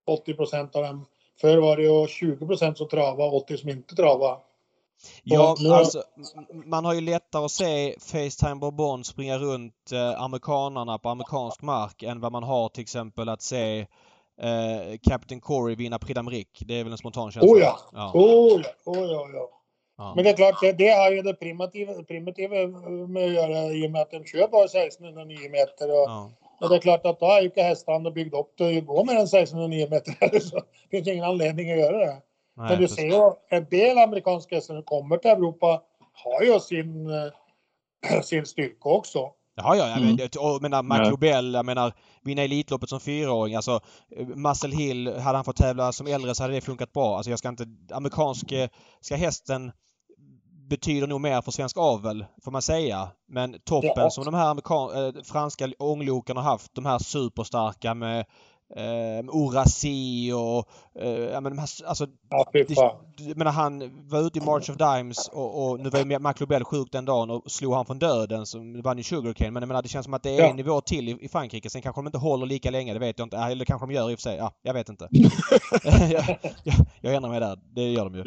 80 0.06 0.34
procent 0.34 0.76
av 0.76 0.84
dem 0.84 1.06
Förr 1.42 1.58
var 1.58 1.78
det 1.78 1.84
ju 1.84 2.08
20 2.08 2.48
procent 2.48 2.78
som 2.78 2.88
travade 2.88 3.24
och 3.24 3.36
80 3.36 3.58
som 3.58 3.70
inte 3.70 3.96
travade. 3.96 4.42
Ja, 5.24 5.56
alltså 5.72 6.04
man 6.66 6.86
har 6.86 6.94
ju 6.94 7.02
lättare 7.02 7.46
att 7.46 7.52
se 7.52 7.96
Facetime 8.00 8.56
Bourbon 8.56 9.04
springa 9.04 9.38
runt 9.38 9.92
eh, 9.92 10.22
amerikanarna 10.22 10.98
på 10.98 11.10
amerikansk 11.10 11.62
mark 11.62 12.04
än 12.04 12.20
vad 12.20 12.32
man 12.32 12.44
har 12.44 12.70
till 12.70 12.82
exempel 12.82 13.30
att 13.30 13.42
se 13.42 13.88
eh, 14.42 14.98
Captain 15.10 15.42
Corey 15.42 15.76
vinna 15.76 16.00
Prix 16.00 16.20
d'Amérique. 16.20 16.64
Det 16.66 16.80
är 16.80 16.84
väl 16.84 16.92
en 16.92 16.98
spontan 16.98 17.32
känsla? 17.32 17.52
Oh 17.52 17.60
ja. 17.60 17.80
ja. 17.94 18.12
Oh, 18.14 18.62
ja, 18.64 18.92
oh, 18.92 19.12
ja, 19.12 19.28
ja. 19.34 19.50
ja. 19.98 20.14
Men 20.16 20.24
det 20.24 20.30
är 20.30 20.36
klart, 20.36 20.62
det, 20.62 20.72
det 20.72 20.90
har 20.90 21.12
ju 21.12 21.22
det 21.22 21.34
primitiva, 21.34 22.04
primitiva 22.04 22.68
med 23.08 23.26
att 23.26 23.34
göra 23.34 23.72
i 23.72 23.88
och 23.88 23.92
med 23.92 24.02
att 24.02 24.12
de 24.12 24.26
kör 24.26 24.48
bara 24.48 24.66
1609 24.66 25.50
meter. 25.50 25.90
Och, 25.90 26.10
ja. 26.10 26.32
och 26.62 26.70
det 26.70 26.76
är 26.76 26.80
klart 26.80 27.06
att 27.06 27.20
då 27.20 27.26
har 27.26 27.40
ju 27.40 27.46
inte 27.46 27.62
hästarna 27.62 28.12
byggt 28.12 28.34
upp 28.34 28.54
det 28.58 28.78
att 28.78 28.86
gå 28.86 29.04
med 29.04 29.16
den 29.16 29.24
1609 29.24 29.88
meter. 29.90 30.40
Så 30.40 30.56
det 30.56 30.98
finns 30.98 31.08
ingen 31.08 31.26
anledning 31.26 31.72
att 31.72 31.80
göra 31.80 31.98
det. 31.98 32.22
Nej, 32.58 32.70
Men 32.70 32.78
du 32.78 32.84
precis. 32.88 32.96
ser 32.98 33.08
ju, 33.08 33.32
en 33.50 33.66
del 33.70 33.98
amerikanska 33.98 34.56
hästar 34.56 34.74
som 34.74 34.84
kommer 34.84 35.18
till 35.18 35.32
Europa 35.32 35.82
har 36.14 36.42
ju 36.42 36.60
sin, 36.60 37.10
eh, 37.10 38.22
sin 38.24 38.46
styrka 38.46 38.90
också. 38.90 39.20
Ja, 39.58 39.76
ja, 39.76 39.88
jag 39.90 39.98
Mm. 40.02 40.16
vet, 40.16 40.36
och 40.36 40.46
jag 40.50 40.62
menar 40.62 40.86
Ja. 41.04 41.10
Lobel, 41.10 41.54
jag 41.54 41.66
menar 41.66 41.94
vinna 42.24 42.42
Elitloppet 42.42 42.90
som 42.90 43.00
fyraåring. 43.00 43.56
Alltså 43.56 43.80
eh, 44.18 44.28
Muscle 44.28 44.76
Hill, 44.76 45.08
hade 45.20 45.38
han 45.38 45.46
fått 45.46 45.56
tävla 45.56 45.92
som 45.92 46.08
äldre 46.08 46.36
så 46.36 46.44
hade 46.44 46.54
det 46.54 46.62
funkat 46.62 46.94
bra. 46.94 47.16
Alltså 47.18 47.30
jag 47.30 47.40
ska 47.40 47.50
inte... 47.50 47.66
Amerikanske 47.94 48.70
ska 49.02 49.16
hästen 49.16 49.72
betyder 50.70 51.08
nog 51.08 51.22
mer 51.22 51.42
för 51.42 51.52
svensk 51.52 51.78
avel, 51.78 52.26
får 52.44 52.52
man 52.52 52.62
säga. 52.62 53.08
Men 53.28 53.60
toppen 53.64 53.92
Ja. 53.96 54.10
som 54.10 54.26
de 54.26 54.34
här 54.34 54.50
amerikan, 54.50 55.06
eh, 55.06 55.24
franska 55.24 55.70
ångloken 55.80 56.38
har 56.38 56.44
haft, 56.44 56.76
de 56.76 56.86
här 56.86 57.00
superstarka 57.00 57.94
med 57.94 58.26
eh, 58.76 59.26
Orasi 59.30 60.32
och 60.32 60.70
eh, 61.02 61.10
ja, 61.20 61.42
men 61.42 61.52
de 61.56 61.60
här, 61.60 61.70
alltså 61.86 62.08
Ja, 62.30 62.46
det, 62.54 62.70
jag 63.18 63.38
menar 63.38 63.52
han 63.52 63.92
var 64.10 64.20
ute 64.28 64.40
i 64.40 64.42
March 64.42 64.70
of 64.70 64.78
Dimes 64.78 65.28
och, 65.28 65.66
och 65.70 65.80
nu 65.80 65.90
var 65.90 66.00
ju 66.00 66.20
Mac 66.20 66.34
Lobel 66.40 66.64
sjuk 66.64 66.88
den 66.92 67.06
dagen 67.06 67.30
och 67.30 67.52
slog 67.52 67.74
han 67.74 67.86
från 67.86 68.00
döden 68.00 68.46
som 68.46 68.82
vann 68.82 68.98
ju 68.98 69.04
Sugarcane. 69.04 69.52
Men 69.52 69.62
jag 69.64 69.68
menar 69.68 69.82
det 69.82 69.90
känns 69.90 70.04
som 70.04 70.14
att 70.14 70.24
det 70.24 70.30
är 70.30 70.40
Ja. 70.40 70.50
en 70.50 70.56
nivå 70.56 70.82
till 70.82 71.10
i, 71.10 71.18
i 71.22 71.28
Frankrike. 71.30 71.70
Sen 71.70 71.82
kanske 71.82 72.02
de 72.02 72.06
inte 72.08 72.18
håller 72.18 72.46
lika 72.46 72.72
länge, 72.72 72.94
det 72.94 73.00
vet 73.00 73.20
jag 73.20 73.26
inte. 73.26 73.38
Eller 73.38 73.66
kanske 73.66 73.88
de 73.88 73.94
gör 73.94 74.12
i 74.12 74.16
och 74.16 74.20
för 74.20 74.22
sig. 74.24 74.38
Ja, 74.38 74.52
jag 74.62 74.74
vet 74.74 74.90
inte. 74.90 75.08
jag, 76.12 76.38
jag, 76.64 76.76
jag 77.02 77.14
ändrar 77.16 77.30
mig 77.30 77.40
där. 77.40 77.60
Det 77.76 77.82
gör 77.92 78.04
de 78.04 78.16
ju. 78.16 78.24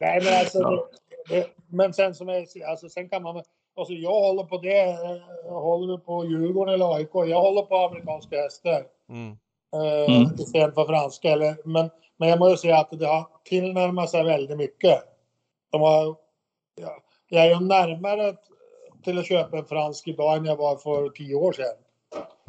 Nej, 0.00 0.20
men 0.24 0.40
alltså, 0.40 0.58
Ja. 0.58 0.88
det, 1.28 1.46
men 1.68 1.92
sen 1.92 2.14
som 2.14 2.28
jag 2.28 2.48
säger, 2.48 2.66
alltså 2.66 2.88
sen 2.88 3.08
kan 3.08 3.22
man, 3.22 3.36
alltså 3.76 3.94
jag 3.94 4.10
håller 4.10 4.44
på 4.44 4.58
det, 4.58 4.80
eh, 4.82 5.16
jag 5.46 5.60
håller 5.60 5.98
på 5.98 6.24
Djurgården 6.24 6.74
eller 6.74 6.94
AIK, 6.94 7.10
jag 7.14 7.40
håller 7.40 7.62
på 7.62 7.76
amerikanska 7.76 8.36
hästar. 8.36 8.82
Mm. 9.08 9.36
Eh, 9.74 10.14
Mm. 10.14 10.34
Istället 10.38 10.74
för 10.74 10.84
franska. 10.84 11.30
Eller, 11.30 11.56
men, 11.64 11.90
men 12.16 12.28
jag 12.28 12.38
måste 12.38 12.56
säga 12.56 12.78
att 12.78 12.98
det 12.98 13.06
har 13.06 13.26
tillnärmat 13.44 14.10
sig 14.10 14.24
väldigt 14.24 14.58
mycket. 14.58 15.02
De 15.70 15.80
har, 15.80 16.16
ja, 16.80 16.96
jag 17.28 17.46
är 17.46 17.50
ju 17.50 17.60
närmare 17.60 18.36
till 19.04 19.18
att 19.18 19.28
köpa 19.28 19.58
en 19.58 19.64
fransk 19.64 20.08
idag 20.08 20.36
än 20.36 20.44
jag 20.44 20.56
var 20.56 20.76
för 20.76 21.08
tio 21.08 21.34
år 21.34 21.52
sedan. 21.52 21.76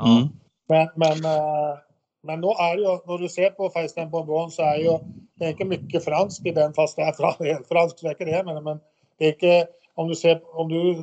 Mm. 0.07 0.27
Men, 0.67 0.89
men, 0.95 1.25
eh, 1.35 1.77
men 2.21 2.41
då 2.41 2.55
är 2.59 2.77
ju, 2.77 2.83
när 2.83 3.17
du 3.17 3.29
ser 3.29 3.49
på 3.49 3.69
Feisten 3.69 4.09
Bonbon 4.09 4.51
så 4.51 4.61
är 4.61 4.77
ju 4.77 4.97
det 5.35 5.45
är 5.45 5.49
inte 5.49 5.65
mycket 5.65 6.03
franskt 6.03 6.45
i 6.45 6.51
den 6.51 6.73
fast 6.73 6.95
det 6.95 7.01
är 7.01 7.53
helt 7.53 7.67
franskt 7.71 7.99
säkert 7.99 8.27
det 8.27 8.43
men, 8.43 8.63
men 8.63 8.79
det 9.17 9.25
är 9.25 9.33
inte, 9.33 9.67
om 9.95 10.07
du 10.07 10.15
ser, 10.15 10.59
om 10.59 10.69
du 10.69 10.95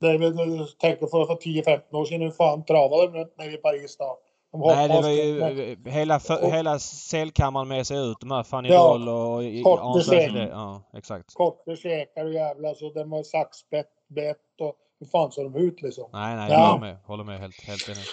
det 0.00 0.10
är 0.10 0.18
väl, 0.18 0.36
du 0.36 0.66
tänker 0.66 1.06
för, 1.06 1.26
för 1.26 1.34
10-15 1.34 1.94
år 1.94 2.04
sedan, 2.04 2.20
hur 2.20 2.30
fan 2.30 2.64
travade 2.64 3.06
de 3.06 3.18
runt 3.18 3.38
nere 3.38 3.52
i 3.52 3.56
Paris 3.56 3.96
då? 3.96 4.18
De 4.54 4.60
Nej, 4.60 4.88
det 4.88 5.00
var 5.00 5.10
ju 5.10 5.76
hela, 5.90 6.20
för, 6.20 6.50
hela 6.50 6.78
selkammaren 6.78 7.68
med 7.68 7.86
sig 7.86 8.10
ut. 8.10 8.16
De 8.20 8.30
här 8.30 8.42
Fanny 8.42 8.68
Ja, 8.68 8.88
Doll 8.98 9.08
och 9.08 9.44
i- 9.44 9.62
kort 9.62 9.80
Hans 9.80 10.10
besked. 10.10 10.32
Lasse- 10.32 10.48
Ja, 10.50 10.82
exakt. 10.96 11.34
Kotte, 11.34 11.76
käkar 11.76 12.24
och 12.24 12.32
jävla 12.32 12.74
så 12.74 12.92
de 12.92 13.12
har 13.12 13.22
saxbett 13.22 13.86
bett 14.08 14.36
och 14.60 14.74
hur 15.00 15.06
fan 15.06 15.32
ser 15.32 15.44
de 15.44 15.56
ut 15.56 15.82
liksom? 15.82 16.10
Nej, 16.12 16.36
nej, 16.36 16.50
jag 16.50 16.60
Ja. 16.60 16.66
håller 16.66 16.80
med. 16.80 16.96
Håller 17.04 17.24
med 17.24 17.40
helt, 17.40 17.60
helt 17.66 17.88
enig. 17.88 18.04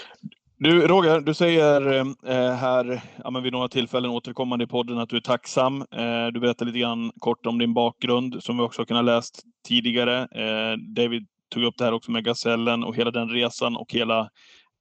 Du 0.58 0.88
Roger, 0.88 1.20
du 1.20 1.34
säger 1.34 1.92
eh, 2.28 2.54
här 2.56 3.02
ja, 3.24 3.30
men 3.30 3.44
vid 3.44 3.54
några 3.54 3.68
tillfällen 3.68 4.12
återkommande 4.12 4.64
i 4.66 4.68
podden 4.68 4.98
att 4.98 5.10
du 5.10 5.16
är 5.18 5.22
tacksam. 5.22 5.82
Eh, 5.82 6.28
du 6.34 6.40
berättar 6.40 6.66
lite 6.66 6.80
grann 6.80 7.12
kort 7.20 7.46
om 7.46 7.58
din 7.60 7.74
bakgrund 7.74 8.44
som 8.44 8.58
vi 8.58 8.64
också 8.64 8.82
har 8.82 8.86
kunnat 8.86 9.06
läst 9.06 9.42
tidigare. 9.68 10.18
Eh, 10.22 10.78
David 10.96 11.28
tog 11.54 11.64
upp 11.64 11.78
det 11.78 11.84
här 11.86 11.94
också 11.94 12.12
med 12.12 12.24
Gazellen 12.24 12.84
och 12.84 12.96
hela 12.96 13.12
den 13.12 13.30
resan 13.30 13.76
och 13.78 13.94
hela 13.94 14.30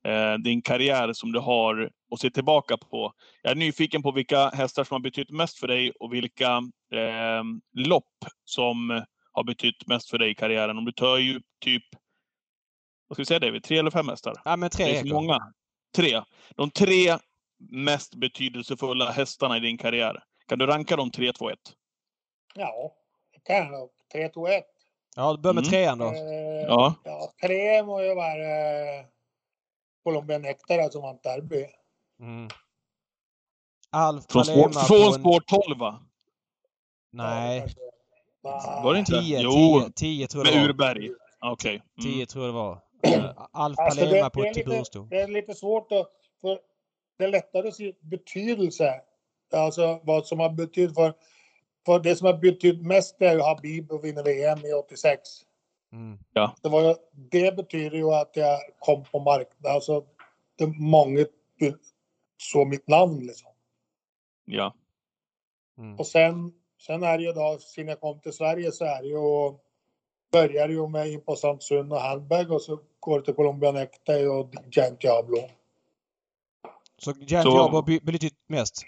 eh, 0.04 0.34
din 0.34 0.62
karriär 0.62 1.12
som 1.12 1.32
du 1.32 1.38
har 1.38 1.90
att 2.12 2.20
se 2.20 2.30
tillbaka 2.30 2.76
på. 2.76 3.12
Jag 3.42 3.50
är 3.50 3.54
nyfiken 3.56 4.02
på 4.02 4.12
vilka 4.12 4.48
hästar 4.48 4.84
som 4.84 4.94
har 4.94 5.00
betytt 5.00 5.30
mest 5.30 5.58
för 5.58 5.68
dig 5.68 5.90
och 5.90 6.14
vilka 6.14 6.50
eh, 6.94 7.42
lopp 7.86 8.24
som 8.44 9.04
har 9.32 9.44
betytt 9.44 9.86
mest 9.86 10.10
för 10.10 10.18
dig 10.18 10.30
i 10.30 10.34
karriären. 10.34 10.78
Om 10.78 10.84
du 10.84 10.92
tar 10.92 11.16
ju 11.18 11.40
typ, 11.60 11.84
vad 13.08 13.16
ska 13.16 13.20
vi 13.20 13.26
säga 13.26 13.38
David, 13.40 13.62
tre 13.64 13.78
eller 13.78 13.90
fem 13.90 14.08
hästar? 14.08 14.34
Ja, 14.44 14.56
men 14.56 14.70
tre 14.70 14.84
Det 14.84 14.98
är 14.98 15.04
så 15.04 15.14
många. 15.14 15.38
Tre. 15.96 16.22
De 16.56 16.70
tre 16.70 17.18
mest 17.70 18.14
betydelsefulla 18.14 19.10
hästarna 19.10 19.56
i 19.56 19.60
din 19.60 19.78
karriär. 19.78 20.22
Kan 20.48 20.58
du 20.58 20.66
ranka 20.66 20.96
dem 20.96 21.10
3, 21.10 21.32
2, 21.32 21.50
1? 21.50 21.58
Ja, 22.54 22.92
det 23.34 23.40
kan 23.44 23.56
jag 23.56 23.70
nog. 23.72 23.90
3, 24.12 24.28
2, 24.28 24.48
1. 24.48 24.64
Ja, 25.16 25.36
börja 25.42 25.54
med 25.54 25.62
Mm. 25.62 25.70
trean 25.70 25.98
då. 25.98 26.04
Eh, 26.04 26.12
Ja. 26.68 26.94
ja. 27.04 27.32
Tre 27.42 27.82
må 27.82 28.02
ju 28.02 28.14
vara 28.14 28.36
Colombia 30.04 30.38
Nectar 30.38 30.90
som 30.90 31.02
vann 31.02 31.18
derby. 31.22 31.66
Mm. 32.20 32.48
Alf 33.90 34.24
Från 34.30 34.44
spår, 34.44 34.68
från 34.86 35.12
spår 35.14 35.40
12 35.40 35.78
va? 35.78 36.00
Nej. 37.12 37.66
Var 38.82 38.92
det 38.92 38.98
inte? 38.98 39.12
10, 39.20 39.40
Jo, 39.40 39.80
10, 39.80 39.90
10 39.92 40.26
tror 40.26 40.46
jag 40.46 40.52
med 40.54 40.62
det 40.62 40.66
var. 40.66 40.68
Urberg. 40.68 41.10
Okej. 41.40 41.82
10 42.02 42.12
Mm. 42.14 42.26
tror 42.26 42.44
jag 42.44 42.54
det 42.54 42.58
var. 42.58 42.78
Alf 43.52 43.78
Alltså, 43.78 44.00
Palema 44.00 44.24
det, 44.24 44.30
på 44.30 44.44
ett 44.44 44.56
lite, 44.56 44.68
bursto. 44.68 45.02
det 45.10 45.20
är 45.20 45.28
lite 45.28 45.54
svårt 45.54 45.92
att... 45.92 46.10
För 46.40 46.58
det 47.18 47.24
är 47.24 47.28
lättare 47.28 47.68
att 47.68 47.74
se 47.74 47.92
betydelse. 48.00 49.00
Alltså 49.52 50.00
vad 50.02 50.26
som 50.26 50.40
har 50.40 50.50
betytt 50.50 50.94
för... 50.94 51.14
För 51.86 51.98
det 52.00 52.16
som 52.16 52.26
har 52.26 52.34
betytt 52.34 52.82
mest 52.86 53.22
är 53.22 53.32
ju 53.34 53.40
Habib 53.40 53.92
och 53.92 54.04
vinna 54.04 54.22
VM 54.22 54.58
i 54.58 54.72
86. 54.72 55.20
Mm. 55.92 56.18
Det, 56.62 56.68
var, 56.68 56.96
det 57.12 57.56
betyder 57.56 57.96
ju 57.96 58.10
att 58.14 58.30
jag 58.34 58.60
kom 58.78 59.04
på 59.04 59.18
marknaden. 59.18 59.74
Alltså, 59.74 60.04
det 60.56 60.66
många 60.66 61.26
såg 62.38 62.66
mitt 62.68 62.88
namn 62.88 63.26
liksom. 63.26 63.50
Ja. 64.44 64.74
Mm. 65.78 65.98
Och 65.98 66.06
sen, 66.06 66.52
sen 66.86 67.02
är 67.02 67.18
det 67.18 67.24
ju 67.24 67.32
då, 67.32 67.58
sen 67.60 67.88
jag 67.88 68.00
kom 68.00 68.20
till 68.20 68.32
Sverige 68.32 68.72
så 68.72 68.84
är 68.84 69.02
det 69.02 69.08
ju, 69.08 69.58
börjar 70.32 70.68
ju 70.68 70.88
med 70.88 71.08
in 71.08 71.20
på 71.24 71.36
Sandsund 71.36 71.92
och 71.92 72.00
Handbag 72.00 72.50
och 72.50 72.62
så 72.62 72.80
går 73.00 73.18
det 73.18 73.24
till 73.24 73.34
Colombia 73.34 73.72
Nectar 73.72 74.28
och 74.28 74.54
Giant 74.72 75.00
Diablo. 75.00 75.36
Så 76.98 77.12
Giant 77.12 77.44
Så- 77.44 77.50
Diablo 77.50 77.76
har 77.76 78.06
betytt 78.06 78.38
mest? 78.46 78.82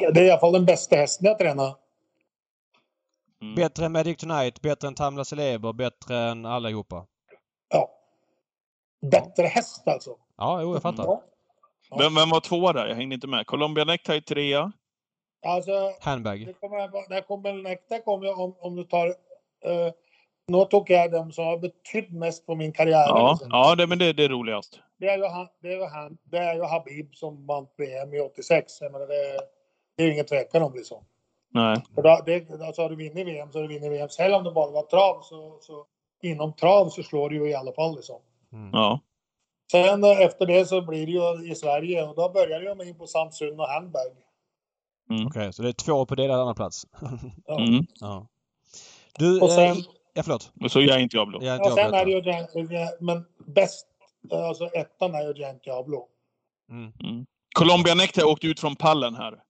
Ja, 0.00 0.10
Det 0.10 0.20
är 0.20 0.24
i 0.24 0.30
alla 0.30 0.40
fall 0.40 0.52
den 0.52 0.64
bästa 0.66 0.96
hästen 0.96 1.26
jag 1.26 1.38
tränar. 1.38 1.74
Mm. 3.42 3.54
Bättre 3.54 3.84
än 3.84 3.92
Magic 3.92 4.16
Tonight, 4.16 4.60
bättre 4.62 4.88
än 4.88 4.94
Tamla 4.94 5.24
Celeber, 5.24 5.72
bättre 5.72 6.18
än 6.18 6.46
allihopa? 6.46 7.06
Ja. 7.68 7.90
Bättre 9.10 9.46
häst 9.46 9.88
alltså. 9.88 10.16
Ja, 10.36 10.62
jo, 10.62 10.72
jag 10.72 10.82
fattar. 10.82 11.04
Ja. 11.04 11.22
Vem, 11.98 12.14
vem 12.14 12.30
var 12.30 12.40
tvåa 12.40 12.72
där? 12.72 12.86
Jag 12.86 12.96
hängde 12.96 13.14
inte 13.14 13.26
med. 13.26 13.46
Colombia 13.46 13.84
Necktie 13.84 14.20
trea. 14.20 14.72
Alltså, 15.46 15.92
Handbag. 16.00 16.46
det 16.46 16.52
kommer, 16.52 17.08
det 17.08 17.22
kommer 17.22 17.52
Nectar 17.52 18.04
kommer 18.04 18.40
om, 18.40 18.54
om 18.60 18.76
du 18.76 18.84
tar... 18.84 19.06
Uh, 19.06 19.92
nu 20.46 20.64
tog 20.64 20.90
jag 20.90 21.10
dem 21.10 21.32
som 21.32 21.44
har 21.44 21.58
betytt 21.58 22.10
mest 22.10 22.46
på 22.46 22.54
min 22.54 22.72
karriär. 22.72 23.06
Ja, 23.08 23.30
liksom. 23.32 23.48
ja 23.52 23.74
det, 23.74 23.86
men 23.86 23.98
det, 23.98 24.12
det 24.12 24.24
är 24.24 24.28
roligast. 24.28 24.80
Det 24.98 25.08
är 25.08 25.18
ju 25.18 25.24
han, 25.24 25.48
det 25.62 25.68
är 25.68 25.76
ju 25.76 25.84
han, 25.84 26.18
det 26.24 26.38
är 26.38 26.54
ju 26.54 26.62
Habib 26.62 27.14
som 27.14 27.46
vann 27.46 27.66
VM 27.76 28.14
i 28.14 28.20
86. 28.20 28.80
Jag 28.80 28.92
menar, 28.92 29.06
det, 29.06 29.40
det 29.96 30.02
är 30.02 30.06
ju 30.06 30.12
ingen 30.12 30.26
tvekan 30.26 30.62
om 30.62 30.74
liksom. 30.74 31.04
Nej. 31.50 31.82
För 31.94 32.02
då, 32.02 32.22
det, 32.26 32.50
alltså 32.66 32.82
har 32.82 32.88
du 32.88 32.96
vunnit 32.96 33.26
VM 33.26 33.52
så 33.52 33.58
har 33.58 33.68
du 33.68 33.74
vunnit 33.74 33.92
VM. 33.92 34.08
Sen 34.08 34.34
om 34.34 34.44
det 34.44 34.50
bara 34.50 34.70
var 34.70 34.82
trav 34.82 35.22
så, 35.22 35.58
så 35.60 35.84
inom 36.22 36.52
trav 36.52 36.88
så 36.88 37.02
slår 37.02 37.30
du 37.30 37.36
ju 37.36 37.50
i 37.50 37.54
alla 37.54 37.72
fall 37.72 37.96
liksom. 37.96 38.20
Mm. 38.52 38.70
Ja. 38.72 39.00
Sen 39.70 40.04
eh, 40.04 40.20
efter 40.20 40.46
det 40.46 40.66
så 40.66 40.82
blir 40.82 41.06
det 41.06 41.12
ju 41.12 41.52
i 41.52 41.54
Sverige 41.54 42.06
och 42.06 42.14
då 42.14 42.28
börjar 42.28 42.60
jag 42.60 42.76
med 42.76 42.86
in 42.86 42.98
på 42.98 43.06
Samsung 43.06 43.58
och 43.58 43.68
Handbag. 43.68 44.12
Okej, 45.26 45.52
så 45.52 45.62
det 45.62 45.68
är 45.68 45.72
två 45.72 46.06
på 46.06 46.14
delad 46.14 46.40
andra 46.40 46.54
plats. 46.54 46.86
Ja. 47.46 47.60
Mm. 47.60 47.86
ja. 48.00 48.26
Du, 49.18 49.40
Och 49.40 49.50
sen, 49.50 49.76
eh, 49.76 49.76
ja 50.14 50.22
förlåt. 50.22 50.50
Men 50.54 50.70
så 50.70 50.80
jag 50.80 51.02
inte 51.02 51.16
Diablo. 51.16 51.38
Jag, 51.42 51.60
ja, 51.60 51.74
sen 51.74 51.94
är 51.94 52.04
det 52.04 52.10
ju 52.10 52.20
Giant, 52.20 52.50
men 53.00 53.24
bäst, 53.46 53.86
eh, 54.32 54.44
alltså 54.44 54.64
ettan 54.66 55.14
är 55.14 55.22
ju 55.22 55.32
Giant 55.34 55.64
Diablo. 55.64 56.06
Mm. 56.70 56.92
Mm. 57.04 57.26
Colombia 57.54 57.94
Necktie 57.94 58.24
åkte 58.24 58.46
ut 58.46 58.60
från 58.60 58.76
pallen 58.76 59.14
här. 59.14 59.42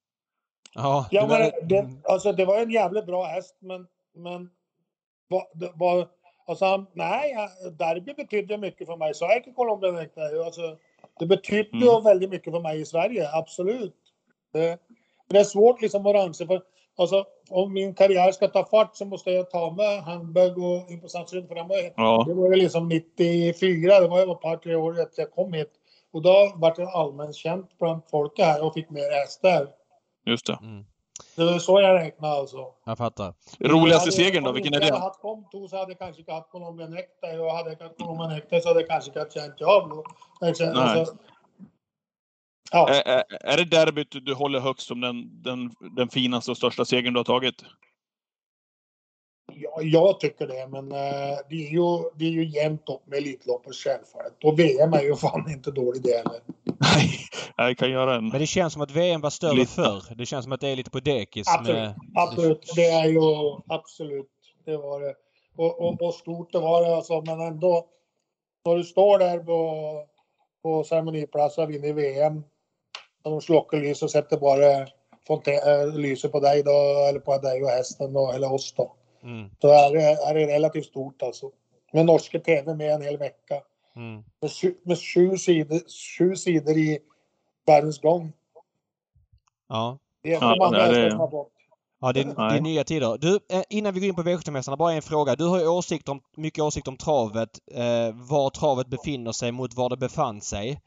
Ja, 0.75 1.07
Ja, 1.11 1.21
det 1.23 1.29
men 1.29 1.41
var- 1.43 1.53
det, 1.69 1.79
mm. 1.79 1.99
alltså, 2.05 2.33
det 2.33 2.45
var 2.45 2.59
en 2.59 2.71
jävligt 2.71 3.07
bra 3.07 3.25
häst, 3.25 3.57
men, 3.61 3.87
men 4.15 4.51
det 5.55 5.73
var, 5.75 6.09
alltså, 6.47 6.65
han- 6.65 6.87
nej, 6.93 7.35
derby 7.79 8.15
betydde 8.15 8.59
mycket 8.59 8.87
för 8.87 8.97
mig. 8.97 9.15
Så 9.15 9.25
jag 9.25 9.37
inte 9.37 9.51
Colombia 9.51 9.93
Nectar. 9.93 10.45
Alltså, 10.45 10.77
det 11.19 11.27
betydde 11.27 11.87
Mm. 11.91 12.05
väldigt 12.05 12.31
mycket 12.31 12.53
för 12.53 12.61
mig 12.61 12.81
i 12.81 12.85
Sverige, 12.87 13.29
absolut. 13.33 13.95
Det, 14.53 14.79
det 15.29 15.39
är 15.39 15.45
svårt 15.45 15.83
liksom 15.83 16.07
att 16.07 16.15
ranka 16.15 16.47
för 16.47 16.63
alltså, 16.97 17.25
om 17.51 17.73
min 17.73 17.95
karriär 17.95 18.33
ska 18.33 18.49
ta 18.49 18.65
fart 18.65 18.97
så 18.97 19.05
måste 19.05 19.31
jag 19.31 19.51
ta 19.51 19.71
med 19.71 20.03
Hamburg 20.03 20.59
och 20.59 20.89
det 20.89 21.63
var, 21.63 21.93
Ja. 21.97 22.25
det 22.29 22.35
var 22.35 22.47
ju 22.49 22.57
liksom 22.57 22.89
94, 22.89 24.01
det 24.01 24.09
var 24.09 24.27
ju 24.27 24.33
ett 24.33 24.41
par 24.41 24.57
tre 24.57 24.75
år 24.75 25.01
efter 25.01 25.23
jag 25.23 25.31
kom 25.31 25.53
hit. 25.53 25.71
Och 26.13 26.23
då 26.23 26.53
var 26.57 26.75
det 26.77 26.89
allmänt 26.89 27.35
känt 27.37 27.79
bland 27.79 28.03
folket 28.11 28.45
här 28.45 28.65
och 28.67 28.75
fick 28.75 28.91
mer 28.91 29.21
hästar. 29.21 29.69
Just 30.29 30.47
det. 30.47 30.59
Mm. 30.63 30.85
Det 31.37 31.43
är 31.43 31.59
så 31.59 31.81
jag 31.81 31.95
räknar 31.95 32.29
alltså. 32.29 32.67
Jag 32.85 32.99
fattar. 32.99 33.35
Roligaste 33.61 34.13
segern 34.13 34.43
då? 34.45 34.49
om 34.51 34.55
Vilken 34.55 34.75
är 34.75 34.81
jag 34.81 34.89
det? 34.89 34.93
hade 34.95 35.05
haft 35.05 35.21
Comto 35.21 35.69
så 35.69 35.77
hade 35.77 35.91
jag 35.91 35.99
kanske 35.99 36.21
inte 36.21 36.33
haft 36.33 36.51
Colombia 36.51 36.87
Nectar. 36.87 37.39
Och 37.41 37.53
hade 37.53 37.71
jag 37.71 37.83
haft 37.83 37.99
Colombia 37.99 38.29
Nectar 38.29 38.61
så 38.61 38.69
hade 38.69 38.81
jag 38.81 38.89
kanske 38.89 39.11
inte 39.11 39.21
haft 39.21 39.37
Giant 39.37 39.59
Diablo. 39.59 40.05
Alltså, 40.41 40.65
ja, 42.73 42.89
Är, 42.89 43.09
är, 43.09 43.25
är 43.41 43.57
det 43.57 43.65
derbyt 43.65 44.17
du 44.27 44.35
håller 44.35 44.61
högst 44.61 44.87
som 44.87 45.01
den, 45.01 45.43
den, 45.43 45.71
den 45.97 46.09
finaste 46.09 46.51
och 46.51 46.57
största 46.57 46.85
segern 46.85 47.15
du 47.15 47.19
har 47.19 47.25
tagit? 47.25 47.65
Ja, 49.61 49.83
jag 49.83 50.21
tycker 50.21 50.47
det. 50.47 50.69
Men 50.69 50.93
eh, 50.93 51.39
det, 51.49 51.67
är 51.67 51.71
ju, 51.71 52.11
det 52.17 52.25
är 52.25 52.31
ju 52.31 52.49
jämnt 52.49 52.89
upp 52.89 53.07
med 53.07 53.19
Elitloppet 53.19 53.75
självfallet. 53.75 54.45
Och 54.45 54.59
VM 54.59 54.93
är 54.93 55.03
ju 55.03 55.17
fan 55.17 55.51
inte 55.51 55.71
dålig 55.71 56.03
det 56.03 56.17
heller. 56.17 56.41
Nej, 57.59 57.69
jag 57.69 57.79
kan 57.79 57.91
göra 57.91 58.15
en... 58.17 58.29
Men 58.29 58.41
det 58.41 58.47
känns 58.47 58.73
som 58.73 58.83
att 58.83 58.91
VM 58.91 59.21
var 59.21 59.31
större 59.31 59.55
Lite. 59.55 59.73
förr. 59.73 60.03
Det 60.15 60.27
känns 60.27 60.45
som 60.45 60.53
att 60.53 60.61
det 60.61 60.69
är 60.69 60.77
lite 60.77 60.91
på 60.91 61.01
dekis. 61.01 61.49
Absolut. 61.49 61.77
Med... 61.77 61.95
Absolut. 62.15 62.73
Det 62.77 62.87
är 62.87 63.07
ju 63.07 63.21
absolut. 63.69 64.31
Det 64.65 64.77
var 64.77 65.01
det. 65.01 65.15
Och, 65.57 65.81
och, 65.81 66.03
och 66.03 66.15
stort 66.15 66.53
det 66.53 66.59
var 66.59 66.85
det 66.85 66.97
alltså. 66.97 67.21
Men 67.21 67.41
ändå. 67.41 67.87
När 68.67 68.77
du 68.77 68.85
står 68.85 69.19
där 69.19 69.39
på, 69.39 70.07
på 70.63 70.85
ceremoniplatsen 70.85 71.65
och 71.65 71.71
vinner 71.71 71.93
VM. 71.93 72.43
Och 73.25 73.31
de 73.31 73.41
slockar 73.41 73.79
lys 73.79 74.03
och 74.03 74.11
sätter 74.11 74.37
bara 74.37 74.87
fontä- 75.29 75.83
äh, 75.83 75.95
lyset 75.99 76.33
på 76.33 76.41
dig 76.41 76.63
då. 76.63 77.07
Eller 77.09 77.21
på 77.21 77.39
dig 77.39 77.63
och 77.63 77.71
hästen 77.71 78.13
då. 78.13 78.33
Eller 78.33 78.53
oss 78.53 78.75
då. 78.77 78.95
Mm. 79.23 79.51
Så 79.61 79.69
är 79.69 79.93
det, 79.95 80.03
är 80.03 80.35
det 80.35 80.47
relativt 80.47 80.87
stort 80.87 81.23
alltså. 81.23 81.51
Med 81.93 82.07
norska 82.07 82.39
TV 82.41 82.75
med 82.75 82.91
en 82.95 83.03
hel 83.03 83.17
vecka. 83.19 83.55
Mm. 83.97 84.25
Med, 84.41 84.53
sju, 84.53 84.75
med 84.83 84.99
sju, 84.99 85.37
sidor, 85.37 85.81
sju 86.19 86.37
sidor 86.37 86.77
i 86.77 86.99
världens 87.67 88.01
gång. 88.01 88.33
Ja. 89.69 89.99
Det 90.23 90.35
är 90.35 90.41
Ja, 90.41 90.89
det- 90.91 91.11
som 91.11 91.21
har 91.21 91.31
fått. 91.31 91.53
Ja, 92.01 92.13
det, 92.13 92.21
är- 92.21 92.25
det 92.51 92.57
är 92.57 92.61
nya 92.61 92.85
tider. 92.85 93.19
Du, 93.19 93.39
eh, 93.51 93.63
innan 93.71 93.95
vi 93.95 94.01
går 94.01 94.09
in 94.09 94.15
på 94.15 94.23
V75-hästarna, 94.23 94.77
bara 94.77 94.93
en 94.93 95.03
fråga. 95.03 95.37
Du 95.37 95.45
har 95.45 95.59
ju 95.61 95.69
åsikt 95.69 96.09
om, 96.09 96.21
mycket 96.37 96.65
åsikt 96.65 96.89
om 96.89 96.97
travet. 96.97 97.51
Eh, 97.73 98.15
var 98.15 98.51
travet 98.51 98.87
befinner 98.87 99.33
sig 99.33 99.53
mot 99.53 99.75
var 99.75 99.89
det 99.89 99.97
befann 99.97 100.41
sig. 100.41 100.81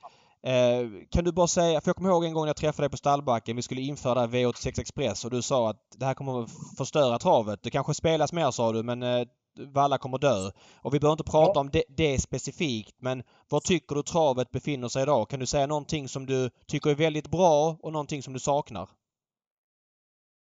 Eh, 0.43 0.89
kan 1.09 1.23
du 1.23 1.31
bara 1.31 1.47
säga, 1.47 1.81
för 1.81 1.89
jag 1.89 1.95
kommer 1.95 2.09
ihåg 2.09 2.25
en 2.25 2.33
gång 2.33 2.43
när 2.43 2.49
jag 2.49 2.55
träffade 2.55 2.83
dig 2.87 2.91
på 2.91 2.97
stallbacken, 2.97 3.55
vi 3.55 3.61
skulle 3.61 3.81
införa 3.81 4.13
det 4.13 4.19
här 4.21 4.27
V86 4.27 4.79
Express 4.81 5.25
och 5.25 5.31
du 5.31 5.41
sa 5.41 5.69
att 5.69 5.95
det 5.97 6.05
här 6.05 6.13
kommer 6.13 6.43
att 6.43 6.49
förstöra 6.77 7.19
travet. 7.19 7.63
Det 7.63 7.69
kanske 7.69 7.93
spelas 7.93 8.33
mer 8.33 8.51
sa 8.51 8.71
du, 8.71 8.83
men 8.83 9.03
eh, 9.03 9.27
Valla 9.59 9.97
kommer 9.97 10.17
dö. 10.17 10.51
Och 10.81 10.93
vi 10.93 10.99
behöver 10.99 11.13
inte 11.13 11.31
prata 11.31 11.51
Ja. 11.55 11.59
om 11.59 11.69
det, 11.69 11.83
det 11.89 12.21
specifikt, 12.21 12.95
men 12.99 13.23
var 13.49 13.59
tycker 13.59 13.95
du 13.95 14.03
travet 14.03 14.51
befinner 14.51 14.87
sig 14.87 15.03
idag? 15.03 15.29
Kan 15.29 15.39
du 15.39 15.45
säga 15.45 15.67
någonting 15.67 16.07
som 16.07 16.25
du 16.25 16.49
tycker 16.67 16.89
är 16.89 16.95
väldigt 16.95 17.31
bra 17.31 17.77
och 17.81 17.91
någonting 17.91 18.23
som 18.23 18.33
du 18.33 18.39
saknar? 18.39 18.89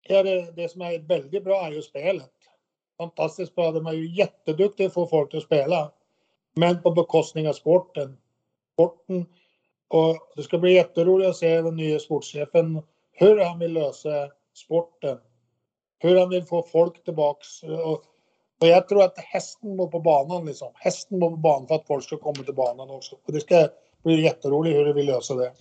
Ja, 0.08 0.22
det, 0.22 0.52
det 0.56 0.68
som 0.68 0.80
är 0.82 0.98
väldigt 0.98 1.44
bra 1.44 1.66
är 1.66 1.70
ju 1.72 1.82
spelet. 1.82 2.32
Fantastiskt 2.98 3.54
bra. 3.54 3.72
De 3.72 3.86
är 3.86 3.92
ju 3.92 4.14
jätteduktiga 4.16 4.90
på 4.90 5.02
att 5.02 5.10
få 5.10 5.16
folk 5.16 5.34
att 5.34 5.42
spela. 5.42 5.92
Men 6.54 6.82
på 6.82 6.90
bekostning 6.90 7.48
av 7.48 7.52
sporten. 7.52 8.16
Sporten. 8.72 9.26
Och 9.90 10.18
det 10.36 10.42
ska 10.42 10.58
bli 10.58 10.72
jätteroligt 10.74 11.30
att 11.30 11.36
se 11.36 11.62
den 11.62 11.76
nya 11.76 11.98
sportchefen. 11.98 12.82
Hur 13.12 13.44
han 13.44 13.58
vill 13.58 13.72
lösa 13.72 14.28
sporten. 14.54 15.18
Hur 15.98 16.16
han 16.16 16.28
vill 16.28 16.44
få 16.44 16.62
folk 16.62 17.04
tillbaks. 17.04 17.62
Och, 17.62 17.92
och 18.60 18.66
jag 18.68 18.88
tror 18.88 19.02
att 19.02 19.18
hästen 19.18 19.76
mår 19.76 19.86
på 19.86 20.00
banan 20.00 20.46
liksom. 20.46 20.72
Hästen 20.74 21.18
mår 21.18 21.30
på 21.30 21.36
banan 21.36 21.66
för 21.66 21.74
att 21.74 21.86
folk 21.86 22.04
ska 22.04 22.16
komma 22.16 22.44
till 22.44 22.54
banan 22.54 22.90
också. 22.90 23.16
Och 23.26 23.32
det 23.32 23.40
ska, 23.40 23.68
det 24.02 24.12
jätteroligt 24.12 24.76
hur 24.76 24.94
vi 24.94 25.02
löser 25.02 25.34
det. 25.34 25.52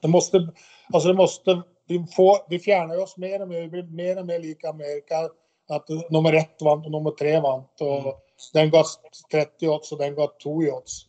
Det 0.00 0.08
måste, 0.08 0.48
alltså 0.92 1.08
det 1.08 1.14
måste, 1.14 1.62
vi, 1.86 2.06
får, 2.16 2.36
vi 2.48 2.58
fjärnar 2.58 3.02
oss 3.02 3.16
mer 3.16 3.42
och 3.42 3.48
mer, 3.48 3.60
vi 3.60 3.68
blir 3.68 3.82
mer 3.82 4.18
och 4.18 4.26
mer 4.26 4.38
lika 4.38 4.68
Amerika. 4.68 5.30
Att 5.68 5.88
nummer 6.10 6.32
ett 6.32 6.62
vann 6.62 6.84
och 6.84 6.90
nummer 6.90 7.10
tre 7.10 7.40
vann. 7.40 7.64
Och 7.80 8.16
Mm. 8.38 8.52
Den 8.52 8.70
gav 8.70 8.84
30 9.30 9.68
odds 9.68 9.92
och 9.92 9.98
den 9.98 10.14
gav 10.14 10.28
2 10.42 10.50
odds. 10.50 11.06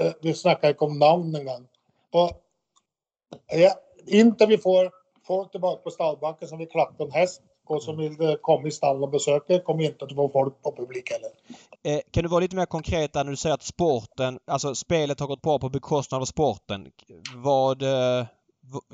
Eh, 0.00 0.12
Vi 0.22 0.34
snackar 0.34 0.68
inte 0.68 0.84
om 0.84 0.98
namn 0.98 1.36
engang. 1.36 1.68
Och 2.12 2.30
ja, 3.52 3.74
inte 4.06 4.46
vi 4.46 4.58
får 4.58 4.90
folk 5.26 5.50
tillbaka 5.50 5.82
på 5.82 5.90
stallbacken 5.90 6.48
som 6.48 6.58
vill 6.58 6.68
klappa 6.68 7.04
en 7.04 7.10
häst 7.10 7.42
och 7.66 7.82
som 7.82 7.96
vill 7.96 8.20
eh, 8.20 8.34
komma 8.34 8.68
i 8.68 8.70
stallen 8.70 9.02
och 9.02 9.10
besöka, 9.10 9.60
kommer 9.60 9.84
inte 9.84 10.04
att 10.04 10.14
få 10.14 10.28
folk 10.28 10.62
på 10.62 10.76
publik 10.76 11.10
heller. 11.10 11.30
Eh, 11.82 12.02
kan 12.10 12.22
du 12.22 12.28
vara 12.28 12.40
lite 12.40 12.56
mer 12.56 12.66
konkret 12.66 13.14
när 13.14 13.24
du 13.24 13.36
säger 13.36 13.54
att 13.54 13.62
sporten, 13.62 14.38
alltså 14.46 14.74
spelet 14.74 15.20
har 15.20 15.26
gått 15.26 15.42
bra 15.42 15.58
på 15.58 15.68
bekostnad 15.68 16.20
av 16.20 16.24
sporten. 16.24 16.92
Vad... 17.34 17.82
Eh, 17.82 18.26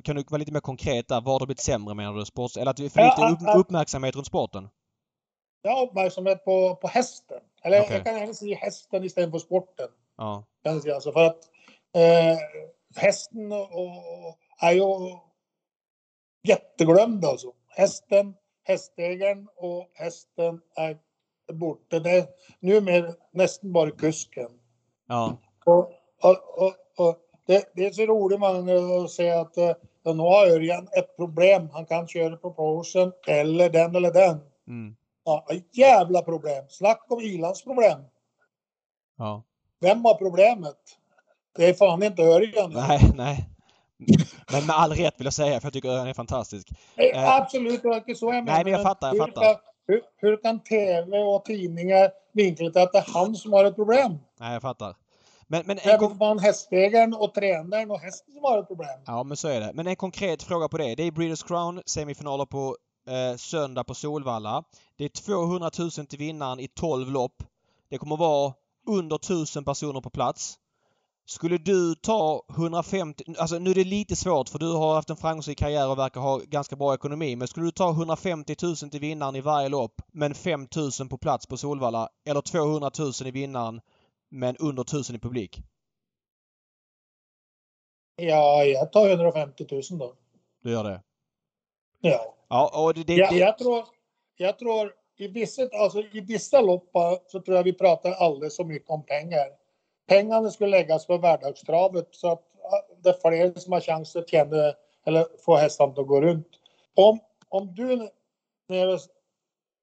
kan 0.02 0.16
du 0.16 0.24
vara 0.28 0.38
lite 0.38 0.52
mer 0.52 0.60
konkret 0.60 1.08
där? 1.08 1.20
Vad 1.20 1.34
har 1.34 1.40
det 1.40 1.46
blivit 1.46 1.60
sämre 1.60 1.94
menar 1.94 2.14
du? 2.14 2.24
Sports, 2.24 2.56
eller 2.56 2.70
att 2.70 2.76
för 2.76 2.84
Ja, 2.84 3.06
lite 3.06 3.20
ja, 3.20 3.30
upp, 3.30 3.38
ja. 3.42 3.54
uppmärksamhet 3.58 4.16
runt 4.16 4.26
sporten? 4.26 4.68
Har 5.64 5.86
uppmärksamhet 5.86 6.44
på, 6.44 6.76
på 6.76 6.88
hästen. 6.88 7.40
Eller 7.62 7.80
Okej. 7.80 7.96
jag 7.96 8.04
kan 8.04 8.18
gärna 8.18 8.34
säga 8.34 8.56
hästen 8.56 9.04
istället 9.04 9.30
för 9.30 9.38
sporten. 9.38 9.88
Ja. 10.16 10.44
Alltså 10.64 11.12
för 11.12 11.26
att 11.26 11.38
eh, 11.94 12.38
hästen 12.96 13.52
och, 13.52 13.60
och, 13.60 14.38
är 14.60 14.72
ju 14.72 14.82
jätteglömd 16.42 17.24
alltså. 17.24 17.52
Hästen, 17.68 18.34
hästägaren 18.64 19.48
och 19.56 19.90
hästen 19.94 20.60
är 20.76 20.98
borta. 21.52 21.98
Det 21.98 22.10
är 22.10 22.26
numera 22.60 23.14
nästan 23.30 23.72
bara 23.72 23.90
kusken. 23.90 24.50
Ja. 25.08 25.38
Och, 25.64 25.92
och, 26.22 26.62
och, 26.62 26.74
och 26.96 27.16
det, 27.46 27.70
det 27.74 27.86
är 27.86 27.90
så 27.90 28.02
roligt 28.06 28.40
gånger 28.40 29.04
att 29.04 29.10
se 29.10 29.30
att 29.30 29.56
eh, 29.56 29.72
ja, 30.02 30.12
nu 30.12 30.22
har 30.22 30.46
Örjan 30.46 30.88
ett 30.98 31.16
problem. 31.16 31.68
Han 31.72 31.86
kan 31.86 32.08
köra 32.08 32.36
proportion 32.36 33.12
eller 33.26 33.70
den 33.70 33.96
eller 33.96 34.12
den. 34.12 34.40
Mm. 34.68 34.96
Ja, 35.24 35.46
jävla 35.72 36.22
problem. 36.22 36.64
Snack 36.68 37.04
om 37.08 37.20
ilandsproblem. 37.20 38.00
Ja. 39.18 39.42
Vem 39.80 40.04
har 40.04 40.14
problemet? 40.14 40.78
Det 41.56 41.68
är 41.68 41.74
fan 41.74 42.02
inte 42.02 42.22
Örjan. 42.22 42.70
Nej, 42.72 43.12
nej. 43.14 43.48
Men 44.52 44.66
med 44.66 44.76
all 44.76 44.92
rätt 44.92 45.14
vill 45.20 45.24
jag 45.24 45.32
säga 45.34 45.60
för 45.60 45.66
jag 45.66 45.72
tycker 45.72 45.88
den 45.88 46.06
är 46.06 46.14
fantastisk. 46.14 46.68
Nej, 46.96 47.10
Eh, 47.10 47.34
Absolut, 47.36 47.82
det 47.82 47.88
var 47.88 47.96
inte 47.96 48.14
så 48.14 48.26
jag 48.32 48.44
Nej, 48.44 48.64
men 48.64 48.72
jag 48.72 48.82
fattar, 48.82 49.14
jag 49.14 49.28
fattar. 49.28 49.56
Hur, 49.88 50.00
hur 50.16 50.36
kan 50.42 50.60
tv 50.62 51.18
och 51.18 51.44
tidningar 51.44 52.10
vinkla 52.32 52.66
att 52.66 52.92
det 52.92 52.98
är 52.98 53.12
han 53.14 53.34
som 53.34 53.52
har 53.52 53.64
ett 53.64 53.74
problem? 53.76 54.18
Nej, 54.40 54.52
jag 54.52 54.62
fattar. 54.62 54.94
Men, 55.46 55.62
men 55.66 55.76
Det 55.76 55.92
en, 55.92 55.98
kon- 55.98 56.18
fan 56.18 56.38
hästägaren 56.38 57.14
och 57.14 57.34
tränaren 57.34 57.90
och 57.90 58.00
hästen 58.00 58.34
som 58.34 58.44
har 58.44 58.58
ett 58.58 58.68
problem. 58.68 59.00
ja, 59.06 59.22
men 59.22 59.36
så 59.36 59.48
är 59.48 59.60
det. 59.60 59.70
Men 59.74 59.86
en 59.86 59.96
konkret 59.96 60.42
fråga 60.42 60.68
på 60.68 60.78
det. 60.78 60.94
Det 60.94 61.02
är 61.02 61.10
Breeders 61.10 61.42
Crown 61.42 61.82
semifinaler 61.86 62.46
på 62.46 62.76
eh, 63.08 63.36
söndag 63.36 63.84
på 63.84 63.94
Solvalla. 63.94 64.62
Det 64.96 65.04
är 65.04 65.08
200 65.08 65.70
000 65.78 65.90
till 65.90 66.18
vinnaren 66.18 66.60
i 66.60 66.68
12 66.68 67.10
lopp. 67.10 67.42
Det 67.90 67.98
kommer 67.98 68.16
vara 68.16 68.52
under 68.88 69.16
1000 69.16 69.64
personer 69.64 70.00
på 70.00 70.10
plats. 70.10 70.54
Skulle 71.28 71.58
du 71.58 71.94
ta 71.94 72.42
150, 72.50 73.24
alltså 73.38 73.58
nu 73.58 73.70
är 73.70 73.74
det 73.74 73.84
lite 73.84 74.16
svårt 74.16 74.48
för 74.48 74.58
du 74.58 74.72
har 74.72 74.94
haft 74.94 75.10
en 75.10 75.16
framgångsrik 75.16 75.58
karriär 75.58 75.88
och 75.90 75.98
verkar 75.98 76.20
ha 76.20 76.38
ganska 76.38 76.76
bra 76.76 76.94
ekonomi. 76.94 77.36
Men 77.36 77.48
skulle 77.48 77.66
du 77.66 77.70
ta 77.70 77.90
150 77.90 78.56
000 78.62 78.76
till 78.76 79.00
vinnaren 79.00 79.36
i 79.36 79.40
varje 79.40 79.68
lopp 79.68 80.02
men 80.12 80.34
5 80.34 80.68
000 81.00 81.08
på 81.08 81.18
plats 81.18 81.46
på 81.46 81.56
Solvalla 81.56 82.08
eller 82.28 82.40
200 82.40 82.90
000 82.98 83.12
i 83.24 83.30
vinnaren 83.30 83.80
men 84.30 84.56
under 84.56 84.82
1000 84.82 85.16
i 85.16 85.18
publik? 85.18 85.60
Ja, 88.16 88.64
jag 88.64 88.92
tar 88.92 89.10
150 89.10 89.66
000 89.70 89.82
då. 89.90 90.14
Du 90.62 90.70
gör 90.70 90.84
det? 90.84 91.02
Ja. 92.00 92.34
Ja, 92.48 92.84
och 92.84 92.94
det... 92.94 93.04
det, 93.04 93.14
Jag, 93.14 93.32
jag 93.32 93.58
tror, 93.58 93.84
jag 94.36 94.58
tror 94.58 94.92
i 95.16 95.28
vissa, 95.28 95.62
alltså 95.62 96.00
i 96.00 96.20
vissa 96.20 96.60
lopp 96.60 96.90
så 97.26 97.40
tror 97.40 97.56
jag 97.56 97.64
vi 97.64 97.72
pratar 97.72 98.12
alldeles 98.12 98.56
för 98.56 98.64
mycket 98.64 98.90
om 98.90 99.02
pengar. 99.02 99.65
Pengarna 100.06 100.50
skulle 100.50 100.70
läggas 100.70 101.06
på 101.06 101.18
vardagstravet 101.18 102.08
så 102.10 102.32
att 102.32 102.44
ja, 102.62 102.86
det 103.02 103.08
är 103.08 103.20
fler 103.20 103.60
som 103.60 103.72
har 103.72 103.80
chans 103.80 104.16
att 104.16 104.28
tjäna 104.28 104.74
eller 105.06 105.26
få 105.44 105.56
hästarna 105.56 105.92
att 105.96 106.06
gå 106.06 106.20
runt. 106.20 106.48
Om, 106.94 107.18
om 107.48 107.74
du 107.74 108.08
när 108.68 109.00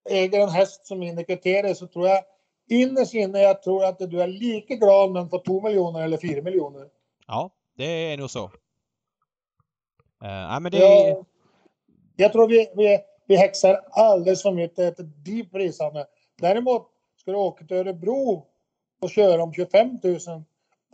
äger 0.09 0.39
en 0.39 0.49
häst 0.49 0.85
som 0.85 0.99
vinner 0.99 1.23
kriterier 1.23 1.73
så 1.73 1.87
tror 1.87 2.07
jag 2.07 2.23
innerst 2.69 3.13
inne 3.13 3.39
jag 3.39 3.63
tror 3.63 3.85
att 3.85 3.99
du 3.99 4.21
är 4.21 4.27
lika 4.27 4.75
glad 4.75 5.05
om 5.05 5.13
den 5.13 5.29
får 5.29 5.39
2 5.39 5.61
miljoner 5.61 6.01
eller 6.03 6.17
4 6.17 6.41
miljoner. 6.41 6.87
Ja, 7.27 7.49
det 7.77 7.83
är 7.83 8.17
nog 8.17 8.29
så. 8.29 8.43
Uh, 10.23 10.59
men 10.59 10.71
det. 10.71 10.77
Jag, 10.77 11.25
jag 12.15 12.31
tror 12.33 12.47
vi, 12.47 12.71
vi, 12.75 12.99
vi 13.25 13.35
häxar 13.35 13.81
alldeles 13.91 14.41
för 14.41 14.51
mycket 14.51 14.79
efter 14.79 15.03
de 15.03 15.43
priserna. 15.43 16.05
Däremot 16.41 16.87
ska 17.17 17.31
du 17.31 17.37
åka 17.37 17.65
till 17.65 17.77
Örebro 17.77 18.47
och 19.03 19.09
köra 19.09 19.43
om 19.43 19.53
25 19.53 19.99
000 20.03 20.15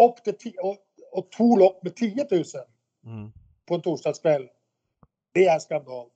upp 0.03 0.23
till 0.23 0.33
ti- 0.33 0.59
och, 0.63 0.77
och 1.11 1.31
två 1.37 1.57
lopp 1.57 1.83
med 1.83 1.95
10 1.95 2.27
000 2.31 2.43
Mm. 3.05 3.31
på 3.67 3.75
en 3.75 3.81
torsdagskväll. 3.81 4.47
Det 5.33 5.45
är 5.45 5.59
skandal. 5.59 6.07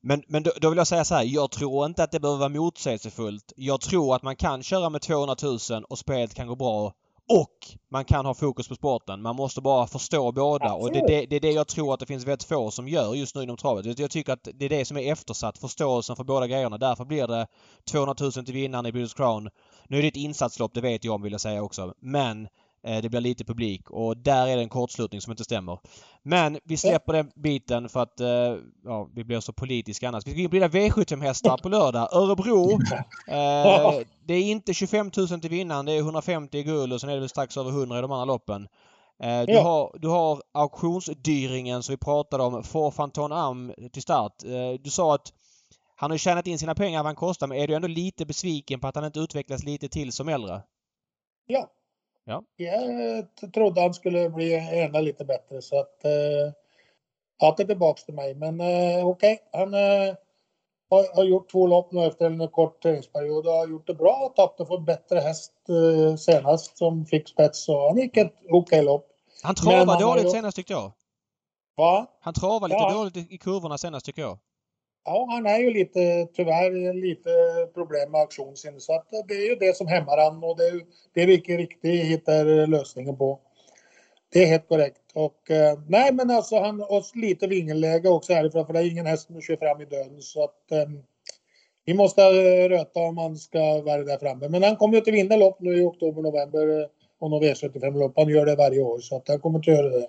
Men, 0.00 0.22
men 0.28 0.42
då, 0.42 0.50
då 0.60 0.68
vill 0.70 0.76
jag 0.78 0.86
säga 0.86 1.04
så 1.04 1.14
här. 1.14 1.22
Jag 1.24 1.50
tror 1.50 1.86
inte 1.86 2.02
att 2.04 2.10
det 2.12 2.20
behöver 2.20 2.38
vara 2.38 2.48
motsägelsefullt. 2.48 3.52
Jag 3.56 3.80
tror 3.80 4.14
att 4.16 4.22
man 4.22 4.36
kan 4.36 4.62
köra 4.62 4.90
med 4.90 5.02
200 5.02 5.36
000 5.70 5.84
och 5.88 5.98
spelet 5.98 6.34
kan 6.34 6.46
gå 6.46 6.54
bra. 6.56 6.92
Och 7.28 7.78
man 7.90 8.04
kan 8.04 8.26
ha 8.26 8.34
fokus 8.34 8.68
på 8.68 8.74
sporten. 8.74 9.22
Man 9.22 9.36
måste 9.36 9.60
bara 9.60 9.86
förstå 9.86 10.32
båda. 10.32 10.72
Och 10.74 10.92
det, 10.92 11.00
det, 11.06 11.26
det 11.26 11.36
är 11.36 11.40
det 11.40 11.52
jag 11.52 11.68
tror 11.68 11.94
att 11.94 12.00
det 12.00 12.06
finns 12.06 12.26
väldigt 12.26 12.48
få 12.48 12.70
som 12.70 12.88
gör 12.88 13.14
just 13.14 13.34
nu 13.34 13.42
inom 13.42 13.56
travet. 13.56 13.98
Jag 13.98 14.10
tycker 14.10 14.32
att 14.32 14.48
det 14.54 14.64
är 14.64 14.68
det 14.68 14.84
som 14.84 14.96
är 14.96 15.12
eftersatt. 15.12 15.58
Förståelsen 15.58 16.16
för 16.16 16.24
båda 16.24 16.46
grejerna. 16.46 16.78
Därför 16.78 17.04
blir 17.04 17.26
det 17.26 17.46
200 17.90 18.14
000 18.20 18.32
till 18.32 18.54
vinnaren 18.54 18.86
i 18.86 18.92
British 18.92 19.16
Crown. 19.16 19.48
Nu 19.88 19.98
är 19.98 20.02
det 20.02 20.08
ett 20.08 20.16
insatslopp, 20.16 20.74
det 20.74 20.80
vet 20.80 21.04
jag 21.04 21.14
om 21.14 21.22
vill 21.22 21.32
jag 21.32 21.40
säga 21.40 21.62
också. 21.62 21.94
Men 21.98 22.48
det 22.86 23.08
blir 23.08 23.20
lite 23.20 23.44
publik 23.44 23.90
och 23.90 24.16
där 24.16 24.46
är 24.46 24.56
det 24.56 24.62
en 24.62 24.68
kortslutning 24.68 25.20
som 25.20 25.30
inte 25.30 25.44
stämmer. 25.44 25.78
Men 26.22 26.58
vi 26.64 26.76
släpper 26.76 27.12
den 27.12 27.30
biten 27.34 27.88
för 27.88 28.02
att 28.02 28.20
eh, 28.20 28.56
ja, 28.84 29.10
vi 29.14 29.24
blir 29.24 29.40
så 29.40 29.52
politiska 29.52 30.08
annars. 30.08 30.26
Vi 30.26 30.30
ska 30.30 30.40
in 30.40 30.50
på 30.50 30.54
dina 30.54 30.68
V75-hästar 30.68 31.56
på 31.62 31.68
lördag. 31.68 32.08
Örebro. 32.12 32.70
Eh, 33.28 34.00
det 34.24 34.34
är 34.34 34.42
inte 34.42 34.74
25 34.74 35.10
000 35.16 35.28
till 35.40 35.50
vinnaren. 35.50 35.86
Det 35.86 35.92
är 35.92 35.98
150 35.98 36.58
i 36.58 36.62
guld 36.62 36.92
och 36.92 37.00
sen 37.00 37.10
är 37.10 37.14
det 37.14 37.20
väl 37.20 37.28
strax 37.28 37.56
över 37.56 37.70
100 37.70 37.98
i 37.98 38.02
de 38.02 38.12
andra 38.12 38.24
loppen. 38.24 38.68
Eh, 39.22 39.42
du, 39.46 39.58
har, 39.58 39.98
du 39.98 40.08
har 40.08 40.42
auktionsdyringen 40.52 41.82
som 41.82 41.92
vi 41.92 41.96
pratade 41.96 42.42
om, 42.42 42.62
For 42.62 42.90
Fanton 42.90 43.32
Am 43.32 43.72
till 43.92 44.02
start. 44.02 44.44
Eh, 44.44 44.80
du 44.80 44.90
sa 44.90 45.14
att 45.14 45.32
han 45.96 46.10
har 46.10 46.18
tjänat 46.18 46.46
in 46.46 46.58
sina 46.58 46.74
pengar 46.74 46.98
vad 46.98 47.06
han 47.06 47.16
kostar 47.16 47.46
men 47.46 47.58
är 47.58 47.66
du 47.66 47.74
ändå 47.74 47.88
lite 47.88 48.26
besviken 48.26 48.80
på 48.80 48.88
att 48.88 48.94
han 48.94 49.04
inte 49.04 49.20
utvecklas 49.20 49.64
lite 49.64 49.88
till 49.88 50.12
som 50.12 50.28
äldre? 50.28 50.62
Ja. 51.46 51.70
Ja. 52.28 52.42
Jag 52.56 53.52
trodde 53.54 53.80
han 53.80 53.94
skulle 53.94 54.30
bli 54.30 54.54
ännu 54.54 55.02
lite 55.02 55.24
bättre 55.24 55.62
så 55.62 55.80
att 55.80 56.04
eh, 56.04 56.10
det 57.56 57.62
är 57.62 57.66
tillbaks 57.66 58.04
till 58.04 58.14
mig. 58.14 58.34
Men 58.34 58.60
eh, 58.60 59.06
okej, 59.06 59.38
han 59.52 59.74
eh, 59.74 60.14
har, 60.90 61.16
har 61.16 61.24
gjort 61.24 61.50
två 61.50 61.66
lopp 61.66 61.92
nu 61.92 62.04
efter 62.04 62.26
en 62.26 62.48
kort 62.48 62.82
träningsperiod 62.82 63.46
och 63.46 63.52
har 63.52 63.66
gjort 63.68 63.86
det 63.86 63.94
bra. 63.94 64.32
Tappade 64.36 64.66
för 64.68 64.78
bättre 64.78 65.18
häst 65.20 65.52
eh, 65.68 66.16
senast 66.16 66.78
som 66.78 67.06
fick 67.06 67.28
spets 67.28 67.64
så 67.64 67.88
han 67.88 67.98
gick 67.98 68.16
ett 68.16 68.34
okej 68.50 68.82
lopp. 68.82 69.06
Han 69.42 69.54
har 69.88 70.00
dåligt 70.00 70.24
ju- 70.24 70.30
senast 70.30 70.56
tyckte 70.56 70.72
jag. 70.72 70.92
Va? 71.76 72.06
Han 72.20 72.34
travar 72.34 72.68
lite 72.68 72.78
Ja. 72.82 72.92
dåligt 72.92 73.16
i 73.16 73.38
kurvorna 73.38 73.78
senast 73.78 74.06
tycker 74.06 74.22
jag. 74.22 74.38
Ja, 75.06 75.26
han 75.30 75.46
är 75.46 75.58
ju 75.58 75.70
lite, 75.70 76.28
tyvärr 76.34 76.94
lite 76.94 77.30
problem 77.74 78.10
med 78.10 78.20
auktionssinne. 78.20 78.80
Så 78.80 78.94
att 78.94 79.06
det 79.28 79.34
är 79.34 79.48
ju 79.48 79.54
det 79.54 79.76
som 79.76 79.86
hämmar 79.86 80.18
han 80.18 80.44
och 80.44 80.56
det 80.56 80.66
är 80.66 80.80
det 81.14 81.26
vi 81.26 81.34
inte 81.34 81.52
riktigt 81.52 82.04
hittar 82.04 82.66
lösningen 82.66 83.16
på. 83.16 83.40
Det 84.32 84.42
är 84.42 84.46
helt 84.46 84.68
korrekt. 84.68 85.02
Och 85.14 85.50
eh, 85.50 85.78
nej, 85.88 86.12
men 86.12 86.30
alltså 86.30 86.58
han 86.58 86.80
har 86.80 87.18
lite 87.20 87.46
vingelläge 87.46 88.08
också 88.08 88.32
härifrån 88.32 88.66
för 88.66 88.72
det 88.72 88.80
är 88.80 88.90
ingen 88.90 89.06
häst 89.06 89.26
som 89.26 89.40
kör 89.40 89.56
fram 89.56 89.80
i 89.80 89.84
döden 89.84 90.22
så 90.22 90.44
att 90.44 90.72
eh, 90.72 90.88
vi 91.84 91.94
måste 91.94 92.22
eh, 92.22 92.68
röta 92.68 93.00
om 93.00 93.18
han 93.18 93.36
ska 93.36 93.82
vara 93.82 94.04
där 94.04 94.18
framme. 94.18 94.48
Men 94.48 94.62
han 94.62 94.76
kommer 94.76 94.94
ju 94.94 95.00
att 95.00 95.08
vinna 95.08 95.36
lopp 95.36 95.60
nu 95.60 95.76
i 95.76 95.84
oktober, 95.84 96.22
november 96.22 96.80
eh, 96.80 96.86
och 97.18 97.30
någon 97.30 97.42
V75-lopp. 97.42 98.12
Han 98.16 98.28
gör 98.28 98.46
det 98.46 98.56
varje 98.56 98.80
år 98.80 98.98
så 98.98 99.16
att 99.16 99.28
han 99.28 99.40
kommer 99.40 99.58
att 99.58 99.66
göra 99.66 99.88
det. 99.88 100.06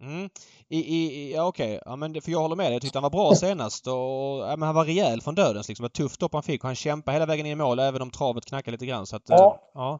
Mm. 0.00 0.28
I, 0.72 0.78
i, 0.96 1.32
ja, 1.34 1.46
okej. 1.46 1.80
Ja, 1.84 1.96
men 1.96 2.22
för 2.22 2.32
jag 2.32 2.38
håller 2.40 2.56
med 2.56 2.66
dig. 2.66 2.72
Jag 2.72 2.82
tyckte 2.82 2.98
han 2.98 3.02
var 3.02 3.10
bra 3.10 3.34
senast 3.34 3.86
och 3.86 3.92
ja, 3.92 4.54
men 4.56 4.62
han 4.62 4.74
var 4.74 4.84
rejäl 4.84 5.20
från 5.20 5.34
dödens 5.34 5.68
liksom. 5.68 5.86
Ett 5.86 5.92
tufft 5.92 6.14
stopp 6.14 6.32
han 6.32 6.42
fick 6.42 6.62
och 6.64 6.68
han 6.68 6.74
kämpade 6.76 7.14
hela 7.14 7.26
vägen 7.26 7.46
in 7.46 7.52
i 7.52 7.54
mål 7.54 7.78
även 7.78 8.02
om 8.02 8.10
travet 8.10 8.44
knackade 8.46 8.72
lite 8.72 8.86
grann. 8.86 9.06
Så 9.06 9.16
att, 9.16 9.22
Ja. 9.28 9.54
eh, 9.54 9.70
ja. 9.74 9.98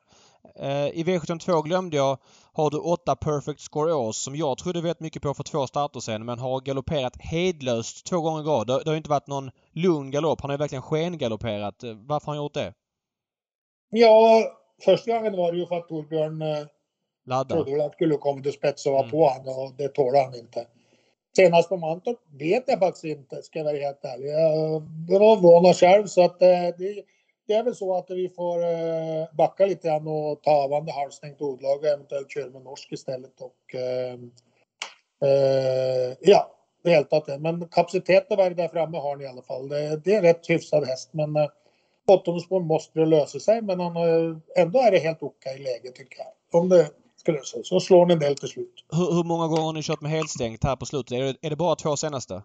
Eh, 0.58 0.86
I 0.88 1.04
V72 1.04 1.62
glömde 1.62 1.96
jag 1.96 2.18
har 2.52 2.70
du 2.70 2.78
åtta 2.78 3.16
Perfect 3.16 3.60
Score 3.60 3.92
Ås 3.92 4.22
som 4.22 4.36
jag 4.36 4.58
trodde 4.58 4.80
vet 4.80 5.00
mycket 5.00 5.22
på 5.22 5.34
för 5.34 5.42
två 5.44 5.66
starter 5.66 6.00
sen 6.00 6.24
men 6.24 6.38
har 6.38 6.60
galopperat 6.60 7.16
hedlöst 7.20 8.06
två 8.06 8.20
gånger 8.20 8.40
i 8.42 8.44
rad. 8.44 8.66
Det, 8.66 8.82
det 8.84 8.90
har 8.90 8.96
inte 8.96 9.10
varit 9.10 9.26
någon 9.26 9.50
lugn 9.72 10.10
galopp. 10.10 10.40
Han 10.40 10.50
har 10.50 10.54
ju 10.54 10.58
verkligen 10.58 10.82
skengalopperat. 10.82 11.74
Varför 12.06 12.26
har 12.26 12.34
han 12.34 12.42
gjort 12.44 12.54
det? 12.54 12.72
Ja, 13.90 14.42
första 14.84 15.12
gången 15.12 15.36
var 15.36 15.52
det 15.52 15.58
ju 15.58 15.66
för 15.66 15.76
att 15.76 15.88
Torbjörn 15.88 16.42
eh, 16.42 16.58
Ladda. 17.30 17.54
trodde 17.64 17.84
att 17.84 17.92
skulle 17.92 18.16
komma 18.16 18.42
till 18.42 18.52
spets 18.52 18.86
och 18.86 18.92
vara 18.92 19.02
Mm. 19.02 19.10
på 19.10 19.28
han 19.28 19.48
och 19.48 19.72
det 19.78 19.88
tålde 19.88 20.18
han 20.20 20.34
inte. 20.34 20.66
Senast 21.36 21.68
på 21.68 21.76
Mantorp 21.76 22.18
vet 22.38 22.64
jag 22.66 22.78
faktiskt 22.78 23.04
inte, 23.04 23.42
ska 23.42 23.58
jag 23.58 23.64
vara 23.64 23.76
helt 23.76 24.04
ärlig. 24.04 24.28
Jag 25.08 25.18
var 25.20 25.36
förvånad 25.36 25.76
själv 25.76 26.06
så 26.06 26.24
att 26.24 26.42
eh, 26.42 26.48
det, 26.78 27.04
det 27.46 27.54
är 27.54 27.62
väl 27.62 27.74
så 27.74 27.96
att 27.96 28.10
vi 28.10 28.28
får 28.28 28.62
eh, 28.62 29.34
backa 29.38 29.66
lite 29.66 29.88
grann 29.88 30.06
och 30.06 30.42
ta 30.42 30.50
avande 30.50 30.92
halvstängt 30.92 31.42
odlag 31.42 31.78
och 31.78 31.86
eventuellt 31.86 32.30
köra 32.30 32.50
med 32.50 32.62
norsk 32.62 32.92
istället 32.92 33.40
och 33.40 33.74
eh, 33.74 34.12
eh, 35.30 36.16
ja, 36.20 36.50
det 36.84 37.12
att 37.12 37.26
det. 37.26 37.38
Men 37.38 37.68
kapacitet 37.68 38.26
och 38.30 38.38
väg 38.38 38.56
där 38.56 38.68
framme 38.68 38.98
har 38.98 39.16
ni 39.16 39.24
i 39.24 39.28
alla 39.28 39.42
fall. 39.42 39.68
Det, 39.68 39.96
det 40.04 40.14
är 40.14 40.22
rätt 40.22 40.50
hyfsad 40.50 40.84
häst 40.86 41.08
men 41.12 41.36
eh, 41.36 41.48
åttonde 42.08 42.60
måste 42.60 42.98
det 43.00 43.06
lösa 43.06 43.40
sig 43.40 43.62
men 43.62 43.80
han, 43.80 43.96
ändå 44.56 44.78
är 44.78 44.90
det 44.90 44.98
helt 44.98 45.22
okej 45.22 45.58
läge 45.58 45.90
tycker 45.94 46.18
jag. 46.18 46.60
Om 46.60 46.68
det 46.68 46.90
sig 47.44 47.64
så 47.64 47.80
slår 47.80 48.06
ni 48.06 48.12
en 48.12 48.20
del 48.20 48.36
till 48.36 48.48
slut. 48.48 48.84
Hur, 48.92 49.12
hur 49.14 49.24
många 49.24 49.46
gånger 49.46 49.62
har 49.62 49.72
ni 49.72 49.82
kört 49.82 50.00
med 50.00 50.10
helstängt 50.10 50.64
här 50.64 50.76
på 50.76 50.86
slutet? 50.86 51.12
Är 51.12 51.22
det, 51.22 51.36
är 51.42 51.50
det 51.50 51.56
bara 51.56 51.74
två 51.76 51.96
senaste? 51.96 52.42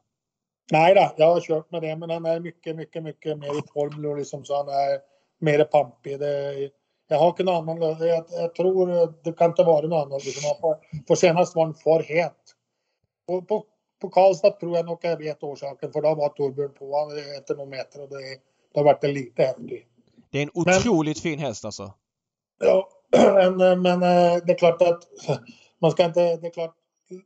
Nej 0.72 0.95
då, 0.95 1.11
jag 1.18 1.34
har 1.34 1.41
kört 1.41 1.72
med 1.72 1.81
det, 1.81 1.95
men 1.95 2.10
han 2.10 2.26
är 2.26 2.39
mycket, 2.39 2.76
mycket, 2.76 3.03
mycket 3.03 3.38
mer 3.38 3.47
i 3.60 3.61
form 3.73 4.06
och 4.06 4.18
liksom 4.18 4.45
så 4.45 4.56
han 4.57 4.68
är 4.68 4.99
mer 5.39 5.64
pampig. 5.64 6.19
Det, 6.19 6.69
jag 7.07 7.19
har 7.19 7.27
annan 7.57 7.80
lösning. 7.80 8.07
Jag, 8.10 8.26
jag 8.30 8.56
tror 8.56 9.14
det 9.23 9.34
kan 9.34 9.49
inte 9.49 9.64
vara 9.64 9.88
någon 9.88 9.99
annan. 10.02 10.19
Liksom. 10.26 10.57
Får- 10.61 11.06
För 11.07 11.15
senast 11.15 11.56
var 11.56 11.65
han 11.65 11.73
för 11.73 12.03
het. 12.03 12.35
På, 13.27 13.41
på, 13.41 13.65
på 14.02 14.10
Karlstad 14.10 14.52
tror 14.52 14.76
jag 14.76 14.85
nog 14.85 14.99
jag 15.02 15.18
vet 15.18 15.43
orsaken, 15.43 15.91
för 15.91 16.02
då 16.02 16.15
var 16.15 16.30
Torbjörn 16.30 16.73
på 16.73 16.91
honom 16.91 17.18
efter 17.39 17.56
några 17.56 17.69
meter 17.69 18.02
och 18.03 18.10
det, 18.10 18.15
det 18.73 18.80
har 18.80 18.84
varit 18.84 19.03
en 19.03 19.14
lite 19.14 19.43
häftig. 19.43 19.88
Det 20.30 20.38
är 20.38 20.43
en 20.43 20.49
Men- 20.56 20.77
otroligt 20.77 21.19
fin 21.19 21.39
häst 21.39 21.65
alltså. 21.65 21.93
Ja, 22.60 22.89
men, 23.58 23.82
men 23.82 24.04
eh, 24.04 24.42
det 24.46 24.52
är 24.52 24.58
klart 24.58 24.82
att 24.82 25.04
man 25.82 25.92
ska 25.92 26.06
inte, 26.06 26.36
det 26.36 26.48
är 26.48 26.52
klart, 26.52 26.76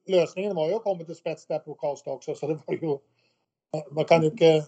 lösningen 0.07 0.55
var 0.55 0.67
ju 0.67 0.75
att 0.75 0.83
komma 0.83 1.03
till 1.03 1.15
spets 1.15 1.47
där 1.47 1.59
på 1.59 1.73
Karlstad 1.73 2.11
också, 2.11 2.35
så 2.35 2.47
det 2.47 2.59
var 2.65 2.73
ju, 2.73 2.97
man 3.91 4.05
kan 4.05 4.21
ju 4.21 4.27
inte, 4.27 4.65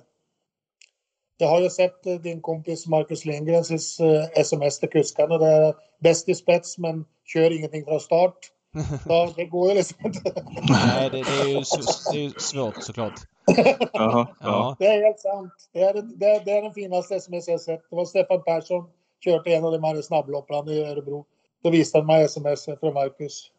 jag 1.38 1.48
har 1.48 1.61
ju 1.61 1.69
sett 1.69 2.06
eh, 2.06 2.15
din 2.15 2.41
kompis 2.41 2.88
Marcus 2.88 3.26
Lindgrens 3.26 3.99
eh, 3.99 4.26
sms 4.34 4.80
till 4.80 4.89
kuskarna 4.89 5.38
där, 5.38 5.76
bäst 5.99 6.30
i 6.30 6.35
spets 6.35 6.77
men 6.77 7.06
kör 7.26 7.57
ingenting 7.57 7.85
från 7.85 7.99
start. 7.99 8.38
Så 9.07 9.34
det 9.35 9.45
går 9.45 9.69
ju 9.69 9.76
liksom 9.76 9.98
inte. 10.06 10.43
Nej, 10.69 11.10
det, 11.10 11.18
det, 11.18 11.41
är 11.41 11.48
ju, 11.48 11.64
det 12.11 12.19
är 12.19 12.23
ju 12.23 12.30
svårt 12.30 12.84
såklart. 12.84 13.19
Jaha, 13.48 13.88
ja. 13.93 14.35
Ja. 14.39 14.76
Det 14.80 14.85
är 14.85 15.06
helt 15.06 15.19
sant. 15.19 15.53
Det 15.73 15.81
är, 15.81 15.93
det 15.93 16.26
är, 16.26 16.45
det 16.45 16.52
är 16.52 16.61
den 16.61 16.73
finaste 16.73 17.15
sms 17.15 17.48
jag 17.48 17.61
sett. 17.61 17.89
Det 17.89 17.95
var 17.95 18.06
Stefan 18.06 18.43
Persson 18.43 18.89
kört 19.23 19.48
en 19.48 19.65
av 19.65 19.72
de 19.72 19.84
här 19.84 20.02
snabblopparna 20.02 20.72
i 20.72 20.84
Örebro. 20.84 21.26
Då 21.64 21.69
visade 21.69 21.99
han 22.02 22.07
mig 22.07 22.23
sms 22.26 22.65
från 22.80 22.93
Marcus. 22.93 23.52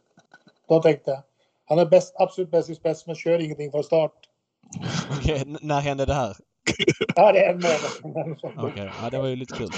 Då 0.68 0.82
tänkte 0.82 1.10
jag, 1.10 1.22
han 1.64 1.78
är 1.78 1.86
bäst, 1.86 2.14
absolut 2.18 2.50
bäst 2.50 2.70
i 2.70 2.74
spets 2.74 3.06
men 3.06 3.14
kör 3.16 3.38
ingenting 3.38 3.70
från 3.70 3.84
start. 3.84 4.12
Okej, 5.18 5.42
när 5.46 5.80
hände 5.80 6.04
det 6.06 6.14
här? 6.14 6.36
Ja, 7.16 7.32
det 7.32 7.44
är 7.44 7.50
en 7.50 7.60
månad. 7.60 8.38
Okej, 8.56 8.90
ja, 9.02 9.10
det 9.10 9.18
var 9.18 9.26
ju 9.26 9.36
lite 9.36 9.54
kul. 9.54 9.68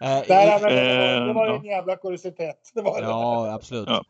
Eh, 0.00 0.22
Nej, 0.28 0.58
i, 0.58 0.62
men 0.62 0.74
det 0.74 0.96
var, 1.18 1.26
det 1.26 1.32
var 1.32 1.46
ju 1.46 1.52
Eh, 1.52 1.58
en 1.58 1.64
jävla 1.64 1.96
kuriositet. 1.96 2.70
Det 2.74 2.82
var 2.82 3.00
det. 3.00 3.06
ja, 3.06 3.52
absolut. 3.52 3.88
Ja. 3.88 4.04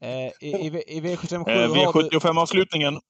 Eh, 0.00 0.26
i, 0.26 0.32
i, 0.40 0.82
I 0.96 1.00
V757 1.00 1.48
Eh, 1.50 1.86
har 1.86 2.02
du... 2.02 2.08
V75-avslutningen 2.08 3.00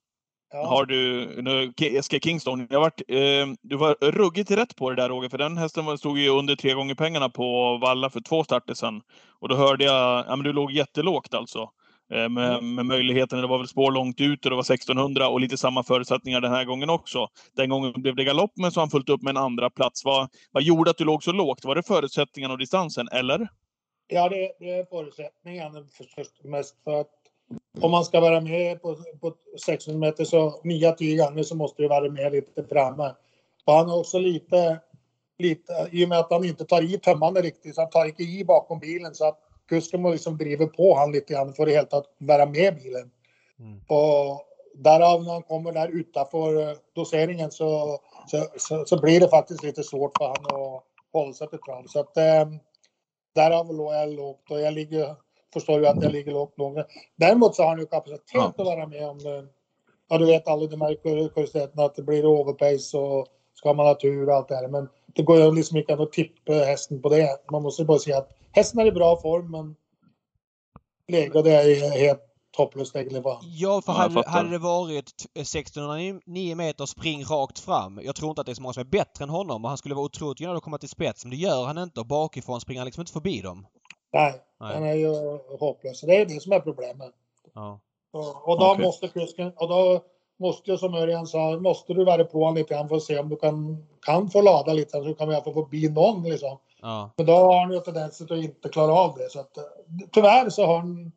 Ja. 0.53 0.67
har 0.67 0.85
du 0.85 1.27
nu, 1.43 1.73
SK 2.03 2.23
Kingston. 2.23 2.67
Jag 2.71 2.81
varit, 2.81 3.03
eh, 3.09 3.47
du 3.63 3.77
var 3.77 4.11
ruggigt 4.11 4.51
rätt 4.51 4.77
på 4.77 4.91
det 4.91 4.97
där 4.97 5.09
Roger, 5.09 5.29
för 5.29 5.39
den 5.39 5.57
hästen 5.57 5.99
stod 5.99 6.19
ju 6.19 6.29
under 6.29 6.57
tre 6.57 6.75
gånger 6.75 6.95
pengarna 6.95 7.29
på 7.29 7.79
Valla 7.83 8.11
för 8.11 8.21
två 8.21 8.45
starter 8.45 8.75
sedan. 8.75 9.01
Och 9.41 9.49
då 9.49 9.55
hörde 9.55 9.85
jag, 9.85 10.25
ja 10.29 10.37
men 10.37 10.45
du 10.45 10.53
låg 10.53 10.73
jättelågt 10.73 11.35
alltså. 11.35 11.71
Eh, 12.13 12.29
med, 12.29 12.63
med 12.63 12.87
möjligheten, 12.87 13.41
det 13.41 13.47
var 13.47 13.59
väl 13.59 13.69
spår 13.69 13.93
långt 13.93 14.21
ut 14.21 14.45
och 14.45 14.51
det 14.51 14.57
var 14.57 14.73
1600 14.73 15.29
och 15.29 15.41
lite 15.41 15.57
samma 15.57 15.83
förutsättningar 15.83 16.41
den 16.41 16.53
här 16.53 16.65
gången 16.65 16.91
också. 16.91 17.29
Den 17.57 17.71
gången 17.71 17.93
blev 17.93 18.17
det 18.17 18.25
galopp, 18.25 18.53
men 18.57 18.73
så 18.73 18.81
har 18.81 18.83
han 18.83 18.91
fullt 18.91 19.09
upp 19.09 19.23
med 19.23 19.31
en 19.31 19.43
andra 19.43 19.71
plats. 19.71 20.05
Vad, 20.05 20.29
vad 20.53 20.63
gjorde 20.63 20.91
att 20.91 20.99
du 20.99 21.05
låg 21.05 21.23
så 21.23 21.33
lågt? 21.33 21.65
Var 21.65 21.75
det 21.75 21.83
förutsättningarna 21.83 22.55
och 22.55 22.59
distansen, 22.59 23.09
eller? 23.13 23.49
Ja, 24.07 24.29
det, 24.29 24.53
det 24.59 24.71
är 24.71 24.85
förutsättningen 24.85 25.89
förstås 25.97 26.45
mest 26.45 26.85
för 26.85 27.01
att 27.01 27.11
om 27.81 27.91
man 27.91 28.05
ska 28.05 28.21
vara 28.21 28.41
med 28.41 28.83
på, 28.83 28.97
på 29.21 29.35
600 29.67 29.99
meter 29.99 30.25
så 30.25 30.61
9-10 30.65 31.27
gånger 31.27 31.43
så 31.43 31.55
måste 31.55 31.83
du 31.83 31.89
vara 31.89 32.11
med 32.11 32.33
lite 32.33 32.65
framme. 32.65 33.15
Och 33.65 33.73
han 33.73 33.89
har 33.89 33.99
också 33.99 34.19
lite, 34.19 34.81
lite, 35.39 35.89
i 35.93 36.05
och 36.05 36.09
med 36.09 36.19
att 36.19 36.31
han 36.31 36.45
inte 36.45 36.65
tar 36.65 36.95
i 36.95 36.99
tömmande 36.99 37.43
riktigt, 37.43 37.75
så 37.75 37.81
han 37.81 37.91
tar 37.91 38.07
inte 38.07 38.23
i 38.23 38.45
bakom 38.45 38.79
bilen 38.79 39.15
så 39.15 39.29
att 39.29 39.39
kusken 39.69 40.03
må 40.03 40.11
liksom 40.13 40.39
driver 40.39 40.67
på 40.67 40.97
han 40.97 41.13
lite 41.13 41.33
grann 41.33 41.55
för 41.55 41.67
att 41.67 41.73
helt 41.73 41.93
att 41.93 42.07
vara 42.19 42.47
med 42.47 42.75
bilen. 42.75 43.11
Mm. 43.59 43.81
Och 43.89 44.45
därav 44.75 45.25
när 45.25 45.33
han 45.33 45.43
kommer 45.43 45.73
där 45.73 45.89
utanför 45.89 46.69
eh, 46.69 46.77
doseringen 46.93 47.51
så, 47.51 47.99
så, 48.27 48.47
så, 48.57 48.85
så 48.85 49.01
blir 49.01 49.21
det 49.21 49.29
faktiskt 49.29 49.63
lite 49.63 49.83
svårt 49.83 50.19
för 50.19 50.27
han 50.27 50.47
att 50.47 50.83
hålla 51.13 51.33
sig 51.33 51.49
till 51.49 51.59
trav. 51.59 51.85
Så 51.87 52.01
att 52.01 52.17
eh, 52.17 52.49
därav 53.35 53.75
låg 53.75 53.95
jag 53.95 54.09
lågt 54.09 54.51
och 54.51 54.61
jag 54.61 54.75
ligger, 54.75 55.17
förstår 55.61 55.81
ju 55.81 55.87
att 55.87 56.03
jag 56.03 56.13
ligger 56.13 56.33
lågt 56.33 56.57
nog. 56.59 56.79
Däremot 57.17 57.55
så 57.55 57.63
har 57.63 57.69
han 57.69 57.79
ju 57.79 57.87
kapacitet 57.87 58.31
Ja. 58.35 58.53
att 58.59 58.67
vara 58.67 58.87
med 58.87 59.09
om 59.09 59.19
det. 59.19 59.47
Ja, 60.09 60.19
du 60.19 60.27
vet 60.27 60.49
alla 60.49 60.67
de 60.67 60.81
här 60.81 60.95
kur- 60.95 61.29
kuriositeterna 61.29 61.85
att 61.85 61.95
det 61.97 62.03
blir 62.03 62.27
overpace 62.27 62.99
och 62.99 63.27
ska 63.55 63.73
man 63.75 63.87
ha 63.87 63.95
tur 63.95 64.29
och 64.29 64.35
allt 64.35 64.49
det 64.49 64.57
här. 64.57 64.69
Men 64.69 64.89
det 65.07 65.23
går 65.23 65.37
ju 65.39 65.53
liksom 65.53 65.77
inte 65.77 65.95
att 65.95 66.13
tippa 66.13 66.53
hästen 66.53 67.03
på 67.03 67.09
det. 67.09 67.29
Man 67.51 67.63
måste 67.63 67.85
bara 67.85 67.99
säga 67.99 68.19
att 68.19 68.31
hästen 68.53 68.81
är 68.81 68.87
i 68.87 68.93
bra 68.93 69.17
form 69.21 69.51
men 69.51 69.77
läge 71.09 71.39
och 71.39 71.45
det 71.45 71.53
är 71.53 71.91
helt 71.99 72.21
hopplöst 72.57 72.97
egentligen 72.97 73.25
han. 73.25 73.37
Ja, 73.43 73.83
för 73.85 73.93
hade, 73.93 74.29
hade 74.29 74.51
det 74.51 74.59
varit 74.59 75.07
t- 75.17 75.29
1609 75.35 76.55
meter 76.57 76.87
spring 76.87 77.25
rakt 77.25 77.59
fram. 77.59 78.01
Jag 78.03 78.15
tror 78.17 78.29
inte 78.31 78.41
att 78.41 78.47
det 78.47 78.53
är 78.53 78.55
så 78.55 78.63
många 78.63 78.73
som 78.73 78.81
är 78.81 78.85
bättre 78.85 79.23
än 79.23 79.31
honom 79.31 79.65
och 79.65 79.69
han 79.69 79.79
skulle 79.79 79.95
vara 79.95 80.05
otroligt 80.05 80.41
gynnad 80.41 80.57
att 80.57 80.63
komma 80.63 80.79
till 80.79 80.89
spets. 80.89 81.25
Men 81.25 81.31
det 81.31 81.37
gör 81.37 81.65
han 81.65 81.79
inte 81.79 82.01
och 82.01 82.07
bakifrån 82.07 82.61
springer 82.61 82.81
han 82.81 82.87
liksom 82.87 83.01
inte 83.01 83.13
förbi 83.13 83.41
dem. 83.41 83.67
Nej, 84.13 84.35
Nej. 84.61 84.75
han 84.75 84.83
är 84.85 84.95
ju 84.95 85.39
hopplös. 85.61 86.01
Det 86.01 86.17
är 86.17 86.27
det 86.27 86.43
som 86.43 86.53
är 86.53 86.61
problemet. 86.61 87.13
Ja. 87.55 87.81
Och, 88.13 88.49
och 88.49 88.59
då 88.61 88.71
Okej. 88.73 88.85
måste 88.85 89.09
kusken, 89.09 89.53
och 89.57 89.69
då 89.69 90.01
måste 90.39 90.71
ju 90.71 90.79
som 90.79 90.95
Örjan 90.95 91.27
sa, 91.27 91.59
måste 91.61 91.95
du 91.95 92.05
vara 92.05 92.25
på 92.25 92.39
honom 92.39 92.55
lite 92.55 92.75
grann 92.75 92.89
för 92.89 92.97
att 92.97 93.03
se 93.03 93.19
om 93.19 93.29
du 93.29 93.37
kan, 93.37 93.87
kan 94.07 94.31
få 94.31 94.43
lada 94.43 94.73
lite 94.73 94.91
så 94.91 95.15
kan 95.15 95.29
vi 95.29 95.35
i 95.35 95.37
alla 95.37 95.45
fall 95.45 95.55
få 95.55 95.63
förbi 95.65 95.89
någon 95.89 96.23
liksom. 96.23 96.59
Ja. 96.83 97.11
Men 97.17 97.27
då 97.27 97.33
har 97.33 97.61
han 97.61 97.73
ju 97.73 97.81
tendensen 97.81 98.27
att 98.31 98.45
inte 98.45 98.69
klara 98.69 98.93
av 98.93 99.15
det. 99.19 99.31
Så 99.31 99.41
att, 99.41 99.59
tyvärr 100.13 100.51
så 100.51 100.67
har 100.67 100.79
han 100.79 101.13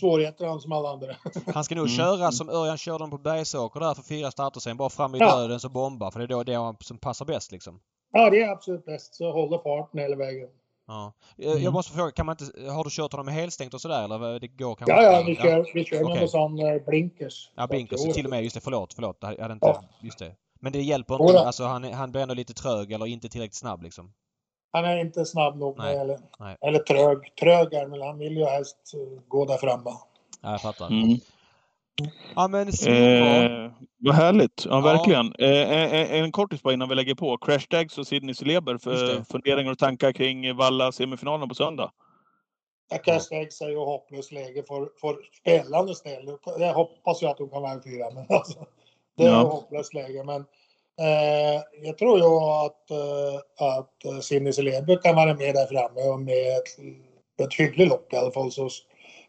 svårigheter 0.00 0.46
han 0.46 0.60
som 0.60 0.72
alla 0.72 0.88
andra. 0.90 1.16
Han 1.54 1.64
ska 1.64 1.74
nog 1.74 1.86
Mm. 1.86 1.96
köra 1.96 2.32
som 2.32 2.48
Örjan 2.50 2.78
körde 2.78 2.98
dem 2.98 3.10
på 3.10 3.18
Bergsåker 3.18 3.80
där 3.80 3.94
för 3.94 4.02
fyra 4.02 4.30
starter 4.30 4.60
sen. 4.60 4.76
Bara 4.76 4.90
fram 4.90 5.14
i 5.14 5.18
Ja. 5.18 5.36
döden 5.36 5.60
så 5.60 5.68
bomba. 5.68 6.10
För 6.10 6.18
det 6.18 6.24
är 6.24 6.28
då 6.28 6.42
det 6.42 6.84
som 6.84 6.98
passar 6.98 7.24
bäst 7.24 7.52
liksom. 7.52 7.80
Ja, 8.12 8.30
det 8.30 8.42
är 8.42 8.48
absolut 8.52 8.84
bäst. 8.84 9.14
Så 9.14 9.32
hålla 9.32 9.58
farten 9.58 10.00
hela 10.00 10.16
vägen. 10.16 10.48
Ja. 10.88 11.12
Jag, 11.36 11.50
Mm. 11.52 11.62
jag 11.64 11.72
måste 11.72 11.92
fråga, 11.92 12.10
kan 12.10 12.26
man 12.26 12.36
inte, 12.40 12.70
har 12.70 12.84
du 12.84 12.90
kört 12.90 13.12
honom 13.12 13.26
med 13.26 13.34
helstängt 13.34 13.74
och 13.74 13.80
sådär 13.80 14.04
eller? 14.04 14.40
Det 14.40 14.48
går 14.48 14.74
kanske 14.74 14.92
Ja, 14.96 15.02
ja, 15.02 15.22
vi 15.26 15.36
kör, 15.36 15.70
vi 15.74 15.84
kör 15.84 16.02
Okej. 16.04 16.20
med 16.20 16.30
sån 16.30 16.58
eh, 16.58 16.82
blinkers. 16.86 17.50
Ja, 17.54 17.66
blinkers. 17.66 18.14
Till 18.14 18.24
och 18.24 18.30
med. 18.30 18.42
Just 18.44 18.54
det. 18.54 18.60
Förlåt. 18.60 18.94
Förlåt. 18.94 19.16
Jag 19.20 19.38
hade 19.42 19.52
inte... 19.54 19.66
Ja. 19.66 19.84
Just 20.00 20.18
det. 20.18 20.34
Men 20.60 20.72
det 20.72 20.82
hjälper 20.82 21.22
inte. 21.22 21.40
Alltså 21.40 21.64
han, 21.64 21.84
han 21.92 22.10
blir 22.12 22.22
ändå 22.22 22.34
lite 22.34 22.54
trög 22.54 22.92
eller 22.92 23.06
inte 23.06 23.28
tillräckligt 23.28 23.54
snabb 23.54 23.82
liksom. 23.82 24.12
Han 24.72 24.84
är 24.84 24.96
inte 24.96 25.24
snabb 25.24 25.56
nog. 25.56 25.78
Nej, 25.78 25.96
Eller, 25.96 26.18
nej. 26.38 26.56
eller 26.60 26.78
trög. 26.78 27.36
Trög 27.40 27.72
är 27.74 27.86
men 27.86 28.00
han 28.02 28.18
vill 28.18 28.36
ju 28.36 28.44
helst 28.44 28.76
eh, 28.94 29.22
gå 29.28 29.44
där 29.44 29.56
framme. 29.56 29.90
Ja, 30.42 30.50
jag 30.50 30.62
fattar. 30.62 30.86
Mm. 30.86 31.18
Ja 32.34 32.48
men. 32.48 32.68
Eh, 32.68 33.70
vad 33.98 34.14
härligt. 34.14 34.64
Ja, 34.64 34.70
Ja. 34.70 34.80
verkligen. 34.80 35.34
Eh, 35.38 35.92
en, 35.92 36.24
en 36.24 36.32
kortis 36.32 36.62
bara 36.62 36.74
innan 36.74 36.88
vi 36.88 36.94
lägger 36.94 37.14
på. 37.14 37.36
Crash 37.38 37.66
Dags 37.70 37.98
och 37.98 38.06
Sidney 38.06 38.34
Celeber 38.34 38.78
för 38.78 39.24
funderingar 39.24 39.72
och 39.72 39.78
tankar 39.78 40.12
kring 40.12 40.56
Valla 40.56 40.92
semifinalen 40.92 41.48
på 41.48 41.54
söndag. 41.54 41.92
Jag 42.90 43.04
kastar 43.04 43.36
ägg 43.36 43.52
sig 43.52 43.76
och 43.76 43.86
hopplöst 43.86 44.32
läge 44.32 44.62
för, 44.68 44.88
för 45.00 45.16
spelarnas 45.40 46.02
del. 46.02 46.36
Jag 46.58 46.74
hoppas 46.74 47.22
ju 47.22 47.26
att 47.26 47.38
de 47.38 47.48
kan 47.50 47.62
vara 47.62 47.82
fyra, 47.84 48.10
men 48.14 48.26
alltså, 48.28 48.66
det 49.16 49.24
är 49.24 49.28
Ja. 49.30 49.42
hopplöst 49.42 49.94
läge. 49.94 50.24
Men 50.24 50.40
eh, 51.00 51.62
jag 51.82 51.98
tror 51.98 52.18
ju 52.18 52.24
att, 52.24 52.90
eh, 52.90 53.66
att 53.76 54.04
eh, 54.04 54.20
Sidney 54.20 54.52
Celeber 54.52 55.02
kan 55.02 55.16
vara 55.16 55.34
med 55.34 55.54
där 55.54 55.66
framme 55.66 56.08
och 56.12 56.20
med 56.20 56.56
ett, 56.56 56.78
ett 57.46 57.54
hyggligt 57.54 57.88
lopp 57.88 58.12
i 58.12 58.16
alla 58.16 58.30
fall. 58.30 58.52
Så, 58.52 58.68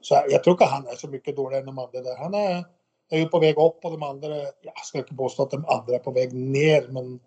så 0.07 0.23
jag 0.29 0.43
tror 0.43 0.53
inte 0.53 0.65
han 0.65 0.87
är 0.87 0.95
så 0.95 1.07
mycket 1.07 1.35
dåligare 1.35 1.59
än 1.59 1.65
de 1.65 1.79
andra 1.79 2.01
där. 2.01 2.17
Han 2.17 2.33
är, 2.33 2.65
är 3.09 3.17
ju 3.17 3.25
på 3.25 3.39
väg 3.39 3.57
upp 3.57 3.85
och 3.85 3.91
de 3.91 4.03
andra, 4.03 4.35
jag 4.61 4.85
ska 4.85 4.97
inte 4.97 5.15
påstå 5.15 5.43
att 5.43 5.51
de 5.51 5.65
andra 5.65 5.95
är 5.95 5.99
på 5.99 6.11
väg 6.11 6.33
ner, 6.33 6.87
men 6.87 7.19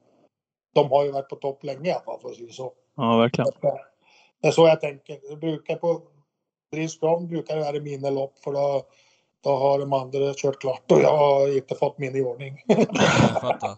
de 0.75 0.91
har 0.91 1.05
ju 1.05 1.13
varit 1.13 1.29
på 1.29 1.37
topp 1.37 1.65
länge 1.65 1.89
i 1.89 1.93
alla 1.93 2.01
fall 2.01 2.21
för 2.21 2.29
att 2.29 2.37
säga 2.37 2.53
så. 2.53 2.73
Ja, 2.97 3.17
verkligen. 3.17 3.51
Det 4.43 4.49
är 4.49 4.53
så 4.53 4.67
jag 4.67 4.81
tänker. 4.81 5.19
Det 5.31 5.37
brukar 5.37 5.77
på 5.77 6.01
Drivström 6.73 7.29
brukar 7.29 7.57
det 7.57 7.63
vara 7.63 7.81
mina 7.81 8.11
lopp 8.11 8.39
för 8.39 8.53
då, 8.53 8.83
då 9.45 9.51
har 9.51 9.79
de 9.79 9.93
andra 9.93 10.35
kört 10.35 10.61
klart 10.61 10.93
och 10.93 11.01
jag 11.01 11.17
har 11.17 11.57
inte 11.57 11.75
fått 11.75 11.99
min 11.99 12.17
i 12.17 12.23
ordning. 12.23 12.57
Jag 12.67 12.77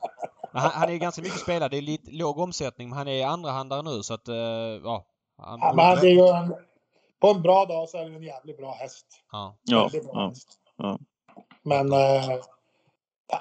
han, 0.53 0.70
han 0.70 0.89
är 0.89 0.93
ju 0.93 0.99
ganska 0.99 1.23
mycket 1.23 1.41
spelad. 1.41 1.70
Det 1.70 1.77
är 1.77 1.83
lite 1.83 2.11
låg 2.11 2.39
omsättning 2.39 2.89
men 2.89 2.99
han 2.99 3.09
är 3.09 3.27
andrahandare 3.27 3.83
nu 3.83 4.03
så 4.03 4.15
att 4.15 4.29
eh, 4.29 4.37
ja. 4.85 5.07
Han, 5.39 5.59
Ja, 5.62 5.73
men 5.77 5.85
han 5.85 5.99
är 5.99 6.11
ju 6.11 6.55
på 7.23 7.28
en 7.28 7.43
bra 7.43 7.65
dag 7.66 7.89
så 7.89 7.99
är 7.99 8.11
det 8.11 8.16
en 8.16 8.23
jävligt 8.23 8.57
bra 8.59 8.73
häst. 8.73 9.07
Ja. 9.32 9.57
Ja, 9.62 9.89
bra 9.93 10.01
ja, 10.12 10.28
häst. 10.28 10.59
ja. 10.77 10.99
Men, 11.62 11.93
äh, 11.93 11.99
ja, 13.28 13.40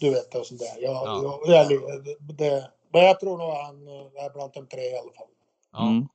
du 0.00 0.10
vet 0.10 0.30
det 0.32 0.44
sånt 0.44 0.60
där. 0.60 0.82
Jag, 0.82 0.92
Ja. 1.06 1.40
jag, 1.46 1.72
jag, 1.72 2.04
det, 2.20 2.70
men 2.92 3.02
jag 3.02 3.20
tror 3.20 3.38
nog 3.38 3.50
han 3.50 3.88
eh, 3.88 4.24
är 4.24 4.30
bland 4.32 4.52
de 4.52 4.66
tre 4.66 4.80
i 4.82 4.98
alla 4.98 5.12
fall. 5.12 5.26
ja. 5.72 5.88
Mm. 5.88 6.08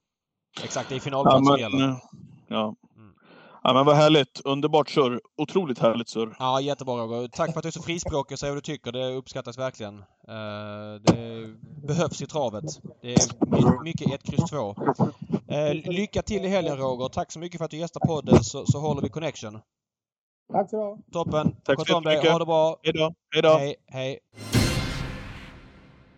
Exakt, 0.64 0.90
det 0.90 0.96
är 0.96 0.98
Ja, 0.98 1.02
finalplats 1.02 1.36
som 1.36 1.46
men, 1.46 1.60
gäller. 1.60 1.96
ja. 2.48 2.76
Ja, 3.68 3.74
men 3.74 3.86
vad 3.86 3.96
härligt. 3.96 4.42
Underbart 4.46 4.90
surr. 4.90 5.22
Otroligt 5.38 5.80
härligt 5.80 6.10
surr. 6.10 6.36
Ja, 6.40 6.62
jättebra 6.62 6.96
Roger. 6.96 7.28
Tack 7.28 7.52
för 7.52 7.60
att 7.60 7.64
du 7.64 7.68
är 7.68 7.72
så 7.72 7.82
frispråkig 7.82 8.36
och 8.36 8.40
säger 8.40 8.54
vad 8.54 8.58
du 8.58 8.62
tycker. 8.62 8.92
Det 8.92 9.14
uppskattas 9.14 9.58
verkligen. 9.58 9.98
Eh, 10.28 11.02
det 11.04 11.48
behövs 11.88 12.22
i 12.22 12.26
travet. 12.26 12.64
Det 13.02 13.14
är 13.14 13.46
my- 13.46 13.84
mycket 13.84 14.14
1, 14.14 14.24
kryss 14.24 14.50
2. 14.50 14.76
Eh, 15.48 15.74
lycka 15.74 16.22
till 16.22 16.46
i 16.46 16.48
helgen 16.48 16.78
Roger. 16.78 17.10
Tack 17.10 17.32
så 17.32 17.40
mycket 17.40 17.58
för 17.58 17.66
att 17.66 17.72
du 17.72 17.78
gästar 17.78 18.08
podden 18.08 18.44
så, 18.44 18.66
så 18.66 18.80
håller 18.80 19.02
vi 19.02 19.10
connection. 19.10 19.60
Tack 20.52 20.70
så 20.70 20.76
du 20.78 20.84
ha. 20.84 20.98
Toppen. 21.26 21.56
Tack 21.64 21.78
Sköt 21.78 21.88
så 21.88 21.94
jättemycket. 21.94 22.32
Ha 22.32 22.40
det 22.40 22.46
bra. 22.46 22.78
Hej 22.84 22.94
då. 22.94 23.14
Hej 23.34 23.42
då. 23.42 23.50
Hej, 23.58 23.76
hej. 23.88 24.20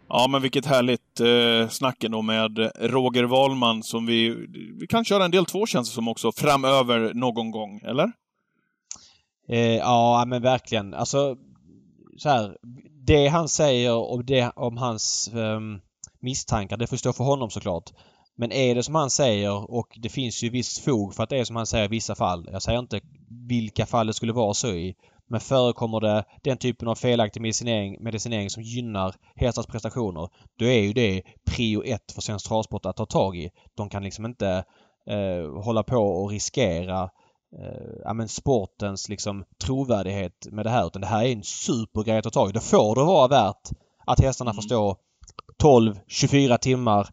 Ja, 0.10 0.28
men 0.30 0.42
vilket 0.42 0.66
härligt 0.66 1.20
eh, 1.20 1.70
snack 1.70 2.04
ändå 2.04 2.22
med 2.22 2.72
Roger 2.80 3.24
Wahlman 3.24 3.84
som 3.84 4.06
vi... 4.06 4.48
Vi 4.80 4.88
kan 4.88 5.06
köra 5.06 5.26
en 5.26 5.32
del 5.32 5.46
två 5.46 5.66
känns 5.66 5.90
det 5.90 5.96
som 5.96 6.08
också 6.08 6.32
framöver 6.32 7.14
någon 7.14 7.52
gång, 7.52 7.80
eller? 7.84 8.12
Eh, 9.50 9.76
ja, 9.78 10.24
men 10.28 10.42
verkligen. 10.42 10.94
Alltså, 10.94 11.38
så 12.18 12.30
här. 12.30 12.58
Det 13.08 13.28
han 13.28 13.50
säger 13.50 13.94
och 13.94 14.26
det, 14.26 14.52
om 14.56 14.78
hans 14.78 15.28
eh, 15.28 15.60
misstankar, 16.20 16.78
det 16.78 16.88
får 16.88 16.98
stå 16.98 17.14
för 17.14 17.24
honom 17.24 17.50
såklart. 17.50 17.92
Men 18.36 18.52
är 18.52 18.76
det 18.76 18.84
som 18.84 18.96
han 18.96 19.10
säger 19.10 19.72
och 19.72 19.88
det 20.02 20.10
finns 20.10 20.44
ju 20.44 20.50
visst 20.50 20.84
fog 20.84 21.16
för 21.16 21.24
att 21.24 21.30
det 21.30 21.38
är 21.38 21.44
som 21.44 21.56
han 21.56 21.68
säger 21.68 21.86
i 21.86 21.88
vissa 21.88 22.16
fall. 22.16 22.50
Jag 22.52 22.62
säger 22.62 22.80
inte 22.80 23.02
vilka 23.50 23.86
fall 23.86 24.08
det 24.08 24.14
skulle 24.14 24.34
vara 24.34 24.54
så 24.54 24.68
i. 24.68 24.96
Men 25.30 25.40
förekommer 25.40 26.00
det 26.00 26.26
den 26.44 26.58
typen 26.58 26.88
av 26.88 26.96
felaktig 26.96 27.42
medicinering, 27.42 28.04
medicinering 28.04 28.50
som 28.50 28.64
gynnar 28.64 29.16
hästars 29.36 29.66
prestationer, 29.66 30.30
då 30.60 30.66
är 30.66 30.80
ju 30.82 30.94
det 30.94 31.22
prio 31.46 31.84
ett 31.84 32.12
för 32.12 32.22
svensk 32.22 32.48
travsport 32.48 32.86
att 32.86 32.96
ta 32.96 33.06
tag 33.06 33.38
i. 33.38 33.50
De 33.78 33.90
kan 33.90 34.04
liksom 34.04 34.26
inte 34.26 34.64
eh, 35.10 35.64
hålla 35.64 35.84
på 35.84 35.98
och 35.98 36.30
riskera 36.30 37.04
eh, 37.60 37.96
ja, 38.04 38.14
men 38.14 38.28
sportens 38.28 39.10
liksom 39.10 39.44
trovärdighet 39.66 40.48
med 40.52 40.66
det 40.66 40.70
här. 40.70 40.88
Utan 40.88 41.02
det 41.02 41.08
här 41.08 41.26
är 41.26 41.32
en 41.32 41.44
supergrej 41.44 42.18
att 42.18 42.24
ta 42.24 42.30
tag 42.30 42.50
i. 42.50 42.54
Då 42.54 42.60
får 42.60 42.96
det 42.96 43.04
vara 43.04 43.28
värt 43.28 43.70
att 44.06 44.20
hästarna 44.20 44.54
får 44.54 44.62
Mm. 44.62 44.68
stå 44.70 44.96
12-24 45.64 46.58
timmar 46.58 47.10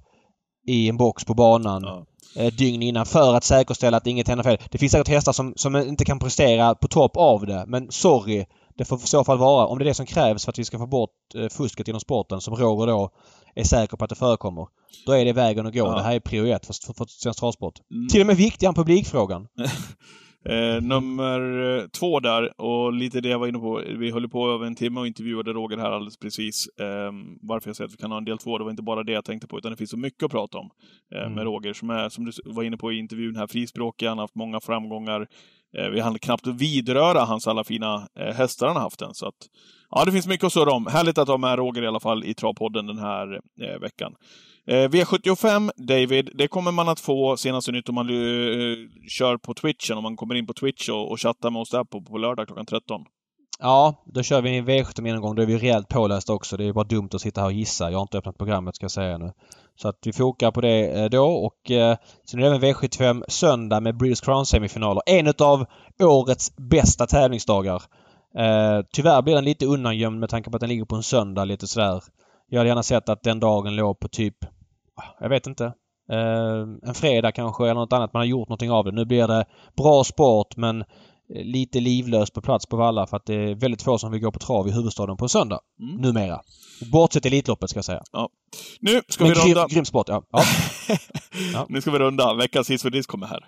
i 0.66 0.88
en 0.88 0.96
box 0.96 1.24
på 1.24 1.34
banan 1.34 1.82
Ja. 1.82 2.06
Eh, 2.36 2.52
dygn 2.52 2.82
innan 2.82 3.06
för 3.06 3.34
att 3.34 3.44
säkerställa 3.44 3.96
att 3.96 4.06
inget 4.06 4.28
händer 4.28 4.44
fel. 4.44 4.58
Det 4.70 4.78
finns 4.78 4.92
säkert 4.92 5.08
hästar 5.08 5.32
som, 5.32 5.52
som 5.56 5.76
inte 5.76 6.04
kan 6.04 6.18
prestera 6.18 6.74
på 6.74 6.88
topp 6.88 7.16
av 7.16 7.46
det. 7.46 7.64
Men 7.66 7.90
sorry, 7.90 8.46
det 8.76 8.84
får 8.84 8.98
i 8.98 9.06
så 9.06 9.24
fall 9.24 9.38
vara, 9.38 9.66
om 9.66 9.78
det 9.78 9.84
är 9.84 9.86
det 9.86 9.94
som 9.94 10.06
krävs 10.06 10.44
för 10.44 10.52
att 10.52 10.58
vi 10.58 10.64
ska 10.64 10.78
få 10.78 10.86
bort 10.86 11.10
eh, 11.34 11.48
fusket 11.48 11.88
inom 11.88 12.00
sporten, 12.00 12.40
som 12.40 12.56
Roger 12.56 12.86
då 12.86 13.10
är 13.54 13.64
säker 13.64 13.96
på 13.96 14.04
att 14.04 14.10
det 14.10 14.16
förekommer. 14.16 14.66
Då 15.06 15.12
är 15.12 15.24
det 15.24 15.32
vägen 15.32 15.66
att 15.66 15.74
gå. 15.74 15.78
Ja. 15.78 15.94
Det 15.94 16.02
här 16.02 16.14
är 16.14 16.20
prio 16.20 16.46
ett 16.46 16.66
för, 16.66 16.74
för, 16.86 16.92
för 16.92 17.06
svensk 17.08 17.40
travsport. 17.40 17.74
Mm. 17.90 18.08
Till 18.08 18.20
och 18.20 18.26
med 18.26 18.36
viktigare 18.36 18.70
än 18.70 18.74
publikfrågan. 18.74 19.46
Eh, 20.48 20.82
nummer 20.82 21.40
eh, 21.78 21.84
två 21.88 22.20
där, 22.20 22.60
och 22.60 22.92
lite 22.92 23.20
det 23.20 23.28
jag 23.28 23.38
var 23.38 23.46
inne 23.46 23.58
på. 23.58 23.82
Vi 23.98 24.10
höll 24.10 24.28
på 24.28 24.50
över 24.50 24.66
en 24.66 24.74
timme 24.74 25.00
och 25.00 25.06
intervjuade 25.06 25.52
Roger 25.52 25.76
här 25.76 25.90
alldeles 25.90 26.18
precis. 26.18 26.66
Eh, 26.80 27.12
varför 27.42 27.68
jag 27.68 27.76
säger 27.76 27.88
att 27.88 27.92
vi 27.92 27.96
kan 27.96 28.10
ha 28.10 28.18
en 28.18 28.24
del 28.24 28.38
två, 28.38 28.58
det 28.58 28.64
var 28.64 28.70
inte 28.70 28.82
bara 28.82 29.02
det 29.02 29.12
jag 29.12 29.24
tänkte 29.24 29.46
på, 29.48 29.58
utan 29.58 29.70
det 29.70 29.76
finns 29.76 29.90
så 29.90 29.96
mycket 29.96 30.22
att 30.22 30.30
prata 30.30 30.58
om 30.58 30.70
eh, 31.14 31.20
Mm. 31.20 31.32
med 31.34 31.44
Roger, 31.44 31.72
som 31.72 31.90
är, 31.90 32.08
som 32.08 32.24
du 32.24 32.32
var 32.44 32.62
inne 32.62 32.76
på 32.76 32.92
i 32.92 32.98
intervjun 32.98 33.36
här, 33.36 33.46
frispråkig, 33.46 34.06
han 34.06 34.18
har 34.18 34.24
haft 34.24 34.34
många 34.34 34.60
framgångar. 34.60 35.26
Eh, 35.78 35.88
vi 35.88 36.00
hann 36.00 36.18
knappt 36.18 36.46
vidröra 36.46 37.20
hans 37.20 37.46
alla 37.48 37.64
fina 37.64 38.08
eh, 38.20 38.34
hästar 38.34 38.66
han 38.66 38.76
har 38.76 38.82
haft 38.82 39.02
än, 39.02 39.14
så 39.14 39.26
att 39.26 39.34
ja, 39.90 40.04
det 40.04 40.12
finns 40.12 40.26
mycket 40.26 40.44
att 40.44 40.52
surra 40.52 40.72
om. 40.72 40.86
Härligt 40.86 41.18
att 41.18 41.28
ha 41.28 41.38
med 41.38 41.58
Roger 41.58 41.82
i 41.82 41.86
alla 41.86 42.00
fall 42.00 42.24
i 42.24 42.34
Travpodden 42.34 42.86
den 42.86 42.98
här 42.98 43.40
veckan. 43.80 44.14
Eh, 44.66 44.88
V75, 44.88 45.70
David, 45.76 46.30
det 46.34 46.48
kommer 46.48 46.72
man 46.72 46.88
att 46.88 47.00
få 47.00 47.36
senaste 47.36 47.72
nytt 47.72 47.88
om 47.88 47.94
man 47.94 48.08
eh, 48.08 48.76
kör 49.08 49.36
på 49.36 49.54
Twitchen, 49.54 49.96
om 49.96 50.02
man 50.02 50.16
kommer 50.16 50.34
in 50.34 50.46
på 50.46 50.52
Twitch 50.52 50.88
och, 50.88 51.10
och 51.10 51.20
chattar 51.20 51.50
med 51.50 51.62
oss 51.62 51.70
där 51.70 51.84
på, 51.84 52.02
på 52.02 52.18
lördag 52.18 52.46
klockan 52.46 52.66
13. 52.66 53.04
Ja, 53.60 54.04
då 54.06 54.22
kör 54.22 54.42
vi 54.42 54.58
en 54.58 54.68
V75-genomgång. 54.68 55.34
Då 55.34 55.42
är 55.42 55.46
vi 55.46 55.58
rejält 55.58 55.88
pålästa 55.88 56.32
också. 56.32 56.56
Det 56.56 56.64
är 56.64 56.72
bara 56.72 56.84
dumt 56.84 57.08
att 57.12 57.20
sitta 57.20 57.40
här 57.40 57.48
och 57.48 57.52
gissa. 57.52 57.90
Jag 57.90 57.98
har 57.98 58.02
inte 58.02 58.18
öppnat 58.18 58.38
programmet 58.38 58.76
ska 58.76 58.84
jag 58.84 58.90
säga 58.90 59.18
nu. 59.18 59.32
Så 59.76 59.88
att 59.88 59.98
vi 60.04 60.12
fokar 60.12 60.50
på 60.50 60.60
det 60.60 61.00
eh, 61.00 61.08
då 61.10 61.24
och 61.24 61.70
eh, 61.70 61.96
sen 62.30 62.40
är 62.40 62.50
det 62.50 62.56
även 62.56 62.74
V75 62.74 63.24
söndag 63.28 63.80
med 63.80 63.96
Breeders 63.96 64.20
Crown 64.20 64.46
semifinaler. 64.46 65.02
En 65.06 65.26
utav 65.26 65.66
årets 66.02 66.56
bästa 66.56 67.06
tävlingsdagar. 67.06 67.82
Eh, 68.38 68.84
tyvärr 68.92 69.22
blir 69.22 69.34
den 69.34 69.44
lite 69.44 69.66
undangömd 69.66 70.20
med 70.20 70.28
tanke 70.28 70.50
på 70.50 70.56
att 70.56 70.60
den 70.60 70.68
ligger 70.68 70.84
på 70.84 70.96
en 70.96 71.02
söndag 71.02 71.44
lite 71.44 71.66
sådär. 71.66 72.02
Jag 72.48 72.60
hade 72.60 72.68
gärna 72.68 72.82
sett 72.82 73.08
att 73.08 73.22
den 73.22 73.40
dagen 73.40 73.76
låg 73.76 74.00
på 74.00 74.08
typ, 74.08 74.36
jag 75.20 75.28
vet 75.28 75.46
inte, 75.46 75.64
eh, 76.10 76.88
en 76.88 76.94
fredag 76.94 77.32
kanske 77.32 77.64
eller 77.64 77.74
något 77.74 77.92
annat. 77.92 78.12
Man 78.12 78.20
har 78.20 78.26
gjort 78.26 78.48
någonting 78.48 78.70
av 78.70 78.84
det. 78.84 78.92
Nu 78.92 79.04
blir 79.04 79.28
det 79.28 79.44
bra 79.76 80.04
sport 80.04 80.56
men 80.56 80.80
eh, 80.80 80.86
lite 81.44 81.80
livlöst 81.80 82.34
på 82.34 82.40
plats 82.40 82.66
på 82.66 82.76
Valla 82.76 83.06
för 83.06 83.16
att 83.16 83.26
det 83.26 83.34
är 83.34 83.54
väldigt 83.54 83.82
få 83.82 83.98
som 83.98 84.12
vill 84.12 84.20
gå 84.20 84.32
på 84.32 84.38
trav 84.38 84.68
i 84.68 84.70
huvudstaden 84.72 85.16
på 85.16 85.24
en 85.24 85.28
söndag. 85.28 85.60
Mm. 85.80 85.96
Numera. 85.96 86.40
Bortsett 86.92 87.26
Elitloppet 87.26 87.70
ska 87.70 87.78
jag 87.78 87.84
säga. 87.84 88.02
Nu 88.80 89.02
ska 89.08 89.24
Men 89.24 89.32
vi 89.34 89.40
runda. 89.40 89.60
grym, 89.60 89.68
grym 89.68 89.84
sport, 89.84 90.08
ja. 90.08 90.22
ja. 90.30 90.42
Ja. 91.52 91.66
nu 91.68 91.80
ska 91.80 91.90
vi 91.90 91.98
runda. 91.98 92.34
Veckans 92.34 92.70
hiss 92.70 92.82
för 92.82 92.90
diss 92.90 93.06
kommer 93.06 93.26
här. 93.26 93.44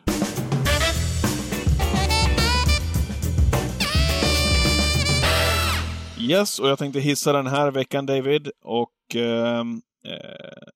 Yes, 6.21 6.59
och 6.59 6.69
jag 6.69 6.79
tänkte 6.79 7.01
hissa 7.01 7.33
den 7.33 7.47
här 7.47 7.71
veckan, 7.71 8.07
David. 8.07 8.51
Och 8.65 9.15
ehm, 9.17 9.81
eh, 10.07 10.69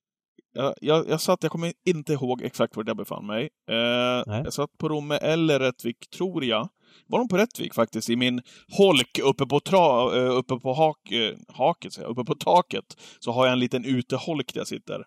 jag, 0.60 0.74
jag, 0.80 1.08
jag 1.08 1.20
satt, 1.20 1.42
jag 1.42 1.52
kommer 1.52 1.72
inte 1.84 2.12
ihåg 2.12 2.42
exakt 2.42 2.76
var 2.76 2.84
jag 2.86 2.96
befann 2.96 3.26
mig. 3.26 3.48
Eh, 3.70 3.76
jag 4.44 4.52
satt 4.52 4.78
på 4.78 4.88
Romme 4.88 5.16
eller 5.16 5.58
Rättvik, 5.60 6.10
tror 6.10 6.44
jag. 6.44 6.68
Var 7.06 7.18
de 7.18 7.28
på 7.28 7.36
Rättvik 7.36 7.74
faktiskt, 7.74 8.10
i 8.10 8.16
min 8.16 8.42
holk 8.68 9.18
uppe 9.22 9.46
på, 9.46 9.60
tra, 9.60 10.16
eh, 10.16 10.36
uppe 10.36 10.56
på 10.56 10.72
hak, 10.72 11.10
eh, 11.12 11.36
haket, 11.48 11.92
säger 11.92 12.08
jag, 12.08 12.12
uppe 12.12 12.24
på 12.24 12.34
taket, 12.34 12.84
så 13.20 13.32
har 13.32 13.46
jag 13.46 13.52
en 13.52 13.58
liten 13.58 13.84
uteholk 13.84 14.54
där 14.54 14.60
jag 14.60 14.68
sitter. 14.68 15.04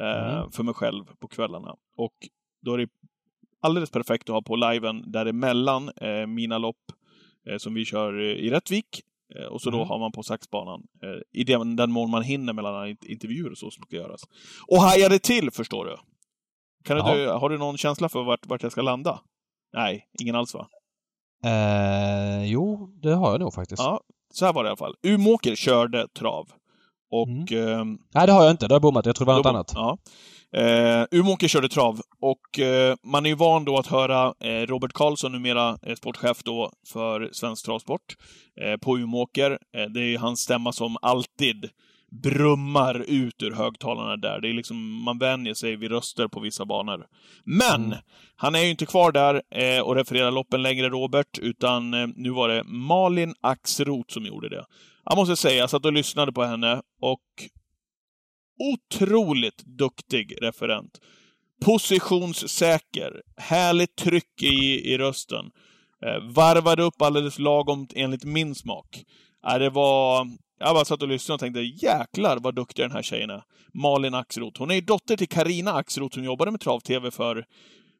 Eh, 0.00 0.34
Mm. 0.38 0.50
För 0.50 0.62
mig 0.62 0.74
själv 0.74 1.04
på 1.20 1.28
kvällarna. 1.28 1.74
Och 1.96 2.14
då 2.62 2.74
är 2.74 2.78
det 2.78 2.88
alldeles 3.60 3.90
perfekt 3.90 4.28
att 4.28 4.34
ha 4.34 4.42
på 4.42 4.56
liven 4.56 5.12
däremellan 5.12 5.90
eh, 5.96 6.26
mina 6.26 6.58
lopp 6.58 6.92
eh, 7.50 7.56
som 7.58 7.74
vi 7.74 7.84
kör 7.84 8.20
eh, 8.20 8.24
i 8.24 8.50
Rättvik. 8.50 9.02
Eh, 9.38 9.46
och 9.52 9.60
så 9.60 9.70
då 9.70 9.76
Mm. 9.76 9.88
har 9.88 9.98
man 9.98 10.12
på 10.12 10.22
saxbanan. 10.22 10.80
Eh, 11.02 11.40
I 11.40 11.44
den, 11.44 11.76
den 11.76 11.92
mån 11.92 12.10
man 12.10 12.22
hinner 12.22 12.52
mellan 12.52 12.88
intervjuer 12.88 13.50
och 13.50 13.58
så 13.58 13.70
som 13.70 13.82
ska 13.82 13.96
göras. 13.96 14.20
Och 14.68 14.82
hajade 14.82 15.18
till, 15.18 15.50
förstår 15.50 15.84
du. 15.84 15.96
Kan 16.84 16.96
du 16.96 17.22
Ja. 17.22 17.38
har 17.38 17.48
du 17.48 17.58
någon 17.58 17.76
känsla 17.78 18.08
för 18.08 18.22
vart, 18.22 18.46
vart 18.46 18.62
jag 18.62 18.72
ska 18.72 18.82
landa? 18.82 19.20
Nej, 19.72 20.04
ingen 20.22 20.34
alls 20.36 20.54
va? 20.54 20.68
Eh, 21.44 22.44
jo, 22.44 22.86
det 23.02 23.14
har 23.14 23.30
jag 23.30 23.40
nog 23.40 23.54
faktiskt. 23.54 23.82
Ja, 23.82 24.00
så 24.34 24.44
här 24.46 24.52
var 24.52 24.62
det 24.64 24.66
i 24.66 24.70
alla 24.70 24.76
fall. 24.76 24.94
Umåker 25.02 25.54
körde 25.54 26.08
trav. 26.08 26.46
Och 27.10 27.52
ehm, 27.52 27.98
Nej, 28.14 28.26
det 28.26 28.32
har 28.32 28.42
jag 28.42 28.50
inte. 28.50 28.68
Det 28.68 28.72
har 28.72 28.76
jag 28.76 28.82
bommat. 28.82 29.06
Jag 29.06 29.16
tror 29.16 29.26
det 29.26 29.32
var 29.32 29.36
något 29.38 29.44
Då- 29.44 29.48
annat. 29.50 29.72
Ja. 29.74 29.98
Eh, 30.56 31.04
Umeåker 31.10 31.48
körde 31.48 31.68
trav 31.68 32.00
och 32.20 32.58
eh, 32.58 32.96
man 33.04 33.26
är 33.26 33.30
ju 33.30 33.36
van 33.36 33.64
då 33.64 33.78
att 33.78 33.86
höra 33.86 34.34
eh, 34.40 34.66
Robert 34.66 34.92
Karlsson, 34.92 35.32
numera 35.32 35.78
eh, 35.82 35.94
sportchef 35.94 36.42
då 36.42 36.72
för 36.92 37.28
Svensk 37.32 37.64
Travsport, 37.64 38.16
eh, 38.60 38.76
på 38.76 38.98
Umeåker. 38.98 39.50
Eh, 39.50 39.84
det 39.94 40.00
är 40.00 40.08
ju 40.08 40.18
hans 40.18 40.40
stämma 40.40 40.72
som 40.72 40.96
alltid 41.02 41.70
brummar 42.22 43.04
ut 43.08 43.42
ur 43.42 43.50
högtalarna 43.50 44.16
där. 44.16 44.40
Det 44.40 44.48
är 44.48 44.52
liksom, 44.52 45.02
man 45.02 45.18
vänjer 45.18 45.54
sig 45.54 45.76
vid 45.76 45.90
röster 45.90 46.28
på 46.28 46.40
vissa 46.40 46.64
banor. 46.66 47.06
Men! 47.44 47.84
Mm. 47.84 47.98
Han 48.36 48.54
är 48.54 48.60
ju 48.60 48.70
inte 48.70 48.86
kvar 48.86 49.12
där 49.12 49.42
eh, 49.50 49.80
och 49.80 49.96
refererar 49.96 50.30
loppen 50.30 50.62
längre, 50.62 50.88
Robert, 50.88 51.38
utan 51.38 51.94
eh, 51.94 52.08
nu 52.16 52.30
var 52.30 52.48
det 52.48 52.64
Malin 52.64 53.34
Axroth 53.40 54.12
som 54.12 54.26
gjorde 54.26 54.48
det. 54.48 54.64
Jag 55.04 55.16
måste 55.16 55.36
säga, 55.36 55.58
jag 55.58 55.70
satt 55.70 55.84
och 55.84 55.92
lyssnade 55.92 56.32
på 56.32 56.44
henne 56.44 56.82
och 57.00 57.20
otroligt 58.60 59.62
duktig 59.64 60.42
referent. 60.42 61.00
Positionssäker, 61.64 63.22
härligt 63.36 63.96
tryck 63.96 64.42
i, 64.42 64.92
i 64.92 64.98
rösten. 64.98 65.50
Eh, 66.06 66.32
varvade 66.34 66.82
upp 66.82 67.02
alldeles 67.02 67.38
lagom 67.38 67.86
enligt 67.94 68.24
min 68.24 68.54
smak. 68.54 69.04
Eh, 69.46 69.58
det 69.58 69.70
var... 69.70 70.26
Jag 70.58 70.74
bara 70.74 70.84
satt 70.84 71.02
och 71.02 71.08
lyssnade 71.08 71.34
och 71.34 71.40
tänkte 71.40 71.60
jäklar 71.60 72.38
vad 72.40 72.54
duktig 72.54 72.84
den 72.84 72.92
här 72.92 73.02
tjejen 73.02 73.30
är. 73.30 73.42
Malin 73.74 74.14
Axroth. 74.14 74.60
Hon 74.60 74.70
är 74.70 74.74
ju 74.74 74.80
dotter 74.80 75.16
till 75.16 75.28
Karina 75.28 75.72
Axroth 75.72 76.14
som 76.14 76.24
jobbade 76.24 76.50
med 76.50 76.60
trav-tv 76.60 77.10
för, 77.10 77.44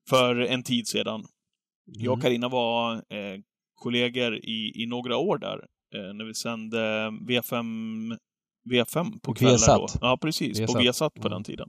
för 0.09 0.37
en 0.37 0.62
tid 0.62 0.89
sedan. 0.89 1.24
Jag 1.85 2.12
och 2.12 2.19
Mm. 2.19 2.23
Karina 2.23 2.49
var 2.49 2.95
eh, 2.95 3.41
kollegor 3.74 4.37
i, 4.37 4.82
i 4.82 4.87
några 4.87 5.16
år 5.16 5.39
där. 5.39 5.65
Eh, 5.95 6.15
när 6.15 6.24
vi 6.24 6.35
sände 6.35 6.78
V5 7.28 8.19
V5 8.70 9.20
på 9.23 9.35
kvällen 9.35 9.53
Viasat. 9.53 9.78
då. 9.78 9.87
Ja, 10.01 10.19
precis. 10.23 10.59
På 10.59 10.61
Viasat. 10.62 10.82
Viasat 10.82 11.15
på 11.15 11.20
Mm. 11.28 11.31
den 11.32 11.45
tiden. 11.45 11.69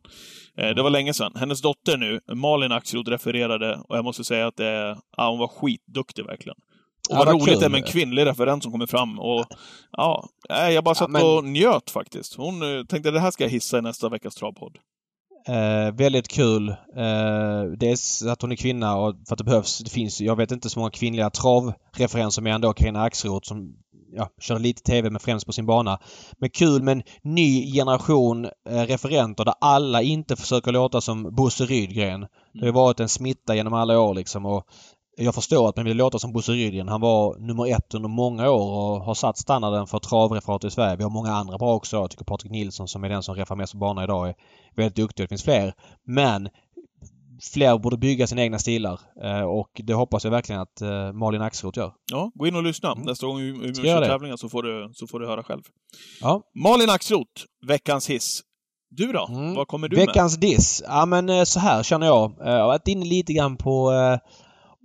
Eh, 0.58 0.70
det 0.70 0.84
var 0.84 0.90
länge 0.90 1.14
sedan. 1.14 1.32
Hennes 1.36 1.62
dotter 1.62 1.98
nu, 1.98 2.20
Malin 2.36 2.72
Axelrod, 2.72 3.08
refererade 3.08 3.76
och 3.90 3.98
jag 3.98 4.04
måste 4.06 4.24
säga 4.24 4.48
att 4.48 4.58
det, 4.58 4.98
ja, 5.18 5.30
hon 5.30 5.40
var 5.40 5.48
skitduktig 5.48 6.26
verkligen. 6.26 6.56
Och 7.10 7.16
Ja, 7.16 7.18
vad 7.18 7.28
roligt 7.28 7.46
kul. 7.46 7.60
det 7.60 7.66
är 7.66 7.70
med 7.70 7.82
en 7.84 7.88
kvinnlig 7.88 8.26
referent 8.26 8.64
som 8.64 8.72
kommer 8.72 8.86
fram. 8.88 9.20
Och, 9.20 9.46
ja, 9.92 10.30
jag 10.50 10.84
bara 10.84 10.96
satt 10.96 11.10
men- 11.12 11.26
och 11.26 11.44
njöt 11.44 11.90
faktiskt. 11.90 12.36
Hon 12.36 12.62
eh, 12.78 12.86
tänkte 12.86 13.12
det 13.12 13.20
här 13.20 13.32
ska 13.32 13.44
jag 13.44 13.52
hissa 13.52 13.78
i 13.78 13.82
nästa 13.82 14.10
veckas 14.10 14.36
travpodd. 14.36 14.78
Eh, 15.48 15.96
väldigt 15.96 16.28
kul. 16.28 16.70
Eh, 16.70 17.64
dels 17.78 18.24
att 18.24 18.42
hon 18.42 18.52
är 18.52 18.56
kvinna 18.56 18.96
och 18.98 19.16
för 19.28 19.34
att 19.34 19.38
det 19.38 19.44
behövs. 19.44 19.80
Det 19.80 19.90
finns, 19.90 20.22
jag 20.22 20.36
vet 20.36 20.52
inte 20.52 20.70
så 20.70 20.80
många 20.80 20.92
kvinnliga 20.92 21.30
travreferenser 21.30 22.42
men 22.42 22.54
ändå 22.54 22.74
Carina 22.74 23.04
Axelroth 23.04 23.48
som 23.48 23.74
ja, 24.14 24.30
kör 24.42 24.60
lite 24.60 24.84
TV 24.84 25.10
men 25.10 25.20
främst 25.20 25.46
på 25.46 25.54
sin 25.54 25.66
bana. 25.66 26.00
Men 26.38 26.50
kul 26.50 26.84
med 26.84 26.92
en 26.92 27.04
ny 27.22 27.74
generation 27.74 28.46
eh, 28.46 28.82
referenter 28.82 29.46
där 29.46 29.54
alla 29.62 30.02
inte 30.02 30.36
försöker 30.36 30.72
låta 30.72 31.02
som 31.02 31.36
Bosse 31.36 31.66
Rydgren. 31.66 32.22
Det 32.54 32.60
har 32.60 32.66
ju 32.66 32.72
varit 32.72 33.00
en 33.00 33.10
smitta 33.10 33.56
genom 33.56 33.74
alla 33.74 34.00
år 34.00 34.14
liksom 34.14 34.46
och 34.46 34.68
jag 35.18 35.36
förstår 35.36 35.70
att 35.70 35.76
man 35.76 35.86
vill 35.86 35.98
låta 35.98 36.20
som 36.20 36.34
Bosse 36.34 36.52
Rydgren. 36.52 36.88
Han 36.88 37.02
var 37.02 37.38
nummer 37.40 37.76
ett 37.76 37.94
under 37.94 38.10
många 38.10 38.50
år 38.52 38.72
och 38.72 39.06
har 39.06 39.14
satt 39.14 39.38
standarden 39.38 39.88
för 39.88 40.00
travreferat 40.00 40.64
i 40.64 40.72
Sverige. 40.72 40.96
Vi 40.96 41.04
har 41.04 41.10
många 41.10 41.32
andra 41.32 41.58
bra 41.58 41.74
också. 41.74 41.98
Jag 41.98 42.10
tycker 42.10 42.26
Patrik 42.26 42.52
Nilsson 42.52 42.88
som 42.88 43.04
är 43.04 43.10
den 43.10 43.24
som 43.24 43.36
refererar 43.36 43.58
mest 43.58 43.74
på 43.74 43.80
bana 43.80 44.04
idag 44.04 44.30
är 44.30 44.36
väldigt 44.76 44.96
duktig. 44.96 45.24
Det 45.24 45.28
finns 45.28 45.44
fler. 45.44 45.74
Men 46.04 46.50
fler 47.54 47.78
borde 47.78 47.98
bygga 47.98 48.28
sina 48.28 48.42
egna 48.42 48.60
stilar 48.60 49.00
eh, 49.24 49.42
och 49.42 49.70
det 49.84 49.94
hoppas 49.94 50.24
jag 50.24 50.32
verkligen 50.32 50.62
att 50.62 50.82
eh, 50.82 51.14
Malin 51.14 51.42
Axelroth 51.42 51.80
gör. 51.80 51.94
Ja, 52.12 52.32
gå 52.36 52.48
in 52.48 52.56
och 52.56 52.64
lyssna. 52.64 52.92
Mm. 52.92 53.06
Nästa 53.06 53.28
gång 53.28 53.38
vi 53.38 53.76
kör 53.76 54.06
tävlingar 54.06 54.38
så 54.38 54.50
får, 54.50 54.64
du, 54.64 54.90
så 54.94 55.08
får 55.08 55.20
du 55.20 55.28
höra 55.28 55.44
själv. 55.44 55.62
Ja. 56.22 56.42
Malin 56.56 56.90
Axelroth, 56.90 57.44
veckans 57.68 58.10
hiss. 58.10 58.42
Du 58.90 59.12
då? 59.12 59.28
Mm. 59.30 59.56
Vad 59.56 59.68
kommer 59.68 59.88
du 59.88 59.98
med? 59.98 60.08
Veckans 60.08 60.38
diss. 60.38 60.84
Ja 60.88 61.06
men 61.06 61.30
eh, 61.30 61.44
så 61.44 61.60
här 61.60 61.84
känner 61.84 62.08
jag. 62.08 62.34
Jag 62.40 62.60
har 62.60 62.68
varit 62.68 62.88
inne 62.88 63.06
lite 63.06 63.34
grann 63.34 63.58
på 63.58 63.92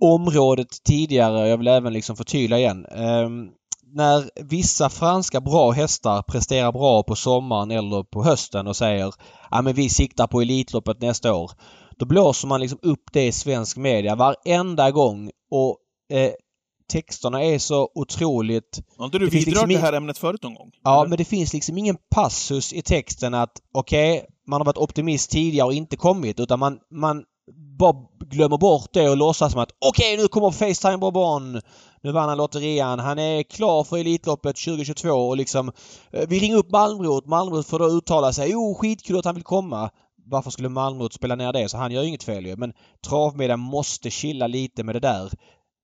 området 0.01 0.83
tidigare. 0.83 1.47
Jag 1.47 1.57
vill 1.57 1.67
även 1.67 1.93
liksom 1.93 2.15
förtydliga 2.15 2.59
igen. 2.59 2.85
Ehm, 2.85 3.49
när 3.93 4.29
vissa 4.49 4.89
franska 4.89 5.41
bra 5.41 5.71
hästar 5.71 6.21
presterar 6.21 6.71
bra 6.71 7.03
på 7.03 7.15
sommaren 7.15 7.71
eller 7.71 8.03
på 8.03 8.23
hösten 8.23 8.67
och 8.67 8.75
säger 8.75 9.13
ja 9.51 9.61
men 9.61 9.73
vi 9.73 9.89
siktar 9.89 10.27
på 10.27 10.41
Elitloppet 10.41 11.01
nästa 11.01 11.33
år. 11.33 11.51
Då 11.99 12.05
blåser 12.05 12.47
man 12.47 12.61
liksom 12.61 12.79
upp 12.81 13.03
det 13.11 13.25
i 13.25 13.31
svensk 13.31 13.77
media 13.77 14.15
varenda 14.15 14.91
gång 14.91 15.31
och 15.51 15.77
eh, 16.17 16.31
texterna 16.91 17.43
är 17.43 17.59
så 17.59 17.89
otroligt 17.95 18.81
Har 18.97 19.05
inte 19.05 19.19
du 19.19 19.31
finns 19.31 19.47
vidrört 19.47 19.67
liksom 19.67 19.81
det 19.81 19.87
här 19.87 19.93
ämnet 19.93 20.17
förut 20.17 20.43
någon 20.43 20.55
gång? 20.55 20.71
Ja, 20.83 20.99
Eller? 20.99 21.09
men 21.09 21.17
det 21.17 21.25
finns 21.25 21.53
liksom 21.53 21.77
ingen 21.77 21.97
passus 22.15 22.73
i 22.73 22.81
texten 22.81 23.33
att 23.33 23.61
okej, 23.73 24.25
man 24.47 24.61
har 24.61 24.65
varit 24.65 24.77
optimist 24.77 25.31
tidigare 25.31 25.67
och 25.67 25.73
inte 25.73 25.97
kommit 25.97 26.39
utan 26.39 26.59
man, 26.59 26.79
man 26.91 27.23
bara 27.79 27.95
glömmer 28.19 28.57
bort 28.57 28.89
det 28.93 29.09
och 29.09 29.17
låtsas 29.17 29.51
som 29.51 29.61
att 29.61 29.71
okej, 29.79 30.17
nu 30.17 30.27
kommer 30.27 30.51
Facetime 30.51 30.97
Bourbon. 30.97 31.61
Nu 32.01 32.11
vann 32.11 32.29
han 32.29 32.37
lotterian. 32.37 32.99
Han 32.99 33.19
är 33.19 33.43
klar 33.43 33.83
för 33.83 33.97
Elitloppet 33.97 34.55
2022 34.55 35.09
och 35.09 35.37
liksom 35.37 35.71
eh, 36.11 36.27
vi 36.29 36.39
ringer 36.39 36.57
upp 36.57 36.71
Malmrot. 36.71 37.25
Malmrot 37.25 37.67
får 37.67 37.79
då 37.79 37.87
uttala 37.87 38.33
sig. 38.33 38.51
Jo, 38.51 38.75
skitkul 38.75 39.19
att 39.19 39.25
han 39.25 39.35
vill 39.35 39.43
komma. 39.43 39.89
Varför 40.29 40.51
skulle 40.51 40.69
Malmrot 40.69 41.13
spela 41.13 41.35
ner 41.35 41.53
det? 41.53 41.69
Så 41.69 41.77
han 41.77 41.91
gör 41.91 42.01
ju 42.01 42.07
inget 42.07 42.23
fel 42.23 42.45
ju. 42.45 42.55
Men 42.55 42.73
travmedia 43.07 43.57
måste 43.57 44.09
chilla 44.09 44.47
lite 44.47 44.83
med 44.83 44.95
det 44.95 44.99
där. 44.99 45.31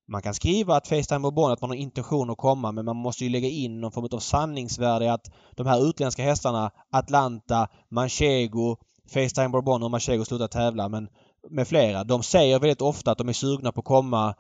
Man 0.08 0.22
kan 0.22 0.34
skriva 0.34 0.76
att 0.76 0.88
Facetime 0.88 1.20
Bourbon 1.20 1.52
att 1.52 1.62
man 1.62 1.70
har 1.70 1.78
intention 1.78 2.30
att 2.30 2.38
komma 2.38 2.72
men 2.72 2.86
man 2.86 2.96
måste 2.96 3.24
ju 3.24 3.30
lägga 3.30 3.48
in 3.48 3.82
någon 3.82 3.92
form 3.92 4.08
av 4.12 4.20
sanningsvärde 4.20 5.06
i 5.06 5.10
att 5.10 5.32
de 5.52 5.68
här 5.68 5.90
utländska 5.90 6.24
hästarna 6.24 6.72
Atlanta, 6.92 7.68
Manchego, 7.92 8.78
Facetime 9.14 9.50
Bourbon 9.50 9.84
och 9.84 9.92
Manchego 9.92 10.26
slutar 10.26 10.48
tävla 10.48 10.90
men 10.90 11.08
med 11.50 11.68
flera. 11.68 12.04
De 12.04 12.24
säger 12.24 12.60
väldigt 12.60 12.82
ofta 12.82 13.12
att 13.12 13.18
de 13.18 13.30
är 13.30 13.34
sugna 13.34 13.72
på 13.72 13.80
att 13.80 13.86
komma 13.86 14.36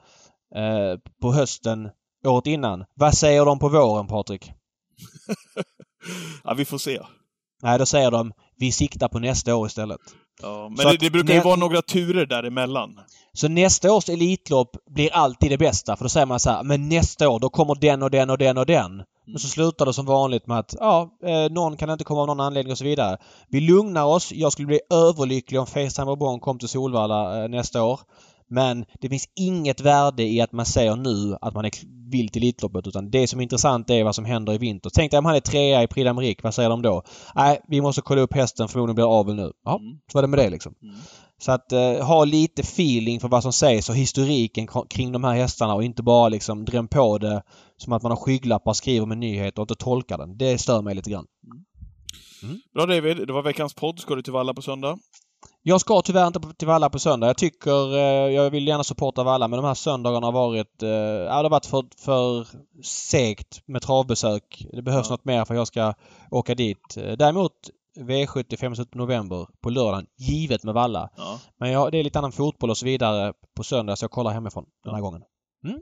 eh, 0.55 0.99
på 1.21 1.33
hösten 1.33 1.89
året 2.27 2.47
innan. 2.47 2.85
Vad 2.95 3.13
säger 3.13 3.45
de 3.45 3.59
på 3.59 3.69
våren 3.69 4.07
Patrik? 4.07 4.51
Ja, 6.43 6.53
vi 6.53 6.65
får 6.65 6.77
se. 6.77 6.99
Nej, 7.61 7.79
då 7.79 7.85
säger 7.85 8.11
de 8.11 8.33
vi 8.57 8.71
siktar 8.71 9.07
på 9.07 9.19
nästa 9.19 9.55
år 9.55 9.67
istället. 9.67 9.99
Ja, 10.41 10.69
men 10.77 10.87
det, 10.87 10.97
det 10.97 11.09
brukar 11.09 11.33
ju 11.33 11.41
vara 11.41 11.55
några 11.55 11.81
turer 11.81 12.25
däremellan. 12.25 12.99
Så 13.33 13.47
nästa 13.47 13.91
års 13.91 14.09
Elitlopp 14.09 14.77
blir 14.89 15.13
alltid 15.13 15.51
det 15.51 15.57
bästa 15.57 15.95
för 15.95 16.05
då 16.05 16.09
säger 16.09 16.25
man 16.25 16.39
så 16.39 16.49
här, 16.49 16.63
men 16.63 16.89
nästa 16.89 17.29
år 17.29 17.39
då 17.39 17.49
kommer 17.49 17.75
den 17.75 18.03
och 18.03 18.11
den 18.11 18.29
och 18.29 18.37
den 18.37 18.57
och 18.57 18.65
den. 18.65 19.03
Men 19.25 19.39
så 19.39 19.47
slutar 19.47 19.85
det 19.85 19.93
som 19.93 20.05
vanligt 20.05 20.47
med 20.47 20.59
att 20.59 20.75
ja, 20.79 21.09
eh, 21.23 21.51
någon 21.51 21.77
kan 21.77 21.89
inte 21.89 22.03
komma 22.03 22.21
av 22.21 22.27
någon 22.27 22.39
anledning 22.39 22.71
och 22.71 22.77
så 22.77 22.83
vidare. 22.83 23.17
Vi 23.47 23.61
lugnar 23.61 24.05
oss. 24.05 24.31
Jag 24.31 24.51
skulle 24.51 24.65
bli 24.65 24.79
överlycklig 24.89 25.59
om 25.59 25.67
Facetime 25.67 26.05
Bourbon 26.05 26.39
kom 26.39 26.59
till 26.59 26.69
Solvalla 26.69 27.43
eh, 27.43 27.49
nästa 27.49 27.83
år. 27.83 27.99
Men 28.53 28.85
det 29.01 29.09
finns 29.09 29.25
inget 29.35 29.81
värde 29.81 30.23
i 30.23 30.41
att 30.41 30.51
man 30.51 30.65
säger 30.65 30.95
nu 30.95 31.37
att 31.41 31.53
man 31.53 31.65
är 31.65 31.71
vill 32.11 32.29
till 32.29 32.43
Elitloppet 32.43 32.87
utan 32.87 33.09
det 33.11 33.27
som 33.27 33.39
är 33.39 33.43
intressant 33.43 33.89
är 33.89 34.03
vad 34.03 34.15
som 34.15 34.25
händer 34.25 34.53
i 34.53 34.57
vinter. 34.57 34.89
Tänk 34.93 35.11
dig 35.11 35.17
om 35.17 35.25
han 35.25 35.35
är 35.35 35.39
trea 35.39 35.83
i 35.83 35.87
Prix 35.87 36.07
d'Amérique, 36.09 36.39
vad 36.43 36.53
säger 36.53 36.69
de 36.69 36.81
då? 36.81 37.03
Nej, 37.35 37.61
vi 37.67 37.81
måste 37.81 38.01
kolla 38.01 38.21
upp 38.21 38.33
hästen, 38.33 38.67
förmodligen 38.67 38.95
blir 38.95 39.19
avel 39.19 39.35
nu. 39.35 39.51
Ja, 39.65 39.79
Mm. 39.79 39.97
så 40.11 40.17
var 40.17 40.21
det 40.21 40.27
med 40.27 40.39
det 40.39 40.49
liksom. 40.49 40.73
Mm. 40.83 40.95
Så 41.37 41.51
att 41.51 41.71
eh, 41.71 42.05
ha 42.07 42.25
lite 42.25 42.61
feeling 42.61 43.19
för 43.19 43.27
vad 43.27 43.43
som 43.43 43.53
sägs 43.53 43.89
och 43.89 43.95
historiken 43.95 44.67
kring 44.89 45.11
de 45.11 45.23
här 45.23 45.33
hästarna 45.33 45.73
och 45.75 45.83
inte 45.83 46.03
bara 46.03 46.29
liksom 46.29 46.65
dräm 46.65 46.87
på 46.87 47.17
det 47.17 47.43
som 47.77 47.93
att 47.93 48.01
man 48.03 48.11
har 48.11 48.17
skygglappar, 48.17 48.73
skriver 48.73 49.05
med 49.05 49.17
nyheter 49.17 49.61
och 49.61 49.63
inte 49.71 49.83
tolkar 49.83 50.17
den. 50.17 50.37
Det 50.37 50.57
stör 50.57 50.81
mig 50.81 50.95
lite 50.95 51.09
grann. 51.09 51.25
Bra 52.73 52.85
David, 52.85 53.27
det 53.27 53.33
var 53.33 53.41
veckans 53.43 53.73
podd. 53.73 53.99
Ska 53.99 54.15
du 54.15 54.21
till 54.21 54.33
Valla 54.33 54.53
på 54.53 54.61
söndag? 54.61 54.97
Jag 55.61 55.81
ska 55.81 56.01
tyvärr 56.01 56.27
inte 56.27 56.39
till 56.57 56.67
Valla 56.67 56.89
på 56.89 56.99
söndag. 56.99 57.27
Jag 57.27 57.37
tycker, 57.37 57.93
eh, 57.95 58.01
jag 58.33 58.49
vill 58.49 58.67
gärna 58.67 58.83
supporta 58.83 59.23
Valla 59.23 59.47
men 59.47 59.57
de 59.57 59.65
här 59.67 59.73
söndagarna 59.73 60.27
har 60.27 60.31
varit, 60.31 60.83
eh, 60.83 60.89
ja 60.89 61.25
det 61.37 61.43
har 61.45 61.49
varit 61.49 61.65
för, 61.65 61.83
för 61.97 62.47
segt 62.83 63.61
med 63.67 63.81
travbesök. 63.81 64.65
Det 64.73 64.81
behövs 64.81 65.07
Ja. 65.09 65.13
något 65.13 65.25
mer 65.25 65.45
för 65.45 65.53
att 65.53 65.57
jag 65.57 65.67
ska 65.67 65.93
åka 66.31 66.55
dit. 66.55 66.95
Däremot 66.95 67.51
V75 67.99 68.73
slutet 68.75 68.91
på 68.91 68.97
november 68.97 69.47
på 69.61 69.69
lördagen, 69.69 70.05
givet 70.17 70.63
med 70.63 70.73
Valla. 70.73 71.09
Ja. 71.17 71.39
Men 71.59 71.71
jag, 71.71 71.91
det 71.91 71.97
är 71.97 72.03
lite 72.03 72.19
annan 72.19 72.31
fotboll 72.31 72.69
och 72.69 72.77
så 72.77 72.85
vidare 72.85 73.33
på 73.55 73.63
söndag 73.63 73.95
så 73.95 74.03
jag 74.03 74.11
kollar 74.11 74.31
hemifrån 74.31 74.65
den 74.83 74.93
här 74.93 74.99
Ja. 75.01 75.05
gången. 75.05 75.21
Mm, 75.65 75.79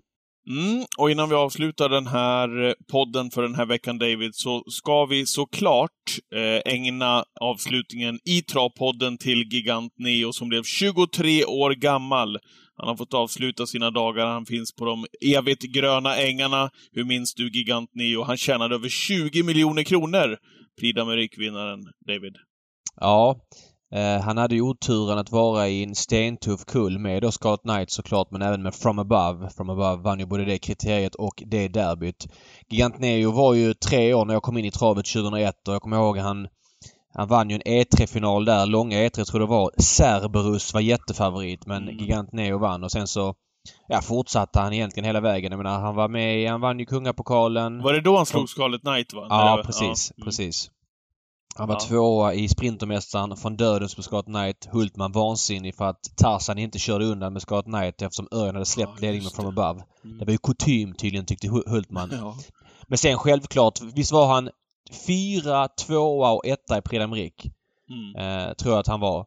Mm, 0.50 0.86
och 0.98 1.12
innan 1.12 1.30
vi 1.30 1.36
avslutar 1.36 1.90
den 1.90 2.08
här 2.08 2.68
eh, 2.68 2.74
podden 2.92 3.32
för 3.32 3.42
den 3.42 3.56
här 3.56 3.66
veckan, 3.66 3.98
David, 3.98 4.36
så 4.36 4.64
ska 4.68 5.06
vi 5.06 5.26
såklart 5.26 6.20
eh, 6.36 6.74
ägna 6.74 7.24
avslutningen 7.42 8.20
i 8.26 8.42
Travpodden 8.42 9.18
till 9.18 9.44
Gigant 9.54 9.94
Neo 9.98 10.34
som 10.34 10.50
blev 10.50 10.64
23 10.64 11.46
år 11.46 11.72
gammal. 11.72 12.38
Han 12.76 12.88
har 12.88 12.96
fått 12.96 13.14
avsluta 13.14 13.66
sina 13.68 13.92
dagar, 13.92 14.26
han 14.28 14.46
finns 14.46 14.76
på 14.76 14.86
de 14.86 15.06
evigt 15.36 15.64
gröna 15.64 16.18
ängarna. 16.18 16.70
Hur 16.92 17.04
minns 17.04 17.34
du 17.34 17.50
Gigant 17.50 17.90
Neo? 17.94 18.24
Han 18.24 18.38
tjänade 18.38 18.76
över 18.76 18.90
20 18.90 19.44
miljoner 19.44 19.84
kronor! 19.84 20.38
Prix 20.80 20.98
d'Amérique-vinnaren, 20.98 21.84
David. 22.08 22.38
Ja, 22.96 23.40
eh, 23.92 24.22
han 24.22 24.38
hade 24.38 24.56
ju 24.56 24.62
oturen 24.62 25.18
att 25.18 25.32
vara 25.32 25.68
i 25.68 25.84
en 25.84 25.96
stentuff 25.96 26.66
kull 26.66 27.00
med 27.00 27.22
då 27.22 27.32
Scott 27.32 27.62
Knight 27.62 27.92
såklart 27.92 28.32
men 28.32 28.42
även 28.42 28.64
med 28.64 28.76
From 28.76 29.00
Above. 29.00 29.50
From 29.50 29.70
Above 29.70 30.04
vann 30.04 30.20
ju 30.20 30.26
både 30.26 30.46
det 30.46 30.58
kriteriet 30.58 31.16
och 31.16 31.44
det 31.46 31.68
derbyt. 31.68 32.28
Gigant 32.70 33.00
Neo 33.00 33.32
var 33.32 33.54
ju 33.54 33.74
tre 33.74 34.14
år 34.14 34.26
när 34.26 34.34
jag 34.34 34.44
kom 34.44 34.58
in 34.58 34.66
i 34.66 34.72
travet 34.72 35.06
2001 35.06 35.68
och 35.68 35.74
jag 35.74 35.82
kommer 35.82 35.98
ihåg 35.98 36.18
han 36.18 36.48
han 37.14 37.28
vann 37.28 37.50
ju 37.50 37.56
en 37.56 37.62
E3-final 37.62 38.46
där, 38.46 38.66
långa 38.66 38.98
E3 38.98 39.10
tror 39.24 39.42
jag 39.42 39.50
det 39.50 39.52
var. 39.52 39.72
Cerberus 39.82 40.74
var 40.74 40.82
jättefavorit 40.82 41.66
men 41.66 41.84
Mm. 41.84 41.98
Gigant 41.98 42.32
Neo 42.32 42.58
vann 42.58 42.84
och 42.84 42.92
sen 42.92 43.08
så 43.08 43.36
ja, 43.88 44.02
fortsatte 44.02 44.60
han 44.60 44.74
egentligen 44.74 45.06
hela 45.06 45.22
vägen. 45.22 45.52
Jag 45.52 45.58
menar 45.58 45.80
han 45.80 45.96
var 45.96 46.08
med 46.08 46.50
han 46.52 46.62
vann 46.62 46.80
ju 46.80 46.86
kungapokalen. 46.86 47.82
Var 47.82 47.94
det 47.94 48.02
då 48.02 48.18
han 48.18 48.26
slog 48.26 48.50
Scarlet 48.50 48.82
Knight, 48.82 49.14
va? 49.14 49.28
Ja, 49.30 49.62
precis. 49.66 50.12
ja. 50.16 50.22
Mm. 50.22 50.26
Precis. 50.26 50.72
Han 51.56 51.68
var 51.68 51.76
Ja. 51.76 51.80
tvåa 51.80 52.34
i 52.34 52.48
Sprintermästaren 52.48 53.38
från 53.38 53.58
Dödens 53.58 53.96
på 53.96 54.02
Scott 54.04 54.26
Knight. 54.26 54.66
Hultman 54.72 55.12
vansinnig 55.12 55.76
för 55.76 55.86
att 55.86 56.02
Tarzan 56.18 56.58
inte 56.58 56.80
körde 56.80 57.06
undan 57.06 57.34
med 57.34 57.42
Scott 57.42 57.66
Knight 57.66 58.02
eftersom 58.02 58.28
Örjan 58.32 58.56
hade 58.56 58.66
släppt 58.66 58.92
Ja, 58.96 59.02
ledningen 59.02 59.32
det. 59.38 59.48
Above. 59.48 59.84
Mm. 60.04 60.18
Det 60.18 60.26
var 60.26 60.32
ju 60.32 60.38
kutym 60.38 60.94
tydligen 60.94 61.26
tyckte 61.26 61.48
Hu- 61.48 61.70
Hultman. 61.70 62.10
Ja. 62.22 62.36
Men 62.88 62.98
sen 62.98 63.18
självklart, 63.18 63.82
visst 63.94 64.12
var 64.12 64.28
han 64.34 64.50
fyra, 65.08 65.68
tvåa 65.68 66.32
och 66.32 66.46
etta 66.46 66.78
i 66.78 66.82
Prix? 66.82 67.46
Mm. 67.90 68.16
Eh, 68.48 68.54
tror 68.54 68.74
jag 68.74 68.80
att 68.80 68.88
han 68.88 69.00
var. 69.00 69.26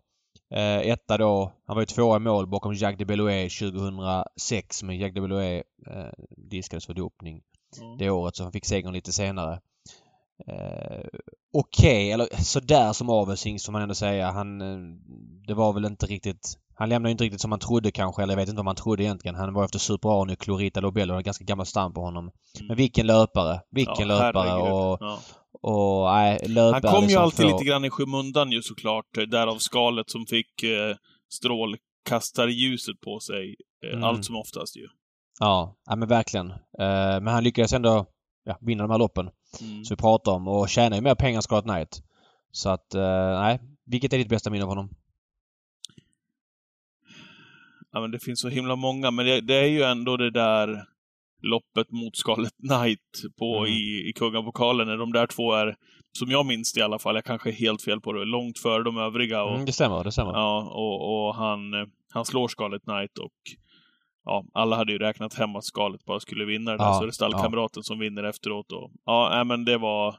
Eh, 0.54 0.78
etta 0.78 1.16
då, 1.18 1.52
han 1.66 1.76
var 1.76 1.82
ju 1.82 1.86
tvåa 1.86 2.16
i 2.16 2.20
mål 2.20 2.46
bakom 2.46 2.74
Jacques 2.74 2.98
de 2.98 3.04
Belouet 3.04 3.52
2006 3.58 4.82
men 4.82 4.98
Jacques 4.98 5.14
de 5.14 5.20
Belouet 5.20 5.62
eh, 5.86 6.24
diskades 6.50 6.86
för 6.86 6.94
dopning 6.94 7.42
Ja. 7.80 7.96
det 7.98 8.10
året 8.10 8.36
så 8.36 8.42
han 8.42 8.52
fick 8.52 8.64
segern 8.64 8.92
lite 8.92 9.12
senare. 9.12 9.60
Eh, 10.48 11.04
Okej, 11.52 12.12
eller 12.12 12.42
sådär 12.42 12.92
som 12.92 13.10
avelshingst 13.10 13.66
får 13.66 13.72
man 13.72 13.82
ändå 13.82 13.94
säga. 13.94 14.30
Han, 14.30 14.60
eh, 14.60 14.78
det 15.46 15.54
var 15.54 15.72
väl 15.72 15.84
inte 15.84 16.06
riktigt... 16.06 16.58
Han 16.76 16.88
lämnade 16.88 17.10
inte 17.10 17.24
riktigt 17.24 17.40
som 17.40 17.50
man 17.50 17.58
trodde 17.58 17.90
kanske, 17.90 18.22
eller 18.22 18.32
jag 18.32 18.36
vet 18.38 18.48
inte 18.48 18.56
vad 18.58 18.64
man 18.64 18.76
trodde 18.76 19.02
egentligen. 19.02 19.34
Han 19.34 19.54
var 19.54 19.64
efter 19.64 19.78
Super 19.78 20.22
Arne, 20.22 20.36
Clorita 20.36 20.80
Lobello, 20.80 21.14
en 21.14 21.22
ganska 21.22 21.44
gammal 21.44 21.66
stam 21.66 21.92
på 21.94 22.00
honom. 22.00 22.30
Men 22.68 22.76
vilken 22.76 23.06
löpare! 23.06 23.60
Vilken 23.70 24.08
Ja, 24.08 24.18
löpare! 24.18 24.48
herregud. 24.48 24.72
Och 24.72 24.98
Ja. 25.00 25.18
Och 25.62 26.04
nej, 26.14 26.38
Löfberg 26.48 26.82
Han 26.90 26.94
kom 26.94 27.04
ju 27.04 27.10
som 27.14 27.22
alltid 27.22 27.46
får... 27.50 27.52
lite 27.52 27.64
grann 27.64 27.84
i 27.84 27.90
skymundan 27.90 28.52
ju 28.52 28.62
såklart. 28.62 29.04
Därav 29.28 29.58
skalet 29.58 30.10
som 30.10 30.26
fick 30.26 30.62
eh, 30.62 30.96
strålkastarljuset 31.32 33.00
på 33.00 33.20
sig. 33.20 33.56
Eh, 33.86 33.90
Mm. 33.92 34.04
Allt 34.04 34.24
som 34.24 34.36
oftast 34.36 34.76
ju. 34.76 34.86
Ja, 35.40 35.76
ja 35.86 35.96
men 35.96 36.08
verkligen. 36.08 36.50
Eh, 36.50 36.56
men 37.20 37.26
han 37.26 37.44
lyckades 37.44 37.72
ändå 37.72 38.06
ja, 38.44 38.58
vinna 38.60 38.82
de 38.84 38.90
här 38.90 38.98
loppen 38.98 39.30
Mm. 39.62 39.84
som 39.84 39.94
vi 39.96 40.00
pratar 40.00 40.32
om 40.32 40.48
och 40.48 40.68
tjänar 40.68 40.96
ju 40.96 41.02
mer 41.02 41.14
pengar 41.14 41.36
än 41.38 41.42
Scarlet 41.42 41.64
Knight. 41.64 42.02
Så 42.52 42.68
att, 42.70 42.94
eh, 42.94 43.40
nej. 43.40 43.60
Vilket 43.86 44.12
är 44.12 44.18
ditt 44.18 44.28
bästa 44.28 44.50
minne 44.50 44.64
av 44.64 44.68
honom? 44.68 44.88
Ja, 47.92 48.00
men 48.00 48.10
det 48.10 48.18
finns 48.18 48.40
så 48.40 48.48
himla 48.48 48.76
många, 48.76 49.10
men 49.10 49.26
det, 49.26 49.40
det 49.40 49.54
är 49.54 49.66
ju 49.66 49.82
ändå 49.82 50.16
det 50.16 50.30
där 50.30 50.84
loppet 51.42 51.90
mot 51.90 52.16
Scarlet 52.16 52.52
Knight 52.68 53.34
på, 53.38 53.58
Mm. 53.58 53.70
i, 53.72 54.08
i 54.08 54.12
Kungapokalen, 54.16 54.86
när 54.86 54.96
de 54.96 55.12
där 55.12 55.26
två 55.26 55.52
är, 55.52 55.76
som 56.18 56.30
jag 56.30 56.46
minns 56.46 56.72
det 56.72 56.80
i 56.80 56.82
alla 56.82 56.98
fall, 56.98 57.14
jag 57.14 57.24
kanske 57.24 57.50
är 57.50 57.52
helt 57.52 57.82
fel 57.82 58.00
på 58.00 58.12
det, 58.12 58.24
långt 58.24 58.58
före 58.58 58.82
de 58.82 58.98
övriga. 58.98 59.42
Och, 59.42 59.54
Mm, 59.54 59.66
det 59.66 59.72
stämmer, 59.72 60.04
det 60.04 60.12
stämmer. 60.12 60.32
ja, 60.32 60.62
och, 60.74 61.26
och 61.28 61.34
han, 61.34 61.74
eh, 61.74 61.86
han 62.12 62.24
slår 62.24 62.48
Scarlet 62.48 62.82
Knight 62.82 63.18
och 63.18 63.32
ja, 64.24 64.44
alla 64.54 64.76
hade 64.76 64.92
ju 64.92 64.98
räknat 64.98 65.34
hem 65.34 65.56
att 65.56 65.64
Scarlet 65.64 66.04
bara 66.04 66.20
skulle 66.20 66.44
vinna 66.44 66.70
det 66.70 66.76
där, 66.78 66.84
Ja, 66.84 66.94
så 66.94 67.02
är 67.02 67.06
det 67.06 67.12
stallkamraten 67.12 67.82
som 67.82 67.98
vinner 67.98 68.24
efteråt. 68.24 68.72
Och, 68.72 68.90
ja, 69.04 69.28
nej, 69.32 69.44
men 69.44 69.64
det 69.64 69.78
var... 69.78 70.16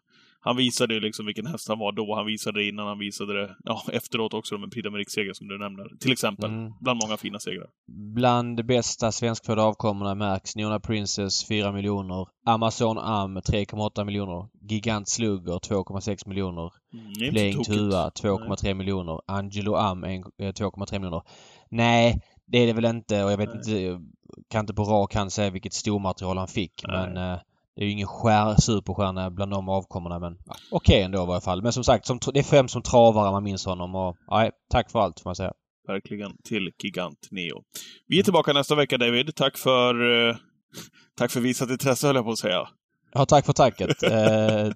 Han 0.48 0.58
visade 0.58 0.94
ju 0.94 1.00
liksom 1.00 1.26
vilken 1.26 1.46
häst 1.46 1.68
han 1.68 1.80
var 1.80 1.92
då, 1.92 2.16
han 2.16 2.26
visade 2.26 2.60
det 2.60 2.68
innan, 2.68 2.88
han 2.88 3.00
visade 3.00 3.34
det 3.42 3.56
ja, 3.64 3.82
efteråt 3.94 4.34
också 4.34 4.58
med 4.58 4.72
Prix 4.72 4.88
d'Amérique-seger 4.88 5.34
som 5.34 5.48
du 5.48 5.58
nämner. 5.58 5.86
Till 6.00 6.12
exempel. 6.12 6.50
Mm. 6.50 6.72
Bland 6.82 7.00
många 7.04 7.18
fina 7.18 7.40
segrar. 7.40 7.68
Bland 8.16 8.58
de 8.58 8.64
bästa 8.64 9.12
svenskfödda 9.12 9.62
avkommorna 9.64 10.16
märks 10.16 10.56
Niona 10.56 10.80
Princess 10.80 11.48
4 11.48 11.72
miljoner, 11.72 12.28
Amazon 12.46 12.98
Am 12.98 13.38
3,8 13.38 14.04
miljoner, 14.06 14.48
Gigant 14.70 15.10
Slugger 15.10 15.54
2,6 15.60 16.28
miljoner, 16.28 16.72
Mm, 16.94 17.32
Playing. 17.32 17.64
Tua 17.64 18.10
2,3 18.10 18.74
miljoner, 18.74 19.20
Angelo 19.28 19.76
Am 19.76 20.04
en- 20.04 20.24
eh, 20.40 20.52
2,3 20.54 21.00
miljoner. 21.00 21.22
Nej, 21.70 22.22
det 22.46 22.58
är 22.58 22.68
det 22.68 22.74
väl 22.74 22.86
inte 22.86 23.24
och 23.24 23.32
jag 23.32 23.38
vet 23.38 23.56
inte, 23.56 24.02
kan 24.50 24.60
inte 24.60 24.74
på 24.74 24.84
rak 24.84 25.16
hand 25.16 25.34
säga 25.34 25.50
vilket 25.50 25.74
stormaterial 25.74 26.38
han 26.38 26.48
fick 26.48 26.84
Nej. 26.88 26.98
men 26.98 27.18
eh, 27.18 27.40
det 27.76 27.82
är 27.82 27.86
ju 27.86 27.92
ingen 27.92 28.08
skär, 28.08 28.62
superstjärna 28.62 29.32
bland 29.32 29.52
de 29.52 29.70
avkommorna 29.70 30.20
men 30.20 30.38
okej 30.72 31.02
ändå 31.02 31.24
i 31.24 31.26
varje 31.26 31.42
fall. 31.42 31.62
Men 31.62 31.74
som 31.74 31.84
sagt, 31.84 32.06
som, 32.06 32.20
det 32.34 32.40
är 32.40 32.44
främst 32.44 32.74
som 32.74 32.82
travare 32.82 33.32
man 33.32 33.44
minns 33.44 33.66
honom 33.66 33.96
och 33.96 34.18
nej, 34.32 34.52
tack 34.70 34.92
för 34.92 35.00
allt 35.00 35.20
får 35.20 35.30
man 35.30 35.36
säga. 35.36 35.54
Verkligen. 35.88 36.38
Till 36.44 36.72
Gigant 36.84 37.28
Neo. 37.32 37.64
Vi 38.08 38.20
är 38.20 38.24
tillbaka 38.24 38.54
nästa 38.54 38.76
vecka, 38.76 38.98
David. 38.98 39.36
Tack 39.36 39.58
för... 39.58 40.28
Eh, 40.30 40.36
tack 41.18 41.32
för 41.32 41.40
visat 41.40 41.70
intresse, 41.70 42.08
höll 42.08 42.16
jag 42.16 42.26
på 42.26 42.32
att 42.32 42.40
säga. 42.40 42.68
Ja, 43.14 43.26
tack 43.26 43.46
för 43.46 43.54
tacket. 43.54 44.04
eh, 44.04 44.12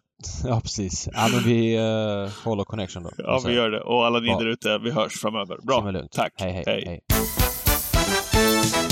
ja, 0.46 0.60
precis. 0.62 1.10
Ja, 1.14 1.28
men 1.32 1.44
vi 1.44 1.76
eh, 1.76 2.46
håller 2.46 2.64
connection 2.64 3.04
då. 3.04 3.10
Ja, 3.18 3.42
vi 3.46 3.54
gör 3.54 3.70
det. 3.70 3.82
Och 3.82 4.06
alla 4.06 4.20
ni 4.20 4.28
där 4.28 4.46
ute, 4.46 4.78
vi 4.78 4.92
hörs 4.92 5.22
framöver. 5.22 5.58
Bra. 5.64 6.08
Tack. 6.12 6.34
hej. 6.38 6.52
hej. 6.52 6.64
Hej. 6.66 6.84
hej. 6.86 7.02
Thank 8.40 8.76
you. 8.76 8.89